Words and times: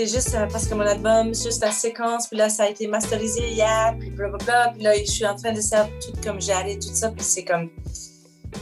c'est 0.00 0.14
juste 0.14 0.34
euh, 0.34 0.46
parce 0.46 0.66
que 0.66 0.74
mon 0.74 0.86
album, 0.86 1.26
juste 1.34 1.60
la 1.60 1.70
séquence, 1.70 2.26
puis 2.26 2.38
là, 2.38 2.48
ça 2.48 2.64
a 2.64 2.68
été 2.68 2.86
masterisé 2.86 3.50
hier, 3.50 3.94
puis 3.98 4.08
blablabla, 4.08 4.72
puis 4.72 4.82
là, 4.82 4.94
je 4.96 5.10
suis 5.10 5.26
en 5.26 5.36
train 5.36 5.52
de 5.52 5.60
faire 5.60 5.88
tout 6.00 6.12
comme 6.24 6.40
j'ai 6.40 6.52
arrêté 6.52 6.86
tout 6.88 6.94
ça, 6.94 7.10
puis 7.10 7.22
c'est 7.22 7.44
comme. 7.44 7.68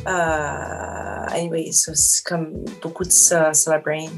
Euh, 0.07 1.37
anyway, 1.37 1.71
c'est 1.71 2.25
comme 2.25 2.65
beaucoup 2.83 3.05
de 3.05 3.13
ça 3.13 3.55
sur 3.55 3.71
la 3.71 3.79
brain. 3.79 4.09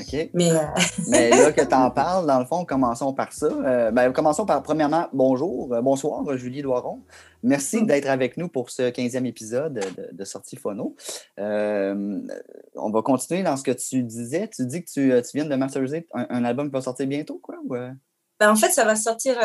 OK. 0.00 0.30
Mais, 0.34 0.50
euh, 0.50 0.58
Mais 1.08 1.30
là 1.30 1.52
que 1.52 1.60
tu 1.62 1.74
en 1.74 1.90
parles, 1.92 2.26
dans 2.26 2.38
le 2.38 2.46
fond, 2.46 2.64
commençons 2.64 3.12
par 3.12 3.32
ça. 3.32 3.46
Euh, 3.46 3.90
ben, 3.90 4.12
commençons 4.12 4.46
par, 4.46 4.62
premièrement, 4.62 5.08
bonjour, 5.12 5.72
euh, 5.74 5.80
bonsoir, 5.82 6.36
Julie 6.36 6.62
Doiron. 6.62 7.02
Merci 7.42 7.82
Mm. 7.82 7.86
d'être 7.86 8.06
avec 8.08 8.36
nous 8.36 8.48
pour 8.48 8.70
ce 8.70 8.90
15e 8.90 9.24
épisode 9.26 9.74
de, 9.74 10.08
de 10.12 10.24
Sortie 10.24 10.56
Phono. 10.56 10.94
On 11.38 12.90
va 12.90 13.02
continuer 13.02 13.42
dans 13.42 13.56
ce 13.56 13.62
que 13.62 13.70
tu 13.72 14.02
disais. 14.02 14.48
Tu 14.48 14.66
dis 14.66 14.82
que 14.84 14.90
tu, 14.90 15.22
tu 15.22 15.36
viens 15.36 15.44
de 15.46 15.56
masteriser 15.56 16.06
un, 16.14 16.26
un 16.30 16.44
album 16.44 16.68
qui 16.68 16.72
va 16.72 16.80
sortir 16.80 17.06
bientôt, 17.06 17.38
quoi? 17.42 17.56
ou, 17.64 17.68
ben, 17.74 17.96
en 18.40 18.56
fait, 18.56 18.70
ça 18.70 18.84
va 18.84 18.96
sortir 18.96 19.36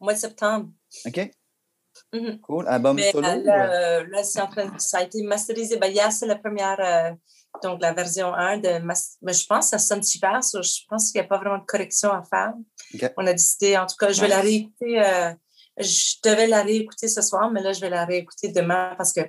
au 0.00 0.04
mois 0.04 0.14
de 0.14 0.18
septembre. 0.18 0.68
OK, 1.06 1.30
Mhm. 2.12 2.40
cool. 2.40 2.68
Album 2.68 2.96
Mais 2.96 3.10
solo? 3.10 3.26
là, 3.44 4.02
en 4.42 4.46
train, 4.48 4.70
ça 4.78 4.98
a 4.98 5.02
été 5.04 5.22
masterisé. 5.22 5.78
Ben, 5.78 5.90
hier, 5.90 6.12
c'est 6.12 6.26
la 6.26 6.36
première, 6.36 6.78
donc 7.62 7.80
la 7.82 7.92
version 7.92 8.34
1 8.34 8.58
de 8.58 8.78
mas- 8.78 9.16
Mais 9.22 9.32
je 9.32 9.46
pense 9.46 9.66
que 9.70 9.70
ça 9.70 9.78
sonne 9.78 10.02
super. 10.02 10.42
so 10.44 10.62
je 10.62 10.80
pense 10.88 11.10
qu'il 11.10 11.20
n'y 11.20 11.24
a 11.26 11.28
pas 11.28 11.38
vraiment 11.38 11.58
de 11.58 11.64
correction 11.66 12.10
à 12.12 12.22
faire. 12.22 12.52
On 13.16 13.26
a 13.26 13.32
décidé, 13.32 13.76
en 13.76 13.86
tout 13.86 13.96
cas, 13.98 14.12
je 14.12 14.20
vais 14.20 14.28
la 14.28 14.40
réécouter. 14.40 15.00
euh, 15.04 15.32
je 15.78 16.14
devais 16.24 16.46
la 16.46 16.62
réécouter 16.62 17.08
ce 17.08 17.20
soir, 17.22 17.50
mais 17.50 17.62
là, 17.62 17.72
je 17.72 17.80
vais 17.80 17.90
la 17.90 18.04
réécouter 18.06 18.48
demain 18.48 18.94
parce 18.96 19.12
que 19.12 19.20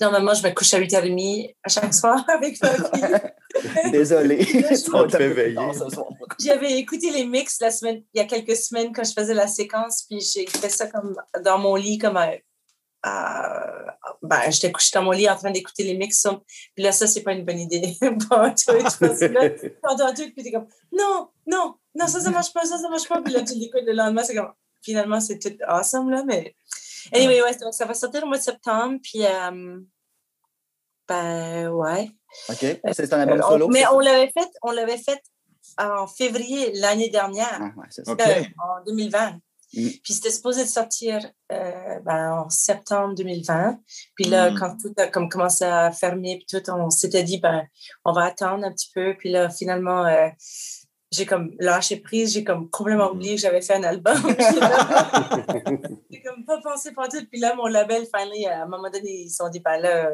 normalement, 0.00 0.34
je 0.34 0.42
me 0.46 0.52
couche 0.54 0.72
à 0.74 0.78
8h30 0.80 1.54
à 1.64 1.68
chaque 1.68 1.94
soir 1.94 2.24
avec 2.28 2.60
ma 2.62 2.70
fille. 2.70 3.20
Désolé. 3.92 4.42
je 4.44 4.74
Ça 4.74 4.90
va 4.92 5.04
te 5.04 5.08
être 5.08 5.14
un 5.14 5.18
peu 5.18 5.24
réveiller. 5.24 5.44
plus 5.48 5.54
tard 5.54 5.74
ce 5.74 5.88
soir. 5.94 6.06
J'avais 6.38 6.72
écouté 6.78 7.10
les 7.10 7.24
mix 7.24 7.60
la 7.60 7.70
semaine, 7.70 8.02
il 8.14 8.18
y 8.18 8.20
a 8.20 8.24
quelques 8.26 8.56
semaines 8.56 8.92
quand 8.92 9.04
je 9.04 9.12
faisais 9.12 9.34
la 9.34 9.46
séquence, 9.46 10.04
puis 10.08 10.20
j'ai 10.20 10.46
fait 10.46 10.68
ça 10.70 10.86
comme 10.86 11.14
dans 11.44 11.58
mon 11.58 11.74
lit, 11.76 11.98
comme 11.98 12.16
à- 12.16 12.32
ben, 13.04 14.50
j'étais 14.50 14.70
couchée 14.70 14.90
dans 14.94 15.02
mon 15.02 15.10
lit 15.10 15.28
en 15.28 15.36
train 15.36 15.50
d'écouter 15.50 15.82
les 15.84 15.96
mix. 15.96 16.20
ça. 16.20 16.40
Puis 16.74 16.84
là, 16.84 16.92
ça, 16.92 17.06
c'est 17.06 17.22
pas 17.22 17.32
une 17.32 17.44
bonne 17.44 17.58
idée. 17.58 17.96
bon, 18.00 18.54
tu 18.54 18.64
vois, 18.72 18.82
là, 18.82 19.50
tu 19.50 19.72
un 20.02 20.12
truc, 20.14 20.34
puis 20.34 20.44
t'es 20.44 20.52
comme, 20.52 20.66
non, 20.92 21.28
non, 21.46 21.76
non, 21.94 22.06
ça, 22.06 22.20
ça 22.20 22.30
marche 22.30 22.52
pas, 22.52 22.64
ça, 22.64 22.78
ça 22.78 22.88
marche 22.88 23.08
pas. 23.08 23.20
Puis 23.22 23.32
là, 23.32 23.42
tu 23.42 23.54
l'écoutes 23.54 23.84
le 23.84 23.92
lendemain, 23.92 24.22
c'est 24.24 24.34
comme, 24.36 24.52
finalement, 24.82 25.20
c'est 25.20 25.38
tout 25.38 25.56
awesome, 25.66 26.10
là, 26.10 26.22
mais. 26.24 26.56
Anyway, 27.12 27.42
ouais, 27.42 27.56
donc 27.56 27.74
ça 27.74 27.84
va 27.84 27.94
sortir 27.94 28.22
au 28.22 28.26
mois 28.26 28.38
de 28.38 28.42
septembre, 28.42 28.98
puis, 29.02 29.24
euh, 29.26 29.80
ben, 31.08 31.68
ouais. 31.70 32.10
OK. 32.48 32.64
C'est 32.92 33.12
un 33.12 33.20
album 33.20 33.38
Euh, 33.40 33.44
on- 33.44 33.50
solo? 33.50 33.68
mais 33.68 33.84
on 33.88 33.98
l'avait 33.98 34.30
fait, 34.30 34.48
on 34.62 34.70
l'avait 34.70 34.98
fait 34.98 35.20
en 35.78 36.06
février 36.06 36.72
l'année 36.74 37.10
dernière. 37.10 37.58
Ah, 37.60 37.70
ouais, 37.76 37.86
c'est 37.90 38.04
ça. 38.06 38.12
Euh, 38.12 38.44
en 38.62 38.84
2020. 38.86 39.38
Mm. 39.74 39.88
Puis 40.02 40.12
c'était 40.14 40.30
supposé 40.30 40.64
de 40.64 40.68
sortir 40.68 41.20
euh, 41.50 41.98
ben, 42.04 42.44
en 42.44 42.50
septembre 42.50 43.14
2020. 43.14 43.78
Puis 44.14 44.24
là, 44.26 44.50
Mm. 44.50 44.58
quand 44.58 44.76
tout 44.80 44.92
a 44.98 45.06
comme 45.06 45.28
commencé 45.28 45.64
à 45.64 45.90
fermer, 45.92 46.38
puis 46.38 46.46
tout, 46.60 46.70
on 46.70 46.90
s'était 46.90 47.22
dit, 47.22 47.38
ben, 47.38 47.62
on 48.04 48.12
va 48.12 48.24
attendre 48.24 48.64
un 48.64 48.72
petit 48.72 48.90
peu. 48.94 49.14
Puis 49.18 49.30
là, 49.30 49.48
finalement, 49.50 50.04
euh, 50.06 50.28
j'ai 51.10 51.26
comme 51.26 51.52
lâché 51.58 51.96
prise, 51.96 52.32
j'ai 52.32 52.44
comme 52.44 52.70
complètement 52.70 53.08
Mm. 53.10 53.16
oublié 53.16 53.34
que 53.36 53.40
j'avais 53.40 53.60
fait 53.62 53.74
un 53.74 53.82
album. 53.84 54.14
j'ai 56.10 56.22
comme 56.22 56.44
pas 56.44 56.60
pensé 56.62 56.92
pour 56.92 57.08
tout. 57.08 57.24
Puis 57.30 57.40
là, 57.40 57.54
mon 57.54 57.66
label, 57.66 58.06
finally, 58.14 58.46
à 58.46 58.62
un 58.62 58.66
moment 58.66 58.90
donné, 58.90 59.22
ils 59.24 59.30
se 59.30 59.36
sont 59.36 59.48
dit, 59.48 59.60
ben 59.60 59.78
là, 59.78 60.10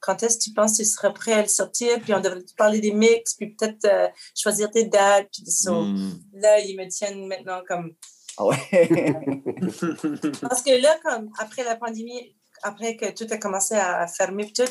quand 0.00 0.22
est-ce 0.22 0.38
que 0.38 0.44
tu 0.44 0.52
penses 0.52 0.72
que 0.72 0.82
tu 0.82 0.88
seras 0.88 1.10
prêt 1.10 1.32
à 1.32 1.42
le 1.42 1.48
sortir? 1.48 1.98
Puis 2.00 2.12
on 2.14 2.20
devrait 2.20 2.42
parler 2.58 2.80
des 2.80 2.92
mix, 2.92 3.34
puis 3.34 3.54
peut-être 3.54 3.84
euh, 3.86 4.08
choisir 4.34 4.70
tes 4.70 4.84
dates. 4.84 5.28
Puis 5.32 5.50
so, 5.50 5.86
là, 6.34 6.60
ils 6.60 6.76
me 6.76 6.86
tiennent 6.88 7.26
maintenant 7.26 7.62
comme 7.66 7.94
Ah 8.38 8.44
ouais. 8.46 8.56
parce 10.40 10.62
que 10.62 10.82
là, 10.82 10.96
comme 11.04 11.30
après 11.38 11.64
la 11.64 11.76
pandémie, 11.76 12.34
après 12.62 12.96
que 12.96 13.10
tout 13.12 13.26
a 13.30 13.36
commencé 13.36 13.74
à 13.74 14.06
fermer, 14.06 14.52
tout, 14.52 14.62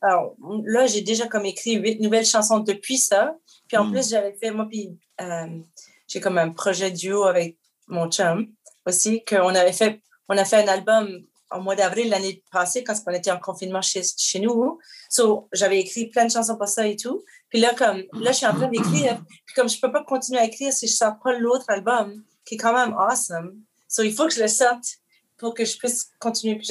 alors, 0.00 0.34
là, 0.64 0.86
j'ai 0.86 1.02
déjà 1.02 1.28
comme 1.28 1.46
écrit 1.46 1.74
huit 1.76 2.00
nouvelles 2.00 2.26
chansons 2.26 2.58
depuis 2.58 2.98
ça. 2.98 3.36
Puis 3.68 3.76
en 3.76 3.84
Mm. 3.84 3.92
plus, 3.92 4.10
j'avais 4.10 4.34
fait, 4.34 4.50
moi, 4.50 4.66
puis 4.68 4.98
euh, 5.20 5.46
j'ai 6.08 6.20
comme 6.20 6.38
un 6.38 6.50
projet 6.50 6.90
duo 6.90 7.24
avec 7.24 7.56
mon 7.86 8.10
chum 8.10 8.48
aussi, 8.86 9.24
qu'on 9.24 9.54
avait 9.54 9.72
fait, 9.72 10.00
on 10.28 10.36
a 10.36 10.44
fait 10.44 10.56
un 10.64 10.68
album 10.68 11.08
au 11.54 11.60
mois 11.60 11.76
d'avril 11.76 12.08
l'année 12.08 12.42
passée 12.50 12.82
quand 12.82 12.94
on 13.06 13.12
était 13.12 13.30
en 13.30 13.38
confinement 13.38 13.82
chez, 13.82 14.02
chez 14.16 14.40
nous. 14.40 14.78
So, 15.10 15.48
j'avais 15.52 15.78
écrit 15.78 16.06
plein 16.08 16.24
de 16.24 16.30
chansons 16.32 16.56
pour 16.56 16.66
ça 16.66 16.86
et 16.88 16.96
tout. 16.96 17.22
Puis 17.50 17.60
là, 17.60 17.74
comme, 17.74 18.02
là, 18.14 18.32
je 18.32 18.38
suis 18.38 18.46
en 18.46 18.54
train 18.54 18.68
d'écrire. 18.68 19.22
Puis 19.46 19.54
comme 19.54 19.68
je 19.68 19.78
peux 19.78 19.92
pas 19.92 20.02
continuer 20.02 20.40
à 20.40 20.44
écrire 20.46 20.72
si 20.72 20.88
je 20.88 20.94
sors 20.94 21.14
pas 21.22 21.38
l'autre 21.38 21.66
album, 21.68 22.24
qui 22.44 22.54
est 22.54 22.58
quand 22.58 22.74
même 22.74 22.94
awesome. 22.94 23.60
So, 23.88 24.02
il 24.02 24.14
faut 24.14 24.26
que 24.26 24.34
je 24.34 24.40
le 24.40 24.48
sorte 24.48 24.98
pour 25.36 25.54
que 25.54 25.64
je 25.64 25.76
puisse 25.76 26.10
continuer. 26.18 26.56
Puis 26.56 26.68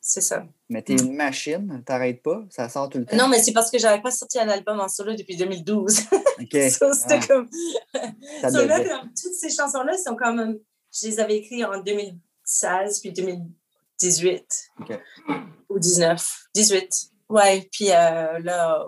c'est 0.00 0.20
ça. 0.20 0.44
Mais 0.68 0.82
t'es 0.82 0.94
une 0.94 1.14
machine, 1.14 1.82
t'arrêtes 1.84 2.22
pas, 2.22 2.44
ça 2.50 2.68
sort 2.68 2.88
tout 2.88 2.98
le 2.98 3.06
temps. 3.06 3.16
Non, 3.16 3.28
mais 3.28 3.42
c'est 3.42 3.52
parce 3.52 3.70
que 3.70 3.78
j'avais 3.78 4.02
pas 4.02 4.10
sorti 4.10 4.38
un 4.38 4.48
album 4.48 4.78
en 4.80 4.88
solo 4.88 5.14
depuis 5.14 5.36
2012. 5.36 6.00
OK. 6.40 6.52
So, 6.70 6.92
c'était 6.92 7.20
Ah, 7.20 7.26
comme. 7.26 7.48
So, 8.50 8.66
là, 8.66 8.84
comme, 8.84 9.10
toutes 9.10 9.34
ces 9.34 9.50
chansons-là 9.50 9.96
sont 9.96 10.16
quand 10.16 10.34
même. 10.34 10.58
Je 10.92 11.08
les 11.08 11.20
avais 11.20 11.38
écrites 11.38 11.64
en 11.64 11.80
2016 11.80 13.00
puis 13.00 13.12
2018. 13.12 14.70
OK. 14.80 15.00
Ou 15.70 15.78
19. 15.78 16.46
18. 16.54 17.10
Ouais, 17.28 17.68
puis 17.72 17.90
euh, 17.90 18.38
là, 18.40 18.86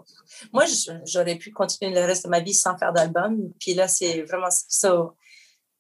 moi, 0.53 0.65
j'aurais 1.06 1.36
pu 1.36 1.50
continuer 1.50 1.94
le 1.94 2.04
reste 2.04 2.25
de 2.25 2.31
ma 2.31 2.41
vie 2.41 2.54
sans 2.54 2.76
faire 2.76 2.92
d'album. 2.92 3.53
Puis 3.59 3.75
là, 3.75 3.88
c'est 3.88 4.22
vraiment 4.22 4.50
ça. 4.50 5.10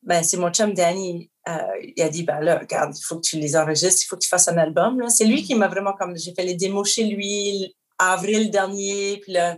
Ben, 0.02 0.22
c'est 0.22 0.36
mon 0.36 0.50
chum 0.52 0.72
Danny. 0.72 1.30
euh, 1.48 1.56
il 1.96 2.02
a 2.02 2.08
dit, 2.08 2.22
ben 2.22 2.40
là, 2.40 2.58
regarde, 2.58 2.96
il 2.96 3.02
faut 3.02 3.16
que 3.16 3.26
tu 3.26 3.38
les 3.38 3.56
enregistres, 3.56 4.02
il 4.04 4.06
faut 4.06 4.16
que 4.16 4.22
tu 4.22 4.28
fasses 4.28 4.48
un 4.48 4.56
album. 4.58 5.08
C'est 5.08 5.24
lui 5.24 5.42
qui 5.42 5.54
m'a 5.54 5.68
vraiment 5.68 5.92
comme. 5.94 6.16
J'ai 6.16 6.34
fait 6.34 6.44
les 6.44 6.54
démos 6.54 6.88
chez 6.88 7.04
lui 7.04 7.76
avril 7.98 8.50
dernier. 8.50 9.18
Puis 9.22 9.32
là, 9.32 9.56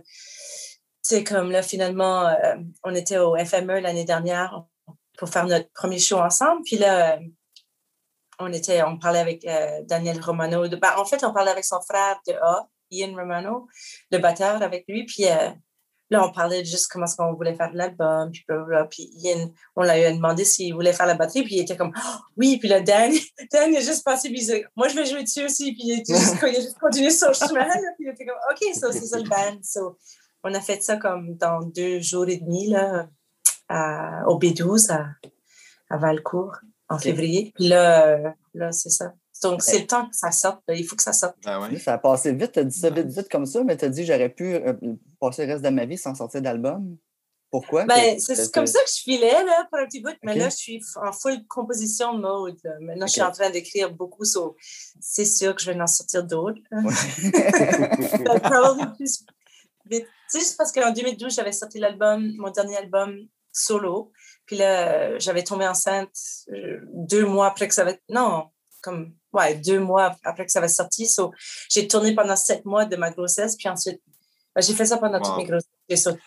c'est 1.01 1.23
comme 1.23 1.51
là, 1.51 1.61
finalement, 1.61 2.27
euh, 2.27 2.55
on 2.83 2.95
était 2.95 3.17
au 3.17 3.35
FME 3.37 3.79
l'année 3.79 4.05
dernière 4.05 4.63
pour 5.17 5.29
faire 5.29 5.45
notre 5.45 5.69
premier 5.73 5.99
show 5.99 6.17
ensemble. 6.17 6.61
Puis 6.63 6.77
là, 6.77 7.15
euh, 7.15 7.19
on 8.39 8.51
était, 8.53 8.81
on 8.83 8.97
parlait 8.97 9.19
avec 9.19 9.45
Daniel 9.87 10.21
Romano. 10.21 10.67
Ben, 10.69 10.93
en 10.97 11.05
fait, 11.05 11.23
on 11.23 11.33
parlait 11.33 11.51
avec 11.51 11.65
son 11.65 11.81
frère 11.81 12.19
de 12.25 12.33
A, 12.33 12.69
Ian 12.89 13.13
Romano, 13.13 13.67
le 14.11 14.17
batteur 14.19 14.61
avec 14.61 14.85
lui. 14.87 15.05
Puis 15.05 15.25
là, 16.09 16.25
on 16.25 16.31
parlait 16.31 16.65
juste 16.65 16.87
comment 16.91 17.05
est-ce 17.05 17.15
qu'on 17.15 17.33
voulait 17.33 17.55
faire 17.55 17.71
l'album. 17.73 18.31
Puis, 18.31 18.43
blablabla. 18.47 18.85
puis 18.85 19.09
Ian, 19.17 19.51
on 19.75 19.83
lui 19.83 19.89
a 19.89 20.11
demandé 20.11 20.43
s'il 20.43 20.73
voulait 20.73 20.93
faire 20.93 21.05
la 21.05 21.15
batterie. 21.15 21.43
Puis 21.43 21.55
il 21.55 21.61
était 21.61 21.77
comme, 21.77 21.93
Oh, 21.95 22.17
oui. 22.37 22.57
Puis 22.57 22.67
là, 22.67 22.81
Dan, 22.81 23.11
Dan 23.51 23.71
il 23.71 23.77
a 23.77 23.81
juste 23.81 24.03
passé. 24.03 24.29
Puis 24.29 24.39
il 24.39 24.41
disait, 24.41 24.65
moi, 24.75 24.87
je 24.87 24.95
vais 24.95 25.05
jouer 25.05 25.23
dessus 25.23 25.45
aussi. 25.45 25.73
Puis 25.73 25.83
il, 25.85 25.99
était 25.99 26.13
juste, 26.13 26.37
il 26.41 26.55
a 26.55 26.61
juste 26.61 26.79
continué 26.79 27.11
son 27.11 27.33
chemin. 27.33 27.67
Puis 27.95 28.05
il 28.05 28.09
était 28.09 28.25
comme, 28.25 28.37
OK, 28.51 28.57
c'est 28.73 28.91
ça 28.91 29.17
le 29.17 29.29
band. 29.29 29.59
So, 29.63 29.97
on 30.43 30.53
a 30.53 30.61
fait 30.61 30.81
ça 30.81 30.97
comme 30.97 31.35
dans 31.35 31.61
deux 31.61 31.99
jours 31.99 32.27
et 32.27 32.37
demi, 32.37 32.69
là, 32.69 33.07
à- 33.67 34.27
au 34.27 34.39
B12 34.39 34.91
à, 34.91 35.07
à 35.89 35.97
Valcourt 35.97 36.55
en 36.87 36.97
février. 36.97 37.51
Puis 37.55 37.67
là, 37.67 38.35
là 38.53 38.71
c'est 38.71 38.89
ça. 38.89 39.13
Donc, 39.43 39.61
c'est 39.61 39.79
le 39.79 39.87
temps 39.87 40.07
que 40.07 40.15
ça 40.15 40.31
sorte. 40.31 40.61
là. 40.67 40.75
Il 40.75 40.85
faut 40.85 40.95
que 40.95 41.03
ça 41.03 41.13
sorte. 41.13 41.35
Ah 41.45 41.61
ouais? 41.61 41.77
Ça 41.79 41.93
a 41.93 41.97
passé 41.97 42.33
vite, 42.33 42.51
t'as 42.53 42.63
dit 42.63 42.77
ça 42.77 42.89
vite, 42.89 43.07
vite 43.07 43.29
comme 43.29 43.45
ça, 43.45 43.63
mais 43.63 43.77
t'as 43.77 43.87
dit 43.89 44.05
j'aurais 44.05 44.29
pu 44.29 44.55
euh, 44.55 44.73
passer 45.19 45.45
le 45.45 45.53
reste 45.53 45.63
de 45.65 45.69
ma 45.69 45.85
vie 45.85 45.97
sans 45.97 46.15
sortir 46.15 46.41
d'album. 46.41 46.97
Pourquoi? 47.51 47.85
Ben, 47.85 48.19
c'est 48.19 48.51
comme 48.51 48.67
ça 48.67 48.79
que 48.83 48.89
je 48.95 49.01
filais 49.01 49.43
là, 49.43 49.67
pour 49.71 49.79
un 49.79 49.85
petit 49.85 50.01
bout, 50.01 50.15
mais 50.21 50.35
là, 50.35 50.49
je 50.49 50.55
suis 50.55 50.81
en 51.03 51.11
full 51.11 51.45
composition 51.47 52.13
mode. 52.15 52.57
là. 52.63 52.73
Maintenant, 52.79 53.07
je 53.07 53.13
suis 53.13 53.21
en 53.23 53.31
train 53.31 53.49
d'écrire 53.49 53.91
beaucoup, 53.91 54.23
so 54.23 54.55
c'est 55.01 55.25
sûr 55.25 55.55
que 55.55 55.61
je 55.61 55.71
vais 55.71 55.81
en 55.81 55.87
sortir 55.87 56.23
d'autres. 56.23 56.61
Ouais. 56.71 56.93
Probablement 58.39 58.91
plus 58.95 59.23
vite. 59.89 60.05
C'est 60.27 60.39
juste 60.39 60.57
parce 60.57 60.71
qu'en 60.71 60.91
2012, 60.91 61.33
j'avais 61.33 61.51
sorti 61.51 61.79
l'album, 61.79 62.33
mon 62.37 62.51
dernier 62.51 62.77
album 62.77 63.17
solo. 63.51 64.11
Puis 64.45 64.57
là, 64.57 64.91
euh, 64.91 65.15
j'avais 65.19 65.43
tombé 65.43 65.67
enceinte 65.67 66.11
euh, 66.51 66.81
deux 66.93 67.25
mois 67.25 67.47
après 67.47 67.67
que 67.67 67.73
ça 67.73 67.81
avait. 67.81 67.99
Non, 68.09 68.49
comme. 68.83 69.15
Ouais, 69.33 69.55
deux 69.55 69.79
mois 69.79 70.15
après 70.23 70.45
que 70.45 70.51
ça 70.51 70.59
avait 70.59 70.67
sorti. 70.67 71.07
So, 71.07 71.31
j'ai 71.69 71.87
tourné 71.87 72.15
pendant 72.15 72.35
sept 72.35 72.65
mois 72.65 72.85
de 72.85 72.95
ma 72.95 73.11
grossesse. 73.11 73.55
Puis 73.55 73.69
ensuite, 73.69 74.01
ben, 74.55 74.61
j'ai 74.61 74.73
fait 74.73 74.85
ça 74.85 74.97
pendant 74.97 75.19
toutes 75.19 75.27
Wow. 75.33 75.37
mes 75.37 75.45
grossesses. 75.45 75.69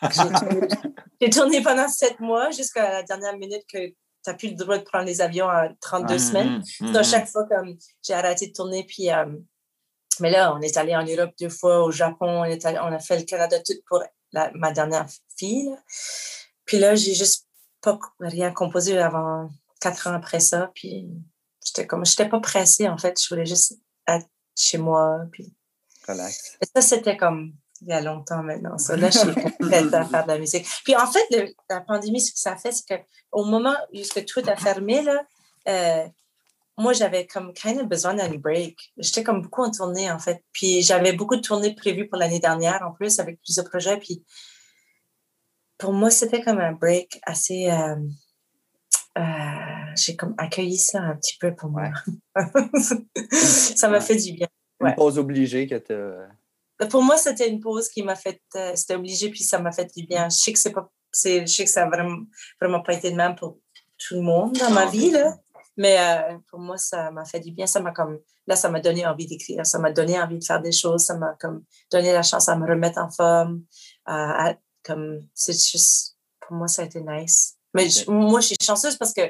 J'ai 1.21 1.31
tourné, 1.31 1.63
pendant 1.63 1.89
sept 1.89 2.19
mois 2.19 2.51
jusqu'à 2.51 2.91
la 2.91 3.03
dernière 3.05 3.37
minute 3.39 3.63
que 3.73 3.87
tu 3.87 3.95
n'as 4.27 4.35
plus 4.35 4.49
le 4.51 4.55
droit 4.57 4.77
de 4.79 4.83
prendre 4.83 5.05
les 5.05 5.21
avions 5.21 5.49
à 5.49 5.69
32 5.81 6.15
Ah, 6.15 6.19
semaines. 6.19 6.63
À 6.81 6.85
mhm. 6.85 7.05
chaque 7.05 7.29
fois, 7.29 7.45
comme 7.47 7.77
j'ai 8.03 8.13
arrêté 8.15 8.49
de 8.49 8.53
tourner, 8.53 8.85
puis. 8.85 9.11
euh, 9.11 9.27
mais 10.21 10.31
là, 10.31 10.53
on 10.55 10.61
est 10.61 10.77
allé 10.77 10.95
en 10.97 11.05
Europe 11.05 11.31
deux 11.41 11.49
fois, 11.49 11.83
au 11.85 11.91
Japon, 11.91 12.27
on, 12.43 12.45
est 12.45 12.65
allé- 12.67 12.79
on 12.81 12.93
a 12.93 12.99
fait 12.99 13.19
le 13.19 13.25
Canada 13.25 13.57
tout 13.61 13.75
pour 13.89 14.03
la- 14.33 14.51
ma 14.55 14.73
dernière 14.73 15.07
fille. 15.37 15.71
là. 15.71 15.77
Puis 16.65 16.79
là, 16.79 16.95
j'ai 16.97 17.15
juste 17.15 17.47
pas 17.81 17.99
rien 18.21 18.53
composé 18.53 18.99
avant 18.99 19.49
quatre 19.81 20.09
ans 20.09 20.15
après 20.15 20.41
ça. 20.41 20.71
Puis 20.75 21.09
j'étais 21.65 21.87
comme, 21.87 22.05
j'étais 22.05 22.29
pas 22.29 22.41
pressée 22.41 22.89
en 22.89 22.99
fait. 22.99 23.21
Je 23.21 23.29
voulais 23.29 23.47
juste 23.47 23.79
être 24.07 24.27
chez 24.57 24.79
moi. 24.79 25.21
Puis 25.31 25.55
Relax. 26.07 26.57
et 26.61 26.67
ça, 26.75 26.83
c'était 26.83 27.17
comme 27.17 27.55
il 27.83 27.89
y 27.89 27.93
a 27.93 28.01
longtemps 28.01 28.43
maintenant. 28.43 28.79
Ça, 28.79 28.97
là, 28.97 29.11
je 29.11 29.19
suis 29.19 29.29
prête 29.61 29.93
à 29.93 30.05
faire 30.05 30.25
de 30.25 30.29
la 30.29 30.39
musique. 30.39 30.67
Puis 30.85 30.95
en 30.97 31.07
fait, 31.07 31.55
la 31.69 31.81
pandémie, 31.81 32.21
ce 32.21 32.33
que 32.33 32.39
ça 32.39 32.57
fait, 32.57 32.73
c'est 32.73 32.85
qu'au 32.87 33.45
moment 33.45 33.75
où 33.93 34.21
tout 34.23 34.43
a 34.47 34.57
fermé, 34.57 35.03
là, 35.03 35.25
euh, 35.69 36.07
moi, 36.79 36.93
j'avais 36.93 37.27
comme 37.27 37.53
kind 37.53 37.81
of 37.81 37.87
besoin 37.87 38.15
d'un 38.15 38.31
break. 38.31 38.93
J'étais 38.97 39.23
comme 39.23 39.43
beaucoup 39.43 39.63
en 39.63 39.71
tournée, 39.71 40.11
en 40.11 40.19
fait. 40.19 40.43
Puis 40.53 40.83
j'avais 40.83 41.13
beaucoup 41.13 41.37
de 41.37 41.41
tournées 41.41 41.75
prévues 41.75 42.09
pour 42.09 42.19
l'année 42.19 42.41
dernière, 42.41 42.83
en 42.83 42.93
plus, 42.93 43.19
avec 43.19 43.41
plusieurs 43.43 43.69
projets. 43.69 43.99
Puis 43.99 44.25
pour 45.79 45.93
moi, 45.93 46.11
c'était 46.11 46.43
comme 46.43 46.61
un 46.61 46.73
break 46.73 47.21
assez. 47.25 47.71
Euh, 47.71 47.97
euh, 49.19 49.72
j'ai 49.97 50.17
comme 50.17 50.35
accueilli 50.39 50.79
ça 50.79 51.01
un 51.01 51.17
petit 51.17 51.37
peu 51.39 51.55
pour 51.55 51.71
moi. 51.71 51.91
ça 53.33 53.89
m'a 53.89 54.01
fait 54.01 54.17
du 54.17 54.33
bien. 54.33 54.49
Une 54.81 54.95
pause 54.95 55.19
obligée 55.19 55.67
que 55.67 55.77
tu 55.77 55.95
pour 56.87 57.03
moi, 57.03 57.17
c'était 57.17 57.49
une 57.49 57.61
pause 57.61 57.89
qui 57.89 58.03
m'a 58.03 58.15
fait, 58.15 58.41
euh, 58.57 58.73
c'était 58.75 58.95
obligé, 58.95 59.31
puis 59.31 59.43
ça 59.43 59.59
m'a 59.59 59.73
fait 59.73 59.91
du 59.97 60.07
bien. 60.07 60.29
Je 60.29 60.37
sais 60.37 60.53
que 60.53 60.59
c'est 60.59 60.73
pas, 60.73 60.91
je 61.15 61.45
sais 61.47 61.65
que 61.65 61.71
ça 61.71 61.85
n'a 61.85 61.91
vraiment, 61.91 62.19
vraiment 62.61 62.81
pas 62.81 62.95
été 62.95 63.11
de 63.11 63.17
même 63.17 63.35
pour 63.35 63.59
tout 63.99 64.15
le 64.15 64.23
monde 64.23 64.57
dans 64.59 64.71
ma 64.71 64.87
vie, 64.87 65.11
là. 65.11 65.37
Mais 65.77 65.97
euh, 65.99 66.39
pour 66.51 66.59
moi, 66.59 66.77
ça 66.77 67.11
m'a 67.11 67.25
fait 67.25 67.41
du 67.41 67.51
bien. 67.51 67.67
Ça 67.67 67.81
m'a 67.81 67.93
comme, 67.93 68.19
là, 68.47 68.57
ça 68.57 68.69
m'a 68.69 68.81
donné 68.81 69.07
envie 69.07 69.27
d'écrire. 69.27 69.65
Ça 69.65 69.79
m'a 69.79 69.91
donné 69.91 70.21
envie 70.21 70.39
de 70.39 70.45
faire 70.45 70.61
des 70.61 70.73
choses. 70.73 71.05
Ça 71.05 71.17
m'a 71.17 71.35
comme 71.41 71.65
donné 71.91 72.13
la 72.13 72.23
chance 72.23 72.49
à 72.49 72.57
me 72.57 72.69
remettre 72.69 72.99
en 72.99 73.11
forme. 73.11 73.63
comme, 74.83 75.21
c'est 75.35 75.53
juste, 75.53 76.19
pour 76.41 76.57
moi, 76.57 76.69
ça 76.69 76.83
a 76.83 76.85
été 76.85 77.01
nice. 77.01 77.57
Mais 77.73 77.89
moi, 78.07 78.41
je 78.41 78.49
suis 78.49 78.57
chanceuse 78.63 78.97
parce 78.97 79.15
que, 79.15 79.23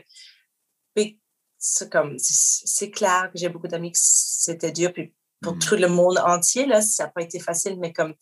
c'est 1.65 1.91
comme, 1.91 2.17
c'est 2.19 2.91
clair 2.91 3.31
que 3.33 3.39
j'ai 3.39 3.49
beaucoup 3.49 3.69
d'amis 3.69 3.93
que 3.93 3.99
c'était 4.01 4.73
dur. 4.73 4.93
Puis 4.93 5.15
pour 5.41 5.55
mm. 5.55 5.59
tout 5.61 5.77
le 5.77 5.89
monde 5.89 6.19
entier. 6.19 6.67
Là, 6.67 6.83
ça 6.83 7.05
n'a 7.05 7.11
pas 7.11 7.23
été 7.23 7.39
facile, 7.39 7.79
mais 7.79 7.93
comme 7.93 8.15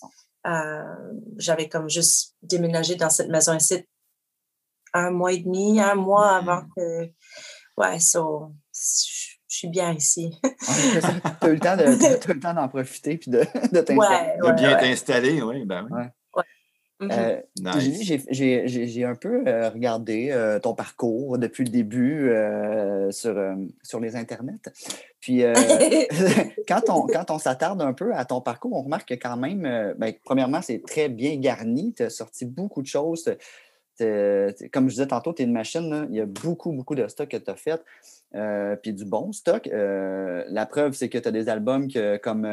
euh, 0.46 1.12
j'avais 1.38 1.68
comme 1.68 1.88
juste 1.88 2.36
déménagé 2.42 2.96
dans 2.96 3.10
cette 3.10 3.28
maison 3.28 3.56
ici 3.56 3.84
un 4.92 5.10
mois 5.10 5.32
et 5.32 5.38
demi, 5.38 5.80
un 5.80 5.94
mois 5.94 6.42
mm. 6.42 6.48
avant 6.48 6.66
que. 6.76 7.10
Ouais, 7.76 7.98
so, 7.98 8.52
je 8.74 9.56
suis 9.56 9.68
bien 9.68 9.94
ici. 9.94 10.38
tu 10.42 11.46
as 11.46 11.48
eu 11.48 11.54
le 11.54 12.40
temps 12.40 12.52
d'en 12.52 12.68
profiter 12.68 13.16
puis 13.16 13.30
de, 13.30 13.38
de 13.38 13.80
t'installer. 13.80 14.36
de 14.38 14.52
bien 14.52 14.76
t'installer, 14.76 15.40
oui, 15.40 15.64
ben 15.64 15.88
oui. 15.90 16.02
Euh. 17.02 17.40
J'ai 18.30 19.04
un 19.04 19.14
peu 19.14 19.44
euh, 19.46 19.70
regardé 19.70 20.30
euh, 20.30 20.58
ton 20.58 20.74
parcours 20.74 21.38
depuis 21.38 21.64
le 21.64 21.70
début 21.70 22.32
sur, 23.10 23.36
sur 23.82 24.00
les 24.00 24.16
internets. 24.16 24.70
Puis 25.20 25.42
quand 26.68 26.82
on, 26.88 27.06
quand 27.06 27.30
on 27.30 27.38
s'attarde 27.38 27.80
un 27.80 27.92
peu 27.92 28.14
à 28.14 28.24
ton 28.24 28.40
parcours, 28.40 28.74
on 28.74 28.82
remarque 28.82 29.08
que 29.08 29.14
quand 29.14 29.36
même, 29.36 29.94
ben, 29.98 30.12
premièrement, 30.24 30.62
c'est 30.62 30.82
très 30.86 31.08
bien 31.08 31.36
garni. 31.36 31.94
Tu 31.94 32.02
as 32.02 32.10
sorti 32.10 32.44
beaucoup 32.44 32.82
de 32.82 32.86
choses. 32.86 33.34
Comme 33.98 34.88
je 34.88 34.94
disais 34.94 35.06
tantôt, 35.06 35.32
tu 35.32 35.42
es 35.42 35.44
une 35.44 35.52
machine. 35.52 36.06
Il 36.10 36.16
y 36.16 36.20
a 36.20 36.26
beaucoup, 36.26 36.72
beaucoup 36.72 36.94
de 36.94 37.06
stock 37.08 37.28
que 37.28 37.36
tu 37.36 37.50
as 37.50 37.56
fait. 37.56 37.82
puis 38.82 38.92
du 38.92 39.04
bon 39.04 39.32
stock. 39.32 39.68
la 39.72 40.66
preuve, 40.66 40.92
c'est 40.92 41.08
que 41.08 41.18
tu 41.18 41.28
as 41.28 41.32
des 41.32 41.48
albums 41.48 41.90
que, 41.90 42.18
comme 42.18 42.46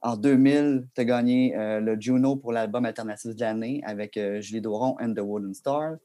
en 0.00 0.16
2000, 0.16 0.88
tu 0.94 1.00
as 1.00 1.04
gagné 1.04 1.56
euh, 1.56 1.80
le 1.80 2.00
Juno 2.00 2.36
pour 2.36 2.52
l'album 2.52 2.84
alternatif 2.84 3.34
de 3.34 3.40
l'année 3.40 3.82
avec 3.84 4.16
euh, 4.16 4.40
Julie 4.40 4.60
Doron 4.60 4.96
and 5.00 5.14
the 5.14 5.20
Wooden 5.20 5.54
Star. 5.54 5.96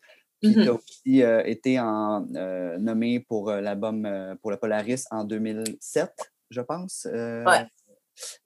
Puis 0.42 0.54
tu 0.54 0.68
as 0.68 0.74
aussi 0.74 1.24
euh, 1.24 1.44
été 1.46 1.80
en, 1.80 2.26
nommé 2.80 3.20
pour 3.22 3.52
l'album 3.52 4.38
pour 4.42 4.52
le 4.52 4.58
Polaris 4.58 5.06
en 5.12 5.24
2007, 5.24 6.12
je 6.50 6.62
pense. 6.62 7.08
ouais. 7.12 7.68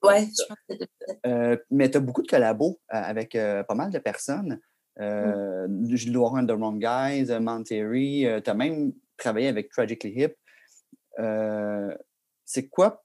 Ouais, 0.02 0.26
je 0.26 0.44
pense 0.46 1.58
mais 1.70 1.90
tu 1.90 1.98
as 1.98 2.00
beaucoup 2.00 2.22
de 2.22 2.26
collabos 2.26 2.80
avec 2.88 3.32
pas 3.32 3.74
mal 3.74 3.90
de 3.90 3.98
personnes. 3.98 4.60
Mm. 4.98 5.94
Julie 5.94 6.12
Doron 6.12 6.38
and 6.38 6.46
the 6.46 6.52
Wrong 6.52 6.78
Guys, 6.78 7.36
Monterey. 7.38 8.40
tu 8.42 8.50
as 8.50 8.54
même 8.54 8.92
travaillé 9.16 9.48
avec 9.48 9.68
Tragically 9.70 10.22
Hip. 10.22 10.36
C'est 12.44 12.68
quoi 12.68 13.02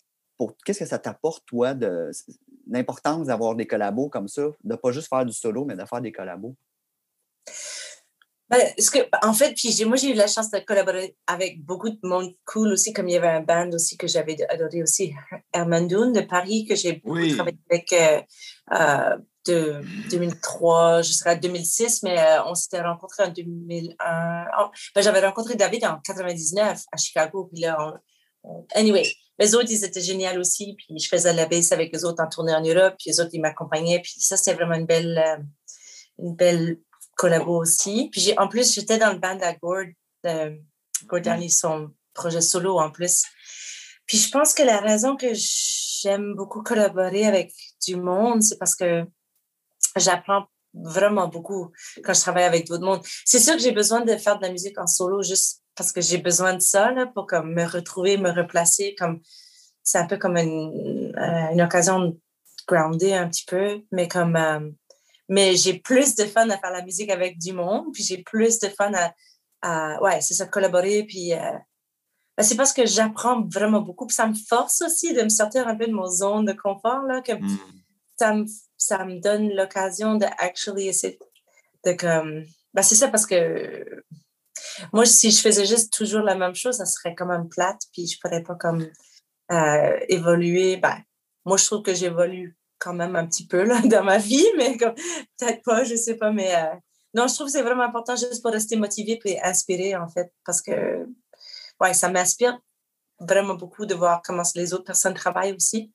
qu'est-ce 0.65 0.79
que 0.79 0.85
ça 0.85 0.99
t'apporte, 0.99 1.45
toi, 1.45 1.73
de 1.73 2.11
l'importance 2.67 3.27
d'avoir 3.27 3.55
des 3.55 3.67
collabos 3.67 4.09
comme 4.09 4.27
ça, 4.27 4.41
de 4.41 4.55
ne 4.63 4.75
pas 4.75 4.91
juste 4.91 5.07
faire 5.09 5.25
du 5.25 5.33
solo, 5.33 5.65
mais 5.65 5.75
de 5.75 5.85
faire 5.85 6.01
des 6.01 6.11
collabos? 6.11 6.55
Ben, 8.49 8.59
que, 8.75 9.25
en 9.25 9.33
fait, 9.33 9.55
puis 9.55 9.83
moi, 9.85 9.95
j'ai 9.95 10.11
eu 10.11 10.13
la 10.13 10.27
chance 10.27 10.51
de 10.51 10.59
collaborer 10.59 11.15
avec 11.25 11.63
beaucoup 11.63 11.89
de 11.89 11.97
monde 12.03 12.35
cool 12.45 12.73
aussi, 12.73 12.93
comme 12.93 13.09
il 13.09 13.13
y 13.13 13.17
avait 13.17 13.27
un 13.27 13.41
band 13.41 13.71
aussi 13.71 13.97
que 13.97 14.05
j'avais 14.05 14.37
adoré 14.47 14.83
aussi, 14.83 15.13
Hermandoun 15.53 16.13
de 16.13 16.21
Paris, 16.21 16.65
que 16.65 16.75
j'ai 16.75 17.01
beaucoup 17.03 17.27
travaillé 17.33 17.57
avec 17.71 17.91
euh, 17.93 18.21
euh, 18.73 19.17
de 19.47 19.81
2003 20.11 21.01
jusqu'à 21.01 21.35
2006, 21.35 22.03
mais 22.03 22.19
euh, 22.19 22.43
on 22.45 22.53
s'était 22.53 22.81
rencontrés 22.81 23.23
en 23.23 23.29
2001. 23.29 24.45
Ben, 24.93 25.01
j'avais 25.01 25.25
rencontré 25.25 25.55
David 25.55 25.85
en 25.85 25.99
99 26.01 26.83
à 26.91 26.97
Chicago, 26.97 27.49
puis 27.51 27.61
là, 27.61 27.95
anyway, 28.75 29.11
les 29.39 29.55
autres, 29.55 29.69
ils 29.69 29.83
étaient 29.83 30.01
géniaux 30.01 30.39
aussi. 30.39 30.75
Puis 30.75 30.99
je 30.99 31.07
faisais 31.07 31.33
la 31.33 31.45
baisse 31.45 31.71
avec 31.71 31.91
les 31.93 32.05
autres 32.05 32.23
en 32.23 32.29
tournée 32.29 32.53
en 32.53 32.61
Europe. 32.61 32.95
Puis 32.99 33.09
les 33.09 33.19
autres, 33.19 33.31
ils 33.33 33.41
m'accompagnaient. 33.41 33.99
Puis 33.99 34.15
ça, 34.19 34.37
c'était 34.37 34.53
vraiment 34.53 34.75
une 34.75 34.85
belle, 34.85 35.17
euh, 35.17 35.43
une 36.19 36.35
belle 36.35 36.79
collabo 37.15 37.61
aussi. 37.61 38.09
Puis 38.11 38.33
en 38.37 38.47
plus, 38.47 38.73
j'étais 38.73 38.97
dans 38.97 39.11
le 39.11 39.19
band 39.19 39.39
à 39.41 39.53
Gord. 39.53 39.85
Euh, 40.25 40.55
Gord 41.05 41.21
Darley, 41.21 41.49
son 41.49 41.91
projet 42.13 42.41
solo 42.41 42.79
en 42.79 42.91
plus. 42.91 43.23
Puis 44.05 44.17
je 44.17 44.29
pense 44.29 44.53
que 44.53 44.63
la 44.63 44.79
raison 44.79 45.15
que 45.15 45.27
j'aime 45.33 46.35
beaucoup 46.35 46.61
collaborer 46.61 47.25
avec 47.25 47.53
du 47.85 47.95
monde, 47.95 48.41
c'est 48.41 48.57
parce 48.57 48.75
que 48.75 49.05
j'apprends 49.97 50.45
vraiment 50.73 51.27
beaucoup 51.27 51.71
quand 52.03 52.13
je 52.13 52.21
travaille 52.21 52.43
avec 52.43 52.67
d'autres 52.67 52.83
monde. 52.83 53.01
C'est 53.25 53.39
sûr 53.39 53.53
que 53.53 53.61
j'ai 53.61 53.71
besoin 53.71 54.01
de 54.01 54.15
faire 54.17 54.37
de 54.37 54.43
la 54.43 54.51
musique 54.51 54.77
en 54.79 54.87
solo 54.87 55.21
juste 55.21 55.62
parce 55.75 55.91
que 55.91 56.01
j'ai 56.01 56.17
besoin 56.17 56.53
de 56.53 56.61
ça 56.61 56.91
là, 56.91 57.07
pour 57.07 57.27
comme, 57.27 57.53
me 57.53 57.65
retrouver, 57.65 58.17
me 58.17 58.31
replacer. 58.31 58.95
Comme, 58.97 59.21
c'est 59.81 59.97
un 59.97 60.05
peu 60.05 60.17
comme 60.17 60.37
une, 60.37 61.13
euh, 61.17 61.51
une, 61.51 61.61
occasion 61.61 61.99
de 61.99 62.17
grounder 62.67 63.13
un 63.13 63.27
petit 63.27 63.45
peu, 63.45 63.81
mais 63.91 64.07
comme 64.07 64.35
euh, 64.35 64.69
mais 65.29 65.55
j'ai 65.55 65.79
plus 65.79 66.15
de 66.15 66.25
fun 66.25 66.49
à 66.49 66.57
faire 66.57 66.71
la 66.71 66.83
musique 66.83 67.09
avec 67.09 67.37
du 67.37 67.53
monde, 67.53 67.87
puis 67.93 68.03
j'ai 68.03 68.17
plus 68.17 68.59
de 68.59 68.67
fun 68.67 68.91
à, 68.93 69.13
à 69.61 70.01
ouais, 70.01 70.21
c'est 70.21 70.33
ça, 70.33 70.45
collaborer, 70.45 71.03
puis 71.03 71.33
euh, 71.33 71.57
ben, 72.37 72.43
c'est 72.43 72.55
parce 72.55 72.73
que 72.73 72.85
j'apprends 72.85 73.41
vraiment 73.47 73.81
beaucoup, 73.81 74.05
puis 74.05 74.15
ça 74.15 74.27
me 74.27 74.33
force 74.33 74.81
aussi 74.81 75.13
de 75.13 75.21
me 75.21 75.29
sortir 75.29 75.67
un 75.67 75.75
peu 75.75 75.87
de 75.87 75.93
mon 75.93 76.07
zone 76.07 76.45
de 76.45 76.53
confort, 76.53 77.03
là, 77.03 77.21
que 77.21 77.33
hmm. 77.33 77.57
ça, 78.17 78.33
me, 78.33 78.45
ça 78.77 79.05
me 79.05 79.19
donne 79.19 79.53
l'occasion 79.53 80.15
de 80.15 80.25
actually 80.37 80.87
essayer 80.87 81.19
de 81.85 81.93
comme, 81.93 82.43
ben, 82.73 82.81
c'est 82.81 82.95
ça 82.95 83.07
parce 83.07 83.25
que 83.25 84.03
moi, 84.91 85.05
si 85.05 85.31
je 85.31 85.41
faisais 85.41 85.65
juste 85.65 85.93
toujours 85.93 86.21
la 86.21 86.35
même 86.35 86.55
chose, 86.55 86.77
ça 86.77 86.85
serait 86.85 87.15
quand 87.15 87.25
même 87.25 87.49
plate, 87.49 87.81
puis 87.91 88.07
je 88.07 88.19
pourrais 88.19 88.43
pas 88.43 88.55
comme 88.55 88.87
euh, 89.51 89.99
évoluer. 90.09 90.77
Ben, 90.77 90.97
moi, 91.45 91.57
je 91.57 91.65
trouve 91.65 91.81
que 91.81 91.93
j'évolue 91.93 92.57
quand 92.79 92.93
même 92.93 93.15
un 93.15 93.25
petit 93.25 93.47
peu 93.47 93.63
là, 93.63 93.81
dans 93.85 94.03
ma 94.03 94.17
vie, 94.17 94.45
mais 94.57 94.77
peut-être 94.77 95.63
pas, 95.63 95.83
je 95.83 95.95
sais 95.95 96.15
pas, 96.15 96.31
mais 96.31 96.53
euh, 96.55 96.75
non, 97.13 97.27
je 97.27 97.35
trouve 97.35 97.47
que 97.47 97.53
c'est 97.53 97.61
vraiment 97.61 97.83
important 97.83 98.15
juste 98.15 98.41
pour 98.41 98.51
rester 98.51 98.75
motivé 98.75 99.19
et 99.25 99.41
inspiré, 99.41 99.95
en 99.95 100.07
fait, 100.07 100.31
parce 100.45 100.61
que 100.61 101.05
ouais, 101.79 101.93
ça 101.93 102.09
m'inspire 102.09 102.59
vraiment 103.19 103.55
beaucoup 103.55 103.85
de 103.85 103.95
voir 103.95 104.21
comment 104.23 104.43
les 104.55 104.73
autres 104.73 104.83
personnes 104.83 105.13
travaillent 105.13 105.53
aussi. 105.53 105.91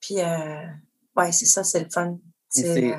Puis, 0.00 0.20
euh, 0.20 0.66
ouais, 1.16 1.32
c'est 1.32 1.46
ça, 1.46 1.64
c'est 1.64 1.80
le 1.80 1.90
fun. 1.90 2.18
C'est, 2.48 2.94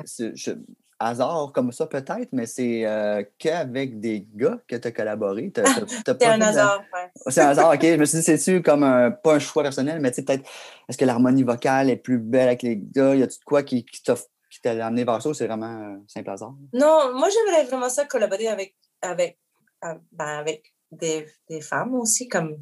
hasard 0.98 1.52
comme 1.52 1.72
ça 1.72 1.86
peut-être, 1.86 2.28
mais 2.32 2.46
c'est 2.46 2.84
euh, 2.84 3.22
qu'avec 3.38 4.00
des 4.00 4.26
gars 4.34 4.58
que 4.66 4.76
tu 4.76 4.88
as 4.88 4.92
collaboré. 4.92 5.52
c'est 5.54 6.24
un 6.24 6.40
hasard, 6.40 6.82
C'est 7.26 7.40
un 7.40 7.48
hasard, 7.48 7.72
OK. 7.74 7.82
Je 7.82 7.96
me 7.96 8.04
suis 8.04 8.18
dit, 8.18 8.24
c'est-tu 8.24 8.62
comme 8.62 8.82
un, 8.82 9.10
pas 9.10 9.34
un 9.34 9.38
choix 9.38 9.62
personnel, 9.62 10.00
mais 10.00 10.10
tu 10.10 10.16
sais, 10.16 10.22
peut-être, 10.22 10.48
est-ce 10.88 10.98
que 10.98 11.04
l'harmonie 11.04 11.42
vocale 11.42 11.90
est 11.90 11.96
plus 11.96 12.18
belle 12.18 12.48
avec 12.48 12.62
les 12.62 12.76
gars? 12.76 13.14
Y 13.14 13.22
a-tu 13.22 13.38
de 13.38 13.44
quoi 13.44 13.62
qui, 13.62 13.84
qui 13.84 14.02
t'a 14.02 14.86
amené 14.86 15.04
vers 15.04 15.22
ça 15.22 15.28
ou 15.28 15.34
c'est 15.34 15.46
vraiment 15.46 15.66
un 15.66 16.00
simple 16.06 16.30
hasard? 16.30 16.54
Non, 16.72 17.12
moi, 17.14 17.28
j'aimerais 17.30 17.64
vraiment 17.64 17.88
ça 17.88 18.04
collaborer 18.04 18.48
avec, 18.48 18.76
avec, 19.02 19.38
euh, 19.84 19.94
ben, 20.12 20.38
avec 20.38 20.74
des, 20.90 21.26
des, 21.48 21.60
femmes 21.60 21.94
aussi, 21.94 22.28
comme, 22.28 22.56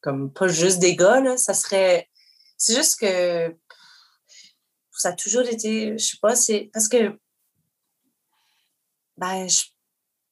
comme 0.00 0.32
pas 0.32 0.48
juste 0.48 0.80
des 0.80 0.96
gars, 0.96 1.20
là. 1.20 1.36
Ça 1.36 1.54
serait. 1.54 2.08
C'est 2.56 2.74
juste 2.74 3.00
que 3.00 3.54
ça 5.00 5.10
a 5.10 5.12
toujours 5.12 5.42
été, 5.42 5.96
je 5.98 6.04
sais 6.04 6.18
pas, 6.20 6.36
c'est 6.36 6.70
parce 6.72 6.88
que, 6.88 7.18
ben, 9.16 9.46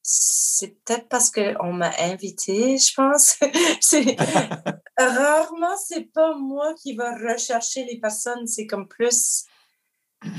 c'est 0.01 0.75
peut-être 0.83 1.07
parce 1.09 1.29
qu'on 1.31 1.73
m'a 1.73 1.91
invité, 1.99 2.77
je 2.77 2.93
pense. 2.93 3.37
c'est, 3.81 4.15
rarement, 4.97 5.75
c'est 5.77 6.11
pas 6.13 6.35
moi 6.35 6.73
qui 6.75 6.95
va 6.95 7.15
rechercher 7.15 7.85
les 7.85 7.99
personnes, 7.99 8.47
c'est 8.47 8.67
comme 8.67 8.87
plus. 8.87 9.45
Euh, 10.25 10.29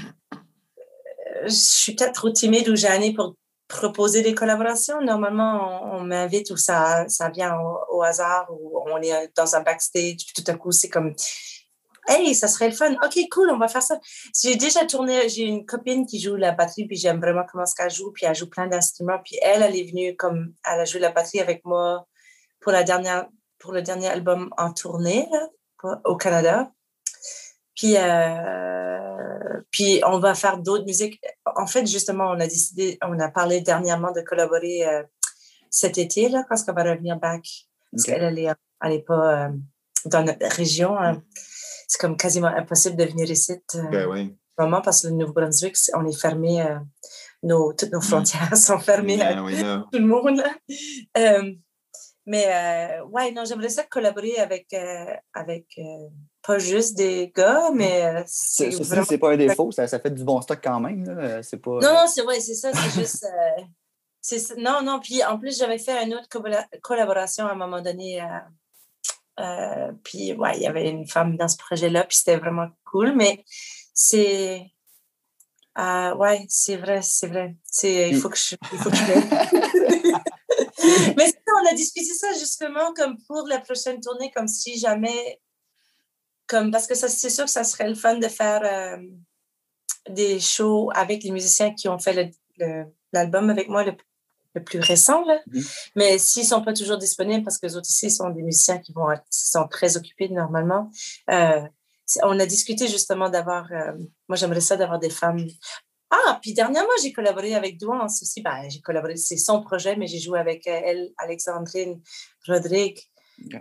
je 1.45 1.51
suis 1.51 1.95
peut-être 1.95 2.15
trop 2.15 2.31
timide 2.31 2.69
ou 2.69 2.77
gênée 2.77 3.15
pour 3.15 3.37
proposer 3.69 4.23
des 4.23 4.35
collaborations. 4.35 5.01
Normalement, 5.01 5.95
on, 5.95 6.01
m'invite 6.03 6.51
ou 6.51 6.57
ça, 6.57 7.09
ça 7.09 7.31
vient 7.31 7.57
au, 7.91 8.03
hasard 8.03 8.49
ou 8.51 8.81
on 8.87 9.01
est 9.01 9.33
dans 9.37 9.55
un 9.55 9.63
backstage, 9.63 10.27
puis 10.27 10.43
tout 10.43 10.51
à 10.51 10.55
coup, 10.55 10.73
c'est 10.73 10.89
comme 10.89 11.15
Hey, 12.11 12.35
ça 12.35 12.49
serait 12.49 12.69
le 12.69 12.75
fun. 12.75 12.93
OK, 12.95 13.19
cool, 13.31 13.51
on 13.51 13.59
va 13.59 13.69
faire 13.69 13.83
ça. 13.83 14.01
J'ai 14.43 14.57
déjà 14.57 14.85
tourné, 14.85 15.29
j'ai 15.29 15.45
une 15.45 15.65
copine 15.65 16.07
qui 16.07 16.21
joue 16.21 16.35
la 16.35 16.51
batterie, 16.51 16.87
puis 16.87 16.97
j'aime 16.97 17.21
vraiment 17.21 17.45
comment 17.51 17.67
ce 17.67 17.75
qu'elle 17.77 17.91
joue, 17.91 18.11
puis 18.11 18.27
elle 18.27 18.35
joue 18.35 18.51
plein 18.51 18.67
d'instruments. 18.67 19.21
Puis 19.25 19.39
elle, 19.43 19.63
elle 19.63 19.77
est 19.77 19.85
venue 19.85 20.17
comme, 20.17 20.53
elle 20.69 20.81
a 20.81 20.85
joué 20.85 20.99
la 20.99 21.13
batterie 21.13 21.39
avec 21.39 21.65
moi 21.65 22.09
pour, 22.61 22.73
la 22.73 22.83
dernière, 22.83 23.29
pour 23.61 23.73
le 23.73 23.83
dernier 23.83 24.09
album 24.09 24.51
en 24.59 24.73
tournée 24.73 25.29
là, 25.31 26.01
au 26.05 26.17
Canada. 26.17 26.73
Puis, 27.77 27.95
euh, 27.97 29.61
puis 29.71 30.03
on 30.05 30.19
va 30.19 30.35
faire 30.35 30.59
d'autres 30.59 30.85
musiques. 30.85 31.21
En 31.57 31.67
fait, 31.67 31.87
justement, 31.87 32.27
on 32.27 32.41
a 32.41 32.47
décidé, 32.47 32.99
on 33.03 33.19
a 33.21 33.29
parlé 33.31 33.61
dernièrement 33.61 34.13
de 34.13 34.21
collaborer 34.21 34.87
euh, 34.87 35.03
cet 35.71 35.97
été, 35.97 36.29
là, 36.29 36.45
quand 36.49 36.57
on 36.69 36.73
va 36.73 36.83
revenir 36.83 37.17
back. 37.19 37.47
Parce 37.93 38.05
qu'elle, 38.05 38.39
elle 38.39 38.91
n'est 38.91 39.03
pas 39.03 39.45
euh, 39.45 39.49
dans 40.07 40.25
notre 40.25 40.47
région. 40.49 40.99
Hein. 40.99 41.23
C'est 41.91 42.01
comme 42.01 42.17
quasiment 42.17 42.47
impossible 42.47 42.95
de 42.95 43.05
venir 43.05 43.29
ici. 43.29 43.61
ben 43.91 44.07
oui. 44.09 44.37
Vraiment, 44.57 44.81
parce 44.81 45.03
que 45.03 45.09
le 45.09 45.15
Nouveau-Brunswick, 45.15 45.77
on 45.95 46.07
est 46.07 46.17
fermé. 46.17 46.65
nos, 47.43 47.73
toutes 47.73 47.91
nos 47.91 47.99
mm. 47.99 48.03
frontières 48.03 48.57
sont 48.57 48.79
fermées 48.79 49.17
ben 49.17 49.45
à 49.45 49.87
tout 49.93 49.99
le 49.99 50.07
monde. 50.07 50.41
mais 52.27 53.01
ouais, 53.11 53.33
non, 53.33 53.45
j'aimerais 53.45 53.71
ça 53.71 53.83
collaborer 53.83 54.37
avec, 54.37 54.73
avec 55.35 55.67
pas 56.47 56.59
juste 56.61 56.97
des 56.97 57.33
gars, 57.35 57.71
mais 57.75 58.23
c'est 58.29 58.71
c'est 58.71 59.19
pas 59.19 59.33
un 59.33 59.37
défaut, 59.37 59.73
ça, 59.73 59.89
ça, 59.89 59.99
fait 59.99 60.13
du 60.13 60.23
bon 60.23 60.41
stock 60.43 60.61
quand 60.63 60.79
même. 60.79 61.43
C'est 61.43 61.61
pas, 61.61 61.73
non, 61.73 61.93
non, 61.93 62.07
c'est 62.07 62.23
vrai, 62.23 62.39
c'est 62.39 62.55
ça, 62.55 62.71
c'est 62.73 63.01
juste 63.01 63.27
non, 64.59 64.81
non. 64.85 65.01
Puis 65.01 65.25
en 65.25 65.39
plus, 65.41 65.59
j'avais 65.59 65.79
fait 65.79 66.05
une 66.05 66.15
autre 66.15 66.29
collaboration 66.83 67.47
à 67.47 67.53
un 67.53 67.57
moment 67.57 67.81
donné. 67.81 68.23
Euh, 69.39 69.81
euh, 69.91 69.93
puis 70.05 70.33
ouais, 70.35 70.57
il 70.57 70.63
y 70.63 70.67
avait 70.67 70.89
une 70.89 71.07
femme 71.07 71.37
dans 71.37 71.49
ce 71.49 71.57
projet-là, 71.57 72.05
puis 72.05 72.19
c'était 72.19 72.37
vraiment 72.37 72.69
cool. 72.85 73.15
Mais 73.17 73.45
c'est. 73.95 74.71
Euh, 75.79 76.15
ouais, 76.17 76.45
c'est 76.49 76.77
vrai, 76.77 77.01
c'est 77.03 77.29
vrai. 77.29 77.57
Il 77.83 78.17
faut 78.17 78.29
que 78.29 78.37
je. 78.37 78.57
Il 78.73 78.79
faut 78.79 78.91
que 78.91 78.97
je... 78.97 79.03
mais 81.17 81.33
on 81.63 81.67
a 81.71 81.75
discuté 81.75 82.15
ça 82.15 82.33
justement 82.33 82.95
comme 82.95 83.19
pour 83.27 83.47
la 83.47 83.61
prochaine 83.61 84.01
tournée, 84.01 84.31
comme 84.35 84.49
si 84.49 84.79
jamais. 84.79 85.41
Comme, 86.47 86.71
parce 86.73 86.87
que 86.89 86.95
c'est 86.95 87.31
sûr 87.31 87.45
que 87.45 87.51
ça 87.51 87.63
serait 87.63 87.89
le 87.89 87.95
fun 87.95 88.19
de 88.19 88.27
faire 88.27 88.99
des 90.09 90.41
shows 90.41 90.91
avec 90.95 91.23
les 91.23 91.31
musiciens 91.31 91.73
qui 91.73 91.89
ont 91.89 92.01
fait 92.01 92.33
l'album 93.13 93.51
avec 93.51 93.69
moi, 93.69 93.85
le, 93.85 93.93
le 94.55 94.65
plus 94.65 94.81
récent. 94.81 95.25
Là. 95.25 95.41
Mhm. 95.47 95.63
Mais 95.97 96.19
s'ils 96.19 96.43
ne 96.43 96.49
sont 96.49 96.63
pas 96.63 96.73
toujours 96.73 96.99
disponibles, 96.99 97.45
parce 97.45 97.59
que 97.59 97.67
les 97.67 97.77
autres 97.77 97.89
ici 97.89 98.11
sont 98.11 98.31
des 98.31 98.43
musiciens 98.43 98.79
qui 98.79 98.93
vont 98.93 99.09
sont 99.31 99.69
très 99.69 99.97
occupés 99.97 100.29
normalement, 100.29 100.91
euh, 101.31 101.63
on 102.25 102.39
a 102.41 102.47
discuté 102.47 102.89
justement 102.89 103.31
d'avoir, 103.31 103.71
euh, 103.73 103.93
moi 104.29 104.37
j'aimerais 104.37 104.61
ça 104.61 104.77
d'avoir 104.77 104.99
des 104.99 105.11
femmes. 105.11 105.47
Ah, 106.11 106.41
puis 106.43 106.55
dernièrement, 106.55 106.91
j'ai 107.03 107.13
collaboré 107.13 107.55
avec 107.55 107.79
Douance 107.79 108.23
aussi. 108.23 108.43
Ben, 108.43 108.69
j'ai 108.69 108.81
collaboré, 108.81 109.17
c'est 109.17 109.37
son 109.37 109.63
projet, 109.63 109.95
mais 109.95 110.09
j'ai 110.09 110.19
joué 110.19 110.41
avec 110.41 110.67
euh, 110.67 110.81
elle, 110.85 111.11
Alexandrine 111.19 112.01
Rodrigue. 112.49 112.99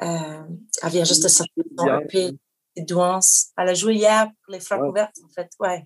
elle 0.02 0.90
vient 0.90 1.04
juste 1.04 1.24
de 1.24 1.28
sortir 1.28 1.64
son 1.78 2.00
EP, 2.00 2.32
Douance. 2.78 3.50
Elle 3.56 3.70
a 3.70 3.74
joué 3.76 3.96
hier 3.96 4.28
pour 4.44 4.54
les 4.54 4.60
Francs 4.60 4.82
ouvertes, 4.82 5.16
en 5.24 5.30
fait. 5.30 5.50
Ouais. 5.60 5.86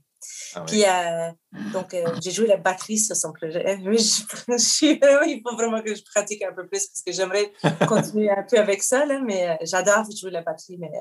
Ah 0.55 0.61
Puis, 0.67 0.83
euh, 0.85 1.31
donc, 1.71 1.93
euh, 1.93 2.05
j'ai 2.21 2.31
joué 2.31 2.47
la 2.47 2.57
batterie 2.57 2.97
sur 2.97 3.15
son 3.15 3.33
projet. 3.33 3.77
il 3.81 5.41
faut 5.43 5.55
vraiment 5.55 5.81
que 5.81 5.93
je 5.95 6.03
pratique 6.03 6.41
un 6.43 6.53
peu 6.53 6.67
plus 6.67 6.87
parce 6.87 7.01
que 7.05 7.11
j'aimerais 7.11 7.51
continuer 7.87 8.29
un 8.29 8.43
peu 8.43 8.57
avec 8.57 8.83
ça, 8.83 9.05
là, 9.05 9.19
mais 9.19 9.49
euh, 9.49 9.55
j'adore 9.61 10.05
jouer 10.15 10.31
la 10.31 10.41
batterie. 10.41 10.77
Mais, 10.77 10.91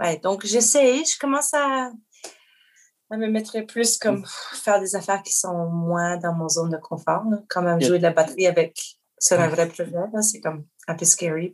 ouais, 0.00 0.18
donc, 0.18 0.46
j'essaie, 0.46 1.04
je 1.04 1.18
commence 1.18 1.52
à, 1.54 1.90
à, 3.10 3.16
me 3.16 3.28
mettre 3.28 3.60
plus 3.60 3.98
comme 3.98 4.24
faire 4.52 4.80
des 4.80 4.96
affaires 4.96 5.22
qui 5.22 5.32
sont 5.32 5.68
moins 5.70 6.16
dans 6.16 6.34
mon 6.34 6.48
zone 6.48 6.70
de 6.70 6.78
confort. 6.78 7.24
Quand 7.48 7.62
même, 7.62 7.80
jouer 7.80 7.98
de 7.98 8.04
la 8.04 8.12
batterie 8.12 8.46
avec, 8.46 8.78
sur 9.18 9.40
un 9.40 9.48
vrai 9.48 9.68
projet, 9.68 9.92
c'est 10.22 10.40
comme 10.40 10.66
un 10.86 10.94
peu 10.94 11.04
scary. 11.04 11.52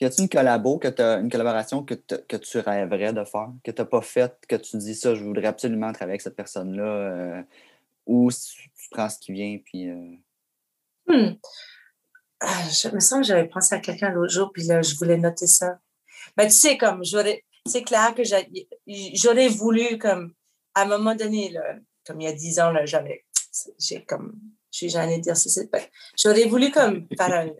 Y 0.00 0.06
a-t-il 0.06 0.22
une 0.22 0.28
collabo, 0.30 0.80
une 0.82 1.30
collaboration 1.30 1.84
que, 1.84 1.94
tu 1.94 2.58
rêverais 2.58 3.12
de 3.12 3.22
faire, 3.24 3.50
que 3.62 3.70
tu 3.70 3.82
n'as 3.82 3.86
pas 3.86 4.00
faite, 4.00 4.38
que 4.48 4.56
tu 4.56 4.78
dis 4.78 4.94
ça, 4.94 5.14
je 5.14 5.22
voudrais 5.22 5.48
absolument 5.48 5.92
travailler 5.92 6.12
avec 6.12 6.22
cette 6.22 6.36
personne-là, 6.36 6.82
euh, 6.82 7.42
ou 8.06 8.30
tu 8.30 8.88
prends 8.90 9.10
ce 9.10 9.18
qui 9.18 9.32
vient, 9.32 9.58
puis. 9.62 9.90
Euh... 9.90 10.16
Hmm. 11.06 11.34
Ah, 12.40 12.62
je 12.70 12.88
me 12.88 13.00
sens 13.00 13.18
que 13.18 13.24
j'avais 13.24 13.48
pensé 13.48 13.74
à 13.74 13.80
quelqu'un 13.80 14.08
l'autre 14.08 14.32
jour, 14.32 14.50
puis 14.52 14.62
là, 14.62 14.80
je 14.80 14.94
voulais 14.96 15.18
noter 15.18 15.46
ça. 15.46 15.78
Mais 16.38 16.46
tu 16.46 16.54
sais, 16.54 16.78
comme, 16.78 17.02
c'est 17.66 17.82
clair 17.82 18.14
que 18.14 18.22
j'aurais 18.24 19.48
voulu, 19.48 19.98
comme, 19.98 20.32
à 20.74 20.82
un 20.82 20.86
moment 20.86 21.14
donné, 21.14 21.54
comme 22.06 22.22
il 22.22 22.24
y 22.24 22.28
a 22.28 22.32
dix 22.32 22.58
ans, 22.58 22.72
j'avais, 22.84 23.26
j'ai 23.78 24.02
comme, 24.06 24.40
je 24.72 24.78
suis 24.78 24.86
de 24.88 25.20
dire 25.20 25.36
ça, 25.36 25.60
j'aurais 26.16 26.46
voulu, 26.46 26.70
comme, 26.70 27.06
faire 27.14 27.52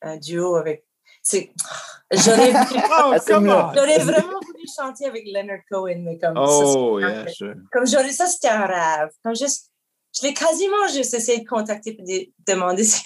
un 0.00 0.16
duo 0.16 0.56
avec 0.56 0.86
J'aurais 1.22 2.52
oh, 2.54 3.14
vraiment 3.24 4.40
voulu 4.40 4.64
chanter 4.76 5.06
avec 5.06 5.24
Leonard 5.26 5.60
Cohen, 5.70 6.02
mais 6.02 6.18
comme 6.18 6.34
oh, 6.36 7.00
ça, 7.00 7.08
yeah, 7.08 7.54
comme 7.72 7.86
j'aurais 7.86 8.12
ça, 8.12 8.26
c'était 8.26 8.48
un 8.48 8.66
rêve. 8.66 9.10
Comme 9.22 9.36
juste, 9.36 9.70
je 10.16 10.26
l'ai 10.26 10.34
quasiment 10.34 10.88
juste 10.92 11.14
essayé 11.14 11.40
de 11.40 11.48
contacter 11.48 11.94
pour 11.94 12.04
demander 12.46 12.84
si 12.84 13.02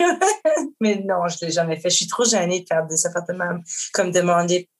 mais 0.81 0.97
non, 1.05 1.29
je 1.29 1.37
ne 1.43 1.47
l'ai 1.47 1.53
jamais 1.53 1.77
fait. 1.77 1.91
Je 1.91 1.97
suis 1.97 2.07
trop 2.07 2.25
gênée 2.25 2.61
de 2.61 2.67
faire 2.67 2.87
des 2.87 3.07
affaires 3.07 3.27
de 3.29 3.35
même, 3.35 3.63
comme 3.93 4.11
demander, 4.11 4.71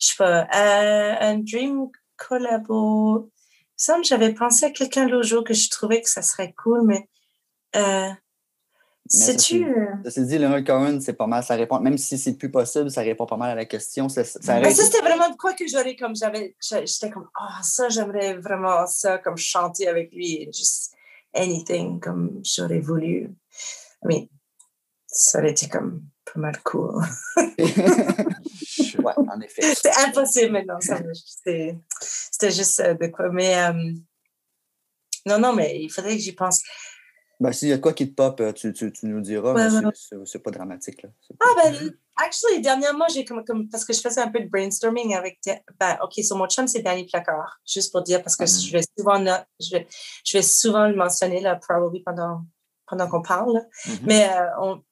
je 0.00 0.06
sais 0.08 0.16
pas, 0.16 0.46
un 0.52 1.38
dream 1.38 1.88
collabo. 2.16 3.30
Ça, 3.76 3.98
j'avais 4.02 4.32
pensé 4.32 4.66
à 4.66 4.70
quelqu'un 4.70 5.06
l'autre 5.06 5.26
jour 5.26 5.44
que 5.44 5.54
je 5.54 5.68
trouvais 5.68 6.00
que 6.00 6.08
ça 6.08 6.22
serait 6.22 6.54
cool, 6.54 6.82
mais 6.86 7.08
euh, 7.74 8.10
c'est-tu. 9.08 9.66
Ça 10.08 10.20
dit, 10.22 10.38
Leonard 10.38 10.64
Cohen, 10.64 10.98
c'est 11.00 11.14
pas 11.14 11.26
mal, 11.26 11.42
ça 11.42 11.54
répond, 11.54 11.80
même 11.80 11.98
si 11.98 12.18
c'est 12.18 12.34
plus 12.34 12.50
possible, 12.50 12.90
ça 12.90 13.02
répond 13.02 13.26
pas 13.26 13.36
mal 13.36 13.50
à 13.50 13.54
la 13.54 13.64
question. 13.64 14.08
Ça, 14.08 14.24
ça, 14.24 14.40
ça 14.40 14.70
c'était 14.70 15.00
vraiment 15.00 15.30
de 15.30 15.36
quoi 15.36 15.52
que 15.54 15.66
j'aurais 15.66 15.96
comme 15.96 16.16
j'avais. 16.16 16.56
J'étais 16.60 17.10
comme, 17.10 17.28
oh, 17.38 17.62
ça, 17.62 17.88
j'aimerais 17.88 18.36
vraiment 18.36 18.86
ça, 18.86 19.18
comme 19.18 19.36
chanter 19.36 19.88
avec 19.88 20.12
lui, 20.12 20.48
juste 20.52 20.94
anything, 21.34 22.00
comme 22.00 22.40
j'aurais 22.44 22.80
voulu. 22.80 23.30
Mais 24.04 24.28
ça 25.06 25.38
aurait 25.38 25.50
été 25.50 25.68
comme 25.68 26.02
pas 26.24 26.40
mal 26.40 26.60
cool. 26.62 27.02
ouais, 27.36 29.12
en 29.16 29.40
effet. 29.40 29.74
C'était 29.74 29.96
impossible 30.06 30.52
maintenant, 30.52 30.78
c'était 30.80 32.50
juste 32.50 32.80
euh, 32.80 32.94
de 32.94 33.06
quoi. 33.06 33.28
Mais 33.30 33.56
euh, 33.56 33.92
non, 35.26 35.38
non, 35.38 35.52
mais 35.52 35.80
il 35.80 35.90
faudrait 35.90 36.16
que 36.16 36.22
j'y 36.22 36.32
pense. 36.32 36.62
Ben, 37.38 37.52
s'il 37.52 37.68
y 37.68 37.72
a 37.72 37.78
quoi 37.78 37.92
qui 37.92 38.08
te 38.08 38.14
pop, 38.14 38.40
euh, 38.40 38.52
tu, 38.52 38.72
tu, 38.72 38.90
tu 38.90 39.06
nous 39.06 39.20
diras, 39.20 39.52
mais 39.52 39.90
c'est 40.24 40.38
pas 40.38 40.50
dramatique. 40.50 41.02
Là. 41.02 41.10
Ah, 41.40 41.62
ben, 41.62 41.92
actually, 42.16 42.62
dernièrement, 42.62 43.06
j'ai 43.12 43.26
comme, 43.26 43.44
comme, 43.44 43.68
parce 43.68 43.84
que 43.84 43.92
je 43.92 44.00
faisais 44.00 44.22
un 44.22 44.30
peu 44.30 44.40
de 44.40 44.48
brainstorming 44.48 45.14
avec, 45.14 45.38
ben, 45.78 45.98
OK, 46.02 46.14
sur 46.24 46.36
mon 46.36 46.46
chum, 46.48 46.66
c'est 46.66 46.80
Danny 46.80 47.04
Placard, 47.04 47.60
juste 47.66 47.92
pour 47.92 48.02
dire, 48.02 48.22
parce 48.22 48.36
que 48.36 48.44
mm-hmm. 48.44 48.66
je, 48.66 48.72
vais 48.72 48.82
souvent, 48.98 49.44
je, 49.60 49.70
vais, 49.70 49.86
je 50.24 50.38
vais 50.38 50.42
souvent 50.42 50.88
le 50.88 50.96
mentionner, 50.96 51.40
là, 51.40 51.56
probablement 51.56 52.02
pendant, 52.06 52.40
pendant 52.86 53.08
qu'on 53.08 53.22
parle. 53.22 53.66
Mm-hmm. 53.84 53.98
Mais 54.04 54.30
euh, 54.30 54.46
on, 54.62 54.82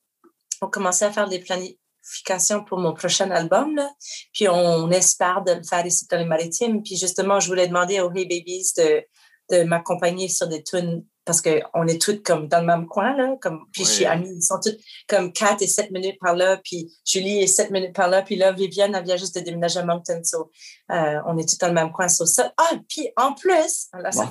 on 0.60 0.68
commençait 0.68 1.06
à 1.06 1.12
faire 1.12 1.30
des 1.30 1.38
planifications 1.38 2.62
pour 2.62 2.78
mon 2.78 2.92
prochain 2.92 3.30
album, 3.30 3.74
là, 3.74 3.90
puis 4.34 4.50
on 4.50 4.90
espère 4.90 5.42
de 5.44 5.52
le 5.52 5.62
faire 5.62 5.86
ici 5.86 6.06
dans 6.10 6.18
les 6.18 6.26
maritimes. 6.26 6.82
Puis 6.82 6.96
justement, 6.96 7.40
je 7.40 7.48
voulais 7.48 7.68
demander 7.68 8.00
aux 8.00 8.12
Hey 8.12 8.26
Babies 8.26 8.72
de, 8.76 9.02
de 9.50 9.64
m'accompagner 9.64 10.28
sur 10.28 10.46
des 10.46 10.62
tunes 10.62 11.06
parce 11.24 11.40
qu'on 11.40 11.86
est 11.86 12.00
toutes 12.00 12.22
comme 12.22 12.48
dans 12.48 12.60
le 12.60 12.66
même 12.66 12.86
coin, 12.86 13.16
là, 13.16 13.36
comme, 13.40 13.66
puis 13.72 13.84
je 13.84 13.88
suis 13.88 14.04
amie, 14.04 14.28
ils 14.28 14.42
sont 14.42 14.60
toutes 14.62 14.78
comme 15.08 15.32
4 15.32 15.62
et 15.62 15.66
7 15.66 15.90
minutes 15.90 16.18
par 16.20 16.34
là, 16.34 16.58
puis 16.62 16.92
Julie 17.04 17.40
est 17.40 17.46
7 17.46 17.70
minutes 17.70 17.94
par 17.94 18.08
là, 18.08 18.22
puis 18.22 18.36
là, 18.36 18.52
Viviane, 18.52 18.94
elle 18.94 19.04
vient 19.04 19.16
juste 19.16 19.34
de 19.36 19.40
déménager 19.40 19.80
à 19.80 19.84
Mountain, 19.84 20.22
so, 20.22 20.50
euh, 20.90 21.20
on 21.26 21.38
est 21.38 21.48
toutes 21.48 21.60
dans 21.60 21.68
le 21.68 21.74
même 21.74 21.92
coin, 21.92 22.08
so, 22.08 22.26
ça. 22.26 22.52
Ah, 22.56 22.76
puis 22.88 23.08
en 23.16 23.32
plus, 23.32 23.88
là, 23.94 24.12
ça 24.12 24.28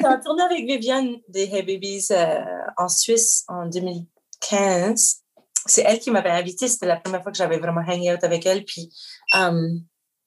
bon. 0.00 0.20
tourné 0.24 0.42
avec 0.44 0.64
Viviane 0.64 1.16
des 1.28 1.44
Hey 1.44 1.62
Babies 1.62 2.06
euh, 2.12 2.40
en 2.76 2.88
Suisse 2.88 3.44
en 3.48 3.66
2015. 3.66 5.16
C'est 5.66 5.82
elle 5.82 5.98
qui 5.98 6.10
m'avait 6.10 6.30
invitée, 6.30 6.68
c'était 6.68 6.86
la 6.86 6.96
première 6.96 7.22
fois 7.22 7.32
que 7.32 7.38
j'avais 7.38 7.58
vraiment 7.58 7.82
hang 7.86 8.14
out 8.14 8.24
avec 8.24 8.46
elle, 8.46 8.64
puis 8.64 8.90
um, 9.34 9.82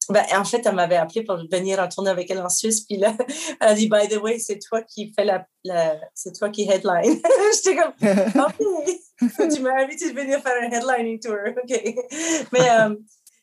ben, 0.10 0.24
en 0.34 0.44
fait, 0.44 0.66
elle 0.66 0.76
m'avait 0.76 0.98
appelé 0.98 1.24
pour 1.24 1.38
venir 1.52 1.80
en 1.80 1.88
tournée 1.88 2.10
avec 2.10 2.30
elle 2.30 2.42
en 2.42 2.50
Suisse. 2.50 2.82
Puis 2.82 2.98
là, 2.98 3.16
elle 3.60 3.68
a 3.68 3.74
dit, 3.74 3.88
by 3.88 4.08
the 4.10 4.18
way, 4.18 4.40
c'est 4.40 4.60
toi 4.60 4.82
qui 4.82 5.14
fais 5.14 5.26
la, 5.26 5.46
c'est 6.14 6.34
toi 6.34 6.50
qui 6.50 6.70
headline. 6.70 7.22
J'étais 7.54 7.76
comme, 7.76 7.94
OK, 8.46 9.50
tu 9.54 9.62
m'as 9.62 9.84
invité 9.84 10.12
de 10.12 10.20
venir 10.20 10.42
faire 10.42 10.62
un 10.62 10.72
headlining 10.72 11.20
tour. 11.20 11.38
OK. 11.48 11.96
Mais, 12.52 12.70
um, 12.70 12.98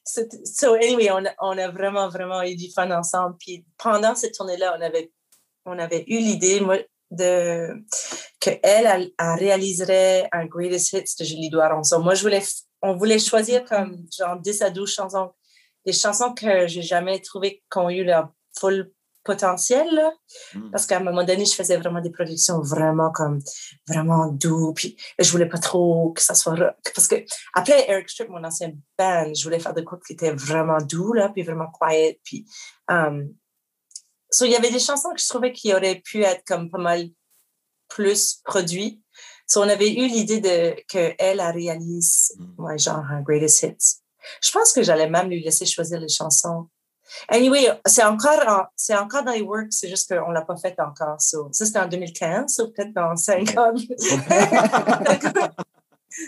so 0.04 0.74
anyway, 0.74 1.10
on, 1.10 1.24
on, 1.40 1.58
a 1.58 1.68
vraiment, 1.68 2.08
vraiment 2.08 2.42
eu 2.42 2.56
du 2.56 2.70
fun 2.70 2.90
ensemble. 2.90 3.36
Puis 3.38 3.64
pendant 3.78 4.14
cette 4.14 4.34
tournée-là, 4.34 4.76
on 4.78 4.82
avait, 4.82 5.12
on 5.66 5.78
avait 5.78 6.04
eu 6.08 6.18
l'idée, 6.18 6.60
moi, 6.60 6.78
de, 7.10 7.68
qu'elle, 8.38 8.60
elle, 8.62 9.10
elle, 9.18 9.38
réaliserait 9.38 10.28
un 10.32 10.46
greatest 10.46 10.92
hits 10.92 11.14
de 11.18 11.24
Julie 11.24 11.50
Doiron. 11.50 11.82
So, 11.82 12.00
moi, 12.00 12.14
je 12.14 12.22
voulais, 12.22 12.42
on 12.82 12.96
voulait 12.96 13.18
choisir 13.18 13.64
comme 13.64 14.04
genre 14.16 14.38
10 14.38 14.62
à 14.62 14.70
12 14.70 14.92
chansons 14.92 15.32
des 15.86 15.92
chansons 15.92 16.34
que 16.34 16.66
j'ai 16.66 16.82
jamais 16.82 17.20
trouvées 17.20 17.62
qui 17.70 17.78
ont 17.78 17.90
eu 17.90 18.04
leur 18.04 18.30
full 18.58 18.92
potentiel. 19.24 19.86
Là. 19.92 20.12
Mm. 20.54 20.70
Parce 20.70 20.86
qu'à 20.86 20.98
un 20.98 21.04
moment 21.04 21.24
donné, 21.24 21.44
je 21.44 21.54
faisais 21.54 21.76
vraiment 21.76 22.00
des 22.00 22.10
productions 22.10 22.60
vraiment 22.60 23.10
comme 23.10 23.40
vraiment 23.86 24.28
doux. 24.28 24.72
Puis 24.74 24.96
je 25.18 25.30
voulais 25.30 25.48
pas 25.48 25.58
trop 25.58 26.12
que 26.12 26.22
ça 26.22 26.34
soit 26.34 26.56
parce 26.94 27.08
que 27.08 27.16
après 27.54 27.88
Eric 27.90 28.08
Strip, 28.08 28.28
mon 28.28 28.44
ancien 28.44 28.72
band, 28.98 29.32
je 29.34 29.44
voulais 29.44 29.60
faire 29.60 29.74
des 29.74 29.84
coups 29.84 30.06
qui 30.06 30.12
étaient 30.14 30.32
vraiment 30.32 30.78
doux 30.78 31.12
là, 31.12 31.28
puis 31.28 31.42
vraiment 31.42 31.70
quiet. 31.70 32.20
Puis 32.24 32.46
um, 32.88 33.32
so, 34.30 34.44
il 34.44 34.52
y 34.52 34.56
avait 34.56 34.70
des 34.70 34.78
chansons 34.78 35.10
que 35.10 35.20
je 35.20 35.28
trouvais 35.28 35.52
qui 35.52 35.74
auraient 35.74 36.00
pu 36.04 36.22
être 36.22 36.44
comme 36.46 36.70
pas 36.70 36.78
mal 36.78 37.08
plus 37.88 38.40
produits. 38.44 39.02
So, 39.46 39.60
on 39.60 39.68
avait 39.68 39.92
eu 39.92 40.06
l'idée 40.06 40.40
de 40.40 40.76
que 40.88 41.12
elle 41.18 41.40
a 41.40 41.50
réalisé 41.50 42.34
mm. 42.38 42.62
ouais, 42.64 42.78
genre 42.78 43.04
un 43.10 43.20
greatest 43.20 43.62
hits. 43.62 44.00
Je 44.40 44.50
pense 44.50 44.72
que 44.72 44.82
j'allais 44.82 45.08
même 45.08 45.28
lui 45.28 45.42
laisser 45.42 45.66
choisir 45.66 46.00
les 46.00 46.08
chansons. 46.08 46.68
Anyway, 47.28 47.68
c'est 47.86 48.04
encore, 48.04 48.66
c'est 48.76 48.96
encore 48.96 49.24
dans 49.24 49.32
les 49.32 49.42
works, 49.42 49.72
c'est 49.72 49.88
juste 49.88 50.14
qu'on 50.14 50.28
ne 50.28 50.34
l'a 50.34 50.42
pas 50.42 50.56
fait 50.56 50.78
encore. 50.78 51.16
ça, 51.20 51.38
c'était 51.52 51.78
en 51.78 51.88
2015, 51.88 52.60
ou 52.60 52.70
peut-être 52.72 52.92
dans 52.94 53.16
5 53.16 53.56
ans. 53.58 53.72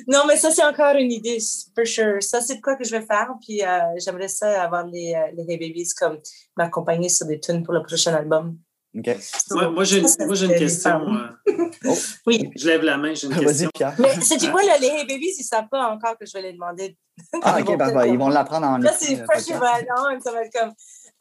non, 0.09 0.25
mais 0.27 0.37
ça, 0.37 0.51
c'est 0.51 0.65
encore 0.65 0.97
une 0.97 1.13
idée, 1.13 1.39
for 1.75 1.87
sure. 1.87 2.23
Ça, 2.23 2.41
c'est 2.41 2.61
quoi 2.61 2.77
que 2.77 2.85
je 2.85 2.91
vais 2.91 3.07
faire. 3.07 3.31
Puis 3.45 3.63
euh, 3.63 3.79
j'aimerais 3.99 4.29
ça 4.29 4.63
avoir 4.63 4.87
les, 4.87 5.15
euh, 5.15 5.33
les 5.37 5.53
Hey 5.53 5.59
Babies 5.59 5.91
comme 5.97 6.19
m'accompagner 6.57 7.09
sur 7.09 7.27
des 7.27 7.41
tunes 7.41 7.63
pour 7.63 7.75
le 7.75 7.83
prochain 7.83 8.15
album. 8.15 8.59
Moi, 8.95 9.85
j'ai 9.85 9.99
une 10.01 10.55
question. 10.55 11.15
Euh, 11.15 11.29
oh. 11.87 11.97
Oui. 12.27 12.51
Je 12.57 12.67
lève 12.67 12.83
la 12.83 12.97
main, 12.99 13.15
j'ai 13.15 13.27
une 13.27 13.35
question. 13.35 13.71
Pierre. 13.75 13.95
Mais 13.99 14.21
c'est 14.21 14.37
du 14.37 14.51
quoi, 14.51 14.63
les 14.63 14.87
Hey 14.87 15.07
Babies, 15.07 15.35
ils 15.39 15.41
ne 15.41 15.45
savent 15.45 15.69
pas 15.71 15.89
encore 15.89 16.19
que 16.19 16.27
je 16.27 16.33
vais 16.35 16.43
les 16.43 16.53
demander. 16.53 16.97
Ah, 17.43 17.59
ok, 17.61 17.77
bah, 17.77 18.07
ils 18.07 18.19
vont 18.19 18.29
l'apprendre 18.29 18.67
en 18.67 18.79
Là, 18.79 18.93
c'est 18.99 19.17
fresh, 19.17 19.45
ça 19.45 19.59
va 19.59 19.81
être 19.81 20.53
comme. 20.53 20.73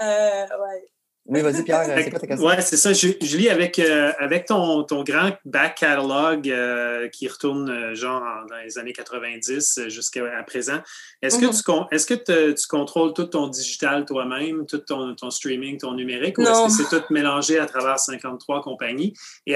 Euh, 0.01 0.43
ouais. 0.43 0.91
Oui, 1.27 1.41
vas-y, 1.41 1.63
Pierre, 1.63 1.83
c'est 1.85 2.09
quoi 2.09 2.19
ta 2.19 2.27
question? 2.27 2.47
Oui, 2.47 2.55
c'est 2.61 2.77
ça. 2.77 2.93
Julie, 2.93 3.49
avec, 3.49 3.77
euh, 3.77 4.11
avec 4.17 4.45
ton, 4.45 4.83
ton, 4.83 5.03
grand 5.03 5.29
back 5.45 5.75
catalogue 5.75 6.49
euh, 6.49 7.09
qui 7.09 7.27
retourne 7.27 7.93
genre 7.93 8.23
dans 8.49 8.57
les 8.57 8.79
années 8.79 8.91
90 8.91 9.81
jusqu'à 9.87 10.43
présent, 10.43 10.81
est-ce 11.21 11.37
que, 11.37 11.45
mm-hmm. 11.45 11.87
tu, 11.89 11.95
est-ce 11.95 12.05
que 12.07 12.55
tu 12.55 12.67
contrôles 12.67 13.13
tout 13.13 13.25
ton 13.25 13.47
digital 13.47 14.05
toi-même, 14.05 14.65
tout 14.65 14.79
ton, 14.79 15.13
ton, 15.13 15.29
streaming, 15.29 15.77
ton 15.77 15.93
numérique, 15.93 16.39
ou 16.39 16.41
est-ce 16.41 16.65
que 16.65 16.83
c'est 16.83 16.89
tout 16.89 17.13
mélangé 17.13 17.59
à 17.59 17.67
travers 17.67 17.99
53 17.99 18.61
compagnies? 18.63 19.13
Et 19.45 19.55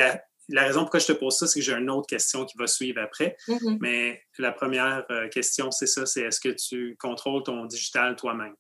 la 0.50 0.64
raison 0.64 0.82
pourquoi 0.82 1.00
je 1.00 1.08
te 1.08 1.14
pose 1.14 1.36
ça, 1.36 1.48
c'est 1.48 1.60
que 1.60 1.66
j'ai 1.66 1.74
une 1.74 1.90
autre 1.90 2.08
question 2.08 2.46
qui 2.46 2.60
va 2.60 2.68
suivre 2.68 3.02
après. 3.02 3.36
Mm-hmm. 3.48 3.78
Mais 3.82 4.22
la 4.38 4.52
première 4.52 5.04
question, 5.32 5.72
c'est 5.72 5.88
ça, 5.88 6.06
c'est 6.06 6.22
est-ce 6.22 6.40
que 6.40 6.50
tu 6.50 6.96
contrôles 7.00 7.42
ton 7.42 7.66
digital 7.66 8.16
toi-même? 8.16 8.54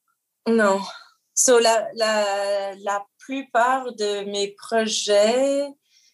Non. 0.47 0.79
So, 1.35 1.59
la, 1.59 1.89
la, 1.95 2.75
la, 2.75 3.05
plupart 3.17 3.93
de 3.93 4.23
mes 4.31 4.55
projets 4.57 5.67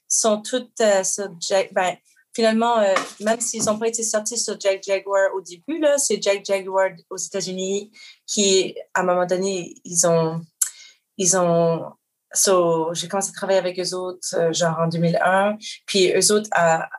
sont 0.07 0.41
tous 0.41 0.67
euh, 0.81 1.03
sur 1.03 1.29
Jack. 1.39 1.71
Ben, 1.73 1.95
finalement, 2.33 2.79
euh, 2.79 2.95
même 3.19 3.39
s'ils 3.39 3.65
n'ont 3.65 3.77
pas 3.77 3.89
été 3.89 4.01
sortis 4.01 4.37
sur 4.37 4.59
Jack 4.59 4.81
Jaguar 4.83 5.33
au 5.35 5.41
début, 5.41 5.85
c'est 5.97 6.21
Jack 6.21 6.43
Jaguar 6.43 6.89
aux 7.09 7.17
États-Unis 7.17 7.91
qui, 8.25 8.75
à 8.93 9.01
un 9.01 9.03
moment 9.03 9.25
donné, 9.25 9.75
ils 9.83 10.07
ont. 10.07 10.41
Ils 11.17 11.37
ont 11.37 11.91
so, 12.33 12.93
j'ai 12.93 13.07
commencé 13.07 13.29
à 13.29 13.33
travailler 13.33 13.59
avec 13.59 13.79
eux 13.79 13.93
autres, 13.93 14.27
euh, 14.33 14.53
genre 14.53 14.79
en 14.79 14.87
2001. 14.87 15.57
Puis 15.85 16.13
eux 16.15 16.31
autres, 16.33 16.50
à, 16.51 16.89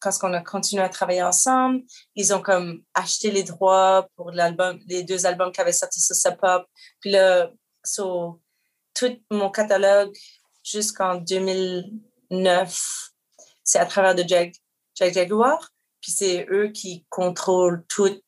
quand 0.00 0.10
on 0.22 0.32
a 0.32 0.40
continué 0.40 0.82
à 0.82 0.88
travailler 0.88 1.22
ensemble, 1.22 1.82
ils 2.16 2.34
ont 2.34 2.42
comme 2.42 2.82
acheté 2.94 3.30
les 3.30 3.42
droits 3.42 4.08
pour 4.16 4.32
l'album, 4.32 4.78
les 4.86 5.04
deux 5.04 5.26
albums 5.26 5.52
qui 5.52 5.60
avaient 5.60 5.72
sorti 5.72 6.00
sur 6.00 6.16
Sub 6.16 6.36
Pop. 6.40 6.66
Puis 7.00 7.10
là, 7.10 7.50
So, 7.84 8.40
tout 8.94 9.18
mon 9.30 9.50
catalogue 9.50 10.14
jusqu'en 10.62 11.16
2009, 11.16 13.10
c'est 13.64 13.78
à 13.78 13.86
travers 13.86 14.14
de 14.14 14.22
Jag, 14.26 14.52
Jaguar. 14.94 15.70
Puis 16.00 16.12
c'est 16.12 16.46
eux 16.50 16.68
qui 16.68 17.04
contrôlent 17.08 17.84
toute 17.88 18.22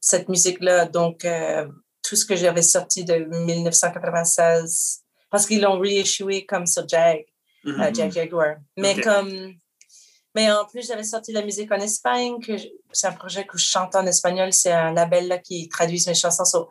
cette 0.00 0.28
musique-là. 0.28 0.86
Donc, 0.86 1.24
euh, 1.24 1.68
tout 2.02 2.16
ce 2.16 2.24
que 2.24 2.34
j'avais 2.36 2.62
sorti 2.62 3.04
de 3.04 3.14
1996, 3.14 5.02
parce 5.30 5.46
qu'ils 5.46 5.62
l'ont 5.62 5.78
reissué 5.78 6.44
comme 6.44 6.66
sur 6.66 6.86
Jag, 6.88 7.24
euh, 7.66 7.70
mm-hmm. 7.70 7.94
Jag 7.96 8.12
Jaguar. 8.12 8.56
Mais 8.76 9.00
comme. 9.00 9.54
Mais 10.34 10.50
en 10.50 10.64
plus, 10.64 10.86
j'avais 10.86 11.04
sorti 11.04 11.30
de 11.32 11.38
la 11.38 11.44
musique 11.44 11.70
en 11.70 11.80
Espagne, 11.80 12.36
c'est 12.90 13.06
un 13.06 13.12
projet 13.12 13.44
que 13.44 13.58
je 13.58 13.64
chante 13.64 13.94
en 13.94 14.06
espagnol. 14.06 14.50
C'est 14.52 14.72
un 14.72 14.92
label 14.92 15.28
là, 15.28 15.36
qui 15.38 15.68
traduit 15.68 16.02
mes 16.06 16.14
chansons. 16.14 16.46
So, 16.46 16.70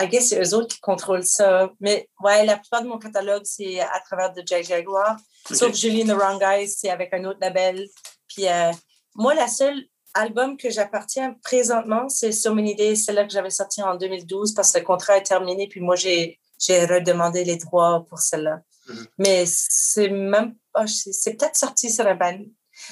I 0.00 0.08
guess 0.08 0.28
c'est 0.28 0.40
eux 0.40 0.54
autres 0.54 0.74
qui 0.74 0.80
contrôlent 0.80 1.24
ça. 1.24 1.70
Mais 1.80 2.08
ouais, 2.20 2.44
la 2.44 2.56
plupart 2.56 2.82
de 2.82 2.88
mon 2.88 2.98
catalogue, 2.98 3.42
c'est 3.44 3.80
à 3.80 4.00
travers 4.04 4.32
de 4.32 4.42
Jack 4.46 4.64
Jaguar. 4.64 5.16
Sauf 5.52 5.74
Julie 5.74 6.02
and 6.02 6.14
the 6.14 6.18
Wrong 6.18 6.40
Guys, 6.40 6.68
c'est 6.68 6.90
avec 6.90 7.12
un 7.12 7.24
autre 7.24 7.38
label. 7.40 7.86
Puis 8.28 8.46
euh, 8.48 8.70
moi, 9.14 9.34
la 9.34 9.48
seule 9.48 9.82
album 10.14 10.56
que 10.56 10.70
j'appartiens 10.70 11.34
présentement, 11.42 12.08
c'est 12.08 12.32
So 12.32 12.54
Many 12.54 12.74
Days, 12.76 12.96
celle-là 12.98 13.24
que 13.24 13.32
j'avais 13.32 13.50
sorti 13.50 13.82
en 13.82 13.96
2012 13.96 14.54
parce 14.54 14.72
que 14.72 14.78
le 14.78 14.84
contrat 14.84 15.16
est 15.16 15.22
terminé. 15.22 15.66
Puis 15.68 15.80
moi, 15.80 15.96
j'ai, 15.96 16.38
redemandé 16.68 17.44
les 17.44 17.56
droits 17.56 18.04
pour 18.08 18.18
celle-là. 18.18 18.60
Mm-hmm. 18.88 19.06
Mais 19.18 19.44
c'est 19.46 20.08
même 20.08 20.54
pas, 20.72 20.86
c'est 20.86 21.34
peut-être 21.34 21.56
sorti 21.56 21.90
sur 21.90 22.06
un 22.06 22.14
band. 22.14 22.38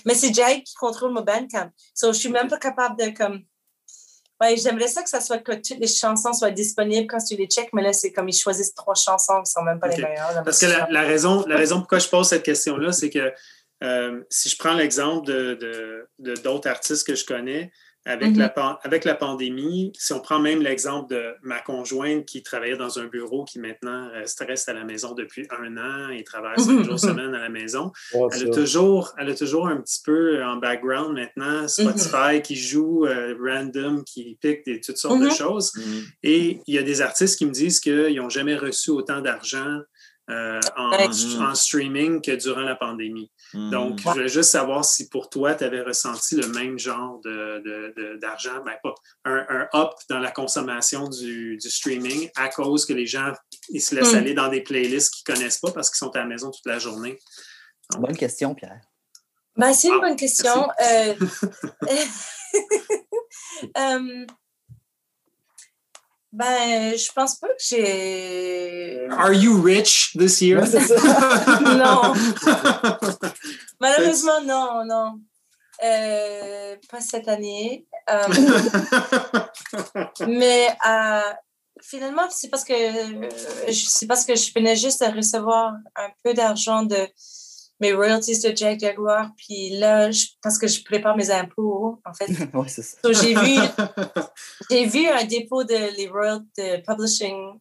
Mais 0.04 0.14
c'est 0.14 0.34
Jack 0.34 0.64
qui 0.64 0.74
contrôle 0.74 1.12
mon 1.12 1.22
band 1.22 1.46
quand. 1.50 1.70
So, 1.94 2.12
je 2.12 2.18
suis 2.18 2.28
même 2.28 2.48
pas 2.48 2.58
capable 2.58 2.98
de 2.98 3.10
comme 3.16 3.42
Ouais, 4.40 4.56
j'aimerais 4.56 4.88
ça 4.88 5.02
que 5.02 5.08
ça 5.08 5.20
soit 5.20 5.38
que 5.38 5.52
toutes 5.52 5.78
les 5.78 5.86
chansons 5.86 6.32
soient 6.34 6.50
disponibles 6.50 7.06
quand 7.06 7.22
tu 7.24 7.36
les 7.36 7.46
checkes, 7.46 7.72
mais 7.72 7.82
là, 7.82 7.92
c'est 7.92 8.12
comme 8.12 8.28
ils 8.28 8.36
choisissent 8.36 8.74
trois 8.74 8.94
chansons 8.94 9.42
qui 9.42 9.50
sont 9.50 9.62
même 9.62 9.80
pas 9.80 9.88
les 9.88 10.02
meilleures. 10.02 10.42
Parce 10.44 10.60
que 10.60 10.66
la, 10.66 11.02
raison, 11.02 11.44
la 11.46 11.56
raison 11.56 11.78
pourquoi 11.78 11.98
je 11.98 12.08
pose 12.08 12.28
cette 12.28 12.42
question-là, 12.42 12.92
c'est 12.92 13.08
que 13.08 13.32
euh, 13.82 14.22
si 14.28 14.48
je 14.50 14.56
prends 14.58 14.74
l'exemple 14.74 15.26
de, 15.26 16.08
d'autres 16.18 16.68
artistes 16.68 17.06
que 17.06 17.14
je 17.14 17.24
connais, 17.24 17.72
avec, 18.06 18.36
la, 18.36 18.48
mm-hmm. 18.48 18.78
avec 18.82 19.04
la 19.04 19.14
pandémie, 19.14 19.92
si 19.98 20.12
on 20.12 20.20
prend 20.20 20.38
même 20.38 20.62
l'exemple 20.62 21.12
de 21.12 21.34
ma 21.42 21.60
conjointe 21.60 22.24
qui 22.24 22.42
travaillait 22.42 22.76
dans 22.76 22.98
un 22.98 23.06
bureau 23.06 23.44
qui 23.44 23.58
maintenant 23.58 24.08
reste, 24.12 24.68
à 24.68 24.72
la 24.72 24.84
maison 24.84 25.12
depuis 25.12 25.46
un 25.50 25.76
an 25.76 26.10
et 26.10 26.22
travaille 26.24 26.58
cinq 26.58 26.84
jours 26.84 26.98
semaine 27.00 27.34
à 27.34 27.40
la 27.40 27.48
maison, 27.48 27.92
elle, 28.32 28.48
a 28.48 28.50
toujours, 28.50 29.12
elle 29.18 29.30
a 29.30 29.34
toujours 29.34 29.66
un 29.66 29.76
petit 29.78 30.00
peu 30.04 30.42
en 30.44 30.56
background 30.56 31.14
maintenant 31.14 31.66
Spotify 31.68 32.38
mm-hmm. 32.38 32.42
qui 32.42 32.56
joue 32.56 33.06
euh, 33.06 33.36
random, 33.40 34.04
qui 34.04 34.38
pique 34.40 34.64
des, 34.64 34.80
toutes 34.80 34.98
sortes 34.98 35.20
de 35.20 35.30
choses. 35.30 35.72
Et 36.22 36.60
il 36.66 36.74
y 36.74 36.78
a 36.78 36.82
des 36.82 37.00
artistes 37.00 37.36
qui 37.36 37.46
me 37.46 37.52
disent 37.52 37.80
qu'ils 37.80 38.16
n'ont 38.16 38.30
jamais 38.30 38.56
reçu 38.56 38.90
autant 38.90 39.20
d'argent 39.20 39.80
euh, 40.28 40.60
en, 40.76 41.54
streaming 41.54 42.20
que 42.20 42.32
durant 42.32 42.62
la 42.62 42.74
pandémie. 42.74 43.30
Hmm. 43.52 43.70
Donc, 43.70 44.00
je 44.00 44.08
voulais 44.08 44.28
juste 44.28 44.50
savoir 44.50 44.84
si 44.84 45.08
pour 45.08 45.30
toi, 45.30 45.54
tu 45.54 45.64
avais 45.64 45.82
ressenti 45.82 46.36
le 46.36 46.48
même 46.48 46.78
genre 46.78 47.20
d'argent, 48.20 48.58
de, 48.58 48.64
ben, 48.64 48.74
pas, 48.82 48.94
un, 49.24 49.46
un, 49.48 49.68
up 49.74 49.92
dans 50.08 50.18
la 50.18 50.30
consommation 50.30 51.08
du, 51.08 51.56
du, 51.56 51.70
streaming 51.70 52.28
à 52.36 52.48
cause 52.48 52.84
que 52.84 52.92
les 52.92 53.06
gens 53.06 53.32
ils 53.68 53.80
se 53.80 53.94
laissent 53.94 54.12
hmm. 54.12 54.16
aller 54.16 54.34
dans 54.34 54.48
des 54.48 54.62
playlists 54.62 55.12
qu'ils 55.12 55.32
ne 55.32 55.36
connaissent 55.36 55.58
pas 55.58 55.72
parce 55.72 55.90
qu'ils 55.90 55.98
sont 55.98 56.10
à 56.10 56.18
la 56.18 56.26
maison 56.26 56.50
toute 56.50 56.66
la 56.66 56.78
journée. 56.78 57.18
bonne 57.98 58.16
question, 58.16 58.54
Pierre. 58.54 58.80
Ben, 59.56 59.72
c'est 59.72 59.88
une 59.88 59.94
ah, 59.94 60.00
bonne 60.00 60.16
question. 60.16 60.68
Euh, 60.82 61.14
euh, 63.76 64.26
ben, 66.36 66.94
je 66.98 67.10
pense 67.12 67.36
pas 67.36 67.48
que 67.48 67.54
j'ai. 67.58 69.08
Are 69.10 69.32
you 69.32 69.58
rich 69.62 70.12
this 70.18 70.42
year? 70.42 70.60
non. 71.62 72.12
Malheureusement, 73.80 74.42
non, 74.44 74.84
non. 74.84 75.20
Euh, 75.82 76.76
pas 76.90 77.00
cette 77.00 77.28
année. 77.28 77.86
Euh, 78.10 78.28
mais 80.28 80.68
euh, 80.86 81.32
finalement, 81.80 82.28
c'est 82.28 82.50
parce 82.50 82.64
que 82.64 82.74
c'est 83.72 84.06
parce 84.06 84.26
que 84.26 84.36
je 84.36 84.52
venais 84.54 84.76
juste 84.76 85.00
à 85.00 85.10
recevoir 85.10 85.72
un 85.96 86.10
peu 86.22 86.34
d'argent 86.34 86.82
de 86.82 87.08
mes 87.80 87.92
royalties 87.92 88.40
de 88.40 88.56
Jack 88.56 88.80
Jaguar. 88.80 89.30
Puis 89.36 89.70
là, 89.70 90.10
parce 90.42 90.58
que 90.58 90.66
je 90.66 90.82
prépare 90.82 91.16
mes 91.16 91.30
impôts, 91.30 92.00
en 92.04 92.14
fait. 92.14 92.26
ouais, 92.54 92.68
c'est 92.68 92.82
ça. 92.82 92.98
j'ai 93.04 93.34
vu, 93.34 93.56
j'ai 94.70 94.86
vu 94.86 95.06
un 95.08 95.24
dépôt 95.24 95.64
de 95.64 95.96
les 95.96 96.08
royalties 96.08 96.48
de 96.56 96.82
publishing 96.82 97.58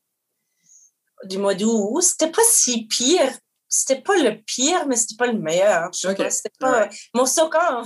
du 1.25 1.37
mois 1.37 1.55
d'août. 1.55 2.01
C'était 2.01 2.31
pas 2.31 2.41
si 2.49 2.85
pire. 2.85 3.31
C'était 3.67 4.01
pas 4.01 4.15
le 4.17 4.41
pire, 4.43 4.87
mais 4.87 4.95
c'était 4.95 5.17
pas 5.17 5.27
le 5.27 5.39
meilleur. 5.39 5.89
Okay. 5.89 6.29
C'était 6.29 6.51
pas... 6.59 6.87
Mon 7.13 7.25
socan, 7.25 7.83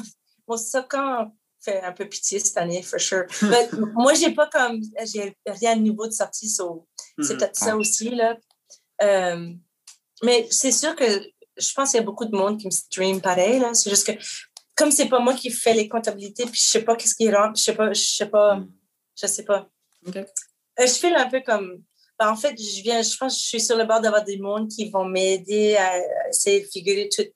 mon 0.48 0.58
socan 0.58 1.32
fait 1.62 1.82
un 1.82 1.92
peu 1.92 2.06
pitié 2.06 2.40
cette 2.40 2.58
année, 2.58 2.84
for 2.84 3.00
sure. 3.00 3.26
Mais 3.42 3.70
moi, 3.94 4.14
j'ai 4.14 4.32
pas 4.32 4.48
comme... 4.48 4.80
J'ai 5.04 5.36
rien 5.46 5.76
de 5.76 5.82
nouveau 5.82 6.08
de 6.08 6.12
sortie, 6.12 6.48
so 6.48 6.88
c'est 6.98 7.34
mm-hmm. 7.34 7.38
peut-être 7.38 7.56
ça 7.56 7.76
aussi, 7.76 8.12
là. 8.12 8.38
Euh, 9.02 9.54
mais 10.24 10.48
c'est 10.52 10.72
sûr 10.72 10.96
que 10.96 11.06
je 11.60 11.74
pense 11.74 11.92
qu'il 11.92 12.00
y 12.00 12.04
a 12.04 12.06
beaucoup 12.06 12.26
de 12.26 12.36
monde 12.36 12.60
qui 12.60 12.68
me 12.68 12.72
stream 12.72 13.22
pareil. 13.22 13.60
Là. 13.60 13.74
C'est 13.74 13.90
juste 13.90 14.08
que, 14.08 14.14
comme 14.76 14.92
c'est 14.92 15.10
pas 15.10 15.20
moi 15.20 15.34
qui 15.34 15.52
fais 15.52 15.74
les 15.74 15.90
comptabilités, 15.90 16.44
puis 16.46 16.60
je 16.62 16.70
sais 16.70 16.84
pas 16.84 16.96
qu'est-ce 16.96 17.16
qui 17.16 17.30
rentre, 17.32 17.58
je 17.60 17.64
sais 17.64 17.76
pas, 17.76 17.94
je 17.94 18.02
sais 18.02 18.30
pas, 18.30 18.56
mm. 18.56 18.72
je 19.22 19.28
sais 19.28 19.44
pas. 19.44 19.70
Euh, 20.08 20.24
je 20.80 20.86
file 20.86 21.16
un 21.16 21.30
peu 21.30 21.42
comme, 21.42 21.84
Ben, 22.18 22.30
en 22.32 22.36
fait, 22.36 22.56
je 22.58 22.82
viens, 22.82 23.02
je 23.02 23.16
pense 23.18 23.36
que 23.36 23.42
je 23.42 23.48
suis 23.48 23.62
sur 23.62 23.78
le 23.78 23.86
bord 23.86 24.02
d'avoir 24.02 24.24
des 24.24 24.38
mondes 24.38 24.70
qui 24.70 24.90
vont 24.90 25.06
m'aider 25.06 25.76
à 25.76 26.00
essayer 26.30 26.62
de 26.62 26.68
figurer 26.68 27.10
tout, 27.14 27.28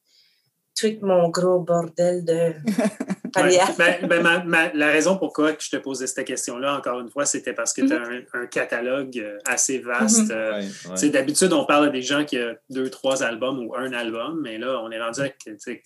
tout 0.76 0.98
mon 1.02 1.30
gros 1.30 1.60
bordel 1.60 2.24
de 2.24 2.54
ben, 3.34 4.44
ben, 4.46 4.72
la 4.74 4.88
raison 4.88 5.18
pourquoi 5.18 5.54
je 5.60 5.70
te 5.70 5.78
posais 5.78 6.08
cette 6.08 6.26
question-là, 6.26 6.78
encore 6.78 7.00
une 7.00 7.10
fois, 7.10 7.26
c'était 7.26 7.54
parce 7.54 7.74
que 7.74 7.82
tu 7.82 7.94
as 7.94 8.00
mhm. 8.00 8.26
un, 8.34 8.46
catalogue 8.46 9.18
euh, 9.18 9.38
assez 9.46 9.80
vaste. 9.80 10.30
Mhm. 10.30 10.32
Euh, 10.32 11.10
d'habitude, 11.10 11.54
on 11.54 11.66
parle 11.66 11.88
à 11.88 11.90
des 11.90 12.02
gens 12.02 12.26
qui 12.26 12.38
ont 12.38 12.56
deux, 12.70 12.90
trois 12.90 13.24
albums 13.24 13.66
ou 13.66 13.76
un 13.76 13.94
album, 13.94 14.42
mais 14.42 14.58
là, 14.58 14.80
on 14.84 14.92
est 14.92 15.02
rendu 15.02 15.22
à, 15.22 15.30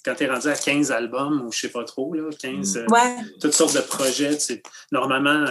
quand 0.03 0.15
tu 0.15 0.23
es 0.23 0.27
rendu 0.27 0.47
à 0.47 0.55
15 0.55 0.91
albums 0.91 1.45
ou 1.45 1.51
je 1.51 1.59
sais 1.59 1.69
pas 1.69 1.83
trop, 1.83 2.13
là, 2.13 2.29
15, 2.39 2.77
mhm. 2.77 2.85
euh, 2.91 2.97
toutes 3.41 3.53
sortes 3.53 3.75
de 3.75 3.81
projets, 3.81 4.37
normalement, 4.91 5.45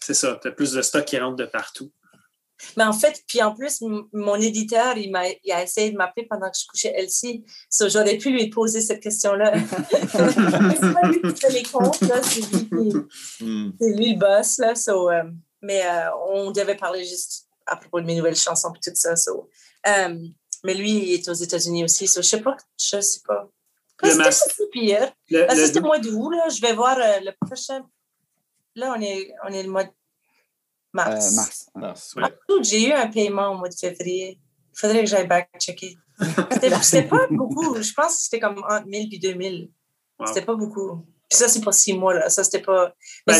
c'est 0.00 0.14
ça, 0.14 0.38
tu 0.40 0.48
as 0.48 0.52
plus 0.52 0.72
de 0.72 0.82
stock 0.82 1.04
qui 1.04 1.18
rentre 1.18 1.36
de 1.36 1.46
partout. 1.46 1.90
Mais 2.76 2.84
en 2.84 2.92
fait, 2.92 3.22
puis 3.26 3.42
en 3.42 3.54
plus, 3.54 3.82
mon 4.12 4.36
éditeur, 4.36 4.96
il, 4.96 5.14
a, 5.14 5.24
il 5.42 5.52
a 5.52 5.62
essayé 5.62 5.90
de 5.90 5.96
m'appeler 5.96 6.26
pendant 6.26 6.50
que 6.50 6.56
je 6.58 6.66
couchais 6.66 6.92
Elsie. 6.96 7.44
So, 7.70 7.88
J'aurais 7.88 8.18
pu 8.18 8.30
lui 8.30 8.48
poser 8.50 8.80
cette 8.80 9.00
question-là. 9.00 9.52
c'est 9.90 10.92
pas 10.92 11.08
lui 11.08 11.20
qui 11.22 11.40
fait 11.40 11.52
les 11.52 11.62
comptes, 11.62 12.00
hmm. 12.02 13.70
c'est 13.80 13.92
lui, 13.94 14.14
le 14.14 14.18
boss. 14.18 14.58
Là, 14.58 14.74
so, 14.74 15.10
euh, 15.10 15.24
mais 15.60 15.84
euh, 15.84 16.10
on 16.28 16.50
devait 16.50 16.76
parler 16.76 17.04
juste 17.04 17.48
à 17.66 17.76
propos 17.76 18.00
de 18.00 18.06
mes 18.06 18.16
nouvelles 18.16 18.36
chansons 18.36 18.72
et 18.72 18.90
tout 18.90 18.94
ça. 18.94 19.16
So, 19.16 19.48
euh, 19.86 20.16
mais 20.64 20.74
lui, 20.74 20.90
il 20.90 21.14
est 21.14 21.28
aux 21.28 21.34
États-Unis 21.34 21.84
aussi. 21.84 22.06
So, 22.06 22.22
je 22.22 22.28
sais 22.28 22.40
pas, 22.40 22.56
je 22.78 23.00
sais 23.00 23.20
pas. 23.26 23.48
C'était 24.02 24.22
pas 24.22 24.32
si 24.32 24.48
pire. 24.72 25.12
Le, 25.30 25.46
c'était 25.54 25.78
le 25.78 25.86
mois 25.86 25.98
d'août. 25.98 26.34
Je 26.50 26.60
vais 26.60 26.72
voir 26.72 26.96
le 26.98 27.30
prochain. 27.46 27.84
Là, 28.74 28.94
on 28.96 29.00
est, 29.00 29.32
on 29.46 29.52
est 29.52 29.62
le 29.62 29.70
mois 29.70 29.84
de 29.84 29.90
Mars. 30.92 31.32
Euh, 31.32 31.80
mars. 31.80 32.14
Ah, 32.20 32.28
j'ai 32.62 32.88
eu 32.88 32.92
un 32.92 33.08
paiement 33.08 33.52
au 33.52 33.58
mois 33.58 33.68
de 33.68 33.74
février. 33.74 34.38
Il 34.74 34.78
faudrait 34.78 35.00
que 35.00 35.10
j'aille 35.10 35.26
back-checker. 35.26 35.96
C'était 36.82 37.02
pas 37.04 37.26
beaucoup. 37.30 37.80
Je 37.80 37.92
pense 37.92 38.16
que 38.16 38.22
c'était 38.22 38.40
comme 38.40 38.58
entre 38.58 38.86
1000 38.86 39.14
et 39.14 39.18
2000. 39.18 39.70
C'était 40.26 40.44
pas 40.44 40.54
beaucoup 40.54 41.04
ça, 41.36 41.48
c'est 41.48 41.64
pas 41.64 41.72
six 41.72 41.92
mois, 41.92 42.14
là. 42.14 42.28
Ça, 42.28 42.44
c'était 42.44 42.60
pas. 42.60 42.94
Ben, 43.26 43.34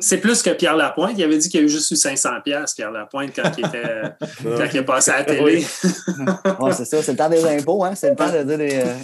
c'est, 0.00 0.18
plus, 0.18 0.42
que 0.42 0.50
Pierre 0.50 0.76
Lapointe. 0.76 1.12
Il 1.16 1.24
avait 1.24 1.38
dit 1.38 1.48
qu'il 1.48 1.60
y 1.60 1.62
a 1.62 1.66
eu 1.66 1.68
juste 1.68 1.90
eu 1.90 1.96
500 1.96 2.40
pièces 2.44 2.74
Pierre 2.74 2.90
Lapointe, 2.90 3.32
quand 3.34 3.50
il, 3.56 3.66
était, 3.66 4.02
quand 4.42 4.66
il 4.72 4.76
est 4.76 4.84
passé 4.84 5.10
à 5.10 5.18
la 5.18 5.24
télé. 5.24 5.62
c'est 6.76 6.84
ça. 6.84 7.02
C'est 7.02 7.12
le 7.12 7.16
temps 7.16 7.28
des 7.28 7.44
impôts, 7.44 7.84
hein. 7.84 7.94
C'est 7.94 8.10
le 8.10 8.16
temps 8.16 8.30
de 8.30 8.42
dire 8.42 8.58
des. 8.58 8.74
Euh, 8.74 8.94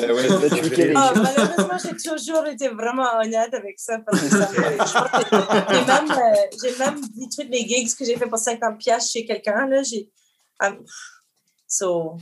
ben 0.00 0.96
ah, 0.96 1.12
malheureusement, 1.14 1.78
j'ai 1.82 1.96
toujours 1.96 2.46
été 2.46 2.68
vraiment 2.68 3.06
honnête 3.22 3.54
avec 3.54 3.78
ça. 3.78 3.98
Parce 4.04 4.20
que 4.20 4.28
ça 4.28 4.48
j'ai, 4.52 5.84
même, 5.84 6.10
euh, 6.10 6.34
j'ai 6.62 6.78
même 6.78 7.00
dit 7.00 7.28
toutes 7.28 7.50
les 7.50 7.66
gigs 7.66 7.94
que 7.96 8.04
j'ai 8.04 8.16
fait 8.16 8.26
pour 8.26 8.38
50 8.38 8.78
pièces 8.78 9.10
chez 9.10 9.24
quelqu'un, 9.24 9.66
là. 9.66 9.82
J'ai. 9.82 10.08
Um, 10.62 10.84
so, 11.66 12.18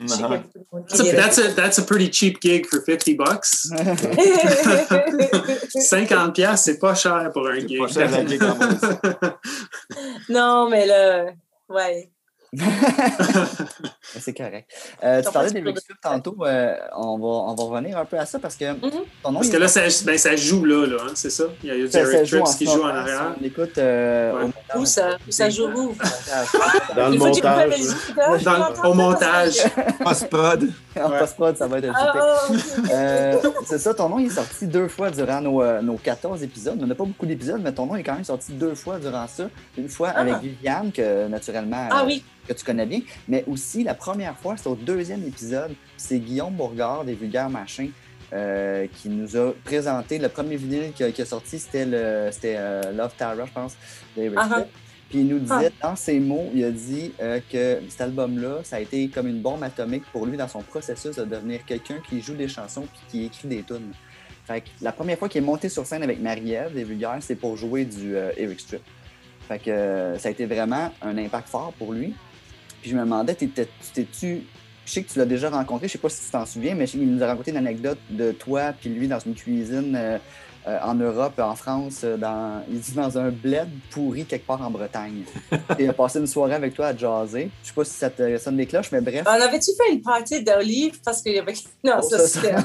uh-huh. 0.00 0.38
That's, 0.72 1.00
a, 1.00 1.12
that's, 1.12 1.38
a, 1.38 1.52
that's 1.52 1.78
a 1.78 1.82
pretty 1.82 2.08
cheap 2.08 2.40
gig 2.40 2.66
for 2.66 2.80
50 2.80 3.14
bucks. 3.14 3.70
50 5.88 6.32
pièces, 6.32 6.64
c'est 6.64 6.78
pas 6.78 6.94
cher 6.94 7.30
pour 7.32 7.48
un 7.48 7.60
gig. 7.60 7.78
Pas 7.78 7.88
cher 7.88 8.14
un 8.14 8.26
gig 8.26 8.40
non, 10.28 10.68
mais 10.70 10.86
là, 10.86 11.26
ouais. 11.68 12.10
c'est 14.02 14.36
correct. 14.36 14.68
Euh, 15.04 15.22
tu 15.22 15.30
parlais 15.30 15.52
des 15.52 15.60
mixtures 15.60 15.94
tantôt. 16.02 16.36
Euh, 16.40 16.74
on, 16.96 17.16
va, 17.16 17.26
on 17.26 17.54
va 17.54 17.62
revenir 17.62 17.96
un 17.96 18.04
peu 18.04 18.18
à 18.18 18.26
ça 18.26 18.40
parce 18.40 18.56
que 18.56 18.64
mm-hmm. 18.64 18.90
ton 19.22 19.30
nom, 19.30 19.38
Parce 19.38 19.50
que 19.50 19.56
là, 19.56 19.68
ça, 19.68 19.82
ben, 20.04 20.18
ça 20.18 20.34
joue 20.34 20.64
là, 20.64 20.84
là 20.86 20.96
hein, 21.00 21.12
c'est 21.14 21.30
ça? 21.30 21.44
Il 21.62 21.68
y 21.68 21.70
a, 21.70 21.76
Eric 21.76 22.28
Trips 22.28 22.58
qui 22.58 22.64
joue 22.64 22.82
en 22.82 22.88
arrière. 22.88 23.36
On 23.40 23.44
écoute. 23.44 23.78
Euh, 23.78 24.46
ouais. 24.46 24.50
Où 24.76 24.84
ça, 24.84 25.16
ça 25.28 25.48
joue 25.48 25.68
où? 25.68 25.94
Dans 26.96 27.08
le 27.08 27.18
montage. 27.18 28.42
Dans, 28.44 28.90
au 28.90 28.94
montage. 28.94 29.58
Post-prod. 30.02 30.70
En 31.00 31.08
post-prod, 31.08 31.56
ça 31.56 31.68
va 31.68 31.78
être 31.78 31.88
oh, 33.44 33.54
C'est 33.64 33.78
ça, 33.78 33.94
ton 33.94 34.08
nom 34.08 34.18
il 34.18 34.26
est 34.26 34.30
sorti 34.30 34.66
deux 34.66 34.88
fois 34.88 35.08
durant 35.08 35.40
nos, 35.40 35.80
nos 35.82 35.96
14 35.96 36.42
épisodes. 36.42 36.80
On 36.82 36.86
n'a 36.86 36.96
pas 36.96 37.04
beaucoup 37.04 37.26
d'épisodes, 37.26 37.60
mais 37.62 37.72
ton 37.72 37.86
nom 37.86 37.94
est 37.94 38.02
quand 38.02 38.14
même 38.14 38.24
sorti 38.24 38.52
deux 38.52 38.74
fois 38.74 38.98
durant 38.98 39.28
ça. 39.28 39.44
Une 39.78 39.88
fois 39.88 40.12
ah. 40.16 40.20
avec 40.20 40.38
Viviane, 40.38 40.90
que 40.90 41.28
naturellement. 41.28 41.88
Ah 41.92 42.02
oui 42.04 42.24
que 42.54 42.58
tu 42.58 42.64
connais 42.64 42.86
bien, 42.86 43.00
mais 43.28 43.44
aussi 43.46 43.84
la 43.84 43.94
première 43.94 44.36
fois, 44.36 44.56
c'est 44.56 44.68
au 44.68 44.74
deuxième 44.74 45.24
épisode, 45.24 45.72
c'est 45.96 46.18
Guillaume 46.18 46.54
Bourgard 46.54 47.04
des 47.04 47.14
Vulgaires 47.14 47.50
Machins 47.50 47.92
euh, 48.32 48.86
qui 48.96 49.08
nous 49.08 49.36
a 49.36 49.52
présenté 49.64 50.18
le 50.18 50.28
premier 50.28 50.56
vinyle 50.56 50.92
qui 50.92 51.02
a, 51.02 51.24
sorti, 51.24 51.58
c'était 51.58 51.84
euh, 51.86 52.92
Love 52.92 53.12
Tara, 53.16 53.44
je 53.46 53.52
pense. 53.52 53.76
Uh-huh. 54.16 54.66
Puis 55.08 55.20
il 55.20 55.26
nous 55.26 55.38
disait, 55.38 55.72
ah. 55.80 55.88
dans 55.88 55.96
ses 55.96 56.20
mots, 56.20 56.50
il 56.54 56.64
a 56.64 56.70
dit 56.70 57.12
euh, 57.20 57.40
que 57.50 57.80
cet 57.88 58.00
album-là, 58.02 58.58
ça 58.62 58.76
a 58.76 58.80
été 58.80 59.08
comme 59.08 59.26
une 59.26 59.40
bombe 59.40 59.62
atomique 59.62 60.04
pour 60.12 60.26
lui 60.26 60.36
dans 60.36 60.46
son 60.48 60.62
processus 60.62 61.16
de 61.16 61.24
devenir 61.24 61.64
quelqu'un 61.64 61.96
qui 62.08 62.20
joue 62.20 62.34
des 62.34 62.48
chansons 62.48 62.82
puis 62.82 63.00
qui 63.08 63.24
écrit 63.26 63.48
des 63.48 63.62
tunes. 63.62 63.92
Fait 64.44 64.60
que 64.60 64.68
la 64.80 64.92
première 64.92 65.18
fois 65.18 65.28
qu'il 65.28 65.42
est 65.42 65.46
monté 65.46 65.68
sur 65.68 65.86
scène 65.86 66.02
avec 66.02 66.20
Marie-Ève 66.20 66.74
des 66.74 66.84
Vulgaires, 66.84 67.18
c'est 67.20 67.36
pour 67.36 67.56
jouer 67.56 67.84
du 67.84 68.14
Eric 68.36 68.58
Strip. 68.58 68.82
Fait 69.46 69.58
que 69.58 70.14
ça 70.18 70.28
a 70.28 70.30
été 70.30 70.46
vraiment 70.46 70.92
un 71.02 71.18
impact 71.18 71.48
fort 71.48 71.72
pour 71.76 71.92
lui. 71.92 72.14
Puis 72.80 72.90
je 72.90 72.96
me 72.96 73.02
demandais, 73.02 73.34
t'étais-tu. 73.34 74.44
Je 74.86 74.92
sais 74.92 75.02
que 75.02 75.12
tu 75.12 75.18
l'as 75.18 75.26
déjà 75.26 75.50
rencontré, 75.50 75.86
je 75.86 75.92
sais 75.92 75.98
pas 75.98 76.08
si 76.08 76.24
tu 76.24 76.30
t'en 76.32 76.44
souviens, 76.46 76.74
mais 76.74 76.86
il 76.86 77.14
nous 77.14 77.22
a 77.22 77.26
raconté 77.26 77.52
une 77.52 77.58
anecdote 77.58 77.98
de 78.10 78.32
toi 78.32 78.72
puis 78.72 78.90
lui 78.90 79.06
dans 79.06 79.20
une 79.20 79.34
cuisine 79.34 79.94
euh, 79.94 80.18
euh, 80.66 80.78
en 80.82 80.94
Europe, 80.94 81.38
en 81.38 81.54
France, 81.54 82.02
euh, 82.04 82.18
dans, 82.18 82.62
il 82.70 82.80
dit 82.80 82.92
dans 82.92 83.16
un 83.16 83.30
bled 83.30 83.68
pourri 83.90 84.26
quelque 84.26 84.46
part 84.46 84.60
en 84.60 84.70
Bretagne. 84.70 85.22
il 85.78 85.88
a 85.88 85.94
passé 85.94 86.18
une 86.18 86.26
soirée 86.26 86.54
avec 86.54 86.74
toi 86.74 86.88
à 86.88 86.96
jaser. 86.96 87.50
Je 87.62 87.68
sais 87.68 87.74
pas 87.74 87.84
si 87.84 87.94
ça 87.94 88.10
te 88.10 88.36
sonne 88.36 88.58
des 88.58 88.66
cloches, 88.66 88.92
mais 88.92 89.00
bref. 89.00 89.22
On 89.26 89.30
avait-tu 89.30 89.70
fait 89.74 89.90
une 89.90 90.02
partie 90.02 90.44
d'olive? 90.44 91.00
Parce 91.02 91.22
qu'il 91.22 91.32
y 91.32 91.38
avait. 91.38 91.54
Non, 91.84 91.94
oh, 91.98 92.02
ça, 92.02 92.18
ça, 92.18 92.40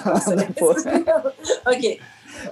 pas. 0.60 1.72
OK. 1.72 2.00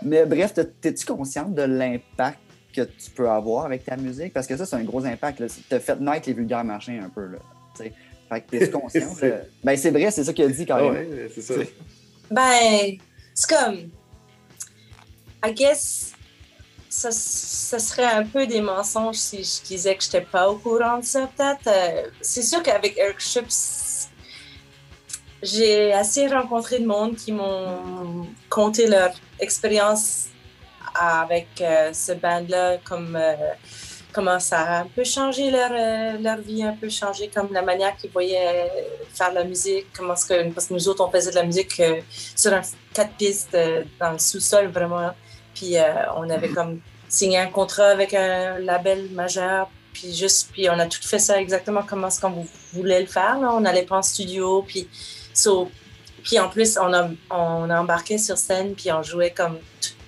Mais 0.01 0.25
bref, 0.25 0.53
t'es-tu 0.53 1.05
consciente 1.05 1.53
de 1.53 1.63
l'impact 1.63 2.39
que 2.73 2.83
tu 2.83 3.11
peux 3.13 3.29
avoir 3.29 3.65
avec 3.65 3.83
ta 3.83 3.97
musique? 3.97 4.31
Parce 4.31 4.47
que 4.47 4.55
ça, 4.55 4.65
c'est 4.65 4.77
un 4.77 4.83
gros 4.83 5.05
impact. 5.05 5.43
Tu 5.67 5.75
as 5.75 5.79
fait 5.81 5.99
naître 5.99 6.29
les 6.29 6.33
vulgaires 6.33 6.63
machins 6.63 7.03
un 7.03 7.09
peu. 7.09 7.25
Là, 7.25 7.39
fait 7.77 8.41
que 8.41 8.57
t'es 8.57 8.69
conscient. 8.69 9.01
Ben, 9.63 9.77
c'est 9.77 9.91
vrai, 9.91 10.11
c'est 10.11 10.23
ça 10.23 10.33
qu'il 10.33 10.45
a 10.45 10.49
dit 10.49 10.65
quand 10.65 10.77
même. 10.77 10.93
Ouais, 10.93 11.31
c'est 11.33 11.41
ça. 11.41 11.53
Ben, 12.29 12.97
c'est 13.33 13.49
comme. 13.49 13.89
I 15.45 15.53
guess. 15.53 16.13
Ça, 16.89 17.09
ça, 17.11 17.79
serait 17.79 18.05
un 18.05 18.23
peu 18.23 18.45
des 18.45 18.61
mensonges 18.61 19.15
si 19.15 19.37
je 19.37 19.65
disais 19.65 19.95
que 19.95 20.03
je 20.03 20.09
n'étais 20.09 20.21
pas 20.21 20.47
au 20.47 20.57
courant 20.57 20.99
de 20.99 21.03
ça, 21.03 21.27
peut-être. 21.35 21.65
Euh, 21.65 22.09
c'est 22.21 22.43
sûr 22.43 22.61
qu'avec 22.61 22.95
Eric 22.99 23.19
Chips, 23.19 24.09
j'ai 25.41 25.91
assez 25.91 26.27
rencontré 26.27 26.77
de 26.77 26.85
monde 26.85 27.15
qui 27.15 27.31
m'ont 27.31 28.27
conté 28.47 28.85
leur 28.85 29.11
expérience 29.39 30.27
avec 30.95 31.47
euh, 31.61 31.91
ce 31.93 32.11
band-là, 32.11 32.77
comme 32.83 33.15
euh, 33.15 33.33
comment 34.13 34.39
ça 34.39 34.59
a 34.59 34.81
un 34.81 34.87
peu 34.87 35.03
changé 35.03 35.51
leur, 35.51 35.71
euh, 35.71 36.17
leur 36.19 36.37
vie, 36.37 36.63
un 36.63 36.73
peu 36.73 36.89
changé 36.89 37.29
comme 37.33 37.51
la 37.51 37.61
manière 37.61 37.95
qu'ils 37.97 38.11
voyaient 38.11 38.71
faire 39.13 39.33
la 39.33 39.43
musique, 39.43 39.87
comment 39.95 40.15
ce 40.15 40.25
que, 40.25 40.49
parce 40.51 40.67
que 40.67 40.73
nous 40.73 40.87
autres, 40.87 41.05
on 41.05 41.11
faisait 41.11 41.31
de 41.31 41.35
la 41.35 41.43
musique 41.43 41.81
sur 42.35 42.53
un 42.53 42.61
quatre 42.93 43.13
pistes 43.13 43.57
dans 43.99 44.11
le 44.11 44.19
sous-sol, 44.19 44.67
vraiment. 44.67 45.11
Puis 45.53 45.75
on 46.15 46.29
avait 46.29 46.49
mhm. 46.49 46.55
comme 46.55 46.79
signé 47.09 47.37
un 47.37 47.47
contrat 47.47 47.89
avec 47.89 48.13
un 48.13 48.59
label 48.59 49.09
majeur, 49.11 49.69
puis 49.93 50.13
juste, 50.13 50.49
puis 50.51 50.69
on 50.69 50.79
a 50.79 50.87
tout 50.87 51.01
fait 51.01 51.19
ça 51.19 51.39
exactement 51.39 51.83
comme 51.83 52.09
ce 52.09 52.19
qu'on 52.19 52.47
voulait 52.73 53.01
le 53.01 53.07
faire. 53.07 53.37
On 53.39 53.61
n'allait 53.61 53.83
pas 53.83 53.97
en 53.97 54.01
studio, 54.01 54.63
puis 54.67 54.87
so, 55.33 55.69
puis 56.23 56.39
en 56.39 56.49
plus, 56.49 56.77
on 56.77 56.93
a, 56.93 57.09
on 57.29 57.69
a 57.69 57.81
embarqué 57.81 58.17
sur 58.17 58.37
scène, 58.37 58.73
puis 58.73 58.91
on 58.91 59.03
jouait 59.03 59.31
comme 59.31 59.59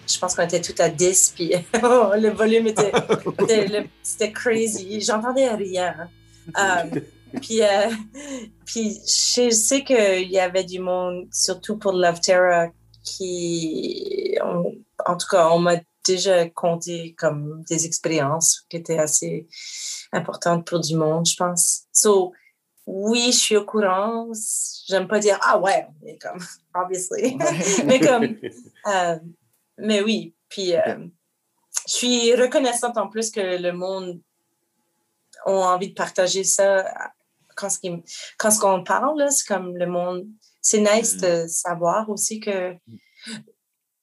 je 0.08 0.20
pense 0.20 0.36
qu'on 0.36 0.44
était 0.44 0.62
tout 0.62 0.76
à 0.80 0.90
10, 0.90 1.34
puis 1.36 1.52
le 1.74 2.30
volume 2.30 2.68
était, 2.68 2.92
c'était 4.04 4.32
crazy. 4.32 5.02
J'entendais 5.02 5.50
rien. 5.50 5.96
Hein. 6.00 6.10
Euh, 6.60 7.00
puis, 7.42 7.64
euh, 7.64 7.90
puis 8.68 9.00
je 9.04 9.50
sais 9.50 9.84
qu'il 9.84 10.30
y 10.30 10.38
avait 10.38 10.64
du 10.64 10.78
monde, 10.78 11.28
surtout 11.32 11.76
pour 11.78 11.94
Love 11.94 12.22
Terra, 12.22 12.68
qui, 13.04 14.38
en 14.44 15.18
tout 15.18 15.28
cas, 15.28 15.50
on 15.50 15.58
m'a 15.58 15.78
déjà 16.06 16.48
compté 16.50 17.16
comme 17.18 17.64
des 17.68 17.86
expériences 17.86 18.64
qui 18.70 18.78
étaient 18.78 19.00
assez 19.00 19.48
importantes 20.12 20.68
pour 20.68 20.80
du 20.80 20.96
monde, 20.96 21.28
je 21.28 21.36
pense. 21.36 21.86
So, 21.92 22.32
oui, 22.86 23.32
je 23.32 23.38
suis 23.38 23.58
au 23.58 23.66
courant. 23.66 24.32
J'aime 24.88 25.08
pas 25.08 25.20
dire 25.20 25.40
ah 25.42 25.60
ouais, 25.60 25.88
mais 26.04 26.18
comme 26.18 26.40
obviously, 26.74 27.38
mais 27.86 28.00
comme 28.00 28.24
euh, 28.88 29.18
mais 29.78 30.02
oui, 30.02 30.36
puis 30.50 30.76
euh, 30.76 31.08
je 31.88 31.94
suis 31.94 32.36
reconnaissante 32.36 32.98
en 32.98 33.08
plus 33.08 33.32
que 33.32 33.62
le 33.62 33.72
monde 33.72 34.22
a 35.46 35.52
envie 35.52 35.90
de 35.90 35.94
partager 35.94 36.44
ça 36.44 36.86
quand 37.56 37.70
ce, 37.70 37.80
quand 38.38 38.52
ce 38.52 38.60
qu'on 38.60 38.84
parle, 38.84 39.26
c'est 39.32 39.48
comme 39.48 39.78
le 39.78 39.88
monde. 39.88 40.28
C'est 40.62 40.80
nice 40.80 41.18
de 41.18 41.46
mm. 41.46 41.48
savoir 41.48 42.10
aussi 42.10 42.40
que 42.40 42.76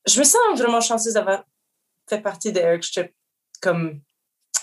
je 0.07 0.19
me 0.19 0.25
sens 0.25 0.59
vraiment 0.59 0.81
chanceuse 0.81 1.15
d'avoir 1.15 1.45
fait 2.09 2.21
partie 2.21 2.53
de 2.53 2.61
Eric 2.61 2.85
Strip 2.85 3.15
comme 3.61 4.01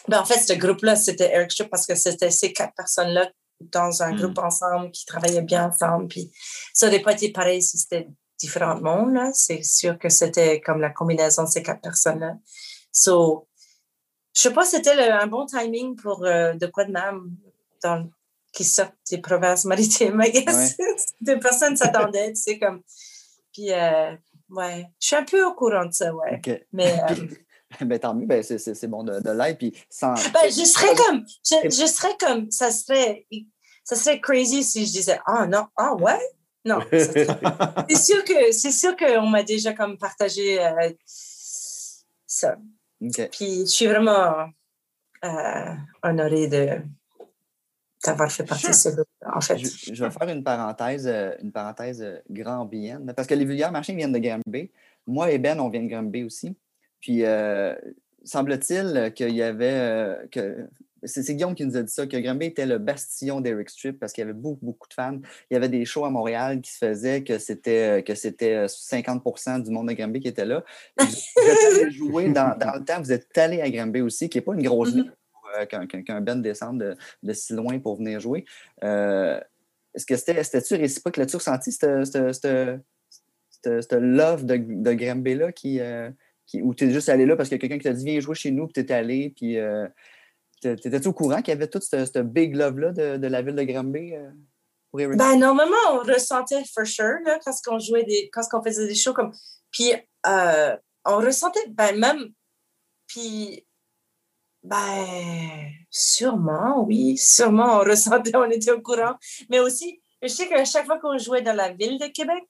ben, 0.07 0.19
en 0.19 0.25
fait, 0.25 0.39
ce 0.39 0.53
groupe-là, 0.53 0.95
c'était 0.95 1.31
Eric 1.33 1.51
Strip 1.51 1.69
parce 1.69 1.85
que 1.85 1.95
c'était 1.95 2.31
ces 2.31 2.51
quatre 2.51 2.73
personnes-là 2.75 3.31
dans 3.59 4.01
un 4.01 4.15
groupe 4.15 4.37
hmm. 4.37 4.45
ensemble 4.45 4.91
qui 4.91 5.05
travaillaient 5.05 5.41
bien 5.41 5.69
ensemble. 5.69 6.07
Puis 6.07 6.31
ça 6.73 6.87
n'aurait 6.87 7.01
pas 7.01 7.13
été 7.13 7.31
pareil 7.31 7.61
si 7.61 7.77
c'était 7.77 8.07
différents 8.39 8.80
mondes. 8.80 9.13
Là. 9.13 9.32
C'est 9.34 9.63
sûr 9.63 9.99
que 9.99 10.10
c'était 10.10 10.62
comme 10.62 10.82
la 10.82 10.89
combinaison 10.89 11.43
de 11.43 11.49
ces 11.49 11.62
quatre 11.62 11.82
personnes-là. 11.82 12.38
So, 12.91 13.47
je 14.34 14.41
sais 14.41 14.54
pas, 14.54 14.65
c'était 14.65 14.91
un 14.91 15.28
bon 15.28 15.45
timing 15.45 15.95
pour 15.95 16.25
euh, 16.25 16.54
de 16.54 16.67
quoi 16.67 16.86
de 16.86 16.91
même 16.91 17.36
dans, 17.84 18.10
qui 18.54 18.63
sortent 18.63 18.95
des 19.10 19.19
provinces 19.19 19.65
maritimes, 19.65 20.21
I 20.23 20.32
guess. 20.32 20.78
Des 21.21 21.38
personnes 21.38 21.75
s'attendaient, 21.75 22.34
tu 22.34 22.41
sais, 22.41 22.60
comme. 22.60 22.82
Puis, 23.54 23.71
euh, 23.71 24.15
ouais, 24.49 24.88
je 24.99 25.08
suis 25.08 25.15
un 25.15 25.23
peu 25.23 25.43
au 25.45 25.54
courant 25.54 25.86
de 25.86 25.93
ça, 25.93 26.13
ouais. 26.13 26.41
Mais. 26.71 26.99
Euh, 27.80 27.86
ben, 27.86 27.99
tant 27.99 28.15
mieux, 28.15 28.25
ben, 28.25 28.41
c'est 28.41 28.88
bon 28.88 29.04
de, 29.04 29.19
de 29.19 29.30
l'aide. 29.30 29.60
Puis 29.60 29.71
sans... 29.91 30.13
ben, 30.34 30.45
je 30.45 30.65
serais 30.65 30.95
comme. 30.95 31.23
Je, 31.45 31.69
je, 31.69 31.86
serais 31.86 32.17
comme. 32.19 32.49
Ça 32.49 32.71
serait. 32.71 33.28
Ça 33.84 33.95
serait 33.95 34.19
crazy 34.19 34.63
si 34.63 34.88
je 34.88 34.91
disais 34.91 35.19
Ah 35.28 35.45
non, 35.45 35.67
ah 35.78 35.93
ouais? 35.93 36.19
Non. 36.65 36.79
c'est 36.91 37.95
sûr 37.95 38.23
que 38.23 38.51
c'est 38.51 38.71
sûr 38.71 38.95
qu'on 38.97 39.27
m'a 39.27 39.43
déjà 39.43 39.73
comme 39.73 39.97
partagé 39.97 40.61
euh, 40.61 40.91
ça. 41.05 42.57
Puis 42.99 43.61
je 43.61 43.65
suis 43.65 43.87
vraiment 43.87 44.49
euh, 45.23 45.73
honorée 46.03 46.47
de 46.47 46.81
d'avoir 48.05 48.31
fait 48.31 48.45
partie 48.45 48.67
de 48.67 48.73
ce 48.73 48.89
groupe. 48.89 49.07
En 49.25 49.41
fait. 49.41 49.57
Je, 49.57 50.03
vais 50.03 50.11
faire 50.11 50.29
une 50.29 50.43
parenthèse, 50.43 51.05
euh, 51.07 51.35
une 51.41 51.51
parenthèse 51.51 52.05
grambienne, 52.29 53.13
parce 53.13 53.27
que 53.27 53.33
les 53.33 53.43
vulgaires 53.43 53.73
machins 53.73 53.95
viennent 53.95 54.13
de 54.13 54.19
Granby. 54.19 54.71
Moi 55.05 55.31
et 55.31 55.37
Ben, 55.37 55.59
on 55.59 55.67
vient 55.69 55.83
de 55.83 55.89
Granby 55.89 56.23
aussi. 56.23 56.55
Puis, 57.01 57.23
semble-t-il 58.23 59.13
qu'il 59.15 59.35
y 59.35 59.41
avait. 59.41 60.27
que 60.31 60.67
c'est 61.03 61.33
Guillaume 61.33 61.55
qui 61.55 61.65
nous 61.65 61.77
a 61.77 61.83
dit 61.83 61.91
ça, 61.91 62.07
que 62.07 62.17
Granby 62.17 62.47
était 62.47 62.65
le 62.65 62.77
bastion 62.77 63.41
d'Eric 63.41 63.69
Strip 63.69 63.99
parce 63.99 64.13
qu'il 64.13 64.21
y 64.21 64.23
avait 64.23 64.33
beaucoup, 64.33 64.65
beaucoup 64.65 64.88
de 64.88 64.93
fans. 64.93 65.19
Il 65.49 65.53
y 65.53 65.57
avait 65.57 65.69
des 65.69 65.85
shows 65.85 66.05
à 66.05 66.09
Montréal 66.09 66.62
qui 66.62 66.71
se 66.71 66.77
faisaient 66.77 67.23
que 67.23 67.38
c'était 67.38 68.03
que 68.05 68.15
c'était 68.15 68.65
50% 68.65 69.59
euh, 69.59 69.63
du 69.63 69.71
monde 69.71 69.89
de 69.89 69.93
Granby 69.93 70.19
qui 70.19 70.27
était 70.27 70.45
là. 70.45 70.63
vous 70.99 71.05
êtes 71.05 71.91
jouer 71.91 72.29
dans, 72.29 72.55
le 72.57 72.83
temps, 72.83 73.01
vous 73.01 73.12
êtes 73.12 73.38
allé 73.38 73.62
à 73.62 73.69
Granby 73.69 74.01
aussi, 74.01 74.29
qui 74.29 74.38
n'est 74.38 74.41
pas 74.41 74.53
une 74.53 74.63
grosse 74.63 74.93
ville 74.93 75.13
mm-hmm. 75.57 75.81
euh, 75.81 76.01
qu'un 76.03 76.21
Ben 76.21 76.41
descende 76.41 76.97
de, 77.23 77.33
si 77.33 77.53
loin 77.53 77.79
pour 77.79 77.97
venir 77.97 78.19
jouer. 78.19 78.45
Euh, 78.83 79.39
est-ce 79.93 80.05
que 80.05 80.15
c'était, 80.15 80.43
c'était-tu 80.43 80.75
réciproque? 80.75 81.17
L'as-tu 81.17 81.38
ressenti 81.38 81.71
cette, 81.71 81.85
love 83.93 84.45
de, 84.45 84.57
de 84.57 84.93
Granby-là 84.93 85.51
qui, 85.51 85.79
qui, 86.45 86.62
ou 86.62 86.73
tu 86.73 86.85
es 86.85 86.91
juste 86.91 87.09
allé 87.09 87.25
là 87.25 87.35
parce 87.35 87.49
que 87.49 87.55
quelqu'un 87.55 87.77
qui 87.77 87.83
t'a 87.85 87.93
dit 87.93 88.05
viens 88.05 88.19
jouer 88.19 88.35
chez 88.35 88.51
nous, 88.51 88.67
puis 88.67 88.73
tu 88.73 88.91
es 88.91 88.93
allé, 88.93 89.33
puis 89.35 89.57
T'étais-tu 90.61 91.07
au 91.07 91.13
courant 91.13 91.41
qu'il 91.41 91.53
y 91.53 91.57
avait 91.57 91.67
tout 91.67 91.79
ce, 91.81 92.19
big 92.19 92.55
love-là 92.55 92.91
de, 92.91 93.27
la 93.27 93.41
ville 93.41 93.55
de 93.55 93.63
Granby 93.63 94.15
euh, 94.15 94.29
pour? 94.91 94.99
Ben, 94.99 95.35
normalement, 95.37 95.75
on 95.93 95.99
ressentait 95.99 96.63
for 96.73 96.85
sure 96.85 97.19
là, 97.25 97.39
quand 97.43 97.53
on 97.67 97.79
jouait 97.79 98.03
des. 98.03 98.29
quand 98.31 98.41
on 98.53 98.63
faisait 98.63 98.87
des 98.87 98.95
shows 98.95 99.13
comme. 99.13 99.31
Puis 99.71 99.93
euh, 100.27 100.75
on 101.05 101.17
ressentait, 101.17 101.67
ben 101.69 101.97
même. 101.97 102.29
Puis. 103.07 103.65
Ben, 104.61 105.71
sûrement, 105.89 106.83
oui, 106.85 107.17
sûrement, 107.17 107.79
on 107.79 107.79
ressentait, 107.89 108.35
on 108.35 108.49
était 108.49 108.71
au 108.71 108.81
courant. 108.81 109.15
Mais 109.49 109.59
aussi, 109.59 110.01
je 110.21 110.27
sais 110.27 110.49
qu'à 110.49 110.65
chaque 110.65 110.85
fois 110.85 110.99
qu'on 110.99 111.17
jouait 111.17 111.41
dans 111.41 111.55
la 111.55 111.71
ville 111.71 111.97
de 111.97 112.07
Québec, 112.07 112.43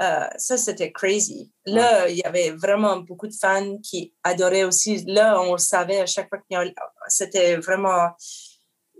euh, 0.00 0.28
ça, 0.36 0.56
c'était 0.56 0.92
crazy. 0.92 1.52
Là, 1.66 2.08
il 2.08 2.16
y 2.16 2.22
avait 2.22 2.50
vraiment 2.50 2.98
beaucoup 2.98 3.26
de 3.26 3.34
fans 3.34 3.78
qui 3.78 4.14
adoraient 4.22 4.64
aussi. 4.64 5.04
Là, 5.06 5.40
on 5.40 5.52
le 5.52 5.58
savait 5.58 6.00
à 6.00 6.06
chaque 6.06 6.28
fois 6.28 6.38
que 6.38 6.56
c'était 7.08 7.56
vraiment. 7.56 8.10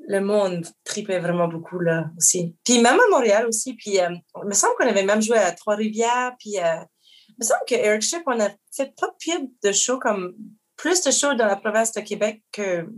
Le 0.08 0.20
monde 0.20 0.66
tripait 0.84 1.18
vraiment 1.18 1.48
beaucoup 1.48 1.78
là 1.80 2.06
aussi. 2.16 2.56
Puis 2.64 2.80
même 2.80 2.98
à 2.98 3.10
Montréal 3.10 3.46
aussi. 3.46 3.74
Puis 3.74 4.00
euh, 4.00 4.08
il 4.42 4.48
me 4.48 4.54
semble 4.54 4.74
qu'on 4.76 4.88
avait 4.88 5.04
même 5.04 5.20
joué 5.20 5.36
à 5.36 5.52
Trois-Rivières. 5.52 6.32
Puis 6.38 6.58
euh, 6.58 6.82
il 7.28 7.34
me 7.40 7.44
semble 7.44 7.60
que 7.68 7.74
Eric 7.74 8.02
Ship, 8.02 8.22
on 8.26 8.40
a 8.40 8.48
fait 8.74 8.92
pas 8.96 9.14
pire 9.18 9.40
de 9.62 9.72
shows 9.72 9.98
comme. 9.98 10.34
Plus 10.76 11.02
de 11.02 11.10
shows 11.10 11.34
dans 11.34 11.46
la 11.46 11.56
province 11.56 11.92
de 11.92 12.00
Québec 12.00 12.40
que 12.52 12.88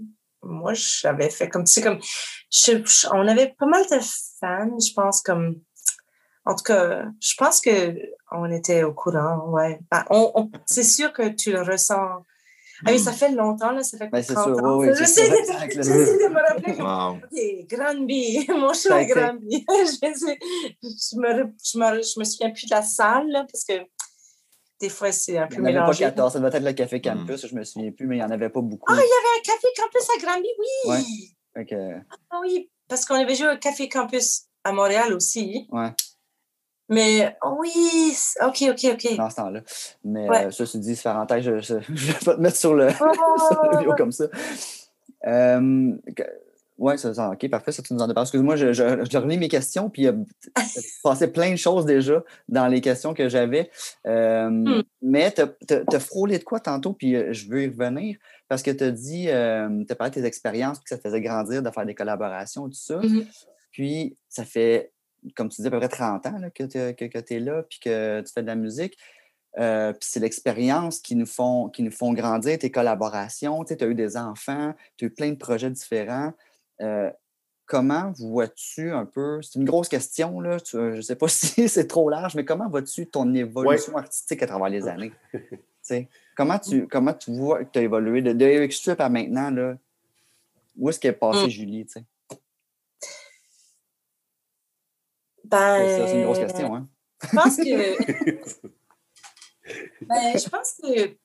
moi, 0.42 0.72
j'avais 0.74 1.30
fait. 1.30 1.48
Comme, 1.48 1.64
tu 1.64 1.80
comme. 1.80 1.98
on 3.12 3.28
avait 3.28 3.54
pas 3.58 3.66
mal 3.66 3.84
de 3.84 3.98
fans, 4.38 4.78
je 4.78 4.92
pense, 4.94 5.22
comme 5.22 5.60
en 6.44 6.55
tout 6.55 6.64
cas, 6.64 7.05
je 7.20 7.35
pense 7.37 7.61
qu'on 7.61 8.50
était 8.50 8.83
au 8.83 8.94
courant, 8.94 9.48
ouais. 9.50 9.79
Ben, 9.90 10.05
c'est 10.66 10.85
sûr 10.85 11.12
que 11.12 11.29
tu 11.29 11.53
le 11.53 11.62
ressens. 11.62 12.24
Ah 12.87 12.92
oui, 12.92 12.98
ça 12.98 13.12
fait 13.12 13.31
longtemps, 13.33 13.72
là, 13.72 13.83
ça 13.83 13.98
fait 13.98 14.09
ben, 14.09 14.22
30 14.22 14.44
sûr, 14.44 14.64
ans. 14.64 14.79
Oui, 14.79 14.88
J'essaie 14.98 15.29
de, 15.29 15.35
de, 15.37 16.29
me 16.29 16.48
rappeler. 16.48 16.81
Wow. 16.81 17.66
Granby, 17.68 18.46
mon 18.48 18.72
est 18.72 19.07
Granby. 19.07 19.66
je, 19.68 21.18
me, 21.18 21.53
je, 21.62 21.79
me, 21.79 22.03
je 22.03 22.18
me 22.18 22.24
souviens 22.24 22.50
plus 22.50 22.66
de 22.66 22.74
la 22.74 22.83
salle, 22.83 23.29
là, 23.29 23.46
parce 23.50 23.64
que 23.64 23.85
des 24.81 24.88
fois, 24.88 25.12
c'est 25.12 25.37
un 25.37 25.46
peu 25.46 25.57
il 25.57 25.62
n'y 25.62 25.79
en 25.79 25.83
avait 25.83 25.92
pas 25.92 25.98
14, 25.98 26.33
ça 26.33 26.40
doit 26.40 26.48
être 26.48 26.64
le 26.64 26.72
Café 26.72 26.98
hmm. 26.98 27.03
Campus, 27.03 27.46
je 27.46 27.55
ne 27.55 27.61
me 27.61 27.64
souviens 27.64 27.92
plus, 27.92 28.07
mais 28.07 28.16
il 28.16 28.20
n'y 28.20 28.24
en 28.24 28.31
avait 28.31 28.48
pas 28.48 28.62
beaucoup. 28.62 28.90
Ah, 28.90 28.94
il 28.94 28.96
y 28.96 29.00
avait 29.00 29.38
un 29.38 29.42
Café 29.44 29.68
Campus 29.76 30.09
à 30.16 30.20
Granby, 30.24 30.48
oui! 30.59 30.90
Ouais. 30.90 31.62
Okay. 31.62 31.96
Ah 32.31 32.38
oui, 32.40 32.70
parce 32.88 33.05
qu'on 33.05 33.16
avait 33.16 33.35
joué 33.35 33.53
au 33.53 33.59
Café 33.59 33.90
Campus 33.90 34.44
à 34.64 34.72
Montréal 34.72 35.12
aussi. 35.12 35.66
Ouais. 35.70 35.90
Mais 36.90 37.37
oui, 37.59 38.16
OK, 38.44 38.64
OK, 38.68 38.87
OK. 38.92 39.16
Dans 39.16 39.31
ce 39.31 39.37
temps-là. 39.37 39.61
Mais 40.05 40.29
euh, 40.29 40.50
ça, 40.50 40.66
se 40.66 40.76
dit, 40.76 40.96
c'est 40.96 41.05
parenthèse, 41.05 41.44
je 41.44 41.74
ne 41.74 41.79
vais 41.88 42.24
pas 42.24 42.35
te 42.35 42.40
mettre 42.40 42.57
sur 42.57 42.74
le, 42.74 42.90
sur 42.92 43.70
vidéo 43.79 43.94
comme 43.96 44.11
ça. 44.11 44.24
Euh, 45.26 45.92
oui, 46.79 46.98
ça, 46.98 47.31
OK, 47.31 47.48
parfait, 47.48 47.70
ça, 47.70 47.83
tu 47.83 47.94
nous 47.94 48.00
en 48.00 48.11
as 48.11 48.14
parlé. 48.14 48.26
Excuse-moi, 48.26 48.57
je, 48.57 48.72
je, 48.72 49.07
je, 49.09 49.18
relis 49.18 49.38
mes 49.38 49.48
questions, 49.48 49.88
puis 49.88 50.03
il 50.03 50.09
a 50.09 50.14
passé 51.05 51.29
plein 51.29 51.53
de 51.53 51.57
choses 51.57 51.87
déjà 51.87 52.24
dans 52.48 52.66
les 52.66 52.81
questions 52.81 53.14
que 53.14 53.29
j'avais. 53.29 53.70
Euh, 54.09 54.50
hmm. 54.50 54.83
Mais 55.00 55.33
tu 55.33 55.42
as, 55.42 56.00
frôlé 56.00 56.38
de 56.38 56.44
quoi 56.44 56.59
tantôt, 56.59 56.92
puis 56.92 57.14
je 57.33 57.48
veux 57.48 57.62
y 57.62 57.68
revenir, 57.68 58.16
parce 58.48 58.64
que 58.64 58.72
tu 58.72 58.83
as 58.83 58.90
dit, 58.90 59.26
tu 59.26 59.31
as 59.31 59.94
parlé 59.94 60.11
de 60.11 60.20
tes 60.20 60.24
expériences, 60.24 60.81
que 60.81 60.88
ça 60.88 60.96
te 60.96 61.03
faisait 61.03 61.20
grandir 61.20 61.62
de 61.62 61.70
faire 61.70 61.87
des 61.87 61.94
collaborations, 61.94 62.64
tout 62.64 62.74
ça. 62.74 62.98
Mm-hmm. 62.98 63.26
Puis, 63.70 64.16
ça 64.29 64.44
fait 64.44 64.90
comme 65.35 65.48
tu 65.48 65.62
dis, 65.62 65.68
à 65.68 65.70
peu 65.70 65.78
près 65.78 65.88
30 65.88 66.26
ans 66.26 66.40
que 66.54 66.62
tu 66.64 67.35
es 67.35 67.40
là, 67.40 67.62
puis 67.62 67.78
que 67.80 68.20
tu 68.20 68.33
fais 68.33 68.42
de 68.42 68.46
la 68.46 68.56
musique. 68.56 68.96
Euh, 69.59 69.92
puis 69.92 70.09
c'est 70.09 70.20
l'expérience 70.20 71.00
qui, 71.00 71.16
nous 71.16 71.26
font, 71.26 71.68
qui 71.68 71.83
nous 71.83 71.90
font 71.90 72.12
grandir, 72.12 72.59
tes 72.59 72.70
collaborations. 72.70 73.64
Tu 73.64 73.76
as 73.80 73.87
eu 73.87 73.94
des 73.94 74.16
enfants, 74.16 74.74
tu 74.96 75.04
as 75.04 75.09
eu 75.09 75.11
plein 75.11 75.30
de 75.30 75.37
projets 75.37 75.70
différents. 75.70 76.33
Euh, 76.80 77.11
comment 77.66 78.12
vois-tu 78.18 78.90
un 78.90 79.06
peu, 79.06 79.40
c'est 79.42 79.59
une 79.59 79.64
grosse 79.64 79.88
question, 79.88 80.40
là, 80.40 80.59
je 80.64 80.96
ne 80.96 81.00
sais 81.00 81.16
pas 81.16 81.28
si 81.28 81.68
c'est 81.68 81.87
trop 81.87 82.09
large, 82.11 82.35
mais 82.35 82.44
comment 82.44 82.68
vois-tu 82.68 83.06
ton 83.06 83.33
évolution 83.35 83.96
artistique 83.96 84.42
à 84.42 84.46
travers 84.46 84.68
les 84.68 84.88
années? 84.88 85.12
comment, 86.37 86.59
tu, 86.59 86.87
comment 86.87 87.12
tu 87.12 87.33
vois 87.33 87.64
que 87.64 87.70
tu 87.72 87.78
as 87.78 87.83
évolué 87.83 88.22
de, 88.22 88.33
de 88.33 88.70
Strip 88.70 89.00
à 89.00 89.09
maintenant? 89.09 89.50
Là, 89.50 89.76
où 90.76 90.88
est-ce 90.88 91.00
qu'est 91.00 91.12
passée 91.12 91.46
mmh. 91.46 91.50
Julie? 91.50 91.87
Ben, 95.50 96.06
c'est 96.06 96.16
une 96.16 96.24
grosse 96.24 96.38
question, 96.38 96.74
hein? 96.74 96.88
Je 97.22 97.36
pense 97.36 97.56
que. 97.56 97.62
ben, 100.06 100.38
je 100.38 100.48
pense 100.48 100.74
que. 100.80 101.16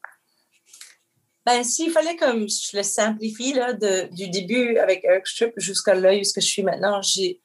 Ben, 1.45 1.63
s'il 1.63 1.91
fallait 1.91 2.15
comme 2.15 2.49
je 2.49 2.75
le 2.75 2.83
simplifie 2.83 3.53
là, 3.53 3.73
de, 3.73 4.09
du 4.15 4.29
début 4.29 4.77
avec 4.77 5.03
Eric 5.03 5.27
Strip 5.27 5.53
jusqu'à 5.57 5.93
là 5.93 6.13
où 6.13 6.17
je 6.17 6.39
suis 6.39 6.63
maintenant, 6.63 7.01
j'ai 7.03 7.39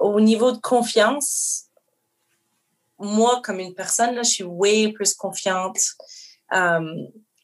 au 0.00 0.20
niveau 0.20 0.52
de 0.52 0.58
confiance, 0.58 1.66
moi 2.98 3.42
comme 3.44 3.60
une 3.60 3.74
personne, 3.74 4.14
là, 4.14 4.22
je 4.22 4.30
suis 4.30 4.44
way 4.44 4.90
plus 4.92 5.12
confiante 5.12 5.78
euh, 6.54 6.94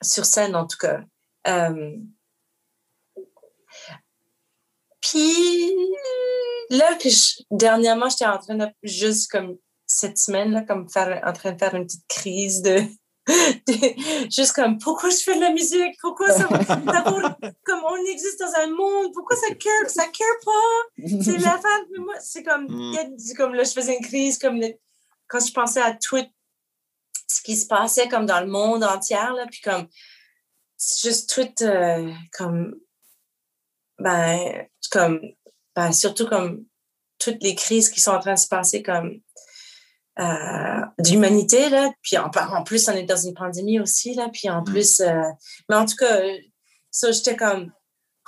sur 0.01 0.25
scène 0.25 0.57
en 0.57 0.67
tout 0.67 0.79
cas. 0.79 1.03
Euh, 1.47 1.97
puis 5.01 5.73
là, 6.71 6.95
que 6.95 7.09
dernièrement, 7.51 8.09
j'étais 8.09 8.27
en 8.27 8.39
train 8.39 8.57
de, 8.57 8.67
juste 8.83 9.31
comme 9.31 9.57
cette 9.87 10.19
semaine, 10.19 10.53
là, 10.53 10.63
comme 10.63 10.89
faire, 10.89 11.21
en 11.25 11.33
train 11.33 11.53
de 11.53 11.59
faire 11.59 11.75
une 11.75 11.87
petite 11.87 12.07
crise 12.09 12.63
de, 12.63 12.85
juste 14.31 14.53
comme 14.53 14.79
pourquoi 14.79 15.11
je 15.11 15.17
fais 15.17 15.35
de 15.37 15.41
la 15.41 15.51
musique, 15.51 15.97
pourquoi 16.01 16.31
ça 16.33 16.47
d'abord 16.87 17.21
comme 17.65 17.81
on 17.85 18.05
existe 18.07 18.41
dans 18.41 18.55
un 18.63 18.69
monde, 18.69 19.13
pourquoi 19.13 19.37
ça 19.37 19.55
cœur, 19.55 19.89
ça 19.89 20.07
cœur 20.07 20.37
pas, 20.45 21.05
c'est 21.23 21.39
la 21.39 21.59
femme, 21.59 21.85
mais 21.93 21.99
moi 21.99 22.15
c'est 22.21 22.43
comme, 22.43 22.67
mm. 22.69 22.97
comme 23.37 23.55
là 23.55 23.65
je 23.65 23.73
faisais 23.73 23.97
une 23.97 24.05
crise 24.05 24.39
comme 24.39 24.61
quand 25.29 25.45
je 25.45 25.53
pensais 25.53 25.83
à 25.83 25.93
tout 25.93 26.19
ce 27.29 27.43
qui 27.43 27.57
se 27.57 27.67
passait 27.67 28.09
comme 28.09 28.27
dans 28.27 28.41
le 28.41 28.51
monde 28.51 28.85
entier 28.85 29.17
là, 29.17 29.47
puis 29.51 29.61
comme 29.61 29.87
juste 31.03 31.33
tout 31.33 31.65
euh, 31.65 32.11
comme 32.33 32.75
ben 34.01 34.67
comme 34.91 35.21
ben, 35.77 35.93
surtout 35.93 36.27
comme 36.27 36.65
toutes 37.19 37.43
les 37.43 37.55
crises 37.55 37.89
qui 37.89 38.01
sont 38.01 38.13
en 38.13 38.21
train 38.21 38.35
de 38.35 38.39
se 38.39 38.49
passer 38.49 38.83
comme 38.83 39.21
euh, 40.19 40.81
d'humanité 40.99 41.69
là 41.69 41.93
puis 42.03 42.19
en, 42.19 42.31
en, 42.35 42.65
plus 42.65 42.89
on 42.89 42.93
est 42.93 43.05
dans 43.05 43.17
une 43.17 43.35
pandémie 43.35 43.79
aussi 43.81 44.15
là 44.15 44.29
puis 44.33 44.51
en 44.51 44.63
mm. 44.63 44.65
plus 44.65 45.01
euh, 45.01 45.23
mais 45.69 45.77
en 45.77 45.87
tout 45.87 45.97
cas 45.97 46.21
So, 46.91 47.13
j'étais 47.13 47.37
comme, 47.37 47.73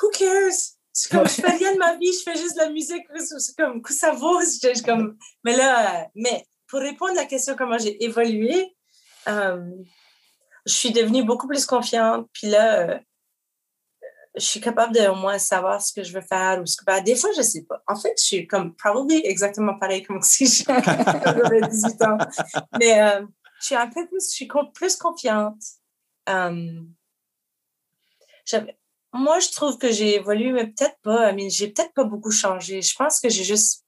who 0.01 0.11
cares? 0.11 0.77
Comme, 1.11 1.27
je 1.27 1.41
fais 1.41 1.51
rien 1.51 1.73
de 1.73 1.79
ma 1.79 1.97
vie, 1.97 2.13
je 2.13 2.23
fais 2.23 2.39
juste 2.39 2.55
de 2.55 2.63
la 2.63 2.71
musique. 2.71 3.03
C'est 3.17 3.57
comme, 3.57 3.83
que 3.83 3.93
ça 3.93 4.13
vaut? 4.13 4.41
Comme, 4.85 5.17
mais 5.43 5.57
là, 5.57 6.09
mais 6.15 6.47
pour 6.69 6.81
répondre 6.81 7.13
à 7.13 7.23
la 7.23 7.25
question 7.25 7.57
comment 7.57 7.79
j'ai 7.79 8.03
évolué, 8.05 8.75
euh, 9.29 9.65
je 10.67 10.73
suis 10.73 10.93
devenue 10.93 11.25
beaucoup 11.25 11.49
plus 11.49 11.67
confiante. 11.67 12.29
Puis 12.33 12.49
là, 12.49 12.79
euh, 12.81 12.99
je 14.35 14.45
suis 14.45 14.61
capable 14.61 14.95
de 14.95 15.07
au 15.09 15.15
moins 15.15 15.39
savoir 15.39 15.81
ce 15.83 15.93
que 15.93 16.03
je 16.03 16.13
veux 16.13 16.23
faire. 16.23 16.61
Ou 16.61 16.67
ce 16.67 16.77
que, 16.77 16.85
ben, 16.85 17.03
des 17.03 17.15
fois, 17.17 17.31
je 17.33 17.39
ne 17.39 17.45
sais 17.45 17.63
pas. 17.63 17.83
En 17.87 17.97
fait, 17.97 18.15
je 18.19 18.25
suis 18.25 18.47
comme, 18.47 18.75
probablement 18.75 19.21
exactement 19.25 19.79
pareil 19.79 20.03
comme 20.03 20.23
si 20.23 20.47
j'avais 20.67 21.69
18 21.69 22.03
ans. 22.03 22.19
Mais 22.79 23.01
euh, 23.03 23.27
je 23.61 23.67
suis 23.67 23.75
un 23.75 23.89
peu 23.89 24.07
plus, 24.07 24.25
je 24.31 24.35
suis 24.35 24.49
plus 24.75 24.97
confiante. 24.97 25.63
moi, 29.13 29.39
je 29.39 29.51
trouve 29.53 29.77
que 29.79 29.93
j'ai 29.93 30.17
évolué, 30.17 30.53
mais 30.53 30.67
peut-être 30.67 30.99
pas. 31.03 31.33
Mais 31.33 31.51
j'ai 31.51 31.69
peut-être 31.69 31.93
pas 31.93 32.05
beaucoup 32.05 32.31
changé. 32.31 32.81
Je 32.81 32.95
pense 32.97 33.21
que 33.21 33.29
j'ai 33.29 33.45
juste 33.45 33.83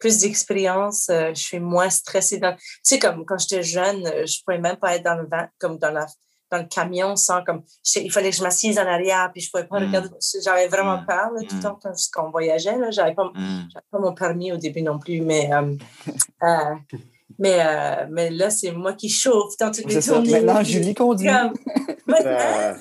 plus 0.00 0.18
d'expérience, 0.18 1.10
euh, 1.10 1.28
je 1.34 1.40
suis 1.40 1.60
moins 1.60 1.90
stressée. 1.90 2.38
Dans... 2.38 2.56
Tu 2.56 2.62
sais, 2.82 2.98
comme 2.98 3.24
quand 3.26 3.38
j'étais 3.38 3.62
jeune, 3.62 4.06
euh, 4.06 4.26
je 4.26 4.42
pouvais 4.42 4.58
même 4.58 4.76
pas 4.76 4.96
être 4.96 5.04
dans 5.04 5.14
le 5.14 5.28
vent, 5.28 5.46
comme 5.58 5.78
dans, 5.78 5.92
la, 5.92 6.06
dans 6.50 6.58
le 6.58 6.64
camion 6.64 7.16
sans 7.16 7.42
comme. 7.44 7.62
Il 7.96 8.10
fallait 8.10 8.30
que 8.30 8.36
je 8.36 8.42
m'assise 8.42 8.78
en 8.78 8.86
arrière, 8.86 9.30
puis 9.32 9.42
je 9.42 9.50
pouvais 9.50 9.64
pas 9.64 9.80
mm. 9.80 9.86
regarder. 9.86 10.08
J'avais 10.42 10.68
vraiment 10.68 10.98
mm. 10.98 11.06
peur 11.06 11.30
tout 11.48 11.54
le 11.54 11.56
mm. 11.56 11.62
temps 11.62 11.78
quand, 12.12 12.26
on 12.26 12.30
voyageait. 12.30 12.76
J'avais 12.90 13.14
pas, 13.14 13.30
pas 13.90 13.98
mon 13.98 14.14
permis 14.14 14.52
au 14.52 14.56
début 14.56 14.82
non 14.82 14.98
plus, 14.98 15.20
mais. 15.20 15.50
Euh, 15.52 15.76
mais, 17.38 18.06
mais 18.10 18.30
là, 18.30 18.50
c'est 18.50 18.72
moi 18.72 18.92
qui 18.94 19.08
chauffe 19.08 19.56
dans 19.58 19.70
toutes 19.70 19.92
les 19.92 20.02
tournées. 20.02 20.40
Maintenant, 20.40 20.62
Julie 20.62 20.94
conduit. 20.94 21.28
maintenant, 22.06 22.74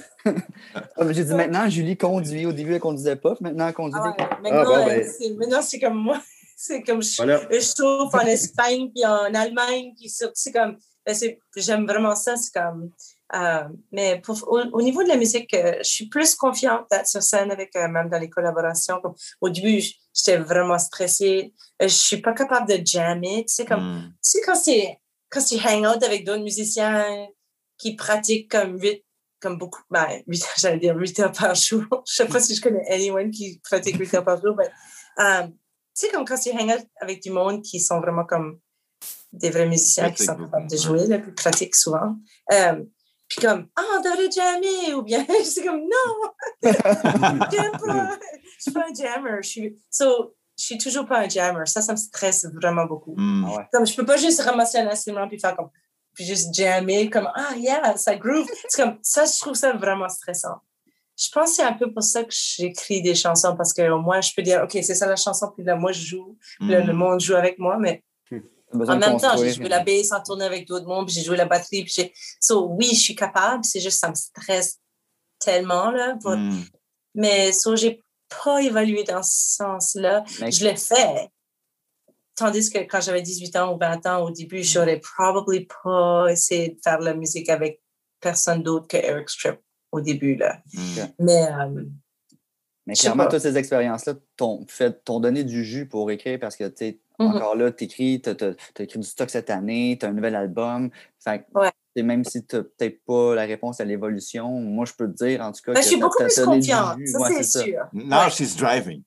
J'ai 1.12 1.23
dit 1.23 1.34
maintenant, 1.34 1.69
Julie 1.69 1.97
conduit. 1.97 2.45
Au 2.45 2.51
début, 2.51 2.71
elle 2.71 2.75
ne 2.75 2.82
conduisait 2.82 3.15
pas. 3.15 3.36
Maintenant, 3.39 3.67
elle 3.67 3.73
conduit. 3.73 3.99
Ah 4.03 4.39
maintenant, 4.41 4.86
ben. 4.86 5.05
maintenant 5.38 5.62
c'est 5.62 5.79
comme 5.79 5.97
moi. 5.97 6.19
C'est 6.62 6.84
comme 6.84 7.01
je, 7.01 7.15
je 7.15 7.73
trouve 7.73 8.13
en 8.13 8.27
Espagne 8.27 8.91
puis 8.93 9.05
en 9.05 9.34
Allemagne. 9.34 9.93
C'est 10.34 10.51
comme, 10.51 10.75
ben, 11.05 11.15
j'aime 11.55 11.88
vraiment 11.88 12.15
ça. 12.15 12.36
C'est 12.36 12.51
comme, 12.51 12.91
euh, 13.35 13.67
mais 13.91 14.19
pour, 14.21 14.37
au, 14.47 14.81
niveau 14.81 15.03
de 15.03 15.07
la 15.07 15.17
musique, 15.17 15.53
euh, 15.53 15.75
je 15.79 15.89
suis 15.89 16.07
plus 16.07 16.35
confiante 16.35 16.87
d'être 16.89 17.07
sur 17.07 17.21
scène 17.21 17.51
avec, 17.51 17.75
euh, 17.75 17.87
même 17.87 18.09
dans 18.09 18.19
les 18.19 18.29
collaborations. 18.29 18.99
Comme, 19.01 19.13
au 19.41 19.49
début, 19.49 19.81
j'étais 20.13 20.37
vraiment 20.37 20.79
stressée. 20.79 21.53
je 21.79 21.87
suis 21.87 22.21
pas 22.21 22.33
capable 22.33 22.67
de 22.67 22.85
jammer. 22.85 23.45
Tu 23.47 23.53
sais, 23.53 23.65
comme, 23.65 23.83
mm. 23.83 24.13
tu 24.13 24.17
sais, 24.21 24.41
quand 24.45 24.55
c'est, 24.55 24.99
quand 25.29 25.43
tu 25.43 25.55
hang 25.55 25.85
out 25.85 26.03
avec 26.03 26.25
d'autres 26.25 26.43
musiciens 26.43 27.27
qui 27.77 27.95
pratiquent 27.95 28.49
comme 28.49 28.77
vite 28.77 29.03
comme 29.41 29.57
beaucoup, 29.57 29.81
ben, 29.89 30.05
8, 30.27 30.45
j'allais 30.57 30.79
dire 30.79 30.97
8 30.97 31.19
heures 31.19 31.31
par 31.31 31.55
jour. 31.55 31.85
Je 32.07 32.13
sais 32.13 32.25
pas 32.25 32.41
si 32.41 32.55
je 32.55 32.61
connais 32.61 32.85
anyone 32.91 33.31
qui 33.31 33.61
pratique 33.63 33.97
8 33.97 34.15
heures 34.15 34.25
par 34.25 34.41
jour, 34.41 34.53
mais 34.57 34.69
tu 35.95 36.05
sais, 36.05 36.09
comme 36.09 36.25
quand 36.25 36.37
tu 36.37 36.51
hangs 36.51 36.83
avec 36.99 37.21
du 37.21 37.29
monde 37.29 37.61
qui 37.61 37.79
sont 37.79 38.01
vraiment 38.01 38.25
comme 38.25 38.59
des 39.31 39.49
vrais 39.49 39.67
musiciens 39.67 40.11
qui 40.11 40.23
sont 40.23 40.35
capables 40.35 40.69
de 40.69 40.75
jouer, 40.75 41.07
là, 41.07 41.19
plus 41.19 41.33
pratiques 41.33 41.75
souvent. 41.75 42.15
Euh, 42.51 42.83
puis 43.29 43.45
comme, 43.45 43.67
ah, 43.75 43.83
on 43.97 44.01
devrait 44.01 44.31
jammer, 44.31 44.93
ou 44.95 45.03
bien, 45.03 45.25
c'est 45.43 45.63
comme, 45.63 45.81
non, 45.81 46.31
j'aime 46.63 47.71
pas, 47.71 48.17
je 48.57 48.61
suis 48.61 48.71
pas 48.71 48.85
un 48.89 48.93
jammer. 48.93 49.37
Je 49.41 49.47
suis, 49.47 49.77
so, 49.89 50.35
je 50.57 50.63
suis 50.63 50.77
toujours 50.77 51.05
pas 51.05 51.19
un 51.19 51.29
jammer. 51.29 51.65
Ça, 51.65 51.81
ça 51.81 51.93
me 51.93 51.97
stresse 51.97 52.47
vraiment 52.59 52.85
beaucoup. 52.85 53.13
Mm. 53.15 53.45
Ah 53.47 53.67
comme, 53.71 53.85
je 53.85 53.95
peux 53.95 54.05
pas 54.05 54.17
juste 54.17 54.41
ramasser 54.41 54.79
un 54.79 54.87
instrument 54.87 55.27
puis 55.27 55.39
faire 55.39 55.55
comme, 55.55 55.69
puis 56.13 56.25
juste 56.25 56.53
jammer, 56.53 57.09
comme, 57.09 57.29
ah, 57.35 57.55
yeah, 57.55 57.95
ça 57.95 58.15
groove. 58.15 58.47
C'est 58.67 58.81
comme, 58.81 58.97
ça, 59.03 59.25
je 59.25 59.39
trouve 59.39 59.55
ça 59.55 59.73
vraiment 59.73 60.09
stressant 60.09 60.59
je 61.19 61.29
pense 61.31 61.49
que 61.49 61.55
c'est 61.57 61.63
un 61.63 61.73
peu 61.73 61.91
pour 61.91 62.01
ça 62.01 62.23
que 62.23 62.31
j'écris 62.31 63.01
des 63.01 63.13
chansons, 63.13 63.55
parce 63.57 63.73
qu'au 63.73 63.99
moins, 63.99 64.21
je 64.21 64.31
peux 64.33 64.41
dire, 64.41 64.61
OK, 64.63 64.71
c'est 64.71 64.95
ça 64.95 65.05
la 65.05 65.17
chanson, 65.17 65.51
puis 65.53 65.65
là, 65.65 65.75
moi, 65.75 65.91
je 65.91 66.01
joue, 66.01 66.37
puis 66.59 66.69
là, 66.69 66.79
le 66.79 66.93
hmm. 66.93 66.97
monde 66.97 67.19
joue 67.19 67.35
avec 67.35 67.59
moi, 67.59 67.77
mais 67.77 68.03
en 68.73 68.97
même 68.97 69.19
temps, 69.19 69.38
j'ai 69.38 69.53
joué 69.53 69.69
la 69.69 69.84
bass 69.84 70.12
en 70.12 70.21
tournée 70.21 70.45
avec 70.45 70.67
d'autres 70.67 70.88
mondes, 70.88 71.08
puis 71.08 71.15
j'ai 71.15 71.23
joué 71.23 71.38
la 71.38 71.45
batterie, 71.45 71.84
puis 71.84 71.93
j'ai... 71.95 72.13
So, 72.39 72.67
oui, 72.71 72.89
je 72.91 72.99
suis 72.99 73.15
capable, 73.15 73.63
c'est 73.63 73.79
juste 73.79 73.99
ça 73.99 74.10
me 74.10 74.15
stresse 74.15 74.79
tellement, 75.39 75.91
là. 75.91 76.17
Hmm. 76.23 76.62
Mais 77.15 77.51
so, 77.51 77.75
j'ai 77.75 78.03
pas 78.43 78.62
évalué 78.62 79.03
dans 79.03 79.23
ce 79.23 79.55
sens-là. 79.55 80.23
Je 80.27 80.63
l'ai 80.63 80.75
fait. 80.75 81.29
Tandis 82.36 82.69
que 82.69 82.79
quand 82.79 83.01
j'avais 83.01 83.21
18 83.21 83.55
ans 83.58 83.73
ou 83.73 83.77
20 83.77 84.05
ans, 84.05 84.23
au 84.23 84.32
début, 84.32 84.63
j'aurais 84.63 84.99
probablement 84.99 85.65
pas 85.84 86.32
essayé 86.32 86.69
de 86.69 86.79
faire 86.82 86.99
la 86.99 87.13
musique 87.13 87.49
avec 87.49 87.82
personne 88.21 88.63
d'autre 88.63 88.88
que 88.88 88.97
Eric 88.97 89.29
Strip 89.29 89.60
au 89.91 89.99
début. 90.01 90.36
Là. 90.36 90.62
Mm. 90.73 90.79
Mais, 91.19 91.47
euh, 91.47 91.84
Mais 92.86 92.93
clairement, 92.93 93.27
toutes 93.27 93.41
ces 93.41 93.58
expériences-là 93.58 94.13
t'ont 94.38 95.19
donné 95.19 95.43
du 95.43 95.65
jus 95.65 95.88
pour 95.88 96.12
écrire 96.12 96.39
parce 96.39 96.55
que, 96.55 96.67
tu 96.67 96.99
mm-hmm. 97.19 97.36
encore 97.36 97.55
là, 97.55 97.71
tu 97.71 97.86
écris, 97.86 98.21
tu 98.21 98.29
as, 98.29 98.84
écrit 98.84 98.99
du 98.99 99.08
stock 99.08 99.29
cette 99.29 99.49
année, 99.49 99.97
tu 99.99 100.05
as 100.05 100.10
un 100.10 100.13
nouvel 100.13 100.36
album. 100.36 100.89
Fait, 101.23 101.45
Même 101.95 102.23
si 102.23 102.45
tu 102.45 102.55
n'as 102.55 102.63
peut-être 102.63 103.03
pas 103.05 103.36
la 103.36 103.43
réponse 103.43 103.79
à 103.82 103.86
l'évolution, 103.86 104.49
moi, 104.49 104.86
je 104.86 104.93
peux 104.93 105.08
te 105.12 105.25
dire, 105.25 105.41
en 105.41 105.51
tout 105.51 105.62
cas, 105.65 105.73
ben, 105.73 105.79
que 105.79 105.84
je 105.84 105.88
suis 105.88 105.99
beaucoup 105.99 106.23
plus 106.23 106.43
confiante, 106.43 106.99
ça, 107.05 107.29
c'est 107.38 107.43
sûr. 107.43 107.88
Now 107.93 108.29
she's 108.29 108.55
driving. 108.55 109.03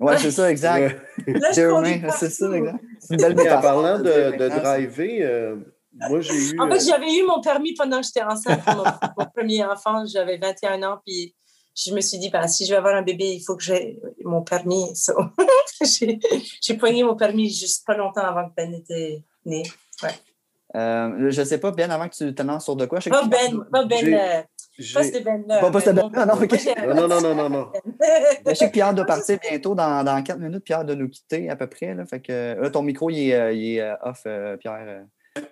Oui, 0.00 0.14
c'est 0.18 0.30
ça, 0.30 0.50
exact. 0.50 1.00
c'est 1.26 2.30
ça, 2.30 2.52
exact. 2.52 2.80
En 3.10 3.60
parlant 3.60 3.98
de, 3.98 4.36
de 4.36 4.48
driver, 4.48 5.18
euh, 5.22 5.56
moi, 5.92 6.20
j'ai 6.20 6.34
eu. 6.34 6.60
En 6.60 6.68
fait, 6.68 6.76
euh, 6.76 6.86
j'avais 6.86 7.12
eu 7.12 7.24
mon 7.26 7.40
permis 7.40 7.74
pendant 7.74 8.00
que 8.00 8.06
j'étais 8.06 8.22
enceinte 8.22 8.64
pour 8.64 8.76
mon, 8.76 9.26
premier 9.34 9.64
enfant. 9.64 10.04
J'avais 10.06 10.38
21 10.38 10.82
ans, 10.84 11.00
puis 11.04 11.34
je 11.86 11.94
me 11.94 12.00
suis 12.00 12.18
dit, 12.18 12.28
ben, 12.28 12.46
si 12.48 12.66
je 12.66 12.72
vais 12.72 12.76
avoir 12.76 12.96
un 12.96 13.02
bébé, 13.02 13.34
il 13.34 13.40
faut 13.40 13.56
que 13.56 13.62
j'ai 13.62 14.00
mon 14.24 14.42
permis. 14.42 14.92
j'ai 16.60 16.74
poigné 16.76 17.04
mon 17.04 17.14
permis 17.14 17.50
juste 17.50 17.86
pas 17.86 17.96
longtemps 17.96 18.24
avant 18.24 18.48
que 18.48 18.54
Ben 18.56 18.74
était 18.74 19.22
né. 19.44 19.62
Ouais. 20.02 20.10
Euh, 20.74 21.30
je 21.30 21.40
ne 21.40 21.46
sais 21.46 21.58
pas, 21.58 21.70
Ben, 21.70 21.90
avant 21.90 22.08
que 22.08 22.14
tu 22.14 22.34
te 22.34 22.42
lances 22.42 22.64
sur 22.64 22.74
de 22.74 22.86
quoi. 22.86 22.98
Je 22.98 23.10
pas 23.10 23.24
Ben, 23.26 23.64
pas 23.70 23.84
Ben. 23.84 24.12
Euh, 24.12 24.42
pas 24.92 25.02
Ben 25.24 25.44
là. 25.46 25.60
Pas, 25.60 25.70
Ben, 25.70 25.94
ben, 25.94 26.26
non, 26.26 26.34
ok. 26.34 26.94
non, 26.94 27.08
non, 27.08 27.20
non, 27.20 27.34
non, 27.34 27.48
non. 27.48 27.72
je 28.46 28.54
sais 28.54 28.66
que 28.66 28.72
Pierre 28.72 28.92
doit 28.92 29.06
partir 29.06 29.38
bientôt, 29.38 29.74
dans, 29.76 30.02
dans 30.02 30.22
4 30.22 30.38
minutes. 30.38 30.64
Pierre 30.64 30.84
doit 30.84 30.96
nous 30.96 31.08
quitter 31.08 31.48
à 31.48 31.54
peu 31.54 31.68
près. 31.68 31.94
Là, 31.94 32.04
fait 32.06 32.20
que, 32.20 32.56
là, 32.60 32.70
ton 32.70 32.82
micro, 32.82 33.08
il 33.08 33.30
est, 33.30 33.56
il 33.56 33.76
est 33.76 33.92
off, 34.02 34.26
Pierre. 34.58 35.04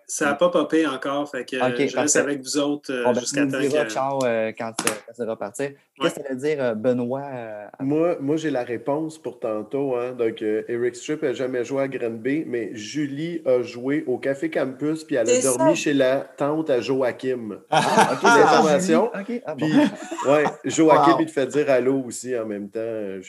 Ça 0.07 0.27
n'a 0.27 0.35
pas 0.35 0.51
popé 0.51 0.87
encore, 0.87 1.29
fait 1.31 1.45
que 1.45 1.57
je 1.59 1.97
reste 1.97 2.17
avec 2.17 2.41
vous 2.41 2.59
autres 2.59 2.93
euh, 2.93 3.05
ben, 3.05 3.21
jusqu'à 3.21 3.47
temps 3.47 3.61
que... 3.61 3.91
ciao 3.91 4.25
euh, 4.25 4.53
quand, 4.57 4.73
ça 5.13 5.25
va 5.25 5.37
partir. 5.37 5.71
Qu'est-ce 6.01 6.15
que 6.15 6.23
ça 6.23 6.29
veut 6.31 6.37
dire, 6.37 6.63
euh, 6.63 6.75
Benoît? 6.75 7.25
moi, 7.81 8.17
moi 8.21 8.37
j'ai 8.37 8.51
la 8.51 8.63
réponse 8.63 9.19
pour 9.19 9.41
tantôt. 9.41 9.97
Hein. 9.97 10.13
Donc, 10.13 10.43
Eric 10.43 10.95
Strip 10.97 11.23
n'a 11.23 11.33
jamais 11.33 11.65
joué 11.65 11.83
à 11.83 11.89
Granby, 11.89 12.45
mais 12.47 12.71
Julie 12.75 13.43
a 13.47 13.63
joué 13.63 14.05
au 14.07 14.19
Café 14.19 14.51
Campus, 14.51 15.05
puis 15.05 15.17
elle 15.17 15.29
a 15.29 15.41
dormi 15.43 15.75
chez 15.75 15.95
la 15.95 16.21
tante 16.21 16.71
à 16.71 16.81
Joachim. 16.81 17.59
Ah, 17.71 18.13
OK, 18.13 18.23
l'information. 18.23 19.11
Ah, 19.13 19.55
puis, 19.57 19.73
ouais, 20.29 20.45
Joachim, 20.65 21.17
il 21.21 21.27
te 21.27 21.33
fait 21.33 21.47
dire 21.47 21.71
allô 21.71 22.03
aussi 22.07 22.37
en 22.37 22.47
même 22.47 22.69
temps. 22.69 22.81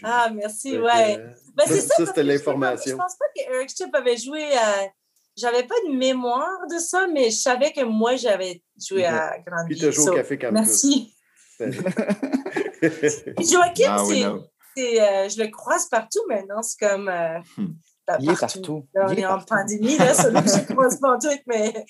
Ah, 0.03 0.29
merci, 0.33 0.77
ouais. 0.77 1.17
Ben, 1.55 1.65
ça, 1.65 1.75
ça 1.75 2.05
c'était 2.05 2.23
l'information. 2.23 2.91
Je 2.91 2.95
ne 2.95 3.01
pense 3.01 3.15
pas 3.15 3.25
qu'Eric 3.35 3.69
Strip 3.69 3.93
avait 3.95 4.17
joué 4.17 4.43
à 4.53 4.87
j'avais 5.37 5.63
pas 5.63 5.75
de 5.87 5.93
mémoire 5.95 6.67
de 6.69 6.79
ça, 6.79 7.07
mais 7.07 7.29
je 7.29 7.37
savais 7.37 7.71
que 7.71 7.83
moi, 7.83 8.15
j'avais 8.15 8.63
joué 8.77 9.05
à 9.05 9.37
Grande 9.45 9.67
Puis 9.67 9.77
tu 9.77 9.85
as 9.85 9.91
joué 9.91 10.09
au 10.09 10.15
Café 10.15 10.37
Campus. 10.37 10.53
Merci. 10.53 11.13
Joachim, 13.39 13.85
ah, 13.87 14.03
c'est, 14.75 15.01
euh, 15.01 15.29
je 15.29 15.41
le 15.41 15.47
croise 15.49 15.87
partout 15.89 16.21
maintenant. 16.27 16.61
C'est 16.61 16.87
comme. 16.87 17.07
Euh, 17.07 17.39
hmm. 17.57 17.73
ben, 18.07 18.17
Il 18.19 18.31
est 18.31 18.39
partout. 18.39 18.87
on 18.95 19.07
est, 19.09 19.25
en 19.25 19.39
pandémie, 19.39 19.97
là, 19.97 20.13
ça, 20.13 20.29
je 20.29 20.35
le 20.35 20.73
croise 20.73 20.99
partout, 20.99 21.29
mais 21.47 21.85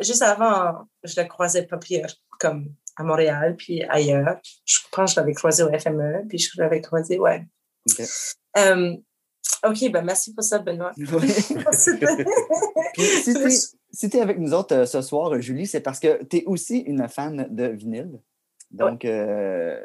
juste 0.00 0.22
avant, 0.22 0.86
je 1.02 1.20
le 1.20 1.26
croisais 1.26 1.66
pas 1.66 1.78
pire, 1.78 2.06
comme 2.38 2.74
à 2.96 3.04
Montréal, 3.04 3.56
puis 3.56 3.82
ailleurs. 3.84 4.38
Je 4.64 4.78
pense 4.92 5.10
que 5.10 5.14
je 5.14 5.20
l'avais 5.20 5.34
croisé 5.34 5.62
au 5.62 5.78
FME, 5.78 6.26
puis 6.28 6.38
je 6.38 6.50
l'avais 6.60 6.80
croisé, 6.80 7.18
ouais. 7.18 7.44
Euh, 8.56 8.96
OK, 9.66 9.90
ben 9.90 10.04
merci 10.04 10.34
pour 10.34 10.44
ça, 10.44 10.58
Benoît. 10.58 10.92
si 10.96 11.04
tu 14.10 14.16
es, 14.16 14.20
avec 14.20 14.38
nous 14.38 14.54
autres 14.54 14.74
euh, 14.74 14.86
ce 14.86 15.02
soir, 15.02 15.40
Julie, 15.40 15.66
c'est 15.66 15.80
parce 15.80 15.98
que 15.98 16.22
tu 16.24 16.38
es 16.38 16.44
aussi 16.44 16.78
une 16.78 17.08
fan 17.08 17.48
de 17.50 17.64
vinyle. 17.64 18.20
Donc, 18.70 19.04
euh, 19.04 19.80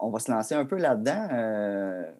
on 0.00 0.10
va 0.10 0.18
se 0.18 0.30
lancer 0.30 0.54
un 0.54 0.64
peu 0.64 0.76
là-dedans. 0.76 1.28
Euh, 1.32 2.10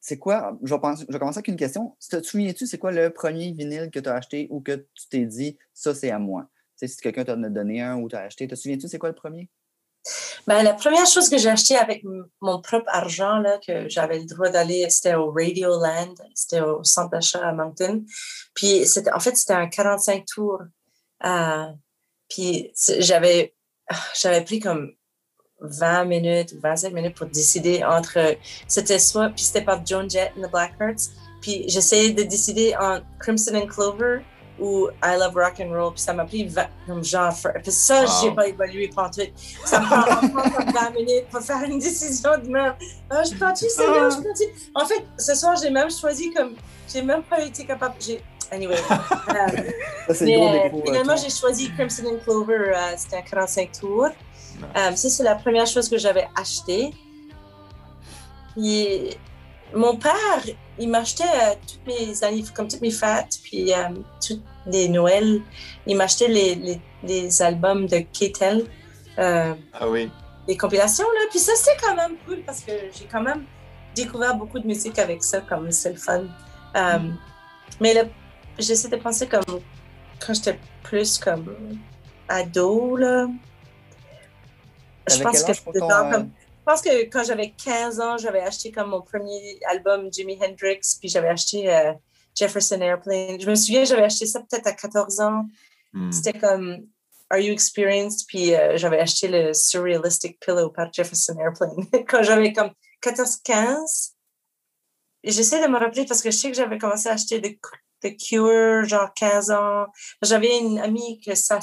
c'est 0.00 0.18
quoi, 0.18 0.58
je 0.62 0.74
vais, 0.74 0.80
je 1.06 1.12
vais, 1.12 1.18
commencer 1.18 1.38
avec 1.38 1.48
une 1.48 1.56
question. 1.56 1.94
Te 2.10 2.22
souviens-tu, 2.22 2.66
c'est 2.66 2.78
quoi 2.78 2.92
le 2.92 3.10
premier 3.10 3.52
vinyle 3.52 3.90
que 3.90 4.00
tu 4.00 4.08
as 4.08 4.14
acheté 4.14 4.48
ou 4.50 4.60
que 4.60 4.86
tu 4.94 5.08
t'es 5.10 5.26
dit, 5.26 5.58
ça, 5.74 5.94
c'est 5.94 6.10
à 6.10 6.18
moi? 6.18 6.48
si 6.76 6.96
quelqu'un 6.98 7.24
t'en 7.24 7.42
a 7.42 7.48
donné 7.48 7.82
un 7.82 7.96
ou 7.96 8.08
t'as 8.08 8.20
acheté, 8.20 8.46
te 8.46 8.54
souviens-tu, 8.54 8.86
c'est 8.86 8.98
quoi 8.98 9.08
le 9.08 9.14
premier? 9.14 9.48
Ben, 10.46 10.62
la 10.62 10.72
première 10.72 11.06
chose 11.06 11.28
que 11.28 11.36
j'ai 11.36 11.50
acheté 11.50 11.76
avec 11.76 12.02
mon 12.40 12.60
propre 12.62 12.88
argent, 12.88 13.38
là, 13.38 13.58
que 13.66 13.88
j'avais 13.88 14.18
le 14.18 14.24
droit 14.24 14.48
d'aller, 14.48 14.88
c'était 14.90 15.14
au 15.14 15.30
Radio 15.30 15.78
Land, 15.80 16.14
c'était 16.34 16.60
au 16.60 16.82
centre 16.84 17.10
d'achat 17.10 17.46
à 17.46 17.52
Moncton. 17.52 18.04
Puis, 18.54 18.84
en 19.12 19.20
fait, 19.20 19.36
c'était 19.36 19.54
un 19.54 19.68
45 19.68 20.24
tours. 20.24 20.62
Euh, 21.24 21.66
puis, 22.28 22.72
j'avais, 22.98 23.54
j'avais 24.14 24.44
pris 24.44 24.60
comme 24.60 24.92
20 25.60 26.04
minutes, 26.04 26.54
25 26.62 26.92
minutes 26.92 27.16
pour 27.16 27.26
décider 27.26 27.84
entre. 27.84 28.36
C'était 28.66 28.98
soit, 28.98 29.30
puis 29.30 29.44
c'était 29.44 29.64
par 29.64 29.84
Joan 29.84 30.08
Jett 30.08 30.32
and 30.36 30.46
the 30.46 30.50
Blackhearts. 30.50 31.10
Puis 31.40 31.64
j'essayais 31.68 32.12
de 32.12 32.22
décider 32.22 32.74
entre 32.76 33.04
Crimson 33.20 33.54
and 33.54 33.66
Clover 33.66 34.20
ou 34.60 34.88
I 35.02 35.16
Love 35.18 35.34
Rock 35.34 35.60
and 35.60 35.70
Roll. 35.70 35.92
Puis 35.92 36.02
ça 36.02 36.12
m'a 36.12 36.24
pris 36.24 36.52
comme 36.86 37.04
genre. 37.04 37.34
Puis 37.62 37.72
ça, 37.72 38.02
wow. 38.02 38.10
j'ai 38.22 38.30
pas 38.32 38.48
évolué 38.48 38.88
pour 38.88 39.10
tout. 39.10 39.22
Ça 39.64 39.80
me 39.80 39.86
prend 39.86 40.20
comme 40.20 40.72
20 40.72 40.90
minutes 40.90 41.28
pour 41.30 41.40
faire 41.40 41.62
une 41.62 41.78
décision 41.78 42.30
de 42.38 42.48
même. 42.48 42.74
Ah, 43.10 43.22
je 43.24 43.38
continue, 43.38 43.70
c'est 43.70 43.86
bien, 43.86 44.10
je 44.10 44.16
continue. 44.16 44.52
En 44.74 44.86
fait, 44.86 45.04
ce 45.18 45.34
soir, 45.34 45.56
j'ai 45.60 45.70
même 45.70 45.90
choisi 45.90 46.32
comme. 46.32 46.54
J'ai 46.92 47.02
même 47.02 47.22
pas 47.22 47.40
été 47.40 47.64
capable. 47.64 47.94
Anyway. 48.50 48.76
Euh, 50.08 50.14
ça, 50.14 50.24
mais, 50.24 50.70
euh, 50.74 50.82
finalement, 50.86 51.16
j'ai 51.16 51.28
choisi 51.28 51.70
Crimson 51.72 52.04
and 52.06 52.24
Clover. 52.24 52.72
Euh, 52.74 52.94
C'était 52.96 53.16
un 53.16 53.22
45 53.22 53.72
tours. 53.78 54.06
Euh, 54.06 54.96
ça, 54.96 55.10
c'est 55.10 55.22
la 55.22 55.34
première 55.34 55.66
chose 55.66 55.88
que 55.88 55.98
j'avais 55.98 56.26
acheté. 56.34 56.94
mon 58.56 59.96
père, 59.96 60.42
il 60.78 60.88
m'achetait 60.88 61.24
euh, 61.24 61.54
toutes 61.66 61.86
mes 61.86 62.14
comme 62.54 62.68
toutes 62.68 62.80
mes 62.80 62.90
fêtes, 62.90 63.38
puis 63.42 63.72
euh, 63.72 63.90
toutes 64.26 64.42
les 64.66 64.88
Noëls, 64.88 65.40
il 65.86 65.96
m'achetait 65.96 66.28
les, 66.28 66.80
les, 67.02 67.42
albums 67.42 67.86
de 67.86 67.98
Ketel. 68.12 68.66
ah 69.16 69.54
oui. 69.88 70.10
Les 70.46 70.56
compilations, 70.56 71.04
là. 71.04 71.26
Puis 71.30 71.40
ça, 71.40 71.52
c'est 71.56 71.76
quand 71.80 71.94
même 71.94 72.16
cool 72.26 72.42
parce 72.46 72.60
que 72.60 72.72
j'ai 72.92 73.04
quand 73.10 73.22
même 73.22 73.44
découvert 73.94 74.34
beaucoup 74.34 74.58
de 74.58 74.66
musique 74.66 74.98
avec 74.98 75.22
ça, 75.22 75.40
comme 75.40 75.70
c'est 75.70 75.90
le 75.90 75.98
fun. 75.98 76.24
Mm. 76.74 77.16
Mais 77.80 77.94
là, 77.94 78.04
j'essaie 78.58 78.88
de 78.88 78.96
penser 78.96 79.26
comme 79.26 79.60
quand 80.24 80.34
j'étais 80.34 80.58
plus 80.82 81.18
comme 81.18 81.78
ado, 82.28 82.96
là. 82.96 83.26
Je 85.08 85.22
pense, 85.22 85.42
que 85.42 85.50
euh, 85.50 85.54
je 85.54 86.24
pense 86.68 86.82
que 86.82 87.04
quand 87.04 87.24
j'avais 87.24 87.50
15 87.52 87.98
ans, 88.00 88.18
j'avais 88.18 88.40
acheté 88.40 88.70
comme 88.70 88.90
mon 88.90 89.00
premier 89.00 89.58
album 89.70 90.12
Jimi 90.12 90.38
Hendrix, 90.42 90.80
puis 91.00 91.08
j'avais 91.08 91.28
acheté 91.28 91.72
euh, 91.74 91.94
Jefferson 92.36 92.80
Airplane. 92.82 93.40
Je 93.40 93.48
me 93.48 93.54
souviens, 93.54 93.84
j'avais 93.84 94.02
acheté 94.02 94.26
ça 94.26 94.40
peut-être 94.40 94.66
à 94.66 94.72
14 94.72 95.20
ans. 95.20 95.46
Hmm. 95.94 96.12
C'était 96.12 96.38
comme 96.38 96.86
Are 97.30 97.38
You 97.38 97.54
Experienced? 97.54 98.26
Puis 98.28 98.54
euh, 98.54 98.76
j'avais 98.76 98.98
acheté 98.98 99.28
le 99.28 99.54
Surrealistic 99.54 100.38
Pillow 100.40 100.68
par 100.68 100.92
Jefferson 100.92 101.38
Airplane 101.40 101.86
quand 102.06 102.22
j'avais 102.22 102.52
comme 102.52 102.70
14-15. 103.02 104.12
J'essaie 105.24 105.62
de 105.62 105.68
me 105.72 105.78
rappeler 105.78 106.04
parce 106.04 106.20
que 106.20 106.30
je 106.30 106.36
sais 106.36 106.50
que 106.50 106.56
j'avais 106.56 106.76
commencé 106.76 107.08
à 107.08 107.12
acheter 107.12 107.40
The, 107.40 107.58
The 108.02 108.16
Cure, 108.18 108.84
genre 108.84 109.08
15 109.14 109.50
ans. 109.52 109.86
J'avais 110.20 110.58
une 110.58 110.78
amie 110.80 111.18
que 111.24 111.34
ça. 111.34 111.60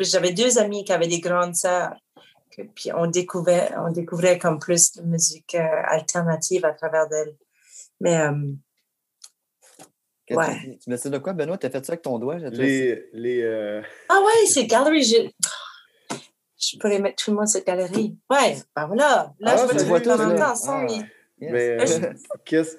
J'avais 0.00 0.32
deux 0.32 0.58
amis 0.58 0.84
qui 0.84 0.92
avaient 0.92 1.06
des 1.06 1.20
grandes 1.20 1.54
sœurs 1.54 1.94
puis 2.74 2.92
on 2.94 3.06
découvrait, 3.06 3.70
on 3.76 3.90
découvrait 3.90 4.38
comme 4.38 4.58
plus 4.58 4.92
de 4.92 5.02
musique 5.02 5.54
euh, 5.54 5.82
alternative 5.86 6.64
à 6.64 6.72
travers 6.72 7.08
d'elle. 7.08 7.36
Mais. 8.00 8.18
Euh, 8.18 8.52
ouais. 10.30 10.60
Tu, 10.60 10.78
tu 10.78 10.90
me 10.90 10.96
sais 10.96 11.10
de 11.10 11.18
quoi, 11.18 11.32
Benoît? 11.32 11.58
Tu 11.58 11.66
as 11.66 11.70
fait 11.70 11.84
ça 11.84 11.92
avec 11.92 12.02
ton 12.02 12.18
doigt? 12.18 12.36
Les. 12.36 13.08
les 13.12 13.42
euh, 13.42 13.82
Ah 14.08 14.20
ouais, 14.20 14.46
c'est 14.46 14.66
Gallery. 14.66 15.02
Je... 15.02 15.30
je 16.58 16.78
pourrais 16.78 16.98
mettre 16.98 17.24
tout 17.24 17.30
le 17.30 17.36
monde 17.36 17.48
sur 17.48 17.64
galerie. 17.64 18.16
Ouais, 18.30 18.56
ben 18.76 18.86
voilà. 18.86 19.34
Là, 19.40 19.54
ah, 19.54 19.56
je 19.56 19.72
peux 19.72 20.00
tout 20.00 20.10
le 20.10 20.16
monde 20.16 20.40
ensemble. 20.40 20.92
Ah, 21.00 21.04
mais 21.40 21.78
qu'est-ce 22.44 22.76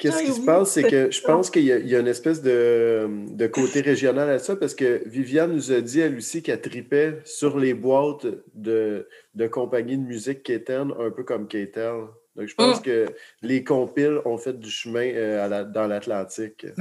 Qu'est-ce 0.00 0.22
qui 0.22 0.32
se 0.32 0.40
passe, 0.40 0.72
c'est 0.72 0.82
que 0.82 1.10
je 1.12 1.20
pense 1.20 1.50
qu'il 1.50 1.64
y, 1.64 1.94
a 1.94 1.98
une 1.98 2.08
espèce 2.08 2.42
de, 2.42 3.08
de, 3.28 3.46
côté 3.46 3.82
régional 3.82 4.30
à 4.30 4.38
ça, 4.38 4.56
parce 4.56 4.74
que 4.74 5.02
Viviane 5.06 5.52
nous 5.52 5.72
a 5.72 5.80
dit, 5.80 6.00
elle 6.00 6.16
aussi, 6.16 6.42
qu'elle 6.42 6.60
tripait 6.60 7.18
sur 7.24 7.58
les 7.58 7.74
boîtes 7.74 8.26
de, 8.54 9.06
de 9.34 9.46
compagnies 9.46 9.98
de 9.98 10.02
musique 10.02 10.42
Kéten, 10.42 10.92
un 10.98 11.10
peu 11.10 11.22
comme 11.22 11.46
Kétel. 11.46 12.06
Donc, 12.36 12.46
je 12.46 12.54
pense 12.54 12.78
mm. 12.78 12.82
que 12.82 13.06
les 13.42 13.64
compiles 13.64 14.20
ont 14.24 14.38
fait 14.38 14.58
du 14.58 14.70
chemin 14.70 15.04
euh, 15.14 15.64
dans 15.64 15.86
l'Atlantique. 15.86 16.66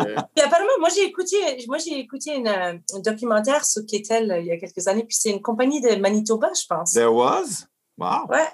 Euh, 0.00 0.16
apparemment, 0.44 0.78
moi, 0.78 0.88
j'ai 0.94 1.04
écouté, 1.04 1.36
moi, 1.66 1.78
j'ai 1.78 1.98
écouté 1.98 2.42
un 2.46 2.78
documentaire 3.00 3.64
sur 3.64 3.84
Kétel 3.86 4.30
euh, 4.30 4.38
il 4.38 4.46
y 4.46 4.52
a 4.52 4.56
quelques 4.56 4.86
années, 4.86 5.04
puis 5.04 5.16
c'est 5.18 5.30
une 5.30 5.42
compagnie 5.42 5.80
de 5.80 5.96
Manitoba, 5.96 6.50
je 6.54 6.66
pense. 6.66 6.92
There 6.92 7.12
was? 7.12 7.66
Wow! 7.96 8.26
Ouais. 8.28 8.46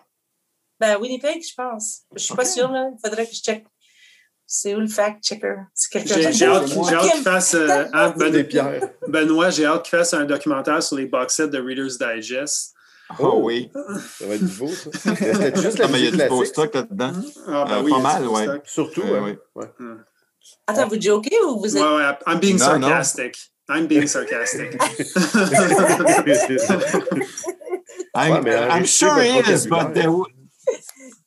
Ben, 0.81 0.99
Winnipeg, 1.01 1.43
je 1.43 1.55
pense. 1.55 2.03
Je 2.15 2.25
suis 2.25 2.35
pas 2.35 2.45
sûre, 2.45 2.71
là. 2.71 2.91
Il 2.93 2.99
faudrait 3.03 3.27
que 3.27 3.35
je 3.35 3.41
check. 3.41 3.65
C'est 4.47 4.75
où 4.75 4.81
le 4.81 4.87
fact-checker? 4.87 5.55
J'ai 6.33 6.47
hâte, 6.47 6.67
qu'il 6.67 7.23
fasse. 7.23 7.55
Euh, 7.55 7.85
ben, 8.17 8.47
Benoît, 9.09 9.51
j'ai 9.51 9.65
hâte 9.65 9.85
qu'il 9.85 9.99
fasse 9.99 10.13
un 10.15 10.25
documentaire 10.25 10.83
sur 10.83 10.97
les 10.97 11.07
box 11.07 11.35
sets 11.35 11.49
de 11.49 11.59
Reader's 11.59 11.99
Digest. 11.99 12.75
Oh, 13.19 13.41
oui. 13.43 13.71
Ça 14.19 14.27
va 14.27 14.35
être 14.35 14.43
nouveau, 14.43 14.69
ça. 14.69 14.91
C'était 15.17 15.61
juste 15.61 15.79
la 15.79 15.87
ah, 15.87 15.89
mais 15.91 16.01
il 16.01 16.05
y 16.05 16.09
a 16.09 16.25
du 16.25 16.29
beau 16.29 16.45
stock 16.45 16.75
là-dedans. 16.75 17.13
Ah, 17.47 17.65
ben, 17.69 17.77
euh, 17.77 17.83
oui, 17.83 17.91
pas 17.91 17.99
mal, 17.99 18.27
oui. 18.27 18.43
Surtout, 18.65 19.03
oui. 19.03 19.37
ouais. 19.55 19.67
Attends, 20.67 20.89
vous 20.89 21.01
jokez 21.01 21.37
ou 21.47 21.61
vous 21.61 21.77
êtes. 21.77 21.83
Ouais, 21.83 21.97
ouais, 21.97 22.19
I'm 22.27 22.39
being 22.39 22.59
non, 22.59 22.81
sarcastic. 22.81 23.37
Non. 23.69 23.77
I'm 23.77 23.87
being 23.87 24.07
sarcastic. 24.07 24.73
I'm, 28.15 28.45
ouais, 28.45 28.69
I'm 28.71 28.85
sure 28.85 29.19
it 29.21 29.49
is, 29.49 29.67
but 29.67 29.95
there, 29.95 30.11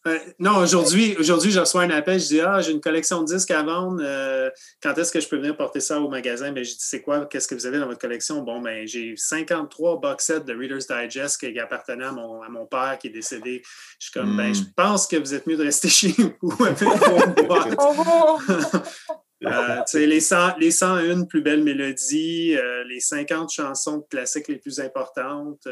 euh, 0.07 0.19
non, 0.39 0.57
aujourd'hui, 0.57 1.15
aujourd'hui, 1.19 1.51
je 1.51 1.59
reçois 1.59 1.83
un 1.83 1.89
appel. 1.89 2.19
Je 2.19 2.27
dis 2.27 2.41
Ah, 2.41 2.61
j'ai 2.61 2.71
une 2.71 2.81
collection 2.81 3.21
de 3.21 3.33
disques 3.33 3.51
à 3.51 3.63
vendre. 3.63 4.01
Euh, 4.01 4.49
quand 4.81 4.97
est-ce 4.97 5.11
que 5.11 5.19
je 5.19 5.27
peux 5.27 5.37
venir 5.37 5.55
porter 5.55 5.79
ça 5.79 5.99
au 5.99 6.09
magasin? 6.09 6.51
Ben, 6.51 6.63
je 6.63 6.71
dis 6.71 6.77
C'est 6.79 7.01
quoi? 7.01 7.25
Qu'est-ce 7.25 7.47
que 7.47 7.55
vous 7.55 7.65
avez 7.65 7.79
dans 7.79 7.87
votre 7.87 7.99
collection? 7.99 8.41
Bon, 8.41 8.61
ben, 8.61 8.87
j'ai 8.87 9.15
53 9.15 9.99
box 9.99 10.25
sets 10.25 10.41
de 10.41 10.55
Reader's 10.55 10.87
Digest 10.87 11.39
qui 11.39 11.59
appartenaient 11.59 12.05
à 12.05 12.11
mon, 12.11 12.41
à 12.41 12.49
mon 12.49 12.65
père 12.65 12.97
qui 12.99 13.07
est 13.07 13.11
décédé. 13.11 13.61
Je 13.99 14.05
suis 14.05 14.13
comme 14.13 14.37
ben, 14.37 14.53
je 14.53 14.61
hmm. 14.61 14.73
pense 14.75 15.07
que 15.07 15.17
vous 15.17 15.33
êtes 15.33 15.47
mieux 15.47 15.57
de 15.57 15.63
rester 15.63 15.89
chez 15.89 16.13
vous 16.41 16.63
avec 16.63 16.79
vos 16.79 18.39
euh, 19.45 19.83
les, 19.93 20.19
100, 20.19 20.57
les 20.57 20.71
101 20.71 21.25
plus 21.25 21.41
belles 21.41 21.63
mélodies, 21.63 22.57
les 22.87 22.99
50 22.99 23.51
chansons 23.51 24.01
classiques 24.09 24.47
les 24.47 24.57
plus 24.57 24.79
importantes, 24.79 25.67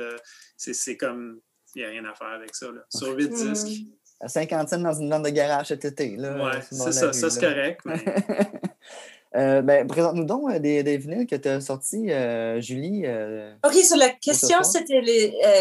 c'est 0.56 0.98
comme, 0.98 1.40
il 1.76 1.82
n'y 1.82 1.86
a 1.86 1.90
rien 1.90 2.06
à 2.06 2.14
faire 2.14 2.28
avec 2.28 2.56
ça. 2.56 2.68
Là. 2.72 2.82
Sur 2.90 3.16
8 3.16 3.30
disques 3.30 3.86
à 4.20 4.28
50 4.28 4.70
cents 4.70 4.80
dans 4.80 4.94
une 4.94 5.10
vente 5.10 5.24
de 5.24 5.30
garage 5.30 5.68
cet 5.68 5.86
été. 5.86 6.16
Oui, 6.18 6.50
c'est 6.70 6.92
ça, 6.92 7.14
ça 7.14 7.30
c'est 7.30 7.40
correct. 7.40 7.82
euh, 9.36 9.62
ben, 9.62 9.86
Présente-nous 9.88 10.24
donc 10.24 10.52
euh, 10.52 10.60
des, 10.60 10.84
des 10.84 10.98
vinyles 10.98 11.28
que 11.28 11.36
tu 11.36 11.48
as 11.48 11.62
sortis, 11.62 12.12
euh, 12.12 12.62
Julie. 12.62 13.04
Euh, 13.06 13.54
OK, 13.66 13.74
sur 13.74 13.98
la 13.98 14.10
question, 14.10 14.64
c'était 14.64 15.02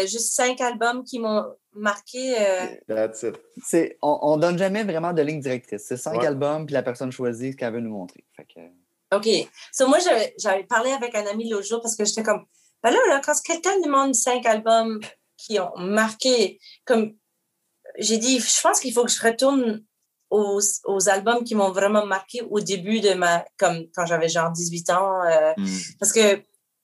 juste 0.07 0.33
cinq 0.33 0.61
albums 0.61 1.03
qui 1.03 1.19
m'ont 1.19 1.43
marqué. 1.73 2.35
That's 2.87 3.23
it. 3.23 3.97
On 4.01 4.37
ne 4.37 4.41
donne 4.41 4.57
jamais 4.57 4.83
vraiment 4.83 5.13
de 5.13 5.21
ligne 5.21 5.41
directrice. 5.41 5.83
C'est 5.87 5.97
cinq 5.97 6.23
albums, 6.23 6.65
puis 6.65 6.73
la 6.73 6.83
personne 6.83 7.11
choisit 7.11 7.53
ce 7.53 7.57
qu'elle 7.57 7.73
veut 7.73 7.81
nous 7.81 7.93
montrer. 7.93 8.23
Fait 8.35 8.45
que... 8.45 8.61
OK. 9.15 9.49
So, 9.71 9.87
moi, 9.87 9.99
j'avais 10.39 10.63
parlé 10.63 10.91
avec 10.91 11.13
un 11.13 11.25
ami 11.27 11.49
l'autre 11.49 11.67
jour 11.67 11.81
parce 11.81 11.95
que 11.95 12.05
j'étais 12.05 12.23
comme, 12.23 12.45
ben 12.81 12.91
là, 12.91 12.97
là 13.09 13.21
quand 13.23 13.33
quelqu'un 13.43 13.79
demande 13.83 14.15
cinq 14.15 14.45
albums 14.45 14.99
qui 15.37 15.59
ont 15.59 15.75
marqué, 15.77 16.59
comme 16.85 17.13
j'ai 17.97 18.17
dit, 18.17 18.39
je 18.39 18.61
pense 18.61 18.79
qu'il 18.79 18.93
faut 18.93 19.05
que 19.05 19.11
je 19.11 19.21
retourne 19.21 19.83
aux, 20.29 20.59
aux 20.85 21.09
albums 21.09 21.43
qui 21.43 21.55
m'ont 21.55 21.71
vraiment 21.71 22.05
marqué 22.05 22.41
au 22.49 22.59
début 22.59 22.99
de 22.99 23.13
ma, 23.13 23.45
comme 23.57 23.87
quand 23.95 24.05
j'avais 24.05 24.29
genre 24.29 24.51
18 24.51 24.89
ans. 24.91 25.23
Euh, 25.23 25.53
hmm. 25.57 25.77
Parce 25.99 26.11
que 26.11 26.35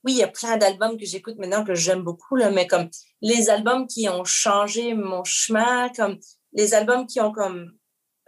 oui, 0.03 0.13
il 0.13 0.17
y 0.17 0.23
a 0.23 0.27
plein 0.27 0.57
d'albums 0.57 0.97
que 0.97 1.05
j'écoute 1.05 1.37
maintenant 1.37 1.63
que 1.63 1.75
j'aime 1.75 2.01
beaucoup, 2.01 2.35
là, 2.35 2.49
mais 2.49 2.65
comme 2.65 2.89
les 3.21 3.49
albums 3.49 3.87
qui 3.87 4.09
ont 4.09 4.23
changé 4.23 4.93
mon 4.93 5.23
chemin, 5.23 5.89
comme 5.89 6.17
les 6.53 6.73
albums 6.73 7.05
qui 7.05 7.21
ont 7.21 7.31
comme 7.31 7.71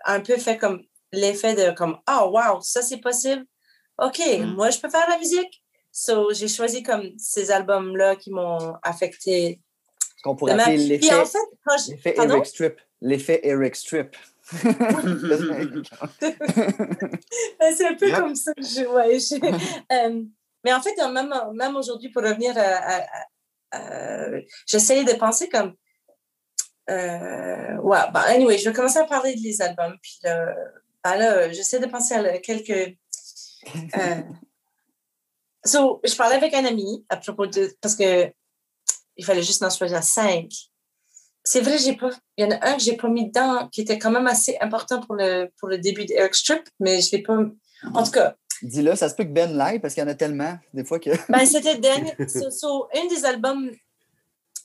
un 0.05 0.19
peu 0.19 0.38
fait 0.38 0.57
comme 0.57 0.84
l'effet 1.11 1.55
de 1.55 1.74
comme, 1.76 1.97
oh 2.09 2.32
wow, 2.34 2.61
ça 2.61 2.82
c'est 2.82 2.99
possible. 2.99 3.45
OK, 3.99 4.19
hmm. 4.19 4.55
moi 4.55 4.69
je 4.69 4.80
peux 4.80 4.89
faire 4.89 5.09
la 5.09 5.17
musique. 5.17 5.63
So, 5.95 6.34
j'ai 6.34 6.47
choisi 6.47 6.82
comme 6.82 7.11
ces 7.19 7.51
albums-là 7.51 8.15
qui 8.15 8.32
m'ont 8.32 8.74
affecté 8.82 9.61
qu'on 10.24 10.36
pourrait 10.36 10.53
appeler 10.53 10.78
l'effet 10.78 11.13
en 11.13 11.26
fait, 11.26 12.17
Eric 12.17 12.45
Strip. 12.45 12.80
L'effet 13.01 13.41
Eric 13.43 13.76
Strip. 13.76 14.15
c'est 14.51 14.61
un 17.88 17.95
peu 17.95 18.11
comme 18.11 18.36
ça. 18.36 18.51
Je, 18.57 18.86
ouais, 18.86 19.17
euh, 19.91 20.24
mais 20.63 20.74
en 20.74 20.82
fait, 20.82 20.95
même, 21.11 21.34
même 21.53 21.76
aujourd'hui, 21.76 22.09
pour 22.09 22.24
revenir 22.24 22.53
à, 22.57 23.05
j'essayais 24.65 25.03
de 25.03 25.13
penser 25.13 25.49
comme. 25.49 25.76
Euh, 26.89 27.78
ouais, 27.78 27.99
bah, 28.13 28.24
anyway, 28.28 28.57
je 28.57 28.69
vais 28.69 28.76
commencer 28.76 28.99
à 28.99 29.05
parler 29.05 29.36
des 29.36 29.61
albums. 29.61 29.97
Puis 30.01 30.19
là, 30.24 30.53
ben 31.03 31.15
là 31.15 31.51
j'essaie 31.51 31.80
de 31.80 31.88
penser 31.88 32.15
à 32.15 32.38
quelques. 32.39 32.97
Euh, 33.97 34.21
so, 35.65 36.01
je 36.03 36.15
parlais 36.15 36.36
avec 36.36 36.53
un 36.53 36.65
ami 36.65 37.05
à 37.09 37.17
propos 37.17 37.47
de. 37.47 37.74
Parce 37.82 37.95
que 37.95 38.32
il 39.18 39.26
fallait 39.26 39.43
juste 39.43 39.64
en 39.64 39.70
choisir 39.70 40.03
cinq. 40.03 40.49
C'est 41.43 41.61
vrai, 41.61 41.78
j'ai 41.78 41.95
pas, 41.95 42.09
il 42.38 42.45
y 42.45 42.47
en 42.47 42.51
a 42.51 42.70
un 42.70 42.78
que 42.78 42.82
j'ai 42.82 42.95
pas 42.95 43.09
mis 43.09 43.28
dedans 43.28 43.68
qui 43.72 43.82
était 43.82 43.99
quand 43.99 44.11
même 44.11 44.28
assez 44.28 44.57
important 44.61 45.01
pour 45.01 45.16
le, 45.16 45.49
pour 45.59 45.68
le 45.68 45.78
début 45.78 46.05
d'Eric 46.05 46.36
Strip, 46.36 46.64
mais 46.80 47.01
je 47.01 47.11
l'ai 47.11 47.22
pas. 47.22 47.38
En 47.93 48.03
tout 48.03 48.11
cas. 48.11 48.36
Dis-le, 48.61 48.95
ça 48.95 49.09
se 49.09 49.16
peut 49.16 49.26
que 49.26 49.34
Ben 49.34 49.53
l'aille 49.53 49.80
parce 49.80 49.93
qu'il 49.93 50.03
y 50.03 50.05
en 50.05 50.09
a 50.09 50.16
tellement, 50.16 50.57
des 50.74 50.86
fois 50.86 50.99
que. 50.99 51.09
ben, 51.30 51.45
c'était 51.45 51.78
dernier. 51.80 52.16
so, 52.28 52.88
un 52.95 53.07
des 53.07 53.26
albums 53.26 53.70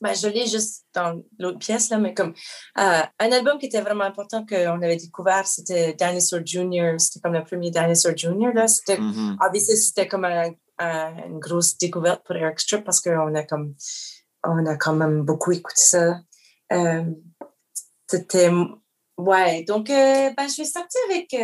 ben, 0.01 0.15
je 0.15 0.29
l'ai 0.29 0.47
juste 0.47 0.85
dans 0.95 1.21
l'autre 1.39 1.59
pièce, 1.59 1.91
là, 1.91 1.99
mais 1.99 2.15
comme 2.15 2.33
euh, 2.79 3.03
un 3.19 3.33
album 3.33 3.59
qui 3.59 3.67
était 3.67 3.81
vraiment 3.81 4.05
important 4.05 4.47
qu'on 4.47 4.81
avait 4.81 4.97
découvert, 4.97 5.47
c'était 5.47 5.95
Dinosaur 5.95 6.41
Jr. 6.45 6.95
C'était 6.99 7.21
comme 7.21 7.33
le 7.33 7.43
premier 7.43 7.71
Dinosaur 7.71 8.17
Jr. 8.17 8.53
Là. 8.55 8.69
C'était, 8.69 8.97
mm-hmm. 8.97 9.77
c'était 9.77 10.07
comme 10.07 10.25
une 10.25 11.39
grosse 11.41 11.77
découverte 11.79 12.25
pour 12.25 12.37
Eric 12.37 12.61
Strip 12.61 12.85
parce 12.85 13.01
qu'on 13.01 13.35
a 13.35 13.43
comme 13.43 13.75
on 14.45 14.67
a 14.67 14.77
quand 14.77 14.95
même 14.95 15.23
beaucoup 15.23 15.53
écouté 15.53 15.81
ça. 15.81 16.21
Euh, 16.73 17.05
c'était 18.07 18.51
ouais, 19.17 19.63
donc 19.65 19.91
euh, 19.91 20.31
ben, 20.37 20.49
je 20.49 20.63
vais 20.63 20.65
sortir 20.65 21.01
avec 21.11 21.35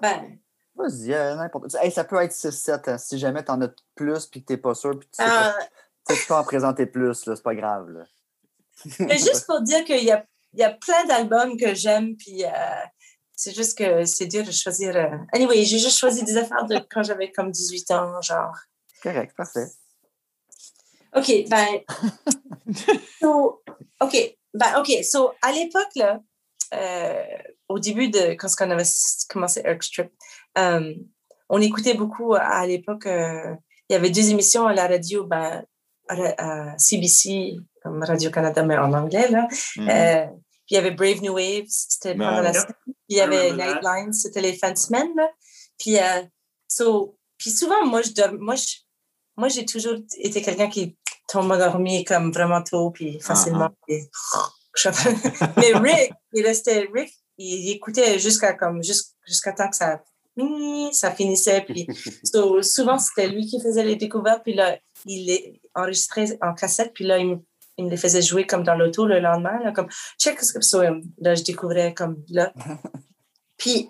ben, 0.00 0.38
Vas-y, 0.74 1.10
n'importe 1.10 1.70
ça 1.70 2.04
peut 2.04 2.16
être 2.16 2.32
6-7 2.32 2.90
hein, 2.90 2.98
si 2.98 3.18
jamais 3.18 3.44
tu 3.44 3.50
en 3.50 3.60
as 3.60 3.68
plus 3.94 4.26
puis 4.26 4.40
que 4.40 4.46
tu 4.46 4.52
n'es 4.54 4.56
pas 4.56 4.74
sûr 4.74 4.98
puis 4.98 5.08
tu 5.08 5.22
sais 5.22 5.28
pas 5.28 5.54
tu 6.08 6.26
peux 6.26 6.34
en 6.34 6.44
présenter 6.44 6.86
plus, 6.86 7.14
c'est 7.14 7.42
pas 7.42 7.54
grave. 7.54 8.04
Mais 9.00 9.18
juste 9.18 9.46
pour 9.46 9.60
dire 9.60 9.84
qu'il 9.84 10.04
y 10.04 10.10
a, 10.10 10.24
y 10.54 10.62
a 10.62 10.70
plein 10.70 11.04
d'albums 11.06 11.56
que 11.56 11.74
j'aime, 11.74 12.16
puis 12.16 12.44
euh, 12.44 12.48
c'est 13.34 13.54
juste 13.54 13.78
que 13.78 14.04
c'est 14.04 14.26
dur 14.26 14.44
de 14.44 14.50
choisir. 14.50 14.96
Euh, 14.96 15.16
anyway, 15.32 15.64
j'ai 15.64 15.78
juste 15.78 15.98
choisi 15.98 16.24
des 16.24 16.36
affaires 16.36 16.66
de 16.66 16.78
quand 16.90 17.02
j'avais 17.02 17.30
comme 17.30 17.50
18 17.50 17.90
ans, 17.92 18.20
genre. 18.20 18.56
Correct, 19.02 19.34
parfait. 19.36 19.66
OK, 21.14 21.48
ben. 21.48 21.66
OK, 24.00 24.36
ben, 24.54 24.80
OK. 24.80 25.04
So, 25.04 25.32
à 25.42 25.52
l'époque, 25.52 25.94
là, 25.96 26.20
euh, 26.74 27.24
au 27.68 27.78
début 27.78 28.08
de 28.08 28.34
quand 28.34 28.48
on 28.60 28.70
avait 28.70 28.84
commencé 29.28 29.62
Eric 29.64 29.82
Strip, 29.82 30.10
on 30.56 31.60
écoutait 31.60 31.94
beaucoup 31.94 32.34
à 32.34 32.66
l'époque. 32.66 33.04
il 33.06 33.56
y 33.90 33.94
avait 33.94 34.10
deux 34.10 34.30
émissions 34.30 34.66
à 34.66 34.74
la 34.74 34.86
radio, 34.86 35.24
ben, 35.24 35.64
à 36.08 36.78
CBC, 36.78 37.56
comme 37.82 38.02
Radio-Canada, 38.02 38.62
mais 38.62 38.76
en 38.78 38.92
anglais. 38.92 39.28
Là. 39.28 39.46
Mm-hmm. 39.50 39.90
Euh, 39.90 40.26
puis 40.66 40.70
il 40.70 40.74
y 40.74 40.78
avait 40.78 40.92
Brave 40.92 41.20
New 41.20 41.34
Waves, 41.34 41.66
c'était 41.68 42.14
pendant 42.14 42.40
la 42.40 42.52
semaine. 42.52 42.74
Puis 42.84 42.94
il 43.08 43.16
y 43.16 43.20
avait 43.20 43.52
Nightlines, 43.52 44.12
c'était 44.12 44.40
les 44.40 44.54
fins 44.54 44.72
de 44.72 44.78
semaine. 44.78 45.10
Là. 45.16 45.28
Puis, 45.78 45.98
euh, 45.98 46.22
so, 46.68 47.18
puis 47.36 47.50
souvent, 47.50 47.84
moi, 47.84 48.02
je 48.02 48.36
moi, 48.36 48.54
je, 48.54 48.76
moi, 49.36 49.48
j'ai 49.48 49.66
toujours 49.66 49.96
été 50.18 50.40
quelqu'un 50.40 50.68
qui 50.68 50.96
tombe 51.32 51.50
endormi 51.50 52.04
comme 52.04 52.30
vraiment 52.32 52.62
tôt, 52.62 52.90
puis 52.90 53.18
facilement. 53.20 53.70
Uh-huh. 53.88 54.52
mais 55.56 55.72
Rick, 55.74 56.12
il 56.32 56.44
restait, 56.44 56.88
Rick, 56.92 57.12
il, 57.38 57.70
écoutait 57.70 58.18
jusqu'à 58.18 58.54
comme, 58.54 58.82
jusqu'à 58.82 59.52
temps 59.52 59.68
que 59.68 59.76
ça 59.76 60.02
ça 60.92 61.12
finissait. 61.12 61.62
Puis 61.62 61.86
souvent, 62.62 62.98
c'était 62.98 63.28
lui 63.28 63.46
qui 63.46 63.60
faisait 63.60 63.84
les 63.84 63.96
découvertes. 63.96 64.42
Puis 64.42 64.54
là, 64.54 64.78
il 65.06 65.26
les 65.26 65.60
enregistrait 65.74 66.38
en 66.40 66.54
cassette. 66.54 66.92
Puis 66.94 67.04
là, 67.04 67.18
il, 67.18 67.38
me 67.78 67.90
les 67.90 67.96
faisait 67.96 68.22
jouer 68.22 68.46
comme 68.46 68.62
dans 68.62 68.74
l'auto 68.74 69.06
le 69.06 69.20
lendemain. 69.20 69.62
Là, 69.62 69.72
comme, 69.72 69.88
check 70.18 70.40
ce 70.40 70.52
que 70.52 70.60
so, 70.60 70.82
là, 71.18 71.34
je 71.34 71.42
découvrais 71.42 71.94
comme 71.94 72.22
là. 72.28 72.52
Puis, 73.56 73.88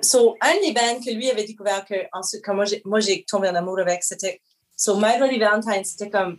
so, 0.00 0.36
un 0.40 0.54
des 0.60 0.72
bands 0.72 1.00
que 1.04 1.10
lui 1.10 1.30
avait 1.30 1.44
découvert, 1.44 1.84
que 1.84 1.94
ensuite, 2.12 2.42
comme 2.42 2.64
moi, 2.84 3.00
j'ai 3.00 3.24
tombé 3.24 3.48
en 3.48 3.54
amour 3.54 3.78
avec, 3.80 4.02
c'était. 4.02 4.40
So, 4.80 4.96
My 4.96 5.18
Bloody 5.18 5.38
Valentine, 5.38 5.84
c'était 5.84 6.08
comme. 6.08 6.38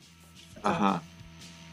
Uh-huh. 0.66 1.00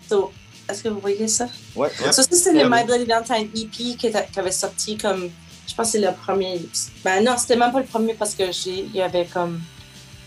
So, 0.07 0.31
est-ce 0.69 0.83
que 0.83 0.91
vous 0.91 1.01
voyez 1.01 1.27
ça? 1.27 1.49
Ouais. 1.75 1.89
So, 2.13 2.13
ça, 2.13 2.23
c'était 2.25 2.63
le 2.63 2.69
My 2.69 2.85
Bloody 2.85 3.07
Valentine 3.07 3.49
EP 3.55 3.69
qui, 3.69 3.97
qui 3.97 4.09
avait 4.37 4.53
sorti 4.53 4.99
comme 4.99 5.31
je 5.67 5.75
pense 5.75 5.87
que 5.87 5.93
c'est 5.93 6.07
le 6.07 6.13
premier. 6.13 6.61
Ben 7.03 7.25
non, 7.25 7.39
c'était 7.39 7.57
même 7.57 7.73
pas 7.73 7.81
le 7.81 7.87
premier 7.87 8.13
parce 8.13 8.35
que 8.35 8.45
il 8.67 8.95
y 8.95 9.01
avait 9.01 9.25
comme 9.25 9.63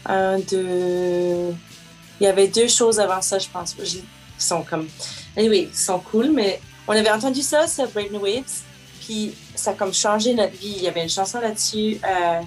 un, 0.08 0.40
deux. 0.40 1.54
Il 2.20 2.24
y 2.24 2.28
avait 2.28 2.48
deux 2.48 2.68
choses 2.68 3.00
avant 3.00 3.22
ça, 3.22 3.38
je 3.38 3.48
pense, 3.48 3.76
qui 3.76 4.04
sont 4.40 4.64
comme. 4.64 4.88
Anyway, 5.38 5.68
qui 5.68 5.78
sont 5.78 6.00
cool, 6.00 6.32
mais 6.32 6.60
on 6.88 6.94
avait 6.94 7.12
entendu 7.12 7.44
ça, 7.44 7.68
c'est 7.68 7.86
Brave 7.94 8.12
New 8.12 8.20
Waves, 8.20 8.64
puis 9.06 9.36
ça 9.54 9.72
a 9.72 9.74
comme 9.76 9.94
changé 9.94 10.34
notre 10.34 10.54
vie. 10.54 10.74
Il 10.78 10.82
y 10.82 10.88
avait 10.88 11.04
une 11.04 11.10
chanson 11.10 11.40
là-dessus, 11.40 12.00
euh, 12.04 12.42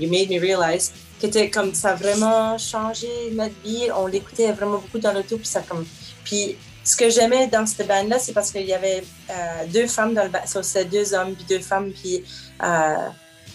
You 0.00 0.10
Made 0.10 0.30
Me 0.30 0.40
Realize, 0.40 0.92
qui 1.24 1.38
était 1.38 1.50
comme 1.50 1.74
ça 1.74 1.90
a 1.90 1.94
vraiment 1.94 2.58
changé 2.58 3.08
notre 3.32 3.54
vie. 3.64 3.88
On 3.96 4.06
l'écoutait 4.06 4.52
vraiment 4.52 4.78
beaucoup 4.78 4.98
dans 4.98 5.12
l'auto, 5.12 5.36
puis 5.38 5.46
ça 5.46 5.62
comme. 5.62 5.86
Puis 6.24 6.56
ce 6.82 6.96
que 6.96 7.08
j'aimais 7.08 7.46
dans 7.46 7.64
cette 7.66 7.86
bande-là, 7.88 8.18
c'est 8.18 8.32
parce 8.32 8.50
qu'il 8.50 8.66
y 8.66 8.74
avait 8.74 9.02
euh, 9.30 9.64
deux 9.72 9.86
femmes 9.86 10.12
dans 10.12 10.24
le 10.24 10.28
band. 10.28 10.40
C'était 10.44 10.84
deux 10.84 11.14
hommes, 11.14 11.34
puis 11.34 11.44
deux 11.48 11.60
femmes, 11.60 11.90
puis, 11.92 12.22
euh, 12.62 13.08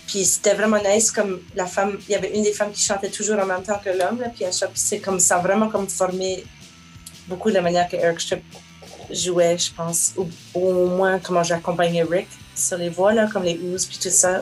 puis 0.07 0.25
c'était 0.25 0.55
vraiment 0.55 0.79
nice. 0.83 1.11
Comme 1.11 1.41
la 1.55 1.67
femme, 1.67 1.99
il 2.07 2.11
y 2.11 2.15
avait 2.15 2.35
une 2.35 2.43
des 2.43 2.53
femmes 2.53 2.71
qui 2.71 2.81
chantait 2.81 3.09
toujours 3.09 3.39
en 3.39 3.45
même 3.45 3.61
temps 3.61 3.79
que 3.83 3.91
l'homme, 3.91 4.23
puis 4.33 4.45
à 4.45 4.51
chaque 4.51 4.71
c'est 4.73 4.99
comme 4.99 5.19
ça, 5.19 5.37
vraiment 5.37 5.69
comme 5.69 5.87
formé 5.87 6.43
beaucoup 7.27 7.49
de 7.49 7.55
la 7.55 7.61
manière 7.61 7.87
que 7.87 7.97
Eric 7.97 8.19
Strip 8.19 8.43
jouait, 9.11 9.57
je 9.59 9.71
pense, 9.73 10.13
ou, 10.17 10.27
au 10.55 10.87
moins 10.87 11.19
comment 11.19 11.43
j'accompagnais 11.43 12.03
Rick 12.03 12.27
sur 12.55 12.77
les 12.77 12.89
voix, 12.89 13.13
là, 13.13 13.27
comme 13.31 13.43
les 13.43 13.59
oozes, 13.59 13.85
puis 13.85 13.99
tout 14.01 14.09
ça. 14.09 14.41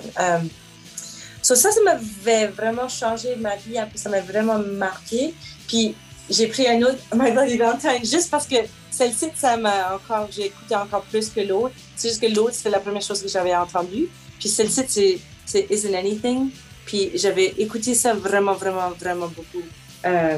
Ça, 1.56 1.72
ça 1.72 1.82
m'avait 1.84 2.48
vraiment 2.48 2.90
changé 2.90 3.36
ma 3.36 3.56
vie, 3.56 3.78
ça 3.96 4.10
m'a 4.10 4.22
vraiment 4.22 4.60
marqué. 4.60 5.34
Puis 5.68 5.96
j'ai 6.30 6.48
pris 6.48 6.68
un 6.68 6.82
autre 6.82 7.00
My 7.16 7.32
Bloody 7.32 7.58
Valentine 7.58 8.04
juste 8.04 8.30
parce 8.30 8.48
que 8.48 8.56
celle-ci, 8.92 9.28
ça 9.36 9.56
m'a 9.58 9.96
encore, 9.96 10.28
j'ai 10.32 10.48
écouté 10.48 10.76
encore 10.76 11.04
plus 11.04 11.30
que 11.30 11.42
l'autre. 11.42 11.74
C'est 11.96 12.10
juste 12.10 12.22
que 12.22 12.34
l'autre, 12.34 12.54
c'était 12.56 12.72
la 12.72 12.80
première 12.80 13.02
chose 13.02 13.22
que 13.22 13.28
j'avais 13.28 13.56
entendue. 13.56 14.10
Puis 14.40 14.50
celle-ci, 14.50 14.84
c'est, 14.88 15.20
c'est 15.46 15.68
Isn't 15.70 15.96
Anything. 15.96 16.50
Puis 16.86 17.12
j'avais 17.16 17.54
écouté 17.58 17.94
ça 17.94 18.14
vraiment, 18.14 18.54
vraiment, 18.54 18.90
vraiment 19.00 19.28
beaucoup. 19.28 19.64
Euh, 20.06 20.38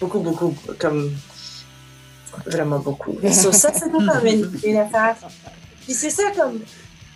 beaucoup, 0.00 0.20
beaucoup, 0.20 0.54
comme 0.78 1.12
vraiment 2.46 2.78
beaucoup. 2.78 3.18
So, 3.30 3.52
ça, 3.52 3.72
c'était 3.72 3.90
comme 3.90 4.26
une, 4.26 4.50
une 4.64 4.76
affaire. 4.76 5.16
Puis 5.84 5.94
c'est 5.94 6.10
ça, 6.10 6.24
comme, 6.36 6.60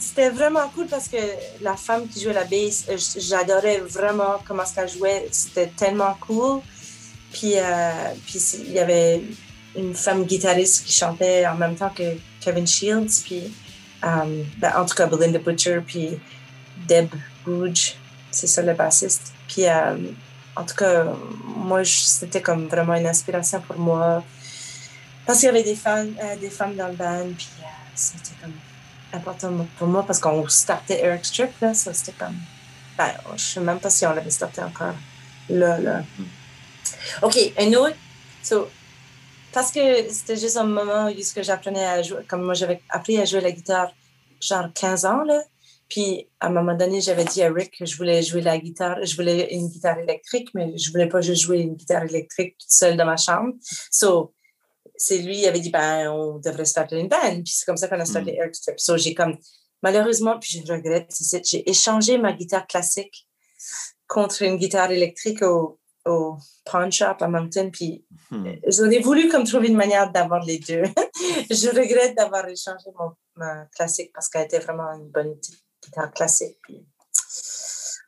c'était 0.02 0.30
vraiment 0.30 0.68
cool 0.74 0.86
parce 0.86 1.06
que 1.06 1.16
la 1.60 1.76
femme 1.76 2.08
qui 2.08 2.20
jouait 2.20 2.32
la 2.32 2.44
bass, 2.44 2.86
euh, 2.88 2.96
j'adorais 3.18 3.78
vraiment 3.78 4.40
comment 4.44 4.64
elle 4.76 4.88
jouait. 4.88 5.28
C'était 5.30 5.68
tellement 5.68 6.16
cool. 6.20 6.60
Puis, 7.32 7.52
euh, 7.56 7.92
puis 8.26 8.40
il 8.66 8.72
y 8.72 8.80
avait 8.80 9.22
une 9.76 9.94
femme 9.94 10.24
guitariste 10.24 10.84
qui 10.84 10.92
chantait 10.92 11.46
en 11.46 11.54
même 11.54 11.76
temps 11.76 11.90
que 11.90 12.16
Kevin 12.40 12.66
Shields, 12.66 13.22
puis 13.24 13.54
euh, 14.04 14.42
ben, 14.58 14.72
en 14.76 14.84
tout 14.84 14.94
cas 14.94 15.06
Belinda 15.06 15.38
Butcher, 15.38 15.80
puis 15.86 16.18
Deb 16.88 17.08
Rouge, 17.46 17.94
c'est 18.30 18.48
ça 18.48 18.60
le 18.60 18.74
bassiste. 18.74 19.32
Puis 19.48 19.64
en 19.70 20.64
tout 20.64 20.74
cas, 20.74 21.06
moi, 21.56 21.84
c'était 21.84 22.42
comme 22.42 22.66
vraiment 22.66 22.94
une 22.94 23.06
inspiration 23.06 23.60
pour 23.60 23.78
moi. 23.78 24.22
Parce 25.24 25.38
qu'il 25.38 25.46
y 25.46 25.50
avait 25.50 25.62
des, 25.62 25.76
femmes, 25.76 26.14
des 26.40 26.50
femmes 26.50 26.74
dans 26.74 26.88
le 26.88 26.96
band, 26.96 27.28
puis 27.36 27.48
c'était 27.94 28.34
comme 28.42 28.52
important 29.12 29.66
pour 29.78 29.88
moi 29.88 30.04
parce 30.06 30.18
qu'on 30.18 30.48
startait 30.48 31.04
Eric 31.04 31.24
Strip, 31.24 31.50
là, 31.60 31.74
ça 31.74 31.92
c'était 31.92 32.12
comme. 32.12 32.36
Ben, 32.96 33.10
je 33.36 33.42
sais 33.42 33.60
même 33.60 33.80
pas 33.80 33.90
si 33.90 34.06
on 34.06 34.12
l'avait 34.12 34.30
starté 34.30 34.62
encore 34.62 34.94
là, 35.48 35.78
là. 35.78 36.00
Mm. 36.18 36.24
OK, 37.22 37.38
un 37.58 37.72
autre. 37.74 37.96
So, 38.42 38.68
parce 39.52 39.70
que 39.70 40.08
c'était 40.10 40.36
juste 40.36 40.56
un 40.56 40.64
moment 40.64 41.08
où 41.08 41.42
j'apprenais 41.42 41.84
à 41.84 42.02
jouer, 42.02 42.24
comme 42.26 42.42
moi 42.42 42.54
j'avais 42.54 42.80
appris 42.88 43.18
à 43.18 43.24
jouer 43.24 43.40
la 43.40 43.52
guitare 43.52 43.92
genre 44.40 44.68
15 44.74 45.04
ans, 45.04 45.24
là. 45.24 45.42
Puis 45.88 46.26
à 46.40 46.46
un 46.46 46.50
moment 46.50 46.74
donné, 46.74 47.02
j'avais 47.02 47.24
dit 47.24 47.42
à 47.42 47.52
Rick 47.52 47.78
que 47.78 47.84
je 47.84 47.96
voulais 47.96 48.22
jouer 48.22 48.40
la 48.40 48.58
guitare, 48.58 48.96
je 49.04 49.14
voulais 49.14 49.52
une 49.54 49.68
guitare 49.68 49.98
électrique, 49.98 50.48
mais 50.54 50.76
je 50.78 50.90
voulais 50.90 51.06
pas 51.06 51.20
juste 51.20 51.42
jouer 51.42 51.58
une 51.58 51.74
guitare 51.74 52.04
électrique 52.04 52.56
toute 52.58 52.70
seule 52.70 52.96
dans 52.96 53.04
ma 53.04 53.18
chambre. 53.18 53.52
So, 53.90 54.32
c'est 55.02 55.18
lui 55.18 55.40
qui 55.40 55.46
avait 55.46 55.60
dit, 55.60 55.70
ben, 55.70 56.10
on 56.10 56.38
devrait 56.38 56.64
starter 56.64 56.98
une 56.98 57.08
band. 57.08 57.42
Puis 57.42 57.54
c'est 57.56 57.66
comme 57.66 57.76
ça 57.76 57.88
qu'on 57.88 57.98
a 57.98 58.04
starté 58.04 58.32
mm. 58.32 58.36
Eric 58.36 58.54
Strip. 58.54 58.78
So, 58.78 58.96
j'ai 58.96 59.14
comme, 59.14 59.36
malheureusement, 59.82 60.38
puis 60.38 60.62
je 60.64 60.72
regrette, 60.72 61.12
j'ai 61.44 61.68
échangé 61.68 62.18
ma 62.18 62.32
guitare 62.32 62.66
classique 62.66 63.28
contre 64.06 64.42
une 64.42 64.56
guitare 64.56 64.90
électrique 64.92 65.42
au, 65.42 65.80
au 66.06 66.36
pawn 66.64 66.90
shop 66.92 67.16
à 67.20 67.28
Moncton. 67.28 67.70
Puis 67.72 68.04
hmm. 68.30 68.52
j'aurais 68.66 68.98
voulu 68.98 69.28
comme 69.28 69.44
trouver 69.44 69.68
une 69.68 69.76
manière 69.76 70.10
d'avoir 70.12 70.44
les 70.44 70.58
deux. 70.58 70.82
je 71.50 71.68
regrette 71.68 72.16
d'avoir 72.16 72.48
échangé 72.48 72.90
mon, 72.98 73.12
ma 73.36 73.66
classique 73.74 74.12
parce 74.14 74.28
qu'elle 74.28 74.44
était 74.44 74.58
vraiment 74.58 74.92
une 74.92 75.08
bonne 75.08 75.34
guitare 75.82 76.12
classique. 76.12 76.58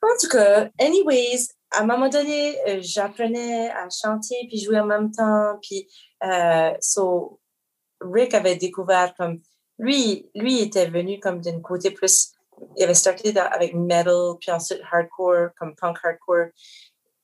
En 0.02 0.16
tout 0.20 0.28
cas, 0.28 0.68
anyways, 0.78 1.48
à 1.70 1.80
un 1.82 1.86
moment 1.86 2.08
donné, 2.08 2.56
euh, 2.68 2.78
j'apprenais 2.80 3.70
à 3.70 3.88
chanter 3.90 4.36
puis 4.48 4.60
jouer 4.60 4.78
en 4.78 4.86
même 4.86 5.10
temps. 5.10 5.58
Puis, 5.62 5.78
euh, 5.78 6.13
so, 6.80 7.40
Rick 8.00 8.34
avait 8.34 8.56
découvert 8.56 9.14
comme 9.16 9.40
lui, 9.78 10.30
lui 10.34 10.60
était 10.60 10.86
venu 10.86 11.18
comme 11.20 11.40
d'un 11.40 11.60
côté 11.60 11.90
plus. 11.90 12.32
Il 12.76 12.84
avait 12.84 12.94
starté 12.94 13.36
avec 13.36 13.74
metal, 13.74 14.36
puis 14.40 14.50
ensuite 14.52 14.80
hardcore, 14.90 15.48
comme 15.58 15.74
punk 15.74 15.98
hardcore. 16.04 16.46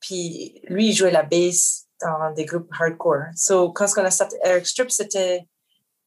Puis 0.01 0.61
lui, 0.65 0.93
jouait 0.93 1.13
la 1.13 1.23
bass 1.23 1.87
dans 2.01 2.33
des 2.35 2.45
groupes 2.45 2.71
hardcore. 2.79 3.27
So, 3.37 3.73
quand 3.73 3.87
on 3.97 4.05
a 4.05 4.11
sorti 4.11 4.37
Eric 4.45 4.67
Strip, 4.67 4.91
c'était 4.91 5.47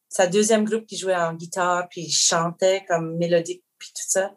sa 0.09 0.27
deuxième 0.27 0.65
groupe 0.65 0.85
qui 0.85 0.97
jouait 0.97 1.15
en 1.15 1.33
guitare, 1.33 1.87
puis 1.89 2.09
chantait 2.11 2.83
comme 2.87 3.17
mélodique, 3.17 3.63
puis 3.77 3.89
tout 3.89 4.07
ça. 4.07 4.31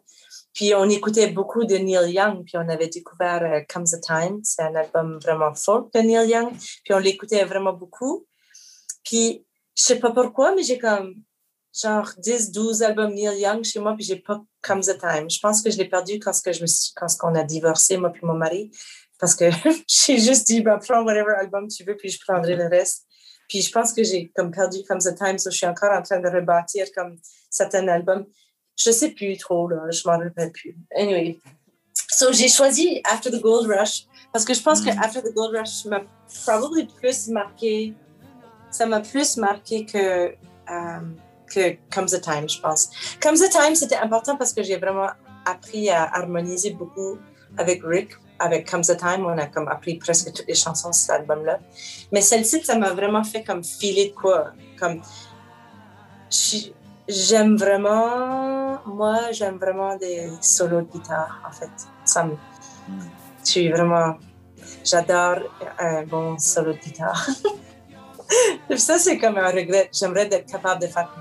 Puis 0.53 0.73
on 0.73 0.89
écoutait 0.89 1.27
beaucoup 1.27 1.65
de 1.65 1.75
Neil 1.75 2.13
Young, 2.13 2.43
puis 2.43 2.57
on 2.57 2.67
avait 2.67 2.87
découvert 2.87 3.43
euh, 3.43 3.61
Comes 3.71 3.85
a 3.93 3.99
Time, 3.99 4.39
c'est 4.43 4.63
un 4.63 4.73
album 4.73 5.19
vraiment 5.21 5.53
fort 5.53 5.87
de 5.93 5.99
Neil 5.99 6.29
Young, 6.29 6.51
puis 6.83 6.95
on 6.95 6.97
l'écoutait 6.97 7.43
vraiment 7.43 7.73
beaucoup. 7.73 8.25
Puis, 9.07 9.45
je 9.75 9.83
sais 9.83 9.99
pas 9.99 10.11
pourquoi, 10.11 10.53
mais 10.53 10.63
j'ai 10.63 10.77
comme 10.77 11.15
genre 11.73 12.11
10, 12.17 12.51
12 12.51 12.83
albums 12.83 13.13
Neil 13.13 13.39
Young 13.39 13.63
chez 13.63 13.79
moi, 13.79 13.93
puis 13.95 14.03
j'ai 14.03 14.17
pas 14.17 14.43
Comes 14.61 14.81
the 14.81 14.97
Time. 14.99 15.29
Je 15.29 15.39
pense 15.39 15.61
que 15.61 15.71
je 15.71 15.77
l'ai 15.77 15.87
perdu 15.87 16.19
quand, 16.19 16.31
que 16.43 16.51
je 16.51 16.61
me 16.61 16.67
suis, 16.67 16.91
quand 16.93 17.07
on 17.23 17.35
a 17.35 17.43
divorcé, 17.43 17.95
moi 17.97 18.09
puis 18.09 18.21
mon 18.25 18.33
mari, 18.33 18.69
parce 19.17 19.33
que 19.33 19.45
j'ai 19.87 20.17
juste 20.17 20.47
dit, 20.47 20.61
bah, 20.61 20.77
prends 20.85 21.03
whatever 21.03 21.35
album 21.39 21.67
tu 21.69 21.85
veux, 21.85 21.95
puis 21.95 22.09
je 22.09 22.19
prendrai 22.27 22.55
le 22.55 22.67
reste. 22.67 23.05
Puis 23.47 23.61
je 23.61 23.71
pense 23.71 23.93
que 23.93 24.03
j'ai 24.03 24.29
comme 24.35 24.51
perdu 24.51 24.79
Comes 24.85 24.99
the 24.99 25.15
Time, 25.15 25.37
so 25.37 25.49
je 25.49 25.55
suis 25.55 25.67
encore 25.67 25.93
en 25.93 26.01
train 26.01 26.19
de 26.19 26.27
rebâtir 26.27 26.87
comme 26.93 27.15
certains 27.49 27.87
albums. 27.87 28.25
Je 28.77 28.91
sais 28.91 29.11
plus 29.11 29.37
trop, 29.37 29.69
là, 29.69 29.89
je 29.89 30.05
m'en 30.05 30.17
rappelle 30.17 30.51
plus. 30.51 30.77
Anyway, 30.93 31.39
so 32.11 32.33
j'ai 32.33 32.49
choisi 32.49 32.99
After 33.05 33.31
the 33.31 33.39
Gold 33.39 33.71
Rush, 33.71 34.05
parce 34.33 34.43
que 34.43 34.53
je 34.53 34.61
pense 34.61 34.81
que 34.81 34.89
mm. 34.89 35.01
After 35.01 35.21
the 35.21 35.33
Gold 35.33 35.55
Rush 35.55 35.85
m'a 35.85 36.01
probablement 36.43 36.91
plus 36.99 37.29
marqué, 37.29 37.93
ça 38.77 38.85
m'a 38.85 39.01
plus 39.01 39.37
marqué 39.37 39.85
que... 39.85 40.35
Um, 40.69 41.15
que 41.47 41.77
Comes 41.89 42.11
the 42.11 42.21
Time, 42.21 42.47
je 42.47 42.59
pense. 42.59 42.89
Comes 43.21 43.39
the 43.39 43.49
Time, 43.49 43.73
c'était 43.73 43.95
important 43.95 44.35
parce 44.35 44.53
que 44.53 44.61
j'ai 44.63 44.75
vraiment 44.75 45.07
appris 45.45 45.89
à 45.89 46.03
harmoniser 46.13 46.71
beaucoup 46.71 47.17
avec 47.57 47.81
Rick. 47.83 48.09
Avec 48.39 48.69
Comes 48.69 48.83
the 48.83 48.97
Time, 48.97 49.25
on 49.25 49.37
a 49.37 49.47
comme 49.47 49.67
appris 49.69 49.95
presque 49.95 50.33
toutes 50.33 50.47
les 50.47 50.53
chansons 50.55 50.89
de 50.89 50.95
cet 50.95 51.09
album-là. 51.09 51.59
Mais 52.11 52.21
celle-ci, 52.21 52.63
ça 52.63 52.77
m'a 52.77 52.91
vraiment 52.91 53.23
fait 53.23 53.43
comme 53.43 53.63
filer 53.63 54.09
de 54.09 54.13
quoi. 54.13 54.51
Comme, 54.77 55.01
j'aime 57.07 57.55
vraiment, 57.55 58.79
moi, 58.85 59.31
j'aime 59.31 59.57
vraiment 59.57 59.95
des 59.95 60.29
solos 60.41 60.81
de 60.81 60.91
guitare, 60.91 61.41
en 61.47 61.51
fait. 61.51 61.71
Ça 62.03 62.25
me, 62.25 62.35
j'adore 64.83 65.39
un 65.79 66.03
bon 66.03 66.37
solo 66.37 66.73
de 66.73 66.77
guitare. 66.77 67.27
ça, 68.77 68.97
c'est 68.97 69.17
comme 69.17 69.37
un 69.37 69.51
regret. 69.51 69.89
J'aimerais 69.91 70.27
être 70.31 70.51
capable 70.51 70.81
de 70.81 70.87
faire 70.87 71.13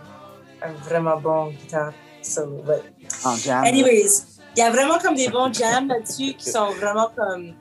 un 0.63 0.73
vraiment 0.89 1.19
bon 1.21 1.51
guitare 1.51 1.93
solo. 2.23 2.63
Anyways, 3.65 4.25
il 4.57 4.61
y 4.61 4.63
a 4.63 4.71
vraiment 4.71 4.99
comme 4.99 5.15
des 5.15 5.29
bons 5.29 5.53
jams 5.53 5.89
là-dessus 5.89 6.35
qui 6.35 6.51
sont 6.51 6.71
vraiment 6.73 7.11
comme. 7.17 7.55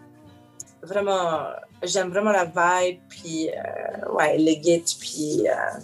Vraiment. 0.82 1.48
J'aime 1.84 2.10
vraiment 2.10 2.32
la 2.32 2.46
vibe, 2.46 3.00
puis. 3.10 3.50
Euh, 3.50 4.14
ouais, 4.14 4.38
le 4.38 4.52
git, 4.62 4.98
puis. 5.00 5.48
Euh, 5.48 5.80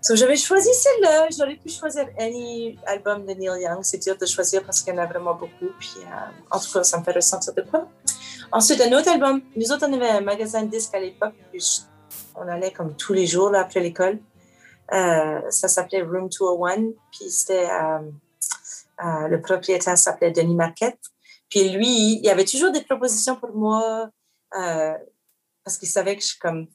so, 0.00 0.14
j'avais 0.16 0.36
choisi 0.36 0.72
celle-là. 0.72 1.28
J'aurais 1.36 1.56
pu 1.56 1.70
choisir 1.70 2.06
any 2.18 2.78
album 2.86 3.26
de 3.26 3.32
Neil 3.32 3.62
Young. 3.62 3.80
C'est 3.82 3.98
dur 3.98 4.16
de 4.16 4.26
choisir 4.26 4.62
parce 4.64 4.80
qu'il 4.80 4.94
y 4.94 4.98
en 4.98 5.02
a 5.02 5.06
vraiment 5.06 5.34
beaucoup. 5.34 5.72
Puis, 5.78 5.96
euh, 5.98 6.30
en 6.50 6.60
tout 6.60 6.72
cas, 6.72 6.84
ça 6.84 6.98
me 6.98 7.04
fait 7.04 7.12
ressentir 7.12 7.52
de 7.54 7.62
quoi. 7.62 7.88
Ensuite, 8.52 8.80
un 8.80 8.92
autre 8.96 9.10
album. 9.10 9.42
Nous 9.56 9.70
autres, 9.72 9.86
on 9.88 9.92
avait 9.92 10.08
un 10.08 10.20
magasin 10.20 10.62
de 10.62 10.70
disques 10.70 10.94
à 10.94 11.00
l'époque. 11.00 11.34
On 12.40 12.48
allait 12.48 12.72
comme 12.72 12.96
tous 12.96 13.12
les 13.12 13.26
jours 13.26 13.50
là, 13.50 13.60
après 13.60 13.80
l'école. 13.80 14.18
Euh, 14.92 15.40
ça 15.50 15.68
s'appelait 15.68 16.02
Room 16.02 16.28
201. 16.28 16.92
Puis 17.12 17.30
c'était 17.30 17.68
euh, 17.68 18.00
euh, 19.04 19.28
le 19.28 19.40
propriétaire 19.40 19.98
s'appelait 19.98 20.30
Denis 20.30 20.54
Marquette. 20.54 21.00
Puis 21.50 21.68
lui, 21.70 22.14
il 22.14 22.24
y 22.24 22.30
avait 22.30 22.44
toujours 22.44 22.72
des 22.72 22.82
propositions 22.82 23.36
pour 23.36 23.54
moi 23.54 24.10
parce 24.50 25.76
qu'il 25.78 25.88
savait 25.88 26.16
que 26.16 26.22
je, 26.22 26.38
comme, 26.40 26.66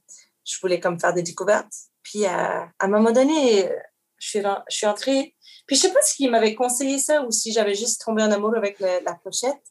je 0.46 0.60
voulais 0.62 0.80
comme 0.80 1.00
faire 1.00 1.14
des 1.14 1.24
découvertes. 1.24 1.74
Puis 2.04 2.26
à 2.26 2.70
un 2.80 2.88
moment 2.88 3.12
donné, 3.12 3.70
je 4.18 4.28
suis, 4.28 4.42
je 4.70 4.76
suis 4.76 4.86
entrée. 4.86 5.36
Puis 5.66 5.76
je 5.76 5.82
sais 5.82 5.94
pas 5.94 6.02
s'il 6.02 6.30
m'avait 6.30 6.56
conseillé 6.56 7.00
ça 7.00 7.24
ou 7.24 7.32
si 7.32 7.52
j'avais 7.52 7.76
juste 7.76 8.04
tombé 8.04 8.24
en 8.24 8.32
amour 8.32 8.56
avec 8.56 8.80
la 8.80 9.14
pochette. 9.24 9.62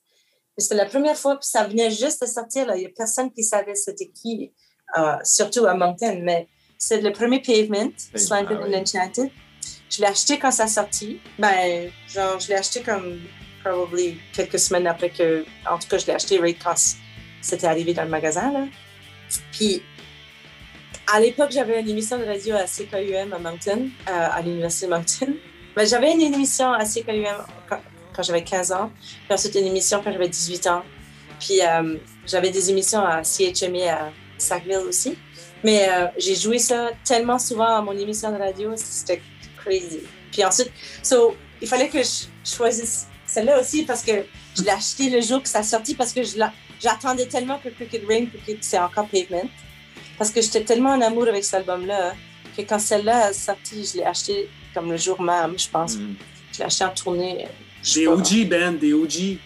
C'était 0.59 0.74
la 0.74 0.86
première 0.86 1.16
fois, 1.16 1.36
puis 1.36 1.49
ça 1.49 1.64
venait 1.64 1.90
juste 1.90 2.20
de 2.22 2.26
sortir. 2.26 2.66
Là. 2.66 2.76
Il 2.76 2.80
n'y 2.80 2.86
a 2.86 2.90
personne 2.95 3.32
qui 3.32 3.43
savait 3.43 3.74
c'était 3.74 4.09
qui, 4.09 4.53
surtout 5.24 5.66
à 5.66 5.74
Moncton. 5.74 6.20
Mais 6.22 6.47
c'est 6.78 7.01
le 7.01 7.12
premier 7.12 7.40
Pavement, 7.40 7.93
Slanted 8.14 8.59
ah 8.61 8.66
and 8.66 8.72
Enchanted. 8.74 9.30
Je 9.88 10.01
l'ai 10.01 10.07
acheté 10.07 10.38
quand 10.38 10.51
ça 10.51 10.66
sorti. 10.66 11.20
Ben, 11.38 11.90
genre, 12.09 12.40
je 12.40 12.49
l'ai 12.49 12.55
acheté 12.55 12.80
comme, 12.80 13.20
probably 13.62 14.18
quelques 14.32 14.59
semaines 14.59 14.86
après 14.86 15.11
que, 15.11 15.45
en 15.70 15.78
tout 15.78 15.88
cas, 15.88 15.99
je 15.99 16.07
l'ai 16.07 16.14
acheté 16.14 16.38
right 16.38 16.59
quand 16.62 16.74
c'était 17.40 17.66
arrivé 17.66 17.95
dans 17.95 18.05
le 18.05 18.09
magasin, 18.09 18.53
là. 18.53 18.64
Puis, 19.53 19.82
à 21.12 21.20
l'époque, 21.20 21.51
j'avais 21.53 21.80
une 21.80 21.88
émission 21.88 22.18
de 22.18 22.24
radio 22.24 22.57
à 22.57 22.64
CKUM 22.64 23.32
à 23.32 23.38
Mountain, 23.38 23.88
euh, 24.09 24.28
à 24.32 24.40
l'Université 24.43 24.86
de 24.86 24.90
Mountain. 24.90 25.32
Ben, 25.76 25.86
j'avais 25.86 26.12
une 26.12 26.20
émission 26.20 26.72
à 26.72 26.84
CKUM 26.84 27.24
quand, 27.68 28.22
j'avais 28.22 28.45
15 28.45 28.72
ans, 28.72 28.90
puis 29.24 29.34
ensuite 29.34 29.55
une 29.55 29.66
émission 29.66 30.03
quand 30.05 30.12
j'avais 30.12 30.28
18 30.28 30.66
ans. 30.66 30.82
Puis, 31.40 31.61
euh, 31.62 31.97
j'avais 32.26 32.51
des 32.51 32.70
émissions 32.70 33.05
à 33.05 33.22
CHME 33.24 33.88
à 33.88 34.11
Sackville 34.43 34.86
aussi. 34.88 35.16
Mais 35.64 35.88
euh, 35.88 36.07
j'ai 36.18 36.34
joué 36.34 36.59
ça 36.59 36.90
tellement 37.05 37.38
souvent 37.38 37.76
à 37.76 37.82
mon 37.82 37.97
émission 37.97 38.32
de 38.32 38.38
radio, 38.38 38.72
c'était 38.76 39.22
crazy. 39.57 40.01
Puis 40.30 40.45
ensuite, 40.45 40.70
so, 41.03 41.36
il 41.61 41.68
fallait 41.68 41.88
que 41.88 42.03
je 42.03 42.26
choisisse 42.45 43.07
celle-là 43.26 43.61
aussi 43.61 43.84
parce 43.84 44.03
que 44.03 44.12
je 44.57 44.62
l'ai 44.62 44.70
acheté 44.70 45.09
le 45.09 45.20
jour 45.20 45.43
que 45.43 45.49
ça 45.49 45.61
a 45.61 45.62
sorti 45.62 45.95
parce 45.95 46.12
que 46.12 46.20
j'attendais 46.80 47.26
tellement 47.26 47.59
que 47.59 47.68
Cricket 47.68 48.03
Rain, 48.09 48.26
que 48.26 48.53
c'est 48.61 48.78
encore 48.78 49.07
Pavement. 49.07 49.49
Parce 50.18 50.30
que 50.30 50.40
j'étais 50.43 50.62
tellement 50.64 50.90
en 50.90 51.01
amour 51.01 51.28
avec 51.28 51.45
cet 51.45 51.55
album-là 51.55 52.14
que 52.57 52.62
quand 52.62 52.78
celle-là 52.78 53.26
a 53.26 53.32
sorti, 53.32 53.84
je 53.84 53.99
l'ai 53.99 54.05
acheté 54.05 54.49
comme 54.74 54.90
le 54.90 54.97
jour 54.97 55.20
même, 55.20 55.59
je 55.59 55.68
pense. 55.68 55.97
Mm. 55.97 56.14
Je 56.53 56.59
l'ai 56.59 56.64
acheté 56.64 56.84
en 56.84 56.90
tournée. 56.90 57.47
Des 57.95 58.07
OG, 58.07 58.49
Ben, 58.49 58.76
des 58.76 58.93
OG. 58.93 59.38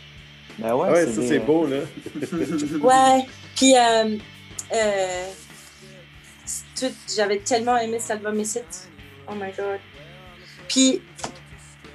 Ben 0.58 0.74
ouais, 0.74 0.90
ouais 0.90 1.06
ça 1.06 1.20
c'est 1.26 1.38
beau, 1.38 1.66
là. 1.66 1.78
ouais. 2.80 3.26
Puis, 3.54 3.74
euh, 3.76 4.16
euh, 4.72 5.26
j'avais 7.14 7.38
tellement 7.38 7.76
aimé 7.76 7.98
cet 7.98 8.12
album 8.12 8.38
ici. 8.40 8.60
Oh 9.28 9.34
my 9.34 9.50
god. 9.56 9.80
Puis, 10.68 11.02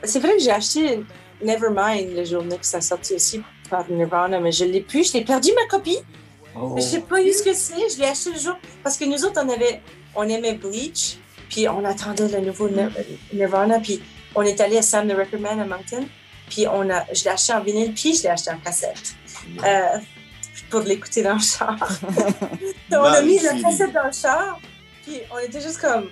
c'est 0.03 0.19
vrai 0.19 0.33
que 0.33 0.41
j'ai 0.41 0.51
acheté 0.51 1.03
Nevermind 1.43 2.15
le 2.15 2.23
jour 2.23 2.43
que 2.47 2.65
ça 2.65 2.77
a 2.77 2.81
sorti 2.81 3.13
aussi 3.13 3.41
par 3.69 3.89
Nirvana, 3.89 4.39
mais 4.39 4.51
je 4.51 4.65
l'ai 4.65 4.81
plus. 4.81 5.11
Je 5.11 5.17
l'ai 5.17 5.23
perdu 5.23 5.49
ma 5.55 5.67
copie. 5.67 5.99
Oh. 6.55 6.75
Je 6.75 6.81
sais 6.81 7.01
pas 7.01 7.21
eu 7.21 7.31
ce 7.31 7.43
que 7.43 7.53
c'est. 7.53 7.89
Je 7.93 7.99
l'ai 7.99 8.07
acheté 8.07 8.31
le 8.31 8.39
jour. 8.39 8.55
Parce 8.83 8.97
que 8.97 9.05
nous 9.05 9.23
autres, 9.23 9.41
on, 9.43 9.49
avait, 9.49 9.81
on 10.15 10.23
aimait 10.23 10.53
Bleach, 10.53 11.17
puis 11.49 11.67
on 11.69 11.83
attendait 11.85 12.27
le 12.27 12.41
nouveau 12.41 12.69
Nirvana, 13.33 13.79
puis 13.79 14.01
on 14.35 14.41
est 14.41 14.59
allé 14.59 14.77
à 14.77 14.81
Sam 14.81 15.07
the 15.07 15.13
Record 15.13 15.39
Man 15.39 15.59
à 15.59 15.65
Mountain, 15.65 16.05
puis 16.49 16.67
on 16.67 16.89
a, 16.89 17.05
je 17.13 17.23
l'ai 17.23 17.29
acheté 17.29 17.53
en 17.53 17.61
vinyle, 17.61 17.93
puis 17.93 18.15
je 18.15 18.23
l'ai 18.23 18.29
acheté 18.29 18.51
en 18.51 18.57
cassette. 18.57 19.15
Euh, 19.65 19.97
pour 20.71 20.79
l'écouter 20.81 21.21
dans 21.21 21.35
le 21.35 21.39
char. 21.39 21.77
on 22.91 22.95
a 22.95 23.21
mis 23.21 23.39
la 23.39 23.53
cassette 23.61 23.93
dans 23.93 24.07
le 24.07 24.13
char, 24.13 24.59
puis 25.03 25.19
on 25.31 25.37
était 25.37 25.61
juste 25.61 25.79
comme. 25.79 26.09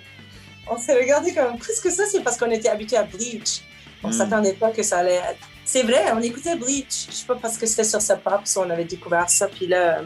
On 0.69 0.77
s'est 0.77 0.93
regardé 0.93 1.33
comme. 1.33 1.57
Qu'est-ce 1.57 1.81
que 1.81 1.89
ça, 1.89 2.03
c'est 2.05 2.21
parce 2.21 2.37
qu'on 2.37 2.51
était 2.51 2.69
habitué 2.69 2.97
à 2.97 3.03
Bleach. 3.03 3.61
On 4.03 4.09
ne 4.09 4.13
hmm. 4.13 4.17
s'attendait 4.17 4.53
pas 4.53 4.69
que 4.69 4.83
ça 4.83 4.99
allait 4.99 5.15
être. 5.15 5.47
C'est 5.65 5.83
vrai, 5.83 6.11
on 6.13 6.21
écoutait 6.21 6.55
Bleach. 6.55 7.07
Je 7.09 7.15
sais 7.15 7.25
pas 7.25 7.35
parce 7.35 7.57
que 7.57 7.65
c'était 7.65 7.83
sur 7.83 8.01
sa 8.01 8.17
pop, 8.17 8.41
so 8.45 8.61
on 8.61 8.69
avait 8.69 8.85
découvert 8.85 9.29
ça. 9.29 9.47
Puis 9.47 9.67
là, 9.67 10.01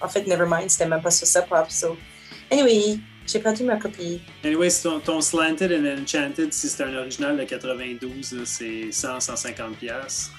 en 0.00 0.08
fait, 0.08 0.26
Nevermind, 0.26 0.70
c'était 0.70 0.86
même 0.86 1.02
pas 1.02 1.10
sur 1.10 1.26
sa 1.26 1.42
pop. 1.42 1.70
So, 1.70 1.96
anyway, 2.50 2.98
j'ai 3.26 3.38
perdu 3.38 3.64
ma 3.64 3.76
copie. 3.76 4.20
Anyway, 4.44 4.68
ton, 4.82 5.00
ton 5.00 5.20
Slanted 5.20 5.72
and 5.72 6.02
Enchanted, 6.02 6.52
si 6.52 6.68
c'est 6.68 6.82
un 6.82 6.94
original 6.96 7.36
de 7.36 7.44
92, 7.44 8.42
c'est 8.44 8.90
100-150$. 8.90 10.30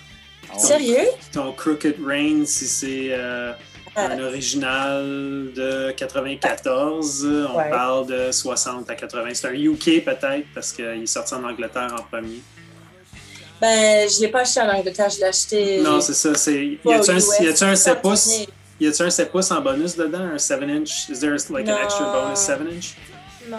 Pièces. 0.44 0.68
Sérieux? 0.68 1.08
Ton 1.32 1.54
Crooked 1.54 1.98
Rain, 2.06 2.44
si 2.46 2.68
c'est. 2.68 3.08
Euh, 3.12 3.54
un 3.96 4.20
original 4.24 5.52
de 5.56 5.92
94, 5.92 7.28
on 7.50 7.70
parle 7.70 8.08
de 8.08 8.32
60 8.32 8.90
à 8.90 8.96
80. 8.96 9.30
C'est 9.34 9.48
un 9.48 9.54
UK 9.54 10.04
peut-être 10.04 10.48
parce 10.54 10.72
qu'il 10.74 10.86
est 10.86 11.06
sorti 11.06 11.34
en 11.36 11.44
Angleterre 11.44 11.94
en 11.98 12.04
premier. 12.04 12.42
Ben, 13.62 14.10
je 14.10 14.18
ne 14.18 14.22
l'ai 14.22 14.28
pas 14.30 14.42
acheté 14.42 14.62
en 14.62 14.70
Angleterre, 14.70 15.10
je 15.10 15.20
l'ai 15.20 15.26
acheté. 15.26 15.82
Non, 15.82 16.02
c'est 16.02 16.14
ça. 16.14 16.52
Y 16.52 16.80
a-tu 16.92 17.12
un, 17.64 17.70
un 17.70 17.76
7 17.76 18.02
pouces? 18.02 18.48
Y 18.80 18.88
a-tu 18.88 19.04
un 19.04 19.10
7 19.10 19.32
pouces 19.32 19.52
en 19.52 19.62
bonus 19.62 19.96
dedans? 19.96 20.32
Un 20.34 20.38
7 20.38 20.64
inch? 20.64 21.10
Is 21.10 21.20
there 21.20 21.38
like 21.50 21.70
an 21.70 21.78
extra 21.84 22.12
bonus 22.12 22.40
7 22.40 22.62
inch? 22.62 22.96
Non. 23.48 23.58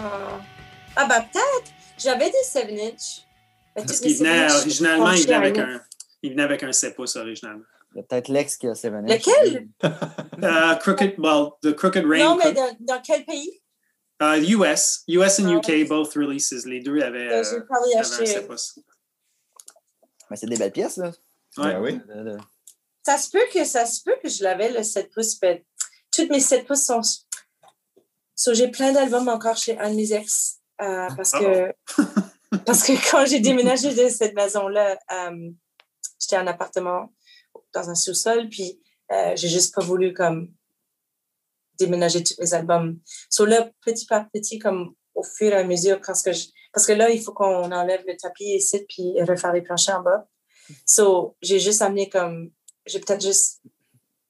Ah, 0.95 1.05
ben 1.05 1.21
peut-être. 1.21 1.71
J'avais 1.97 2.29
des 2.29 2.43
7 2.43 2.69
inch. 2.71 3.21
Parce 3.73 3.99
qu'il 3.99 4.15
venait 4.17 4.51
originalement, 4.51 5.11
il 5.11 5.23
venait, 5.23 5.33
avec 5.33 5.57
un, 5.57 5.81
il 6.25 6.31
venait 6.31 6.43
avec 6.43 6.63
un 6.63 6.71
7 6.71 6.95
pouces 6.95 7.15
originalement. 7.15 7.63
Il 7.93 7.99
y 7.99 8.01
a 8.01 8.03
peut-être 8.03 8.27
l'ex 8.27 8.57
qui 8.57 8.67
a 8.67 8.75
Seven 8.75 9.05
Lequel? 9.05 9.69
uh, 9.83 10.77
crooked, 10.79 11.15
well, 11.17 11.51
the 11.61 11.73
Crooked 11.73 12.05
Rain. 12.05 12.19
Non, 12.19 12.35
mais 12.35 12.51
dans, 12.51 12.75
dans 12.81 13.01
quel 13.01 13.23
pays? 13.23 13.61
Uh, 14.21 14.37
US. 14.57 15.03
US 15.07 15.39
and 15.39 15.49
UK, 15.49 15.69
ah, 15.69 15.85
both 15.87 16.13
releases. 16.13 16.65
Les 16.65 16.81
deux 16.81 17.01
avaient, 17.01 17.31
euh, 17.31 17.43
J'ai 17.43 17.61
probably 17.61 17.95
acheté. 17.95 18.47
Mais 20.29 20.35
c'est 20.35 20.47
des 20.47 20.57
belles 20.57 20.71
pièces, 20.71 20.97
là. 20.97 21.11
Ouais. 21.57 21.73
Ben 21.73 21.81
oui. 21.81 22.37
Ça 23.05 23.17
se 23.17 23.29
peut 23.29 23.45
que, 23.53 23.63
ça 23.63 23.85
se 23.85 24.03
peut 24.03 24.15
que 24.21 24.27
je 24.27 24.43
l'avais, 24.43 24.71
le 24.71 24.83
7 24.83 25.11
pouces. 25.13 25.37
Mais 25.41 25.65
toutes 26.11 26.29
mes 26.29 26.39
7 26.39 26.65
pouces 26.65 26.85
sont... 26.85 27.01
So, 28.35 28.53
j'ai 28.53 28.69
plein 28.69 28.91
d'albums 28.91 29.29
encore 29.29 29.55
chez 29.55 29.77
un 29.77 29.91
de 29.91 29.95
mes 29.95 30.11
ex. 30.11 30.59
Euh, 30.81 31.07
parce, 31.15 31.31
que, 31.31 31.73
parce 32.65 32.83
que 32.83 33.09
quand 33.09 33.25
j'ai 33.25 33.39
déménagé 33.39 33.93
de 33.93 34.09
cette 34.09 34.35
maison-là, 34.35 34.99
euh, 35.13 35.51
j'étais 36.25 36.41
en 36.41 36.47
appartement 36.47 37.13
dans 37.73 37.89
un 37.89 37.95
sous-sol, 37.95 38.49
puis 38.49 38.81
euh, 39.11 39.33
j'ai 39.35 39.49
juste 39.49 39.73
pas 39.75 39.81
voulu 39.83 40.13
comme 40.13 40.51
déménager 41.77 42.23
tous 42.23 42.35
mes 42.39 42.53
albums. 42.53 42.99
So 43.29 43.45
là, 43.45 43.69
petit 43.81 44.05
par 44.05 44.29
petit, 44.31 44.59
comme 44.59 44.95
au 45.13 45.23
fur 45.23 45.51
et 45.51 45.57
à 45.57 45.63
mesure, 45.63 45.99
parce 46.05 46.23
que, 46.23 46.31
parce 46.73 46.85
que 46.85 46.93
là, 46.93 47.09
il 47.09 47.21
faut 47.21 47.33
qu'on 47.33 47.71
enlève 47.71 48.03
le 48.07 48.15
tapis 48.17 48.55
ici, 48.55 48.85
puis 48.87 49.21
refaire 49.21 49.53
les 49.53 49.61
planchers 49.61 49.99
en 49.99 50.01
bas. 50.01 50.27
So, 50.85 51.35
j'ai 51.41 51.59
juste 51.59 51.81
amené 51.81 52.09
comme, 52.09 52.51
j'ai 52.85 52.99
peut-être 52.99 53.21
juste 53.21 53.61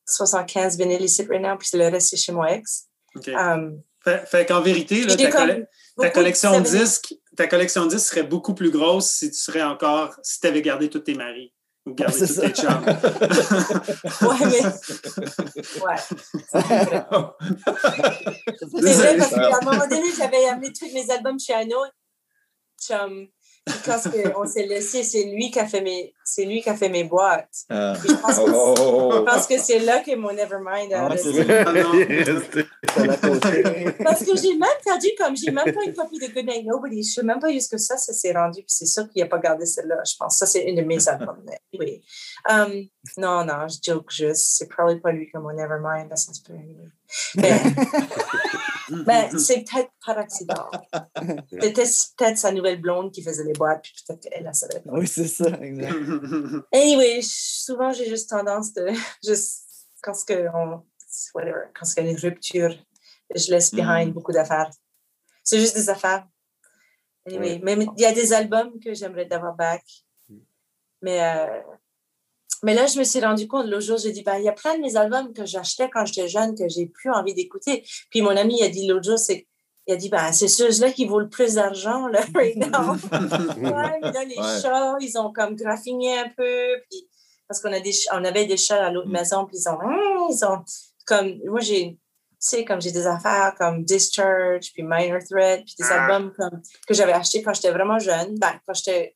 75 0.06 0.78
vinyles 0.78 1.04
ici 1.04 1.24
right 1.24 1.42
now, 1.42 1.58
puis 1.58 1.70
le 1.74 1.88
reste, 1.88 2.10
c'est 2.10 2.18
chez 2.18 2.32
mon 2.32 2.46
ex. 2.46 2.88
Um, 3.28 3.82
fait, 4.04 4.46
qu'en 4.46 4.62
vérité, 4.62 5.04
là, 5.06 5.16
ta, 5.16 6.10
collection 6.12 6.60
de 6.60 6.66
disques, 6.66 7.16
ta 7.38 7.48
collection 7.48 7.86
de 7.86 7.92
disques 7.92 8.10
serait 8.10 8.24
beaucoup 8.24 8.54
plus 8.54 8.70
grosse 8.70 9.10
si 9.10 9.32
tu 9.32 9.38
serais 9.38 9.64
encore, 9.64 10.20
si 10.22 10.40
tu 10.40 10.48
avais 10.48 10.62
gardé 10.62 10.90
tous 10.90 11.00
tes 11.00 11.16
maris 11.16 11.55
ou 11.86 11.94
gardé 11.94 12.18
tous 12.18 12.40
tes 12.42 12.50
chums. 12.50 12.86
ouais, 14.22 14.46
mais. 14.46 14.64
Ouais. 15.82 16.00
C'est 18.82 18.94
vrai, 18.94 19.18
parce 19.18 19.34
qu'à 19.34 19.58
un 19.58 19.66
moment 19.66 19.88
donné, 19.88 20.12
j'avais 20.18 20.46
amené 20.48 20.72
tous 20.74 20.92
mes 20.94 21.10
albums 21.12 21.40
chez 21.40 21.54
un 21.54 21.68
autre 21.68 21.94
chum 22.82 23.28
quand 23.84 24.00
on 24.36 24.46
s'est 24.46 24.68
laissé, 24.68 25.02
c'est 25.04 25.24
lui 25.24 25.50
qui 25.50 25.60
a 25.60 25.66
fait 25.66 25.82
mes, 25.82 26.14
c'est 26.24 26.46
lui 26.46 26.62
qui 26.62 26.70
a 26.70 26.76
fait 26.76 26.90
mes 26.90 27.04
boîtes. 27.04 27.66
Uh. 27.70 27.96
Je, 27.96 28.14
pense 28.14 28.40
oh, 28.40 28.76
oh, 28.78 29.12
oh, 29.14 29.26
pense 29.26 29.48
que 29.48 29.58
c'est 29.58 29.80
là 29.80 30.02
que 30.02 30.16
mon 30.16 30.32
Nevermind 30.32 30.94
a 30.94 31.06
ah, 31.06 31.10
Parce 34.04 34.24
que 34.24 34.38
j'ai 34.38 34.56
même 34.56 34.70
perdu, 34.84 35.08
comme 35.18 35.36
j'ai 35.36 35.50
même 35.50 35.74
pas 35.74 35.84
une 35.84 35.94
copie 35.94 36.20
de 36.20 36.28
Good 36.28 36.46
Night 36.46 36.64
Nobody. 36.66 37.02
Je 37.02 37.14
sais 37.14 37.24
même 37.24 37.40
pas 37.40 37.52
jusque 37.52 37.80
ça, 37.80 37.98
ça 37.98 38.14
s'est 38.14 38.34
rendu. 38.34 38.60
Puis 38.60 38.68
c'est 38.68 38.86
sûr 38.86 39.10
qu'il 39.10 39.24
n'a 39.24 39.30
pas 39.30 39.40
gardé 39.40 39.66
celle-là. 39.66 40.04
Je 40.06 40.16
pense 40.18 40.38
ça, 40.38 40.46
c'est 40.46 40.62
une 40.64 40.76
de 40.76 40.84
mes 40.84 41.08
albums. 41.08 41.44
oui. 41.80 42.04
Um, 42.48 42.88
non, 43.18 43.44
non, 43.46 43.68
je 43.68 43.78
joke 43.84 44.12
juste. 44.12 44.58
C'est 44.58 44.68
probablement 44.68 45.02
pas 45.02 45.12
lui 45.12 45.28
que 45.32 45.40
mon 45.40 45.52
Nevermind. 45.52 46.16
Ça 46.16 46.34
se 46.34 46.44
peut. 46.44 46.54
Mais, 47.36 47.52
mais 48.90 49.30
c'est 49.38 49.64
peut-être 49.64 49.92
par 50.06 50.18
accident. 50.18 50.70
C'était 51.62 51.84
peut-être 52.18 52.38
sa 52.38 52.52
nouvelle 52.52 52.80
blonde 52.80 53.12
qui 53.12 53.24
faisait 53.24 53.44
les 53.44 53.54
boîtes, 53.54 53.84
puis 53.84 53.94
peut-être 54.08 54.22
qu'elle 54.22 54.48
a 54.48 54.54
savait 54.54 54.80
pas. 54.82 54.92
Oui, 54.94 55.08
c'est 55.08 55.28
ça, 55.28 55.50
exact. 55.62 55.94
anyway, 56.74 57.20
souvent, 57.22 57.92
j'ai 57.92 58.08
juste 58.08 58.30
tendance 58.30 58.74
de. 58.74 58.88
Juste, 59.24 59.64
quand 60.02 60.14
il 60.30 60.50
whatever, 61.34 61.66
quand 61.74 61.86
il 61.98 62.04
y 62.04 62.08
a 62.08 62.12
une 62.12 62.18
rupture, 62.18 62.76
je 63.34 63.52
laisse 63.52 63.74
behind 63.74 64.10
mm. 64.10 64.14
beaucoup 64.14 64.32
d'affaires. 64.32 64.70
C'est 65.44 65.60
juste 65.60 65.76
des 65.76 65.90
affaires. 65.90 66.28
Anyway, 67.28 67.60
mais 67.64 67.74
il 67.98 68.02
y 68.02 68.06
a 68.06 68.12
des 68.12 68.34
albums 68.34 68.80
que 68.80 68.94
j'aimerais 68.94 69.26
d'avoir 69.26 69.56
back. 69.56 69.84
Mm. 70.30 70.38
Mais 71.02 71.24
euh, 71.24 71.62
mais 72.64 72.74
là, 72.74 72.88
je 72.88 72.98
me 72.98 73.04
suis 73.04 73.20
rendu 73.20 73.48
compte, 73.48 73.68
l'autre 73.68 73.86
jour, 73.86 73.98
j'ai 73.98 74.12
dit, 74.12 74.24
ben, 74.24 74.38
il 74.38 74.44
y 74.44 74.50
a 74.50 74.54
plein 74.54 74.76
de 74.76 74.82
mes 74.82 74.96
albums 74.96 75.34
que 75.34 75.46
j'achetais 75.46 75.90
quand 75.90 76.06
j'étais 76.06 76.28
jeune 76.28 76.56
que 76.56 76.68
j'ai 76.68 76.88
plus 76.88 77.12
envie 77.12 77.34
d'écouter. 77.34 77.86
Puis 78.10 78.22
mon 78.22 78.36
ami 78.36 78.64
a 78.64 78.70
dit 78.70 78.88
l'autre 78.88 79.04
jour, 79.04 79.20
c'est 79.20 79.48
il 79.88 79.94
a 79.94 79.98
dit, 79.98 80.10
ben, 80.10 80.32
c'est 80.32 80.48
ceux-là 80.48 80.92
qui 80.92 81.06
vaut 81.06 81.20
le 81.20 81.30
plus 81.30 81.56
d'argent, 81.56 82.08
là, 82.08 82.22
right 82.36 82.56
now. 82.56 82.94
ouais, 83.14 84.00
mais 84.02 84.12
là, 84.12 84.26
les 84.26 84.36
chats, 84.36 84.96
ils 85.00 85.18
ont 85.18 85.32
comme 85.32 85.56
graffiné 85.56 86.18
un 86.18 86.30
peu. 86.30 86.82
Puis, 86.90 87.08
parce 87.48 87.62
qu'on 87.62 87.72
a 87.72 87.80
des, 87.80 87.94
on 88.12 88.26
avait 88.26 88.48
des 88.48 88.58
chats 88.58 88.84
à 88.84 88.92
l'autre 88.92 89.10
mm. 89.10 89.12
maison, 89.12 89.46
puis 89.46 89.58
ils 89.58 89.70
ont, 89.70 89.80
hein, 89.80 90.28
ils 90.32 90.46
ont, 90.46 90.64
comme, 91.06 91.36
moi, 91.46 91.60
j'ai, 91.60 91.92
tu 91.92 92.00
sais, 92.40 92.66
comme 92.66 92.82
j'ai 92.82 92.92
des 92.92 93.06
affaires 93.06 93.54
comme 93.58 93.84
Discharge, 93.84 94.72
puis 94.74 94.82
Minor 94.82 95.20
Threat, 95.30 95.64
puis 95.64 95.76
des 95.78 95.86
ah. 95.92 96.06
albums 96.06 96.34
comme, 96.34 96.62
que 96.88 96.94
j'avais 96.96 97.14
achetés 97.14 97.44
quand 97.44 97.54
j'étais 97.54 97.72
vraiment 97.72 98.00
jeune, 98.00 98.40
ben, 98.40 98.60
quand 98.66 98.74
j'étais 98.74 99.16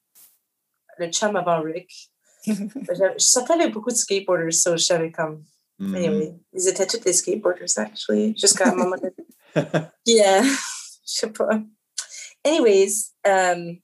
le 0.99 1.07
chum 1.07 1.35
avant 1.35 1.61
Rick 1.63 2.08
je 2.45 3.13
sortais 3.17 3.69
beaucoup 3.69 3.89
de 3.89 3.95
skateboarders, 3.95 4.53
so 4.53 4.77
je 4.77 4.83
savais 4.83 5.11
comme. 5.11 5.43
Mm. 5.77 5.95
Anyway, 5.95 6.33
ils 6.53 6.67
étaient 6.67 6.87
tous 6.87 6.99
des 6.99 7.13
skateboarders, 7.13 7.69
actually, 7.77 8.37
jusqu'à 8.37 8.69
un 8.69 8.75
moment 8.75 8.95
donné. 8.97 9.13
Puis, 10.05 10.21
euh, 10.21 10.41
je 10.41 11.19
sais 11.19 11.29
pas. 11.29 11.49
Anyways, 12.45 13.11
um, 13.25 13.77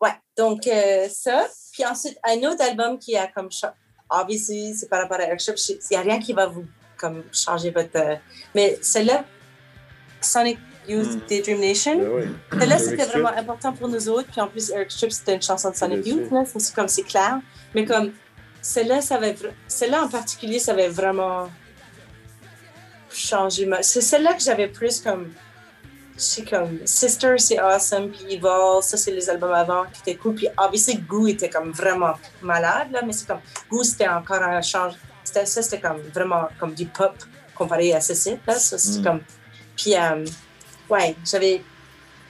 ouais, 0.00 0.14
donc 0.36 0.66
euh, 0.66 1.08
ça. 1.10 1.48
Puis 1.72 1.84
ensuite, 1.84 2.18
un 2.24 2.38
autre 2.50 2.62
album 2.62 2.98
qui 2.98 3.16
a 3.16 3.26
comme. 3.26 3.48
Obviously, 4.08 4.74
c'est 4.74 4.88
par 4.88 5.02
rapport 5.02 5.18
à 5.18 5.24
Airship, 5.24 5.56
il 5.68 5.78
n'y 5.90 5.96
a 5.96 6.00
rien 6.00 6.20
qui 6.20 6.32
va 6.32 6.46
vous 6.46 6.64
comme 6.96 7.24
changer 7.32 7.70
votre. 7.70 7.96
Euh, 7.96 8.16
mais 8.54 8.78
celle-là, 8.80 9.24
Sonic 10.20 10.58
Youth 10.88 11.16
mm. 11.16 11.20
Daydream 11.28 11.60
Nation. 11.60 12.00
Ben 12.50 12.68
là, 12.68 12.78
c'était 12.78 13.04
vraiment 13.04 13.32
important 13.36 13.72
pour 13.72 13.88
nous 13.88 14.08
autres. 14.08 14.28
Puis 14.30 14.40
en 14.40 14.48
plus, 14.48 14.70
Eric 14.70 14.90
Strip, 14.90 15.12
c'était 15.12 15.34
une 15.34 15.42
chanson 15.42 15.70
de 15.70 15.76
Sonic 15.76 16.06
Youth. 16.06 16.30
Là, 16.30 16.44
c'est 16.44 16.74
comme 16.74 16.88
c'est 16.88 17.02
clair. 17.02 17.40
Mais 17.74 17.84
comme 17.84 18.12
celle-là, 18.62 19.00
celle-là 19.68 20.04
en 20.04 20.08
particulier, 20.08 20.58
ça 20.58 20.72
avait 20.72 20.88
vraiment 20.88 21.48
changé. 23.12 23.68
C'est 23.82 24.00
celle-là 24.00 24.34
que 24.34 24.42
j'avais 24.42 24.68
plus 24.68 25.00
comme. 25.00 25.32
C'est 26.18 26.48
comme 26.48 26.78
Sister, 26.86 27.34
c'est 27.36 27.58
awesome. 27.58 28.10
Puis 28.10 28.24
Evil, 28.36 28.80
ça, 28.80 28.96
c'est 28.96 29.10
les 29.10 29.28
albums 29.28 29.52
avant 29.52 29.84
qui 29.84 30.00
étaient 30.00 30.18
cool. 30.18 30.34
Puis 30.34 30.48
obviously, 30.56 30.96
Goo 30.96 31.26
était 31.26 31.50
comme 31.50 31.72
vraiment 31.72 32.14
malade, 32.40 32.88
là. 32.90 33.02
Mais 33.04 33.12
c'est 33.12 33.26
comme. 33.26 33.40
Goo, 33.70 33.82
c'était 33.82 34.08
encore 34.08 34.42
un 34.42 34.62
change. 34.62 34.94
Ça, 35.24 35.44
c'était 35.44 35.80
comme 35.80 36.00
vraiment 36.14 36.48
comme 36.58 36.72
du 36.72 36.86
pop 36.86 37.14
comparé 37.54 37.92
à 37.92 38.00
ceci. 38.00 38.38
Là. 38.46 38.54
Ça, 38.54 38.78
c'est 38.78 39.00
mm. 39.00 39.04
comme. 39.04 39.20
Puis. 39.76 39.94
Euh, 39.94 40.24
ouais, 40.90 41.16
j'avais. 41.24 41.62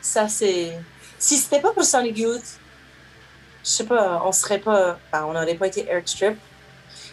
Ça, 0.00 0.28
c'est. 0.28 0.78
Si 1.18 1.36
c'était 1.36 1.61
pas 1.61 1.72
pour 1.72 1.84
Sonic 1.84 2.18
Youth, 2.18 2.59
je 3.64 3.70
sais 3.70 3.84
pas, 3.84 4.22
on 4.24 4.32
serait 4.32 4.59
pas. 4.59 4.98
on 5.12 5.32
n'aurait 5.32 5.54
pas 5.54 5.66
été 5.66 5.86
Airstrip. 5.88 6.38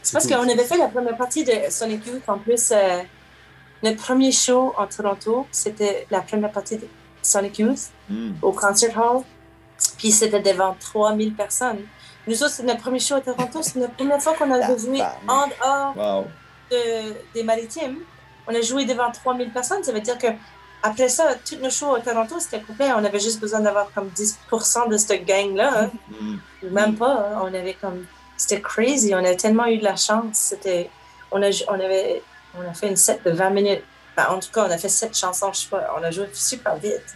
C'est 0.02 0.14
parce 0.14 0.28
qu'on 0.28 0.48
avait 0.48 0.66
fait 0.66 0.78
la 0.78 0.90
première 0.90 1.16
partie 1.16 1.44
de 1.44 1.54
Sonic 1.70 2.06
Youth. 2.06 2.24
En 2.28 2.38
plus, 2.38 2.72
euh, 2.72 3.02
notre 3.82 4.04
premier 4.04 4.32
show 4.32 4.74
en 4.78 4.86
Toronto, 4.86 5.48
c'était 5.52 6.06
la 6.12 6.22
première 6.22 6.52
partie 6.52 6.78
de 6.78 6.88
Sonic 7.22 7.60
Youth 7.60 7.90
hmm. 8.10 8.34
au 8.42 8.52
Concert 8.52 8.98
Hall. 8.98 9.24
Puis 9.98 10.12
c'était 10.12 10.42
devant 10.42 10.76
3000 10.80 11.34
personnes. 11.34 11.80
Nous 12.28 12.42
autres, 12.42 12.54
c'est 12.54 12.64
notre 12.64 12.82
premier 12.82 13.00
show 13.00 13.16
à 13.16 13.22
Toronto. 13.22 13.62
C'est 13.62 13.80
la 13.80 13.88
première 13.88 14.22
fois 14.22 14.34
qu'on 14.34 14.52
a 14.52 14.78
joué 14.78 15.02
en 15.28 15.48
dehors 15.48 16.26
de, 16.72 17.14
des 17.34 17.44
maritimes. 17.44 18.00
On 18.48 18.54
a 18.54 18.62
joué 18.62 18.86
devant 18.86 19.12
3000 19.12 19.52
personnes. 19.52 19.84
Ça 19.84 19.92
veut 19.92 20.02
dire 20.02 20.18
que 20.18 20.28
après 20.84 21.08
ça, 21.08 21.36
toutes 21.48 21.62
nos 21.62 21.70
shows 21.70 21.96
à 21.96 22.02
Toronto, 22.02 22.36
c'était 22.40 22.62
complet. 22.62 22.92
On 22.92 23.04
avait 23.06 23.20
juste 23.20 23.40
besoin 23.40 23.62
d'avoir 23.62 23.90
comme 23.94 24.10
10% 24.10 24.90
de 24.90 24.98
cette 24.98 25.26
gang-là. 25.26 25.84
Hein. 25.84 25.92
Mm. 26.22 26.38
Même 26.70 26.96
pas. 26.98 27.14
Hein. 27.14 27.40
On 27.42 27.54
avait 27.54 27.76
comme. 27.80 28.06
C'était 28.36 28.62
crazy. 28.62 29.16
On 29.16 29.24
a 29.24 29.34
tellement 29.36 29.66
eu 29.68 29.78
de 29.78 29.84
la 29.86 29.96
chance. 29.96 30.34
C'était. 30.34 30.90
On 31.32 31.42
a, 31.42 31.50
on 31.70 31.74
avait. 31.74 32.22
On 32.58 32.70
a 32.70 32.74
fait 32.74 32.90
une 32.90 32.98
set 32.98 33.24
de 33.26 33.32
20 33.32 33.50
minutes. 33.52 33.84
en 34.18 34.40
tout 34.40 34.52
cas, 34.54 34.66
on 34.68 34.72
a 34.72 34.78
fait 34.78 34.90
sept 34.90 35.18
chansons, 35.18 35.54
je 35.54 35.62
sais 35.62 35.70
pas. 35.70 35.96
On 35.98 36.04
a 36.04 36.12
joué 36.12 36.30
super 36.34 36.76
vite. 36.76 37.16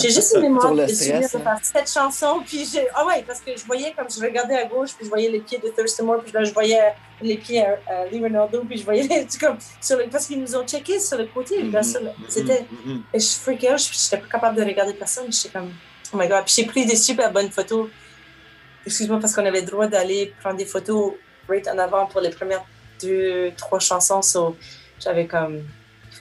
J'ai 0.00 0.10
juste 0.10 0.34
une 0.34 0.42
mémoire 0.42 0.74
de 0.74 0.82
de 0.82 0.88
faire 0.88 1.58
cette 1.62 1.90
chanson. 1.90 2.40
Puis 2.46 2.68
j'ai. 2.72 2.86
Ah 2.94 3.06
ouais, 3.06 3.24
parce 3.26 3.40
que 3.40 3.56
je 3.56 3.64
voyais 3.64 3.92
comme 3.96 4.06
je 4.10 4.20
regardais 4.20 4.56
à 4.56 4.66
gauche, 4.66 4.90
puis 4.94 5.04
je 5.04 5.08
voyais 5.08 5.30
les 5.30 5.40
pieds 5.40 5.58
de 5.58 5.68
Thurston 5.68 6.04
Moore, 6.04 6.22
puis 6.22 6.32
là, 6.32 6.44
je 6.44 6.52
voyais 6.52 6.94
les 7.22 7.36
pieds 7.36 7.62
à, 7.62 7.78
à 7.86 8.06
Lee 8.06 8.20
Ronaldo, 8.20 8.62
puis 8.68 8.78
je 8.78 8.84
voyais 8.84 9.02
les. 9.02 9.26
Comme, 9.40 9.58
sur 9.80 9.98
le, 9.98 10.08
parce 10.08 10.26
qu'ils 10.26 10.40
nous 10.40 10.54
ont 10.56 10.66
checké 10.66 10.98
sur 10.98 11.18
le 11.18 11.26
côté. 11.26 11.62
Là, 11.62 11.80
mm-hmm. 11.80 12.12
C'était. 12.28 12.62
Mm-hmm. 12.62 13.00
Et 13.14 13.20
je 13.20 13.28
freakais 13.28 13.72
out, 13.72 13.78
je 13.78 13.88
n'étais 13.90 14.22
pas 14.22 14.32
capable 14.32 14.58
de 14.58 14.64
regarder 14.64 14.94
personne. 14.94 15.32
J'étais 15.32 15.50
comme. 15.50 15.72
Oh 16.12 16.16
my 16.16 16.28
god. 16.28 16.44
Puis 16.44 16.54
j'ai 16.56 16.64
pris 16.64 16.86
des 16.86 16.96
super 16.96 17.32
bonnes 17.32 17.50
photos. 17.50 17.88
Excuse-moi, 18.86 19.20
parce 19.20 19.34
qu'on 19.34 19.44
avait 19.44 19.60
le 19.60 19.66
droit 19.66 19.86
d'aller 19.86 20.32
prendre 20.40 20.56
des 20.56 20.64
photos 20.64 21.14
right 21.48 21.68
en 21.68 21.78
avant 21.78 22.06
pour 22.06 22.20
les 22.20 22.30
premières 22.30 22.64
deux, 23.00 23.52
trois 23.56 23.78
chansons. 23.78 24.22
So, 24.22 24.56
j'avais 24.98 25.26
comme 25.26 25.62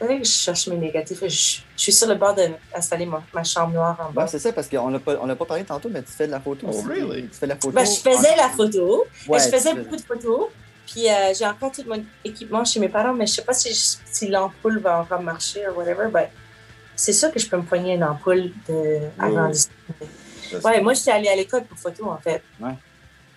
je 0.02 0.24
cherche 0.24 0.68
mes 0.68 0.78
négatifs. 0.78 1.20
Je, 1.22 1.62
suis 1.76 1.92
sur 1.92 2.08
le 2.08 2.16
bord 2.16 2.36
d'installer 2.36 3.06
ma, 3.06 3.24
ma, 3.34 3.44
chambre 3.44 3.74
noire 3.74 3.98
en 4.08 4.12
bas. 4.12 4.28
c'est 4.28 4.40
ça, 4.40 4.52
parce 4.54 4.68
qu'on 4.68 4.90
n'a 4.90 5.00
pas, 5.00 5.18
on 5.22 5.36
pas 5.36 5.46
parlé 5.46 5.64
tantôt, 5.64 5.90
mais 5.90 6.02
tu 6.04 6.12
fais 6.12 6.28
de 6.28 6.32
la 6.32 6.40
photo. 6.40 6.68
Oh, 6.70 6.82
really? 6.88 7.28
Tu 7.28 7.36
fais 7.36 7.46
de 7.46 7.52
la 7.52 7.56
photo. 7.56 7.72
Ben, 7.72 7.86
je 7.86 8.00
faisais 8.00 8.36
la 8.36 8.50
photo. 8.50 9.06
je 9.28 9.50
faisais 9.50 9.74
beaucoup 9.74 9.96
de 9.96 10.02
photos. 10.02 10.48
Puis 10.86 11.08
euh, 11.08 11.34
j'ai 11.38 11.46
encore 11.46 11.72
tout 11.72 11.84
mon 11.88 12.04
équipement 12.24 12.66
chez 12.66 12.80
mes 12.80 12.90
parents, 12.90 13.14
mais 13.14 13.28
je 13.28 13.34
ne 13.34 13.36
sais 13.36 13.42
pas 13.44 13.54
si, 13.54 13.74
si 13.74 14.28
l'ampoule 14.28 14.80
va 14.80 15.02
encore 15.02 15.22
marcher 15.22 15.68
ou 15.70 15.78
whatever. 15.78 16.08
Ben, 16.12 16.28
c'est 16.96 17.14
sûr 17.14 17.32
que 17.32 17.40
je 17.40 17.48
peux 17.48 17.58
me 17.58 17.64
poigner 17.64 17.94
une 17.94 18.04
ampoule 18.04 18.52
de, 18.68 19.00
avant 19.20 19.52
Ouais, 20.64 20.82
moi, 20.82 20.94
j'étais 20.94 21.12
allée 21.12 21.30
à 21.30 21.36
l'école 21.36 21.64
pour 21.64 21.78
photo, 21.78 22.10
en 22.10 22.18
fait. 22.18 22.42
Ouais. 22.60 22.74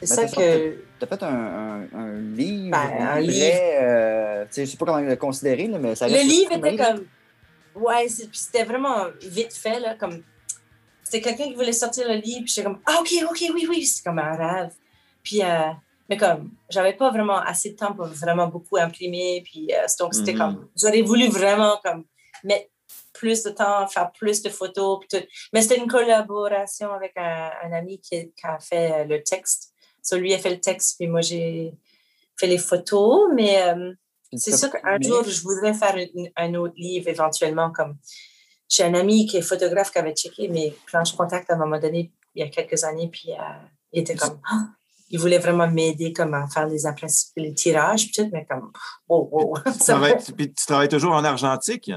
C'est 0.00 0.06
ça 0.06 0.26
que. 0.26 0.76
As 1.02 1.06
fait 1.06 1.22
un, 1.22 1.88
un, 1.94 2.12
livre. 2.34 2.70
Ben, 2.70 3.08
un 3.08 3.20
livre. 3.20 3.58
Euh, 3.60 4.44
je 4.54 4.60
ne 4.60 4.66
sais 4.66 4.76
pas 4.76 4.86
comment 4.86 5.00
le 5.00 5.16
considérer, 5.16 5.66
mais 5.68 5.94
ça 5.94 6.08
Le 6.08 6.22
livre 6.22 6.52
était 6.52 6.76
comme. 6.76 7.06
Ouais, 7.74 8.06
c'était 8.08 8.64
vraiment 8.64 9.06
vite 9.22 9.54
fait, 9.54 9.80
là. 9.80 9.96
Comme... 9.96 10.22
C'était 11.02 11.22
quelqu'un 11.22 11.44
qui 11.44 11.54
voulait 11.54 11.72
sortir 11.72 12.06
le 12.06 12.14
livre, 12.14 12.42
puis 12.44 12.52
j'étais 12.54 12.64
comme, 12.64 12.80
ah, 12.86 12.98
OK, 13.00 13.10
OK, 13.30 13.50
oui, 13.54 13.66
oui. 13.68 13.84
C'est 13.84 14.04
comme 14.04 14.18
un 14.18 14.34
rêve. 14.34 14.72
Puis, 15.22 15.42
euh, 15.42 15.70
mais 16.08 16.16
comme, 16.16 16.50
j'avais 16.68 16.92
pas 16.92 17.10
vraiment 17.10 17.38
assez 17.38 17.70
de 17.70 17.76
temps 17.76 17.94
pour 17.94 18.06
vraiment 18.06 18.48
beaucoup 18.48 18.76
imprimer. 18.76 19.42
Puis, 19.44 19.72
euh, 19.72 19.86
donc, 19.98 20.14
c'était 20.14 20.32
mm-hmm. 20.32 20.38
comme, 20.38 20.68
j'aurais 20.80 21.02
voulu 21.02 21.28
vraiment, 21.28 21.78
comme, 21.82 22.04
mettre 22.44 22.68
plus 23.12 23.42
de 23.42 23.50
temps, 23.50 23.86
faire 23.86 24.10
plus 24.12 24.42
de 24.42 24.50
photos. 24.50 25.00
Mais 25.52 25.62
c'était 25.62 25.78
une 25.78 25.88
collaboration 25.88 26.92
avec 26.92 27.12
un, 27.16 27.50
un 27.64 27.72
ami 27.72 28.00
qui, 28.00 28.32
qui, 28.32 28.46
a 28.46 28.58
fait 28.58 29.04
le 29.06 29.22
texte. 29.22 29.71
So, 30.02 30.16
lui 30.16 30.34
a 30.34 30.38
fait 30.38 30.50
le 30.50 30.60
texte, 30.60 30.96
puis 30.98 31.08
moi, 31.08 31.20
j'ai 31.20 31.72
fait 32.38 32.46
les 32.46 32.58
photos. 32.58 33.30
Mais 33.34 33.62
euh, 33.62 33.92
C'est 34.36 34.56
sûr 34.56 34.70
qu'un 34.70 35.00
jour, 35.00 35.24
je 35.24 35.42
voudrais 35.42 35.74
faire 35.74 35.96
un 36.36 36.54
autre 36.54 36.74
livre 36.76 37.08
éventuellement. 37.08 37.70
Comme 37.70 37.96
j'ai 38.68 38.84
un 38.84 38.94
ami 38.94 39.26
qui 39.26 39.36
est 39.36 39.42
photographe 39.42 39.92
qui 39.92 39.98
avait 39.98 40.14
checké 40.14 40.48
mes 40.48 40.74
planches 40.86 41.14
contact 41.14 41.50
à 41.50 41.54
un 41.54 41.58
moment 41.58 41.78
donné, 41.78 42.12
il 42.34 42.44
y 42.44 42.46
a 42.46 42.50
quelques 42.50 42.84
années, 42.84 43.08
puis 43.08 43.32
euh, 43.32 43.36
il 43.92 44.00
était 44.00 44.16
comme. 44.16 44.40
Ah! 44.50 44.68
il 45.12 45.20
voulait 45.20 45.38
vraiment 45.38 45.68
m'aider 45.68 46.12
comme 46.14 46.32
à 46.32 46.48
faire 46.48 46.66
les, 46.66 46.80
les 47.36 47.54
tirages, 47.54 48.08
mais 48.32 48.46
comme. 48.46 48.72
Oh, 49.08 49.28
oh. 49.32 49.54
tu, 49.70 49.78
travailles, 49.78 50.16
tu 50.24 50.66
travailles 50.66 50.88
toujours 50.88 51.12
en 51.12 51.22
argentique? 51.22 51.90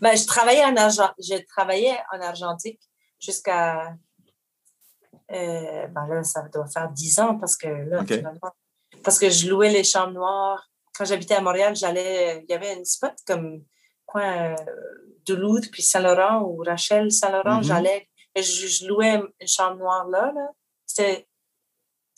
Ben, 0.00 0.16
je 0.16 0.26
travaillais 0.26 0.64
en 0.64 0.74
argent, 0.76 1.10
je 1.18 1.36
travaillais 1.46 1.98
en 2.12 2.20
argentique 2.20 2.80
jusqu'à 3.20 3.94
euh, 5.32 5.86
ben 5.88 6.06
là, 6.08 6.24
ça 6.24 6.42
doit 6.52 6.66
faire 6.66 6.90
dix 6.90 7.18
ans 7.20 7.38
parce 7.38 7.56
que 7.56 7.68
là, 7.68 8.04
parce 9.04 9.18
que 9.18 9.30
je 9.30 9.48
louais 9.48 9.70
les 9.70 9.84
chambres 9.84 10.12
noires. 10.12 10.68
Quand 10.96 11.04
j'habitais 11.04 11.34
à 11.34 11.40
Montréal, 11.40 11.74
j'allais, 11.76 12.44
il 12.46 12.50
y 12.50 12.54
avait 12.54 12.74
une 12.74 12.84
spot 12.84 13.14
comme 13.26 13.62
coin 14.06 14.52
euh, 14.52 14.56
Duluth 15.24 15.70
puis 15.70 15.82
Saint-Laurent 15.82 16.42
ou 16.42 16.62
Rachel 16.66 17.10
Saint-Laurent. 17.12 17.60
Mm-hmm. 17.60 17.64
J'allais, 17.64 18.08
je, 18.36 18.86
louais 18.86 19.14
une 19.40 19.48
chambre 19.48 19.76
noire 19.76 20.08
là. 20.08 20.32
là. 20.34 20.48
C'était 20.84 21.28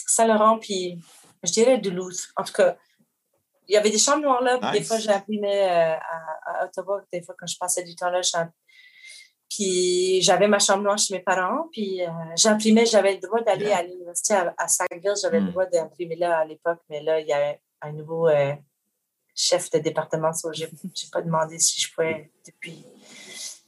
Saint-Laurent 0.06 0.58
puis 0.58 0.98
je 1.42 1.52
dirais 1.52 1.78
Duluth. 1.78 2.30
En 2.36 2.44
tout 2.44 2.54
cas, 2.54 2.76
il 3.68 3.74
y 3.74 3.76
avait 3.76 3.90
des 3.90 3.98
chambres 3.98 4.22
noires 4.22 4.42
là. 4.42 4.72
Des 4.72 4.82
fois, 4.82 4.98
j'imprimais 4.98 5.68
euh, 5.68 5.96
à, 5.96 6.60
à, 6.60 6.64
Ottawa. 6.64 7.02
Des 7.12 7.22
fois, 7.22 7.34
quand 7.38 7.46
je 7.46 7.56
passais 7.58 7.84
du 7.84 7.94
temps 7.94 8.10
là, 8.10 8.22
puis 9.54 10.22
j'avais 10.22 10.48
ma 10.48 10.58
chambre 10.58 10.82
noire 10.82 10.96
chez 10.96 11.14
mes 11.14 11.20
parents, 11.20 11.68
puis 11.70 12.02
euh, 12.02 12.08
j'imprimais, 12.36 12.86
j'avais 12.86 13.14
le 13.14 13.20
droit 13.20 13.42
d'aller 13.42 13.70
à 13.70 13.82
l'université 13.82 14.32
à, 14.32 14.54
à 14.56 14.66
Sackville, 14.66 15.12
j'avais 15.20 15.40
le 15.40 15.46
hmm. 15.46 15.50
droit 15.50 15.66
d'imprimer 15.66 16.16
là 16.16 16.38
à 16.38 16.44
l'époque, 16.46 16.80
mais 16.88 17.02
là, 17.02 17.20
il 17.20 17.26
y 17.26 17.32
a 17.34 17.56
un 17.82 17.92
nouveau 17.92 18.28
euh, 18.28 18.54
chef 19.34 19.70
de 19.70 19.78
département, 19.78 20.32
so 20.32 20.50
je 20.54 20.64
n'ai 20.64 20.70
pas 21.12 21.20
demandé 21.20 21.58
si 21.58 21.82
je 21.82 21.92
pouvais 21.92 22.30
depuis. 22.46 22.86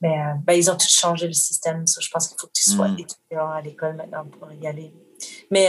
Mais 0.01 0.19
euh, 0.19 0.33
ben, 0.43 0.55
ils 0.55 0.71
ont 0.71 0.77
tout 0.77 0.89
changé 0.89 1.27
le 1.27 1.35
système, 1.35 1.87
so 1.87 2.01
je 2.01 2.09
pense 2.09 2.29
qu'il 2.29 2.39
faut 2.41 2.47
que 2.47 2.53
tu 2.53 2.71
sois 2.71 2.89
hmm. 2.89 2.99
étudiant 3.01 3.51
à 3.51 3.61
l'école 3.61 3.97
maintenant 3.97 4.25
pour 4.25 4.51
y 4.53 4.67
aller. 4.67 4.91
Mais 5.51 5.69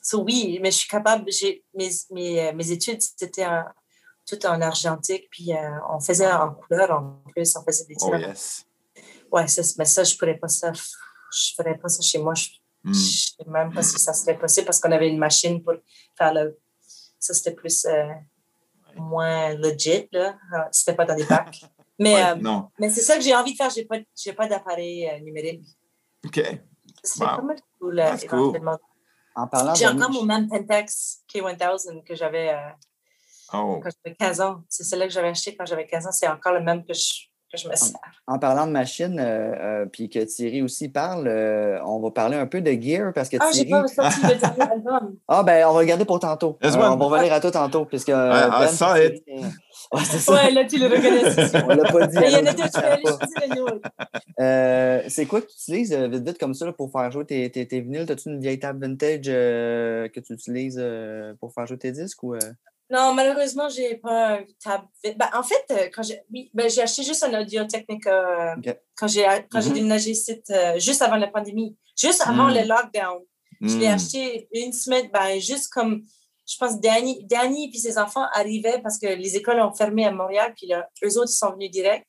so 0.00 0.22
oui, 0.22 0.60
mais 0.62 0.70
je 0.70 0.76
suis 0.78 0.88
capable, 0.88 1.28
mes, 1.74 1.90
mes, 2.12 2.52
mes 2.52 2.70
études, 2.70 3.02
c'était 3.02 3.46
tout 4.28 4.46
en 4.46 4.60
argentique, 4.60 5.26
puis 5.28 5.50
on 5.90 5.98
faisait 5.98 6.30
en 6.30 6.54
couleur 6.54 6.92
en 6.92 7.22
plus, 7.32 7.56
on 7.56 7.64
faisait 7.64 7.84
des 7.86 7.96
oh, 8.00 8.12
Ouais, 9.30 9.46
ça, 9.48 9.62
mais 9.78 9.84
ça, 9.84 10.04
je 10.04 10.16
pourrais 10.16 10.36
pas 10.36 10.48
ça. 10.48 10.72
Je 10.72 11.54
ferais 11.56 11.76
pas 11.76 11.88
ça 11.88 12.02
chez 12.02 12.18
moi. 12.18 12.34
Je, 12.34 12.50
ne 12.84 12.90
hmm. 12.90 12.94
sais 12.94 13.44
même 13.46 13.72
pas 13.72 13.82
si 13.82 13.98
ça 13.98 14.12
serait 14.12 14.38
possible 14.38 14.66
parce 14.66 14.80
qu'on 14.80 14.92
avait 14.92 15.08
une 15.08 15.18
machine 15.18 15.62
pour 15.62 15.74
faire 16.16 16.32
le. 16.34 16.58
Ça, 17.18 17.34
c'était 17.34 17.54
plus 17.54 17.84
euh, 17.86 18.08
moins 18.96 19.54
legit, 19.54 20.08
là. 20.12 20.36
Ah, 20.52 20.68
c'était 20.70 20.94
pas 20.94 21.04
dans 21.04 21.16
des 21.16 21.24
packs. 21.24 21.64
Mais, 21.98 22.22
euh, 22.22 22.60
mais 22.78 22.90
c'est 22.90 23.00
ça 23.00 23.16
que 23.16 23.22
j'ai 23.22 23.34
envie 23.34 23.52
de 23.52 23.56
faire. 23.56 23.70
J'ai 23.70 23.86
pas, 23.86 23.96
j'ai 24.14 24.34
pas 24.34 24.46
d'appareil 24.46 25.08
euh, 25.08 25.18
numérique. 25.20 25.64
OK. 26.26 26.42
C'est 27.02 27.20
wow. 27.22 27.36
pas 27.36 27.40
mal 27.40 27.56
cool, 27.80 27.98
éventuellement. 27.98 28.78
En 29.34 29.46
parlant 29.46 29.74
J'ai 29.74 29.86
encore 29.86 30.10
mon 30.10 30.24
même 30.24 30.46
Pentax 30.46 31.22
K1000 31.32 32.04
que 32.04 32.14
j'avais 32.14 32.54
oh. 33.54 33.80
quand 33.82 33.88
j'avais 34.04 34.14
15 34.14 34.40
ans. 34.42 34.62
C'est 34.68 34.84
celui-là 34.84 35.06
que 35.06 35.14
j'avais 35.14 35.28
acheté 35.28 35.56
quand 35.56 35.64
j'avais 35.64 35.86
15 35.86 36.06
ans. 36.06 36.12
C'est 36.12 36.28
encore 36.28 36.52
le 36.52 36.60
même 36.60 36.84
que 36.84 36.92
je, 36.92 37.28
en, 38.26 38.38
parlant 38.38 38.66
de 38.66 38.72
machine, 38.72 39.18
euh, 39.18 39.82
euh, 39.82 39.86
puis 39.86 40.08
que 40.08 40.18
Thierry 40.20 40.62
aussi 40.62 40.88
parle, 40.88 41.28
euh, 41.28 41.78
on 41.84 42.00
va 42.00 42.10
parler 42.10 42.36
un 42.36 42.46
peu 42.46 42.60
de 42.60 42.70
gear 42.72 43.12
parce 43.12 43.28
que 43.28 43.36
ah, 43.40 43.50
Thierry... 43.50 43.72
Ah, 43.72 43.84
j'ai 43.88 43.96
pas 43.96 44.10
sorti 44.10 44.34
le 44.34 44.40
dernier 44.40 44.72
album. 44.72 45.16
Ah, 45.28 45.42
ben, 45.42 45.66
on 45.68 45.72
va 45.74 45.80
le 45.80 45.86
garder 45.86 46.04
pour 46.04 46.20
tantôt. 46.20 46.58
on 46.62 46.68
va 46.68 46.90
revenir 46.90 47.32
à 47.32 47.40
toi 47.40 47.50
tantôt, 47.50 47.84
puisque... 47.84 48.10
ben, 48.10 48.50
I 48.62 48.68
saw 48.68 48.96
it. 48.96 49.22
Ouais, 49.92 50.02
c'est 50.04 50.18
ça. 50.18 50.32
Ouais, 50.32 50.50
là, 50.50 50.64
tu 50.64 50.78
le 50.78 50.86
reconnais. 50.86 51.64
on 51.64 51.68
l'a 51.68 51.92
pas 51.92 52.06
dit. 52.06 52.18
Mais 52.18 52.32
il 52.32 52.32
y 52.32 52.36
en 52.36 52.46
a 52.46 52.52
deux, 52.52 52.64
tu 52.68 52.80
aller 54.38 55.08
C'est 55.08 55.26
quoi 55.26 55.40
que 55.40 55.46
tu 55.46 55.52
utilises 55.52 55.94
vite, 55.94 56.26
vite 56.26 56.38
comme 56.38 56.54
ça 56.54 56.72
pour 56.72 56.90
faire 56.90 57.10
jouer 57.10 57.24
tes, 57.24 57.50
tes, 57.50 57.66
tes 57.68 57.80
vinyles? 57.80 58.10
As-tu 58.10 58.30
une 58.30 58.40
vieille 58.40 58.58
table 58.58 58.80
vintage 58.80 59.26
que 59.26 60.20
tu 60.20 60.32
utilises 60.32 60.82
pour 61.40 61.52
faire 61.52 61.66
jouer 61.66 61.78
tes 61.78 61.92
disques 61.92 62.22
ou... 62.22 62.34
Non, 62.88 63.14
malheureusement, 63.14 63.68
je 63.68 63.80
n'ai 63.80 63.96
pas 63.96 64.36
un 64.36 64.44
table. 64.62 64.86
Ben, 65.02 65.28
en 65.34 65.42
fait, 65.42 65.64
euh, 65.72 65.88
quand 65.92 66.02
j'ai 66.02 66.20
oui, 66.30 66.50
ben, 66.54 66.70
j'ai 66.70 66.82
acheté 66.82 67.02
juste 67.02 67.24
un 67.24 67.40
Audio 67.40 67.64
Technica 67.64 68.54
euh, 68.54 68.72
quand 68.96 69.08
j'ai 69.08 69.24
quand 69.50 69.60
j'ai 69.60 69.70
mm-hmm. 69.70 69.74
déménagé 69.74 70.10
ici, 70.10 70.40
euh, 70.50 70.78
juste 70.78 71.02
avant 71.02 71.16
la 71.16 71.26
pandémie, 71.26 71.76
juste 71.98 72.22
avant 72.24 72.48
le 72.48 72.64
mm. 72.64 72.68
lockdown. 72.68 73.22
Je 73.60 73.76
l'ai 73.78 73.88
mm. 73.88 73.94
acheté 73.94 74.48
une 74.52 74.72
semaine, 74.72 75.10
ben, 75.12 75.40
juste 75.40 75.72
comme, 75.72 76.04
je 76.48 76.56
pense, 76.58 76.78
Danny, 76.78 77.24
Danny 77.24 77.72
et 77.74 77.78
ses 77.78 77.98
enfants 77.98 78.26
arrivaient 78.32 78.80
parce 78.82 78.98
que 78.98 79.06
les 79.06 79.36
écoles 79.36 79.60
ont 79.60 79.72
fermé 79.72 80.06
à 80.06 80.12
Montréal, 80.12 80.52
puis 80.56 80.68
là, 80.68 80.88
eux 81.02 81.18
autres, 81.18 81.30
ils 81.32 81.36
sont 81.36 81.52
venus 81.52 81.70
direct. 81.70 82.06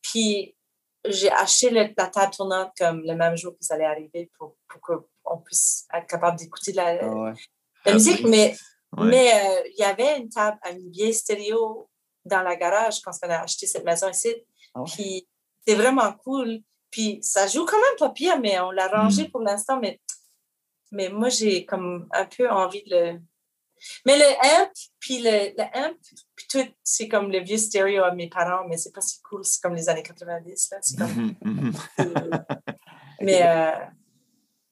Puis 0.00 0.56
j'ai 1.04 1.30
acheté 1.30 1.70
la 1.70 1.88
table 1.88 2.32
tournante 2.34 2.72
comme 2.76 3.02
le 3.04 3.14
même 3.14 3.36
jour 3.36 3.54
qu'ils 3.56 3.72
allaient 3.72 3.84
arriver 3.84 4.30
pour, 4.36 4.56
pour 4.68 4.80
qu'on 4.80 5.38
puisse 5.38 5.86
être 5.94 6.06
capable 6.06 6.38
d'écouter 6.38 6.72
la, 6.72 6.98
ah 7.02 7.32
la 7.84 7.92
musique, 7.92 8.24
mais 8.24 8.56
mais 8.98 9.32
euh, 9.32 9.68
il 9.76 9.80
y 9.80 9.84
avait 9.84 10.18
une 10.18 10.28
table, 10.28 10.58
une 10.70 10.90
vieille 10.90 11.14
stéréo 11.14 11.88
dans 12.24 12.42
la 12.42 12.56
garage 12.56 13.00
quand 13.00 13.12
on 13.24 13.30
a 13.30 13.38
acheté 13.38 13.66
cette 13.66 13.84
maison 13.84 14.08
ici. 14.08 14.34
Ah 14.74 14.82
puis 14.86 15.26
c'est 15.66 15.74
vraiment 15.74 16.12
cool. 16.24 16.60
Puis 16.90 17.18
ça 17.22 17.46
joue 17.46 17.64
quand 17.64 17.78
même 17.78 17.98
pas 17.98 18.10
pire, 18.10 18.38
mais 18.38 18.60
on 18.60 18.70
l'a 18.70 18.88
rangé 18.88 19.24
hmm. 19.24 19.30
pour 19.30 19.40
l'instant. 19.40 19.80
Mais, 19.80 20.00
mais 20.90 21.08
moi, 21.08 21.30
j'ai 21.30 21.64
comme 21.64 22.06
un 22.12 22.26
peu 22.26 22.48
envie 22.50 22.82
de 22.84 22.94
le. 22.94 23.20
Mais 24.06 24.16
le 24.16 24.60
amp, 24.60 24.70
puis 25.00 25.18
le, 25.18 25.52
le 25.56 25.64
amp, 25.74 25.96
puis 26.36 26.46
tout, 26.48 26.72
c'est 26.84 27.08
comme 27.08 27.32
le 27.32 27.40
vieux 27.40 27.56
stéréo 27.56 28.04
à 28.04 28.14
mes 28.14 28.28
parents, 28.28 28.68
mais 28.68 28.76
c'est 28.76 28.92
pas 28.92 29.00
si 29.00 29.20
cool. 29.22 29.44
C'est 29.44 29.60
comme 29.60 29.74
les 29.74 29.88
années 29.88 30.04
90. 30.04 30.70
Là. 30.70 30.80
Comme... 30.98 31.34
Mhm, 31.42 31.72
mhm. 31.98 32.44
mais. 33.20 33.42
Euh, 33.42 33.72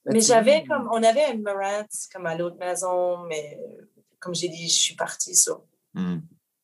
mais 0.05 0.21
j'avais 0.21 0.63
comme, 0.63 0.89
on 0.91 1.03
avait 1.03 1.25
un 1.25 1.37
Marantz 1.37 2.07
comme 2.11 2.25
à 2.25 2.35
l'autre 2.35 2.57
maison, 2.57 3.19
mais 3.27 3.59
comme 4.21 4.35
j'ai 4.35 4.47
dit, 4.47 4.69
je 4.69 4.73
suis 4.73 4.95
partie 4.95 5.35
ça. 5.35 5.59
Hmm. 5.93 6.19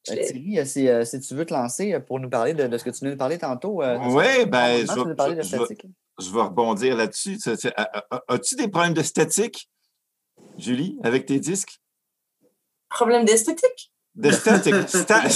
Ben, 0.07 0.25
Thierry, 0.25 0.65
si, 0.65 0.87
euh, 0.87 1.03
si, 1.03 1.19
tu 1.19 1.35
veux 1.35 1.45
te 1.45 1.53
lancer 1.53 1.93
euh, 1.93 1.99
pour 1.99 2.21
nous 2.21 2.29
parler 2.29 2.53
de, 2.53 2.67
de 2.67 2.77
ce 2.77 2.85
que 2.85 2.91
tu 2.91 3.03
nous 3.03 3.11
de 3.11 3.15
parler 3.15 3.37
tantôt. 3.37 3.81
Euh, 3.81 3.97
oui, 4.05 4.45
ben, 4.45 4.85
je, 4.85 4.93
vais, 5.03 5.77
je, 6.19 6.31
vais, 6.31 6.41
rebondir 6.41 6.95
là-dessus. 6.95 7.37
As-tu 8.29 8.55
des 8.55 8.69
problèmes 8.69 8.93
de 8.93 9.01
statique, 9.01 9.69
Julie, 10.57 10.97
avec 11.03 11.25
tes 11.25 11.41
disques? 11.41 11.81
Problème 12.89 13.25
d'esthétique? 13.25 13.91
The 14.19 14.33
static, 14.33 14.89
sta 14.89 15.29